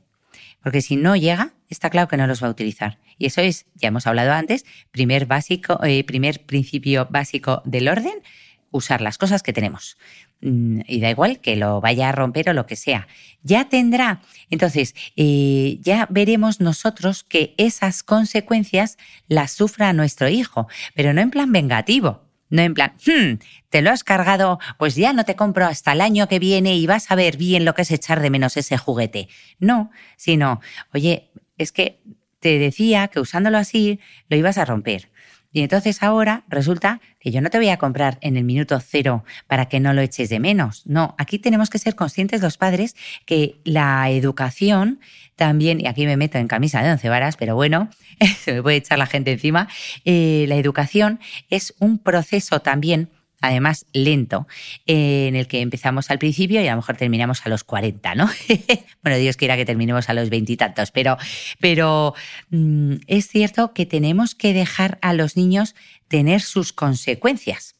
Porque 0.63 0.81
si 0.81 0.95
no 0.95 1.15
llega, 1.15 1.53
está 1.69 1.91
claro 1.91 2.07
que 2.07 2.17
no 2.17 2.25
los 2.25 2.41
va 2.41 2.47
a 2.47 2.51
utilizar. 2.51 2.97
Y 3.17 3.27
eso 3.27 3.41
es, 3.41 3.67
ya 3.75 3.89
hemos 3.89 4.07
hablado 4.07 4.31
antes, 4.33 4.65
primer, 4.91 5.27
básico, 5.27 5.79
eh, 5.83 6.03
primer 6.03 6.43
principio 6.45 7.07
básico 7.11 7.61
del 7.65 7.87
orden, 7.87 8.23
usar 8.71 9.01
las 9.01 9.17
cosas 9.17 9.43
que 9.43 9.53
tenemos. 9.53 9.97
Mm, 10.45 10.81
y 10.85 10.99
da 10.99 11.09
igual 11.09 11.39
que 11.39 11.55
lo 11.55 11.81
vaya 11.81 12.09
a 12.09 12.11
romper 12.11 12.51
o 12.51 12.53
lo 12.53 12.67
que 12.67 12.75
sea. 12.75 13.07
Ya 13.41 13.67
tendrá, 13.67 14.21
entonces, 14.51 14.93
eh, 15.15 15.79
ya 15.81 16.05
veremos 16.11 16.61
nosotros 16.61 17.23
que 17.23 17.55
esas 17.57 18.03
consecuencias 18.03 18.99
las 19.27 19.53
sufra 19.53 19.91
nuestro 19.91 20.29
hijo, 20.29 20.67
pero 20.93 21.13
no 21.13 21.21
en 21.21 21.31
plan 21.31 21.51
vengativo, 21.51 22.21
no 22.51 22.61
en 22.61 22.75
plan, 22.75 22.93
hmm, 23.07 23.39
te 23.71 23.81
lo 23.81 23.89
has 23.89 24.03
cargado, 24.03 24.59
pues 24.77 24.93
ya 24.93 25.13
no 25.13 25.25
te 25.25 25.35
compro 25.35 25.65
hasta 25.65 25.93
el 25.93 26.01
año 26.01 26.27
que 26.27 26.37
viene 26.37 26.75
y 26.75 26.85
vas 26.85 27.09
a 27.09 27.15
ver 27.15 27.37
bien 27.37 27.65
lo 27.65 27.73
que 27.73 27.81
es 27.81 27.89
echar 27.89 28.19
de 28.19 28.29
menos 28.29 28.55
ese 28.55 28.77
juguete. 28.77 29.29
No, 29.57 29.89
sino, 30.15 30.61
oye, 30.93 31.31
es 31.57 31.71
que 31.71 32.03
te 32.39 32.59
decía 32.59 33.07
que 33.07 33.19
usándolo 33.19 33.57
así 33.57 33.99
lo 34.29 34.37
ibas 34.37 34.59
a 34.59 34.65
romper. 34.65 35.09
Y 35.55 35.61
entonces 35.61 36.03
ahora 36.03 36.43
resulta 36.49 36.99
que 37.17 37.31
yo 37.31 37.39
no 37.39 37.49
te 37.49 37.57
voy 37.57 37.69
a 37.69 37.77
comprar 37.77 38.17
en 38.19 38.35
el 38.35 38.43
minuto 38.43 38.77
cero 38.81 39.23
para 39.47 39.67
que 39.69 39.79
no 39.79 39.93
lo 39.93 40.01
eches 40.01 40.27
de 40.27 40.41
menos. 40.41 40.85
No, 40.85 41.15
aquí 41.17 41.39
tenemos 41.39 41.69
que 41.69 41.79
ser 41.79 41.95
conscientes 41.95 42.41
los 42.41 42.57
padres 42.57 42.93
que 43.25 43.55
la 43.63 44.09
educación 44.09 44.99
también, 45.37 45.79
y 45.79 45.87
aquí 45.87 46.05
me 46.05 46.17
meto 46.17 46.37
en 46.39 46.49
camisa 46.49 46.83
de 46.83 46.91
once 46.91 47.07
varas, 47.07 47.37
pero 47.37 47.55
bueno, 47.55 47.89
se 48.43 48.51
me 48.51 48.63
puede 48.63 48.75
echar 48.75 48.97
la 48.97 49.05
gente 49.05 49.31
encima, 49.31 49.69
eh, 50.03 50.43
la 50.49 50.55
educación 50.55 51.21
es 51.49 51.73
un 51.79 51.99
proceso 51.99 52.59
también 52.59 53.09
además 53.45 53.85
lento, 53.93 54.47
eh, 54.85 55.27
en 55.27 55.35
el 55.35 55.47
que 55.47 55.61
empezamos 55.61 56.09
al 56.09 56.19
principio 56.19 56.61
y 56.61 56.67
a 56.67 56.71
lo 56.71 56.77
mejor 56.77 56.97
terminamos 56.97 57.45
a 57.45 57.49
los 57.49 57.63
40, 57.63 58.15
¿no? 58.15 58.29
bueno, 59.03 59.17
Dios 59.17 59.37
quiera 59.37 59.55
que 59.55 59.65
terminemos 59.65 60.09
a 60.09 60.13
los 60.13 60.29
veintitantos, 60.29 60.91
pero, 60.91 61.17
pero 61.59 62.13
mm, 62.49 62.95
es 63.07 63.27
cierto 63.27 63.73
que 63.73 63.85
tenemos 63.85 64.35
que 64.35 64.53
dejar 64.53 64.97
a 65.01 65.13
los 65.13 65.37
niños 65.37 65.75
tener 66.07 66.41
sus 66.41 66.73
consecuencias. 66.73 67.75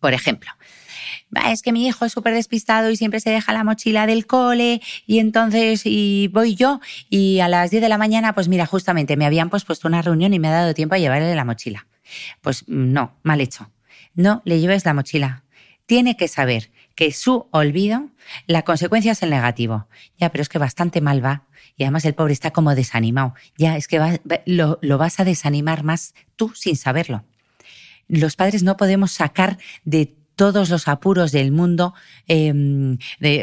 Por 0.00 0.14
ejemplo, 0.14 0.50
es 1.50 1.62
que 1.62 1.72
mi 1.72 1.86
hijo 1.86 2.04
es 2.04 2.12
súper 2.12 2.34
despistado 2.34 2.90
y 2.90 2.96
siempre 2.96 3.20
se 3.20 3.30
deja 3.30 3.52
la 3.52 3.64
mochila 3.64 4.06
del 4.06 4.26
cole 4.26 4.82
y 5.06 5.18
entonces 5.18 5.82
y 5.84 6.28
voy 6.28 6.54
yo 6.54 6.80
y 7.08 7.40
a 7.40 7.48
las 7.48 7.70
10 7.70 7.82
de 7.82 7.88
la 7.88 7.98
mañana, 7.98 8.34
pues 8.34 8.48
mira, 8.48 8.66
justamente 8.66 9.16
me 9.16 9.26
habían 9.26 9.48
pues 9.48 9.64
puesto 9.64 9.88
una 9.88 10.02
reunión 10.02 10.34
y 10.34 10.38
me 10.38 10.48
ha 10.48 10.52
dado 10.52 10.74
tiempo 10.74 10.94
a 10.94 10.98
llevarle 10.98 11.34
la 11.34 11.44
mochila. 11.44 11.86
Pues 12.40 12.64
mm, 12.66 12.92
no, 12.92 13.16
mal 13.22 13.40
hecho. 13.40 13.70
No 14.14 14.42
le 14.44 14.60
lleves 14.60 14.84
la 14.84 14.94
mochila. 14.94 15.44
Tiene 15.86 16.16
que 16.16 16.28
saber 16.28 16.70
que 16.94 17.12
su 17.12 17.48
olvido, 17.50 18.10
la 18.46 18.62
consecuencia 18.62 19.12
es 19.12 19.22
el 19.22 19.30
negativo. 19.30 19.88
Ya, 20.18 20.30
pero 20.30 20.42
es 20.42 20.48
que 20.48 20.58
bastante 20.58 21.00
mal 21.00 21.24
va. 21.24 21.44
Y 21.76 21.84
además 21.84 22.04
el 22.04 22.14
pobre 22.14 22.32
está 22.32 22.50
como 22.50 22.74
desanimado. 22.74 23.34
Ya, 23.56 23.76
es 23.76 23.88
que 23.88 24.20
lo, 24.46 24.78
vas 24.98 25.20
a 25.20 25.24
desanimar 25.24 25.84
más 25.84 26.14
tú 26.36 26.52
sin 26.54 26.76
saberlo. 26.76 27.24
Los 28.08 28.36
padres 28.36 28.62
no 28.62 28.76
podemos 28.76 29.12
sacar 29.12 29.58
de 29.84 30.14
todos 30.36 30.70
los 30.70 30.88
apuros 30.88 31.32
del 31.32 31.52
mundo, 31.52 31.94
em, 32.26 32.98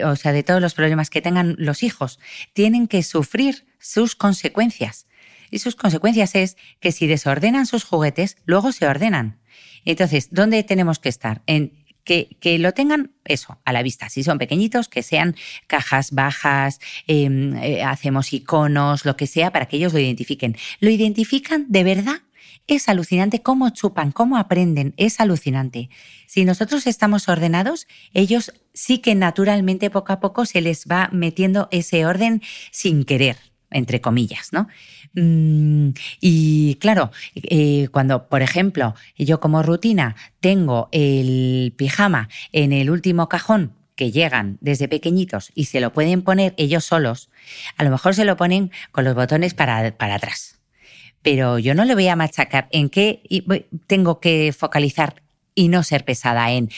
o 0.06 0.16
sea, 0.16 0.32
de 0.32 0.44
todos 0.44 0.62
los 0.62 0.74
problemas 0.74 1.10
que 1.10 1.22
tengan 1.22 1.56
los 1.58 1.84
hijos. 1.84 2.20
Tienen 2.54 2.88
que 2.88 3.04
sufrir 3.04 3.66
sus 3.80 4.16
consecuencias. 4.16 5.08
Y 5.52 5.60
sus 5.60 5.76
consecuencias 5.76 6.36
es 6.36 6.58
que 6.80 6.92
si 6.92 7.08
desordenan 7.08 7.66
sus 7.66 7.84
juguetes, 7.84 8.38
luego 8.46 8.72
se 8.72 8.88
ordenan. 8.88 9.39
Entonces, 9.86 10.30
¿dónde 10.32 10.64
tenemos 10.64 11.00
que 11.00 11.10
estar? 11.10 11.42
En 11.46 11.74
que, 12.04 12.38
que, 12.40 12.58
lo 12.58 12.74
tengan 12.74 13.12
eso 13.26 13.60
a 13.66 13.74
la 13.74 13.84
vista. 13.84 14.10
Si 14.10 14.24
son 14.24 14.40
pequeñitos, 14.40 14.88
que 14.88 15.04
sean 15.04 15.36
cajas 15.68 16.12
bajas, 16.12 16.80
em, 17.08 17.56
eh, 17.58 17.84
hacemos 17.84 18.34
iconos, 18.34 19.06
lo 19.06 19.16
que 19.16 19.28
sea, 19.28 19.52
para 19.52 19.68
que 19.68 19.78
ellos 19.78 19.94
lo 19.94 20.00
identifiquen. 20.00 20.58
¿Lo 20.80 20.90
identifican 20.90 21.66
de 21.70 21.84
verdad? 21.84 22.22
Es 22.66 22.90
alucinante 22.90 23.42
cómo 23.42 23.70
chupan, 23.72 24.12
cómo 24.12 24.38
aprenden, 24.38 24.94
es 24.98 25.20
alucinante. 25.20 25.90
Si 26.28 26.46
nosotros 26.46 26.88
estamos 26.88 27.28
ordenados, 27.28 27.88
ellos 28.14 28.54
sí 28.74 29.00
que 29.00 29.16
naturalmente 29.16 29.90
poco 29.90 30.14
a 30.14 30.20
poco 30.20 30.46
se 30.46 30.62
les 30.62 30.86
va 30.86 31.10
metiendo 31.12 31.68
ese 31.72 32.06
orden 32.06 32.42
sin 32.72 33.06
querer 33.06 33.38
entre 33.72 34.02
comillas, 34.02 34.50
¿no? 34.52 34.68
Mm, 35.14 35.90
y 36.20 36.76
claro, 36.76 37.12
eh, 37.36 37.88
cuando, 37.92 38.28
por 38.28 38.42
ejemplo, 38.42 38.96
yo 39.18 39.40
como 39.40 39.64
rutina 39.64 40.16
tengo 40.40 40.90
el 40.92 41.74
pijama 41.76 42.30
en 42.52 42.74
el 42.74 42.90
último 42.90 43.30
cajón 43.30 43.74
que 43.96 44.12
llegan 44.12 44.58
desde 44.62 44.88
pequeñitos 44.88 45.52
y 45.56 45.66
se 45.66 45.82
lo 45.82 45.92
pueden 45.92 46.22
poner 46.22 46.54
ellos 46.58 46.86
solos, 46.86 47.30
a 47.76 47.84
lo 47.84 47.90
mejor 47.90 48.16
se 48.16 48.26
lo 48.26 48.38
ponen 48.38 48.72
con 48.92 49.04
los 49.04 49.16
botones 49.16 49.54
para, 49.54 49.98
para 49.98 50.16
atrás. 50.16 50.60
Pero 51.22 51.60
yo 51.60 51.76
no 51.76 51.84
le 51.84 51.96
voy 51.96 52.08
a 52.08 52.16
machacar 52.16 52.70
en 52.72 52.90
qué 52.90 53.22
tengo 53.88 54.22
que 54.22 54.54
focalizar 54.58 55.22
y 55.54 55.68
no 55.68 55.84
ser 55.84 56.06
pesada 56.06 56.52
en 56.52 56.70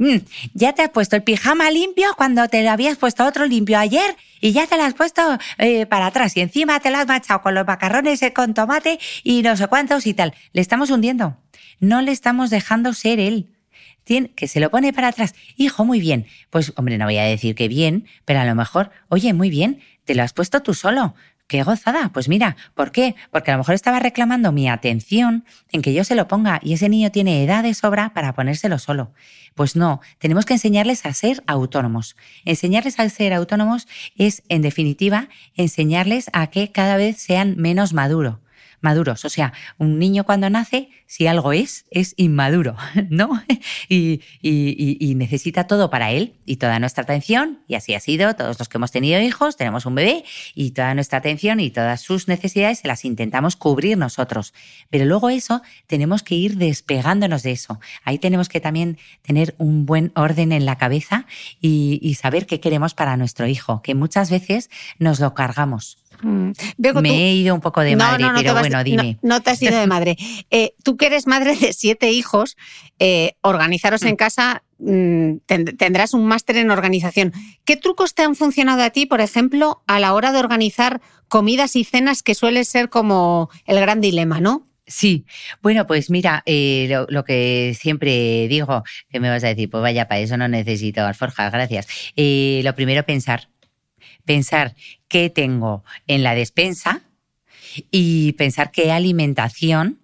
Mm, 0.00 0.16
ya 0.54 0.72
te 0.72 0.80
has 0.80 0.88
puesto 0.88 1.14
el 1.16 1.22
pijama 1.22 1.70
limpio 1.70 2.08
cuando 2.16 2.48
te 2.48 2.62
lo 2.62 2.70
habías 2.70 2.96
puesto 2.96 3.26
otro 3.26 3.44
limpio 3.44 3.78
ayer 3.78 4.16
y 4.40 4.52
ya 4.52 4.66
te 4.66 4.78
lo 4.78 4.84
has 4.84 4.94
puesto 4.94 5.20
eh, 5.58 5.84
para 5.84 6.06
atrás 6.06 6.34
y 6.38 6.40
encima 6.40 6.80
te 6.80 6.90
lo 6.90 6.96
has 6.96 7.06
machado 7.06 7.42
con 7.42 7.54
los 7.54 7.66
macarrones 7.66 8.22
eh, 8.22 8.32
con 8.32 8.54
tomate 8.54 8.98
y 9.24 9.42
no 9.42 9.58
sé 9.58 9.66
cuántos 9.66 10.06
y 10.06 10.14
tal. 10.14 10.32
Le 10.54 10.62
estamos 10.62 10.88
hundiendo. 10.88 11.36
No 11.80 12.00
le 12.00 12.12
estamos 12.12 12.48
dejando 12.48 12.94
ser 12.94 13.20
él. 13.20 13.50
Tiene, 14.04 14.30
que 14.30 14.48
se 14.48 14.58
lo 14.58 14.70
pone 14.70 14.94
para 14.94 15.08
atrás. 15.08 15.34
Hijo, 15.58 15.84
muy 15.84 16.00
bien. 16.00 16.24
Pues, 16.48 16.72
hombre, 16.76 16.96
no 16.96 17.04
voy 17.04 17.18
a 17.18 17.24
decir 17.24 17.54
que 17.54 17.68
bien, 17.68 18.06
pero 18.24 18.40
a 18.40 18.46
lo 18.46 18.54
mejor, 18.54 18.90
oye, 19.08 19.34
muy 19.34 19.50
bien, 19.50 19.80
te 20.06 20.14
lo 20.14 20.22
has 20.22 20.32
puesto 20.32 20.62
tú 20.62 20.72
solo. 20.72 21.14
¡Qué 21.50 21.64
gozada! 21.64 22.12
Pues 22.14 22.28
mira, 22.28 22.54
¿por 22.76 22.92
qué? 22.92 23.16
Porque 23.32 23.50
a 23.50 23.54
lo 23.54 23.58
mejor 23.58 23.74
estaba 23.74 23.98
reclamando 23.98 24.52
mi 24.52 24.68
atención 24.68 25.44
en 25.72 25.82
que 25.82 25.92
yo 25.92 26.04
se 26.04 26.14
lo 26.14 26.28
ponga 26.28 26.60
y 26.62 26.74
ese 26.74 26.88
niño 26.88 27.10
tiene 27.10 27.42
edad 27.42 27.64
de 27.64 27.74
sobra 27.74 28.14
para 28.14 28.34
ponérselo 28.34 28.78
solo. 28.78 29.12
Pues 29.56 29.74
no, 29.74 30.00
tenemos 30.18 30.44
que 30.44 30.54
enseñarles 30.54 31.04
a 31.04 31.12
ser 31.12 31.42
autónomos. 31.48 32.14
Enseñarles 32.44 33.00
a 33.00 33.08
ser 33.08 33.32
autónomos 33.32 33.88
es, 34.14 34.44
en 34.48 34.62
definitiva, 34.62 35.28
enseñarles 35.56 36.30
a 36.32 36.46
que 36.46 36.70
cada 36.70 36.96
vez 36.96 37.16
sean 37.16 37.56
menos 37.56 37.94
maduros 37.94 38.36
maduros. 38.80 39.24
O 39.24 39.28
sea, 39.28 39.52
un 39.78 39.98
niño 39.98 40.24
cuando 40.24 40.48
nace, 40.50 40.88
si 41.06 41.26
algo 41.26 41.52
es, 41.52 41.86
es 41.90 42.14
inmaduro, 42.16 42.76
¿no? 43.10 43.42
Y, 43.88 44.20
necesita 45.20 45.66
todo 45.66 45.90
para 45.90 46.12
él 46.12 46.34
y 46.46 46.56
toda 46.56 46.78
nuestra 46.78 47.02
atención, 47.02 47.60
y 47.68 47.74
así 47.74 47.94
ha 47.94 48.00
sido, 48.00 48.34
todos 48.34 48.58
los 48.58 48.68
que 48.68 48.78
hemos 48.78 48.90
tenido 48.90 49.20
hijos, 49.20 49.56
tenemos 49.56 49.84
un 49.84 49.94
bebé 49.94 50.24
y 50.54 50.70
toda 50.70 50.94
nuestra 50.94 51.18
atención 51.18 51.60
y 51.60 51.70
todas 51.70 52.00
sus 52.00 52.26
necesidades 52.26 52.78
se 52.78 52.88
las 52.88 53.04
intentamos 53.04 53.56
cubrir 53.56 53.98
nosotros. 53.98 54.54
Pero 54.88 55.04
luego 55.04 55.28
eso, 55.28 55.62
tenemos 55.86 56.22
que 56.22 56.36
ir 56.36 56.56
despegándonos 56.56 57.42
de 57.42 57.52
eso. 57.52 57.80
Ahí 58.04 58.18
tenemos 58.18 58.48
que 58.48 58.60
también 58.60 58.98
tener 59.22 59.54
un 59.58 59.84
buen 59.84 60.12
orden 60.14 60.52
en 60.52 60.64
la 60.64 60.78
cabeza 60.78 61.26
y 61.60 62.16
saber 62.20 62.46
qué 62.46 62.60
queremos 62.60 62.94
para 62.94 63.16
nuestro 63.16 63.46
hijo, 63.46 63.82
que 63.82 63.94
muchas 63.94 64.30
veces 64.30 64.70
nos 64.98 65.20
lo 65.20 65.34
cargamos. 65.34 65.99
Mm. 66.22 66.52
Me 67.00 67.30
he 67.30 67.34
ido 67.34 67.54
un 67.54 67.60
poco 67.60 67.80
de 67.80 67.96
madre, 67.96 68.26
pero 68.36 68.54
bueno, 68.54 68.82
dime. 68.84 69.18
No, 69.22 69.40
te 69.42 69.50
has 69.50 69.62
ido 69.62 69.78
de 69.78 69.86
madre. 69.86 70.16
Eh, 70.52 70.74
tú 70.82 70.96
que 70.96 71.06
eres 71.06 71.26
madre 71.26 71.54
de 71.54 71.72
siete 71.72 72.10
hijos, 72.10 72.56
eh, 72.98 73.34
organizaros 73.40 74.02
en 74.02 74.14
mm. 74.14 74.16
casa, 74.16 74.62
mm, 74.78 75.36
tendrás 75.78 76.12
un 76.12 76.26
máster 76.26 76.56
en 76.56 76.70
organización. 76.70 77.32
¿Qué 77.64 77.76
trucos 77.76 78.14
te 78.14 78.22
han 78.22 78.34
funcionado 78.34 78.82
a 78.82 78.90
ti, 78.90 79.06
por 79.06 79.20
ejemplo, 79.20 79.82
a 79.86 80.00
la 80.00 80.12
hora 80.14 80.32
de 80.32 80.38
organizar 80.38 81.00
comidas 81.28 81.76
y 81.76 81.84
cenas 81.84 82.22
que 82.22 82.34
suele 82.34 82.64
ser 82.64 82.88
como 82.88 83.48
el 83.66 83.78
gran 83.80 84.00
dilema, 84.00 84.40
¿no? 84.40 84.66
Sí, 84.86 85.24
bueno, 85.62 85.86
pues 85.86 86.10
mira, 86.10 86.42
eh, 86.46 87.04
lo, 87.08 87.24
que 87.24 87.76
siempre 87.78 88.48
digo, 88.48 88.82
que 89.08 89.20
me 89.20 89.30
vas 89.30 89.44
a 89.44 89.48
decir, 89.48 89.70
pues 89.70 89.82
vaya, 89.82 90.08
para 90.08 90.20
eso 90.20 90.36
no 90.36 90.48
necesito 90.48 91.02
alforjas, 91.02 91.52
gracias. 91.52 91.86
lo 92.16 92.74
primero, 92.74 93.04
pensar 93.04 93.48
pensar 94.24 94.74
qué 95.08 95.30
tengo 95.30 95.84
en 96.06 96.22
la 96.22 96.34
despensa 96.34 97.02
y 97.90 98.32
pensar 98.32 98.70
qué 98.70 98.92
alimentación 98.92 100.00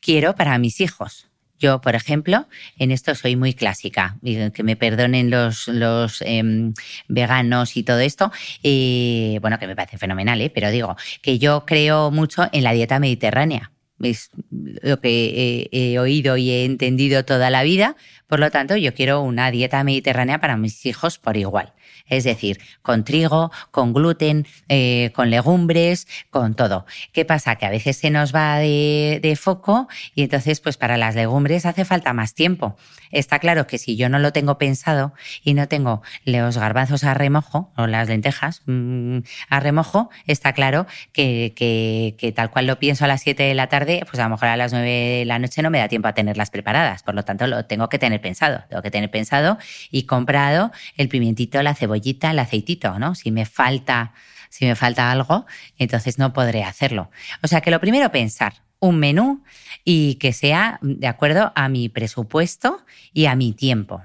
quiero 0.00 0.34
para 0.34 0.58
mis 0.58 0.80
hijos. 0.80 1.28
Yo, 1.58 1.80
por 1.80 1.96
ejemplo, 1.96 2.46
en 2.78 2.92
esto 2.92 3.16
soy 3.16 3.34
muy 3.34 3.52
clásica, 3.52 4.16
que 4.22 4.62
me 4.62 4.76
perdonen 4.76 5.28
los, 5.28 5.66
los 5.66 6.22
em, 6.22 6.72
veganos 7.08 7.76
y 7.76 7.82
todo 7.82 7.98
esto, 7.98 8.30
bueno, 8.62 9.58
que 9.58 9.66
me 9.66 9.74
parece 9.74 9.98
fenomenal, 9.98 10.40
¿eh? 10.40 10.50
pero 10.50 10.70
digo 10.70 10.96
que 11.20 11.40
yo 11.40 11.64
creo 11.66 12.12
mucho 12.12 12.48
en 12.52 12.62
la 12.62 12.72
dieta 12.72 13.00
mediterránea. 13.00 13.72
Es 14.00 14.30
lo 14.50 15.00
que 15.00 15.68
he 15.72 15.98
oído 15.98 16.36
y 16.36 16.50
he 16.50 16.64
entendido 16.64 17.24
toda 17.24 17.50
la 17.50 17.64
vida, 17.64 17.96
por 18.28 18.38
lo 18.38 18.52
tanto, 18.52 18.76
yo 18.76 18.94
quiero 18.94 19.22
una 19.22 19.50
dieta 19.50 19.82
mediterránea 19.82 20.38
para 20.38 20.56
mis 20.56 20.86
hijos 20.86 21.18
por 21.18 21.36
igual 21.36 21.72
es 22.08 22.24
decir, 22.24 22.58
con 22.82 23.04
trigo, 23.04 23.50
con 23.70 23.92
gluten, 23.92 24.46
eh, 24.68 25.10
con 25.14 25.30
legumbres, 25.30 26.06
con 26.30 26.54
todo. 26.54 26.86
¿Qué 27.12 27.24
pasa? 27.24 27.56
Que 27.56 27.66
a 27.66 27.70
veces 27.70 27.96
se 27.96 28.10
nos 28.10 28.34
va 28.34 28.58
de, 28.58 29.38
foco 29.38 29.88
y 30.14 30.22
entonces 30.22 30.60
pues 30.60 30.76
para 30.76 30.96
las 30.96 31.14
legumbres 31.14 31.66
hace 31.66 31.84
falta 31.84 32.12
más 32.12 32.34
tiempo. 32.34 32.76
Está 33.10 33.38
claro 33.38 33.66
que 33.66 33.78
si 33.78 33.96
yo 33.96 34.08
no 34.08 34.18
lo 34.18 34.32
tengo 34.32 34.58
pensado 34.58 35.12
y 35.44 35.54
no 35.54 35.68
tengo 35.68 36.02
los 36.24 36.58
garbanzos 36.58 37.04
a 37.04 37.14
remojo 37.14 37.72
o 37.76 37.86
las 37.86 38.08
lentejas 38.08 38.62
mm, 38.66 39.18
a 39.48 39.60
remojo, 39.60 40.10
está 40.26 40.52
claro 40.52 40.86
que, 41.12 41.52
que, 41.54 42.16
que, 42.18 42.32
tal 42.32 42.50
cual 42.50 42.66
lo 42.66 42.78
pienso 42.78 43.04
a 43.04 43.08
las 43.08 43.22
7 43.22 43.42
de 43.42 43.54
la 43.54 43.68
tarde, 43.68 44.02
pues 44.08 44.18
a 44.18 44.24
lo 44.24 44.30
mejor 44.30 44.48
a 44.48 44.56
las 44.56 44.72
9 44.72 44.88
de 44.88 45.24
la 45.24 45.38
noche 45.38 45.62
no 45.62 45.70
me 45.70 45.78
da 45.78 45.88
tiempo 45.88 46.08
a 46.08 46.14
tenerlas 46.14 46.50
preparadas. 46.50 47.02
Por 47.02 47.14
lo 47.14 47.24
tanto, 47.24 47.46
lo 47.46 47.64
tengo 47.66 47.88
que 47.88 47.98
tener 47.98 48.20
pensado. 48.20 48.64
Tengo 48.68 48.82
que 48.82 48.90
tener 48.90 49.10
pensado 49.10 49.58
y 49.90 50.04
comprado 50.04 50.72
el 50.96 51.08
pimientito, 51.08 51.62
la 51.62 51.74
cebolla 51.74 51.97
el 52.04 52.38
aceitito, 52.38 52.98
¿no? 52.98 53.14
Si 53.14 53.30
me 53.30 53.46
falta, 53.46 54.12
si 54.48 54.66
me 54.66 54.74
falta 54.74 55.10
algo, 55.10 55.46
entonces 55.78 56.18
no 56.18 56.32
podré 56.32 56.64
hacerlo. 56.64 57.10
O 57.42 57.48
sea 57.48 57.60
que 57.60 57.70
lo 57.70 57.80
primero 57.80 58.10
pensar 58.10 58.54
un 58.80 58.98
menú 58.98 59.42
y 59.84 60.16
que 60.16 60.32
sea 60.32 60.78
de 60.82 61.06
acuerdo 61.06 61.52
a 61.54 61.68
mi 61.68 61.88
presupuesto 61.88 62.84
y 63.12 63.26
a 63.26 63.34
mi 63.34 63.52
tiempo. 63.52 64.02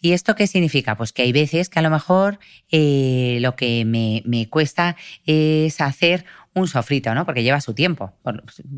¿Y 0.00 0.12
esto 0.12 0.36
qué 0.36 0.46
significa? 0.46 0.96
Pues 0.96 1.12
que 1.12 1.22
hay 1.22 1.32
veces 1.32 1.68
que 1.68 1.80
a 1.80 1.82
lo 1.82 1.90
mejor 1.90 2.38
eh, 2.70 3.38
lo 3.40 3.56
que 3.56 3.84
me, 3.84 4.22
me, 4.24 4.48
cuesta 4.48 4.96
es 5.26 5.80
hacer 5.80 6.24
un 6.54 6.68
sofrito, 6.68 7.14
¿no? 7.14 7.24
Porque 7.24 7.42
lleva 7.42 7.60
su 7.60 7.74
tiempo, 7.74 8.12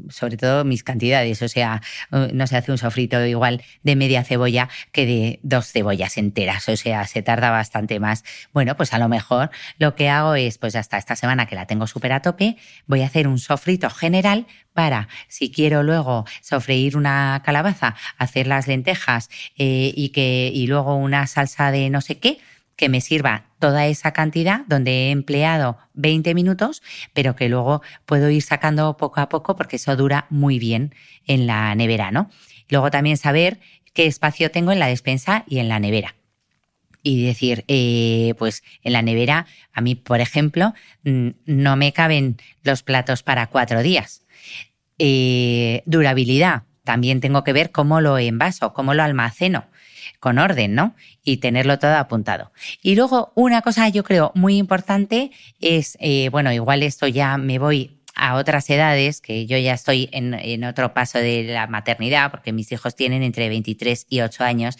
sobre 0.09 0.37
todo 0.37 0.65
mis 0.65 0.83
cantidades. 0.83 1.41
O 1.43 1.49
sea, 1.49 1.83
eh, 2.13 2.31
no 2.33 2.47
se 2.47 2.57
hace 2.57 2.73
un 2.73 2.79
sofrito 2.79 3.25
igual 3.25 3.63
de 3.83 3.97
media 3.97 4.25
cebolla 4.25 4.69
que 4.93 5.07
de 5.07 5.41
dos 5.43 5.71
cebollas 5.73 6.17
enteras. 6.19 6.69
O 6.69 6.77
sea, 6.77 7.07
se 7.07 7.23
tarda 7.23 7.51
bastante 7.51 8.01
más. 8.01 8.25
Bueno, 8.53 8.77
pues 8.77 8.93
a 8.93 8.99
lo 8.99 9.09
mejor 9.09 9.51
lo 9.79 9.95
que 9.95 10.09
hago 10.09 10.35
es, 10.35 10.59
pues 10.59 10.77
hasta 10.77 10.99
esta 10.99 11.17
semana 11.17 11.47
que 11.47 11.55
la 11.55 11.67
tengo 11.67 11.87
súper 11.87 12.13
a 12.13 12.23
tope, 12.23 12.57
voy 12.87 13.03
a 13.03 13.07
hacer 13.07 13.27
un 13.27 13.39
sofrito 13.39 13.91
general 13.91 14.47
para, 14.73 15.09
si 15.29 15.51
quiero 15.51 15.83
luego 15.83 16.25
sofreír 16.43 16.97
una 16.97 17.43
calabaza, 17.45 17.97
hacer 18.19 18.47
las 18.47 18.69
lentejas 18.69 19.29
eh, 19.59 19.93
y, 19.95 20.11
que, 20.11 20.51
y 20.55 20.67
luego 20.67 20.97
una 20.97 21.27
salsa 21.27 21.71
de 21.71 21.91
no 21.91 22.01
sé 22.01 22.19
qué, 22.19 22.39
que 22.77 22.89
me 22.89 23.01
sirva 23.01 23.50
toda 23.61 23.87
esa 23.87 24.13
cantidad 24.13 24.63
donde 24.67 24.91
he 24.91 25.11
empleado 25.11 25.79
20 25.95 26.35
minutos, 26.35 26.83
pero 27.13 27.37
que 27.37 27.49
luego 27.49 27.83
puedo 28.07 28.29
ir 28.31 28.43
sacando 28.43 28.97
poco 28.97 29.21
a 29.21 29.29
poco 29.29 29.55
porque 29.55 29.77
eso 29.77 29.95
dura 29.95 30.27
muy 30.31 30.59
bien 30.59 30.95
en 31.27 31.47
la 31.47 31.73
nevera, 31.77 32.11
¿no? 32.11 32.31
Luego 32.69 32.91
también 32.91 33.17
saber 33.17 33.61
qué 33.93 34.07
espacio 34.07 34.51
tengo 34.51 34.73
en 34.73 34.81
la 34.81 34.89
despensa 34.89 35.45
y 35.47 35.59
en 35.59 35.69
la 35.69 35.79
nevera. 35.79 36.17
Y 37.03 37.25
decir, 37.25 37.65
eh, 37.69 38.35
pues 38.39 38.63
en 38.83 38.93
la 38.93 39.03
nevera, 39.03 39.47
a 39.73 39.81
mí, 39.81 39.95
por 39.95 40.21
ejemplo, 40.21 40.75
mm, 41.05 41.29
no 41.47 41.77
me 41.77 41.93
caben 41.93 42.37
los 42.63 42.83
platos 42.83 43.23
para 43.23 43.47
cuatro 43.47 43.83
días. 43.83 44.23
Eh, 44.99 45.83
durabilidad, 45.87 46.65
también 46.85 47.21
tengo 47.21 47.45
que 47.45 47.53
ver 47.53 47.71
cómo 47.71 48.01
lo 48.01 48.19
envaso, 48.19 48.73
cómo 48.73 48.95
lo 48.95 49.03
almaceno 49.03 49.67
con 50.19 50.39
orden, 50.39 50.75
¿no? 50.75 50.95
Y 51.25 51.39
tenerlo 51.39 51.79
todo 51.79 51.97
apuntado. 51.97 52.53
Y 52.83 52.97
luego 52.97 53.33
una 53.35 53.63
cosa 53.63 53.89
yo 53.89 54.05
creo 54.05 54.33
muy 54.35 54.57
importante 54.57 55.31
es, 55.61 55.97
eh, 56.01 56.29
bueno, 56.31 56.53
igual 56.53 56.83
esto 56.83 57.07
ya 57.07 57.37
me 57.39 57.59
voy 57.59 58.01
a 58.21 58.35
otras 58.35 58.69
edades, 58.69 59.21
que 59.21 59.47
yo 59.47 59.57
ya 59.57 59.73
estoy 59.73 60.09
en, 60.13 60.65
otro 60.65 60.93
paso 60.93 61.19
de 61.19 61.45
la 61.45 61.67
maternidad, 61.67 62.31
porque 62.31 62.53
mis 62.53 62.71
hijos 62.71 62.95
tienen 62.95 63.23
entre 63.23 63.49
23 63.49 64.07
y 64.11 64.21
8 64.21 64.45
años, 64.45 64.77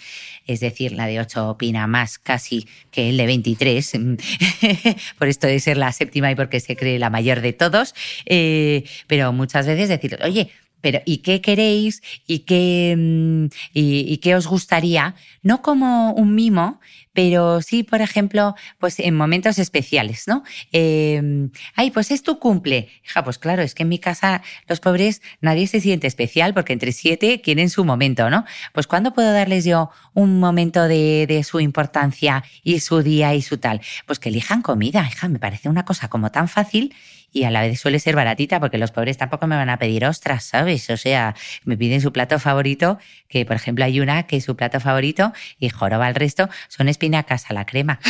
es 0.47 0.61
decir, 0.61 0.93
la 0.93 1.07
de 1.07 1.21
8 1.21 1.49
opina 1.49 1.87
más 1.87 2.19
casi 2.19 2.69
que 2.91 3.09
el 3.09 3.17
de 3.17 3.27
23, 3.27 3.93
por 5.19 5.29
esto 5.29 5.47
de 5.47 5.59
ser 5.59 5.79
la 5.79 5.93
séptima 5.93 6.31
y 6.31 6.35
porque 6.35 6.61
se 6.61 6.77
cree 6.77 6.99
la 6.99 7.09
mayor 7.09 7.41
de 7.41 7.55
todos, 7.55 7.95
eh, 8.27 8.85
pero 9.07 9.33
muchas 9.33 9.67
veces 9.67 9.89
decir, 9.89 10.19
oye, 10.23 10.51
pero 10.81 11.01
¿y 11.05 11.19
qué 11.19 11.41
queréis? 11.41 12.03
¿Y 12.27 12.41
qué, 12.41 12.95
mm, 12.97 13.47
y, 13.73 14.17
qué 14.19 14.35
os 14.35 14.47
gustaría? 14.47 15.15
No 15.43 15.63
como 15.63 16.13
un 16.13 16.35
mimo, 16.35 16.81
pero 17.13 17.61
sí, 17.61 17.83
por 17.83 18.01
ejemplo, 18.03 18.55
pues 18.79 18.99
en 19.01 19.17
momentos 19.17 19.59
especiales, 19.59 20.25
¿no? 20.27 20.45
Em, 20.73 21.51
ay, 21.75 21.91
pues 21.91 22.11
es 22.11 22.23
tu 22.23 22.39
cumple. 22.39 22.89
Hija, 23.05 23.25
pues 23.25 23.39
claro, 23.39 23.63
es 23.63 23.75
que 23.75 23.83
en 23.83 23.89
mi 23.89 23.99
casa 23.99 24.43
los 24.69 24.81
pobres 24.81 25.21
nadie 25.41 25.67
se 25.67 25.81
siente 25.81 26.07
especial 26.07 26.55
porque 26.55 26.73
entre 26.73 26.93
siete 26.93 27.41
quieren 27.41 27.71
su 27.71 27.85
momento, 27.85 28.31
¿no? 28.31 28.45
Pues 28.73 28.87
¿cuándo 28.87 29.13
puedo 29.13 29.33
darles 29.33 29.65
yo 29.65 29.91
un 30.15 30.39
momento 30.39 30.85
de, 30.89 31.27
de 31.27 31.43
su 31.45 31.61
importancia 31.61 32.45
y 32.63 32.81
su 32.81 33.03
día 33.03 33.35
y 33.35 33.43
su 33.43 33.59
tal? 33.59 33.81
Pues 34.07 34.19
que 34.19 34.29
elijan 34.29 34.63
comida, 34.63 35.07
hija, 35.11 35.29
me 35.29 35.39
parece 35.39 35.69
una 35.69 35.85
cosa 35.85 36.09
como 36.09 36.31
tan 36.31 36.49
fácil 36.49 36.95
y 37.33 37.45
a 37.45 37.51
la 37.51 37.63
vez 37.63 37.81
suele 37.81 37.99
ser 37.99 38.17
baratita 38.17 38.61
porque 38.61 38.79
los 38.79 38.91
pobres 38.91 39.17
tampoco 39.17 39.47
me 39.47 39.57
van 39.57 39.71
a 39.71 39.79
pedir 39.79 40.05
ostras, 40.05 40.45
¿sabes? 40.45 40.91
O 40.91 40.97
sea, 40.97 41.35
me 41.65 41.77
piden 41.77 42.01
su 42.01 42.13
plato 42.13 42.39
favorito, 42.39 42.99
que 43.29 43.45
por 43.47 43.57
ejemplo 43.57 43.85
hay 43.85 44.01
una 44.01 44.25
que 44.25 44.37
es 44.37 44.45
su 44.45 44.57
plato 44.57 44.81
favorito 44.81 45.33
y 45.59 45.69
joroba 45.69 46.09
el 46.09 46.15
resto, 46.15 46.49
son 46.69 46.89
espinacas 46.89 47.51
a 47.51 47.55
la 47.55 47.67
crema. 47.67 48.01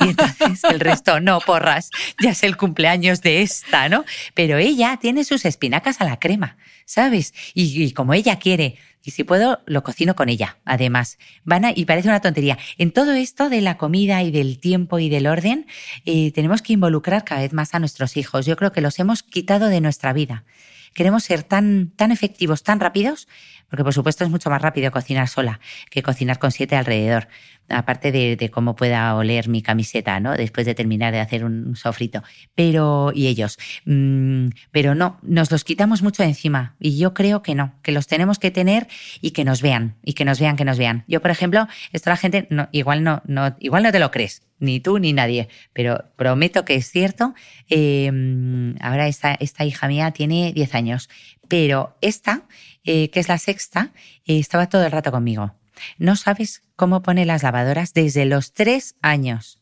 Y 0.00 0.08
entonces 0.08 0.64
el 0.64 0.80
resto, 0.80 1.20
no, 1.20 1.40
porras, 1.40 1.90
ya 2.22 2.30
es 2.30 2.42
el 2.42 2.56
cumpleaños 2.56 3.20
de 3.20 3.42
esta, 3.42 3.88
¿no? 3.88 4.04
Pero 4.34 4.56
ella 4.56 4.98
tiene 5.00 5.24
sus 5.24 5.44
espinacas 5.44 6.00
a 6.00 6.04
la 6.04 6.18
crema, 6.18 6.56
¿sabes? 6.86 7.34
Y, 7.54 7.84
y 7.84 7.92
como 7.92 8.14
ella 8.14 8.38
quiere 8.38 8.78
y 9.02 9.12
si 9.12 9.24
puedo, 9.24 9.60
lo 9.66 9.82
cocino 9.82 10.14
con 10.14 10.28
ella, 10.28 10.58
además. 10.64 11.18
Van 11.44 11.64
y 11.74 11.84
parece 11.84 12.08
una 12.08 12.20
tontería. 12.20 12.58
En 12.76 12.92
todo 12.92 13.12
esto 13.12 13.48
de 13.48 13.60
la 13.62 13.78
comida 13.78 14.22
y 14.22 14.30
del 14.30 14.58
tiempo 14.58 14.98
y 14.98 15.08
del 15.08 15.26
orden, 15.26 15.66
eh, 16.04 16.32
tenemos 16.32 16.60
que 16.60 16.74
involucrar 16.74 17.24
cada 17.24 17.40
vez 17.40 17.52
más 17.52 17.74
a 17.74 17.78
nuestros 17.78 18.16
hijos. 18.16 18.44
Yo 18.44 18.56
creo 18.56 18.72
que 18.72 18.80
los 18.80 18.98
hemos 18.98 19.22
quitado 19.22 19.68
de 19.68 19.80
nuestra 19.80 20.12
vida. 20.12 20.44
Queremos 20.92 21.24
ser 21.24 21.44
tan, 21.44 21.90
tan 21.96 22.10
efectivos, 22.10 22.62
tan 22.62 22.80
rápidos, 22.80 23.28
porque 23.68 23.84
por 23.84 23.94
supuesto 23.94 24.24
es 24.24 24.30
mucho 24.30 24.50
más 24.50 24.60
rápido 24.60 24.90
cocinar 24.90 25.28
sola 25.28 25.60
que 25.88 26.02
cocinar 26.02 26.38
con 26.38 26.50
siete 26.50 26.76
alrededor. 26.76 27.28
Aparte 27.70 28.12
de, 28.12 28.50
cómo 28.50 28.76
pueda 28.76 29.14
oler 29.14 29.48
mi 29.48 29.62
camiseta, 29.62 30.20
¿no? 30.20 30.34
Después 30.34 30.66
de 30.66 30.74
terminar 30.74 31.12
de 31.12 31.20
hacer 31.20 31.44
un 31.44 31.76
sofrito. 31.76 32.22
Pero, 32.54 33.12
y 33.14 33.28
ellos, 33.28 33.58
mm, 33.86 34.48
pero 34.70 34.94
no, 34.94 35.18
nos 35.22 35.50
los 35.50 35.64
quitamos 35.64 36.02
mucho 36.02 36.22
de 36.22 36.30
encima. 36.30 36.74
Y 36.78 36.98
yo 36.98 37.14
creo 37.14 37.42
que 37.42 37.54
no, 37.54 37.74
que 37.82 37.92
los 37.92 38.06
tenemos 38.06 38.38
que 38.38 38.50
tener 38.50 38.88
y 39.20 39.30
que 39.30 39.44
nos 39.44 39.62
vean, 39.62 39.96
y 40.04 40.14
que 40.14 40.24
nos 40.24 40.40
vean, 40.40 40.56
que 40.56 40.64
nos 40.64 40.78
vean. 40.78 41.04
Yo, 41.06 41.20
por 41.22 41.30
ejemplo, 41.30 41.68
esto 41.92 42.10
la 42.10 42.16
gente, 42.16 42.46
no, 42.50 42.68
igual 42.72 43.02
no, 43.02 43.22
no, 43.26 43.56
igual 43.60 43.82
no 43.82 43.92
te 43.92 44.00
lo 44.00 44.10
crees, 44.10 44.42
ni 44.58 44.80
tú 44.80 44.98
ni 44.98 45.12
nadie, 45.12 45.48
pero 45.72 46.04
prometo 46.16 46.64
que 46.64 46.74
es 46.74 46.90
cierto. 46.90 47.34
Em, 47.68 48.74
ahora 48.80 49.08
esta, 49.08 49.34
esta 49.34 49.64
hija 49.64 49.88
mía 49.88 50.10
tiene 50.10 50.52
10 50.52 50.74
años, 50.74 51.08
pero 51.48 51.96
esta, 52.00 52.42
eh, 52.84 53.10
que 53.10 53.20
es 53.20 53.28
la 53.28 53.38
sexta, 53.38 53.92
eh, 54.24 54.38
estaba 54.38 54.68
todo 54.68 54.84
el 54.84 54.92
rato 54.92 55.10
conmigo. 55.10 55.54
No 55.98 56.16
sabes 56.16 56.62
cómo 56.76 57.02
pone 57.02 57.26
las 57.26 57.42
lavadoras 57.42 57.94
desde 57.94 58.24
los 58.24 58.52
tres 58.52 58.96
años. 59.02 59.60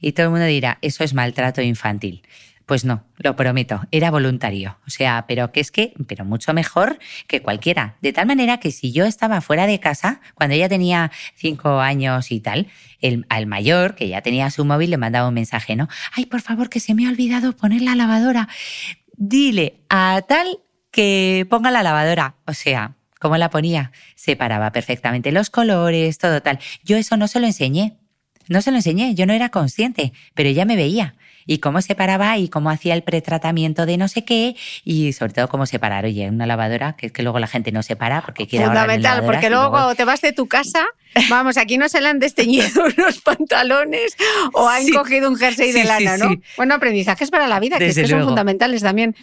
Y 0.00 0.12
todo 0.12 0.26
el 0.26 0.32
mundo 0.32 0.46
dirá, 0.46 0.78
eso 0.82 1.04
es 1.04 1.14
maltrato 1.14 1.62
infantil. 1.62 2.22
Pues 2.68 2.84
no, 2.84 3.02
lo 3.16 3.34
prometo, 3.34 3.80
era 3.92 4.10
voluntario. 4.10 4.78
O 4.86 4.90
sea, 4.90 5.24
pero 5.26 5.52
que 5.52 5.60
es 5.60 5.70
que, 5.70 5.94
pero 6.06 6.26
mucho 6.26 6.52
mejor 6.52 6.98
que 7.26 7.40
cualquiera. 7.40 7.96
De 8.02 8.12
tal 8.12 8.26
manera 8.26 8.60
que 8.60 8.72
si 8.72 8.92
yo 8.92 9.06
estaba 9.06 9.40
fuera 9.40 9.66
de 9.66 9.80
casa, 9.80 10.20
cuando 10.34 10.54
ella 10.54 10.68
tenía 10.68 11.10
cinco 11.34 11.80
años 11.80 12.30
y 12.30 12.40
tal, 12.40 12.66
el, 13.00 13.24
al 13.30 13.46
mayor, 13.46 13.94
que 13.94 14.08
ya 14.08 14.20
tenía 14.20 14.50
su 14.50 14.66
móvil, 14.66 14.90
le 14.90 14.98
mandaba 14.98 15.28
un 15.28 15.34
mensaje, 15.34 15.76
¿no? 15.76 15.88
Ay, 16.12 16.26
por 16.26 16.42
favor, 16.42 16.68
que 16.68 16.78
se 16.78 16.92
me 16.92 17.06
ha 17.06 17.08
olvidado 17.08 17.56
poner 17.56 17.80
la 17.80 17.94
lavadora. 17.94 18.50
Dile 19.16 19.80
a 19.88 20.20
tal 20.28 20.58
que 20.90 21.46
ponga 21.48 21.70
la 21.70 21.82
lavadora. 21.82 22.34
O 22.46 22.52
sea, 22.52 22.97
¿cómo 23.18 23.36
la 23.36 23.50
ponía? 23.50 23.92
Separaba 24.14 24.72
perfectamente 24.72 25.32
los 25.32 25.50
colores, 25.50 26.18
todo 26.18 26.40
tal. 26.42 26.58
Yo 26.84 26.96
eso 26.96 27.16
no 27.16 27.28
se 27.28 27.40
lo 27.40 27.46
enseñé. 27.46 27.96
No 28.48 28.62
se 28.62 28.70
lo 28.70 28.78
enseñé, 28.78 29.14
yo 29.14 29.26
no 29.26 29.32
era 29.34 29.50
consciente, 29.50 30.12
pero 30.34 30.48
ella 30.48 30.64
me 30.64 30.74
veía. 30.74 31.14
Y 31.44 31.58
cómo 31.58 31.80
separaba 31.80 32.36
y 32.36 32.48
cómo 32.48 32.68
hacía 32.68 32.92
el 32.92 33.02
pretratamiento 33.02 33.86
de 33.86 33.96
no 33.96 34.08
sé 34.08 34.24
qué 34.24 34.54
y 34.84 35.14
sobre 35.14 35.32
todo 35.32 35.48
cómo 35.48 35.64
separar. 35.64 36.04
Oye, 36.04 36.28
una 36.28 36.46
lavadora, 36.46 36.94
que 36.94 37.06
es 37.06 37.12
que 37.12 37.22
luego 37.22 37.38
la 37.38 37.46
gente 37.46 37.72
no 37.72 37.82
separa 37.82 38.20
porque 38.20 38.46
quiere 38.46 38.66
Fundamental, 38.66 39.24
porque 39.24 39.48
luego, 39.48 39.94
te 39.94 40.04
vas 40.04 40.20
de 40.20 40.32
tu 40.32 40.46
casa, 40.46 40.86
vamos, 41.30 41.56
aquí 41.56 41.78
no 41.78 41.88
se 41.88 42.02
le 42.02 42.08
han 42.08 42.18
desteñido 42.18 42.68
unos 42.98 43.20
pantalones 43.20 44.14
o 44.52 44.68
han 44.68 44.86
cogido 44.90 45.30
un 45.30 45.36
jersey 45.36 45.72
de 45.72 45.84
lana, 45.84 46.18
¿no? 46.18 46.36
Bueno, 46.58 46.74
aprendizajes 46.74 47.30
para 47.30 47.48
la 47.48 47.60
vida, 47.60 47.78
que, 47.78 47.86
es 47.86 47.96
que 47.96 48.08
son 48.08 48.24
fundamentales 48.24 48.82
también. 48.82 49.16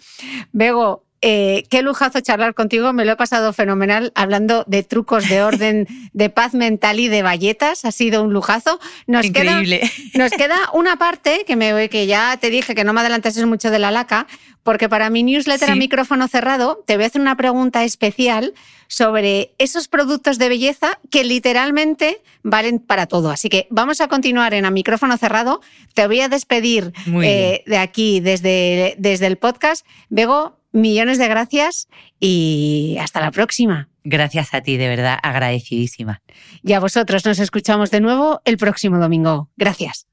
Bego, 0.52 1.05
eh, 1.28 1.64
qué 1.70 1.82
lujazo 1.82 2.20
charlar 2.20 2.54
contigo, 2.54 2.92
me 2.92 3.04
lo 3.04 3.10
he 3.10 3.16
pasado 3.16 3.52
fenomenal 3.52 4.12
hablando 4.14 4.62
de 4.68 4.84
trucos 4.84 5.28
de 5.28 5.42
orden, 5.42 5.88
de 6.12 6.30
paz 6.30 6.54
mental 6.54 7.00
y 7.00 7.08
de 7.08 7.22
valletas, 7.22 7.84
ha 7.84 7.90
sido 7.90 8.22
un 8.22 8.32
lujazo. 8.32 8.78
Nos 9.08 9.26
Increíble. 9.26 9.80
Queda, 9.80 10.24
nos 10.24 10.30
queda 10.30 10.56
una 10.72 10.98
parte 10.98 11.42
que, 11.44 11.56
me, 11.56 11.88
que 11.88 12.06
ya 12.06 12.36
te 12.36 12.48
dije 12.48 12.76
que 12.76 12.84
no 12.84 12.92
me 12.92 13.00
adelantases 13.00 13.44
mucho 13.44 13.72
de 13.72 13.80
la 13.80 13.90
laca, 13.90 14.28
porque 14.62 14.88
para 14.88 15.10
mi 15.10 15.24
newsletter 15.24 15.70
a 15.70 15.74
micrófono 15.74 16.28
cerrado 16.28 16.84
te 16.86 16.94
voy 16.94 17.04
a 17.04 17.06
hacer 17.08 17.20
una 17.20 17.36
pregunta 17.36 17.82
especial 17.82 18.54
sobre 18.86 19.52
esos 19.58 19.88
productos 19.88 20.38
de 20.38 20.48
belleza 20.48 21.00
que 21.10 21.24
literalmente 21.24 22.22
valen 22.42 22.78
para 22.78 23.06
todo. 23.06 23.30
Así 23.30 23.48
que 23.48 23.66
vamos 23.70 24.00
a 24.00 24.06
continuar 24.06 24.54
en 24.54 24.64
a 24.64 24.70
micrófono 24.70 25.16
cerrado. 25.16 25.60
Te 25.94 26.06
voy 26.06 26.20
a 26.20 26.28
despedir 26.28 26.92
eh, 27.22 27.64
de 27.66 27.78
aquí 27.78 28.20
desde, 28.20 28.94
desde 28.98 29.26
el 29.26 29.38
podcast. 29.38 29.84
Bego, 30.08 30.58
millones 30.76 31.18
de 31.18 31.26
gracias 31.28 31.88
y 32.20 32.96
hasta 33.00 33.20
la 33.20 33.30
próxima. 33.30 33.88
Gracias 34.04 34.54
a 34.54 34.60
ti, 34.60 34.76
de 34.76 34.88
verdad, 34.88 35.18
agradecidísima. 35.22 36.22
Y 36.62 36.74
a 36.74 36.80
vosotros 36.80 37.24
nos 37.24 37.38
escuchamos 37.38 37.90
de 37.90 38.00
nuevo 38.00 38.40
el 38.44 38.56
próximo 38.56 38.98
domingo. 38.98 39.50
Gracias. 39.56 40.06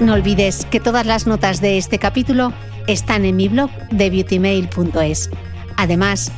No 0.00 0.14
olvides 0.14 0.66
que 0.66 0.80
todas 0.80 1.06
las 1.06 1.26
notas 1.26 1.60
de 1.60 1.78
este 1.78 1.98
capítulo 1.98 2.52
están 2.86 3.24
en 3.24 3.36
mi 3.36 3.48
blog 3.48 3.70
de 3.90 4.10
beautymail.es. 4.10 5.30
Además, 5.76 6.32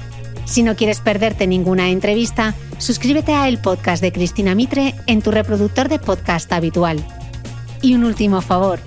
si 0.45 0.63
no 0.63 0.77
quieres 0.77 1.01
perderte 1.01 1.47
ninguna 1.47 1.91
entrevista, 1.91 2.55
suscríbete 2.79 3.33
a 3.33 3.49
el 3.49 3.59
podcast 3.59 4.03
de 4.03 4.13
Cristina 4.13 4.55
Mitre 4.55 4.95
en 5.07 5.21
tu 5.23 5.31
reproductor 5.31 5.89
de 5.89 5.99
podcast 5.99 6.53
habitual. 6.53 7.05
Y 7.83 7.95
un 7.95 8.05
último 8.05 8.41
favor, 8.41 8.81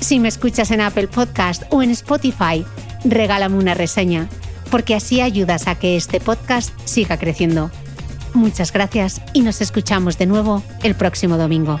si 0.00 0.20
me 0.20 0.28
escuchas 0.28 0.70
en 0.70 0.80
Apple 0.80 1.08
Podcast 1.08 1.62
o 1.70 1.82
en 1.82 1.90
Spotify, 1.90 2.64
regálame 3.04 3.56
una 3.58 3.74
reseña, 3.74 4.28
porque 4.70 4.94
así 4.94 5.20
ayudas 5.20 5.68
a 5.68 5.74
que 5.74 5.96
este 5.96 6.20
podcast 6.20 6.72
siga 6.84 7.18
creciendo. 7.18 7.70
Muchas 8.34 8.72
gracias 8.72 9.22
y 9.32 9.40
nos 9.40 9.60
escuchamos 9.60 10.18
de 10.18 10.26
nuevo 10.26 10.62
el 10.82 10.94
próximo 10.94 11.38
domingo. 11.38 11.80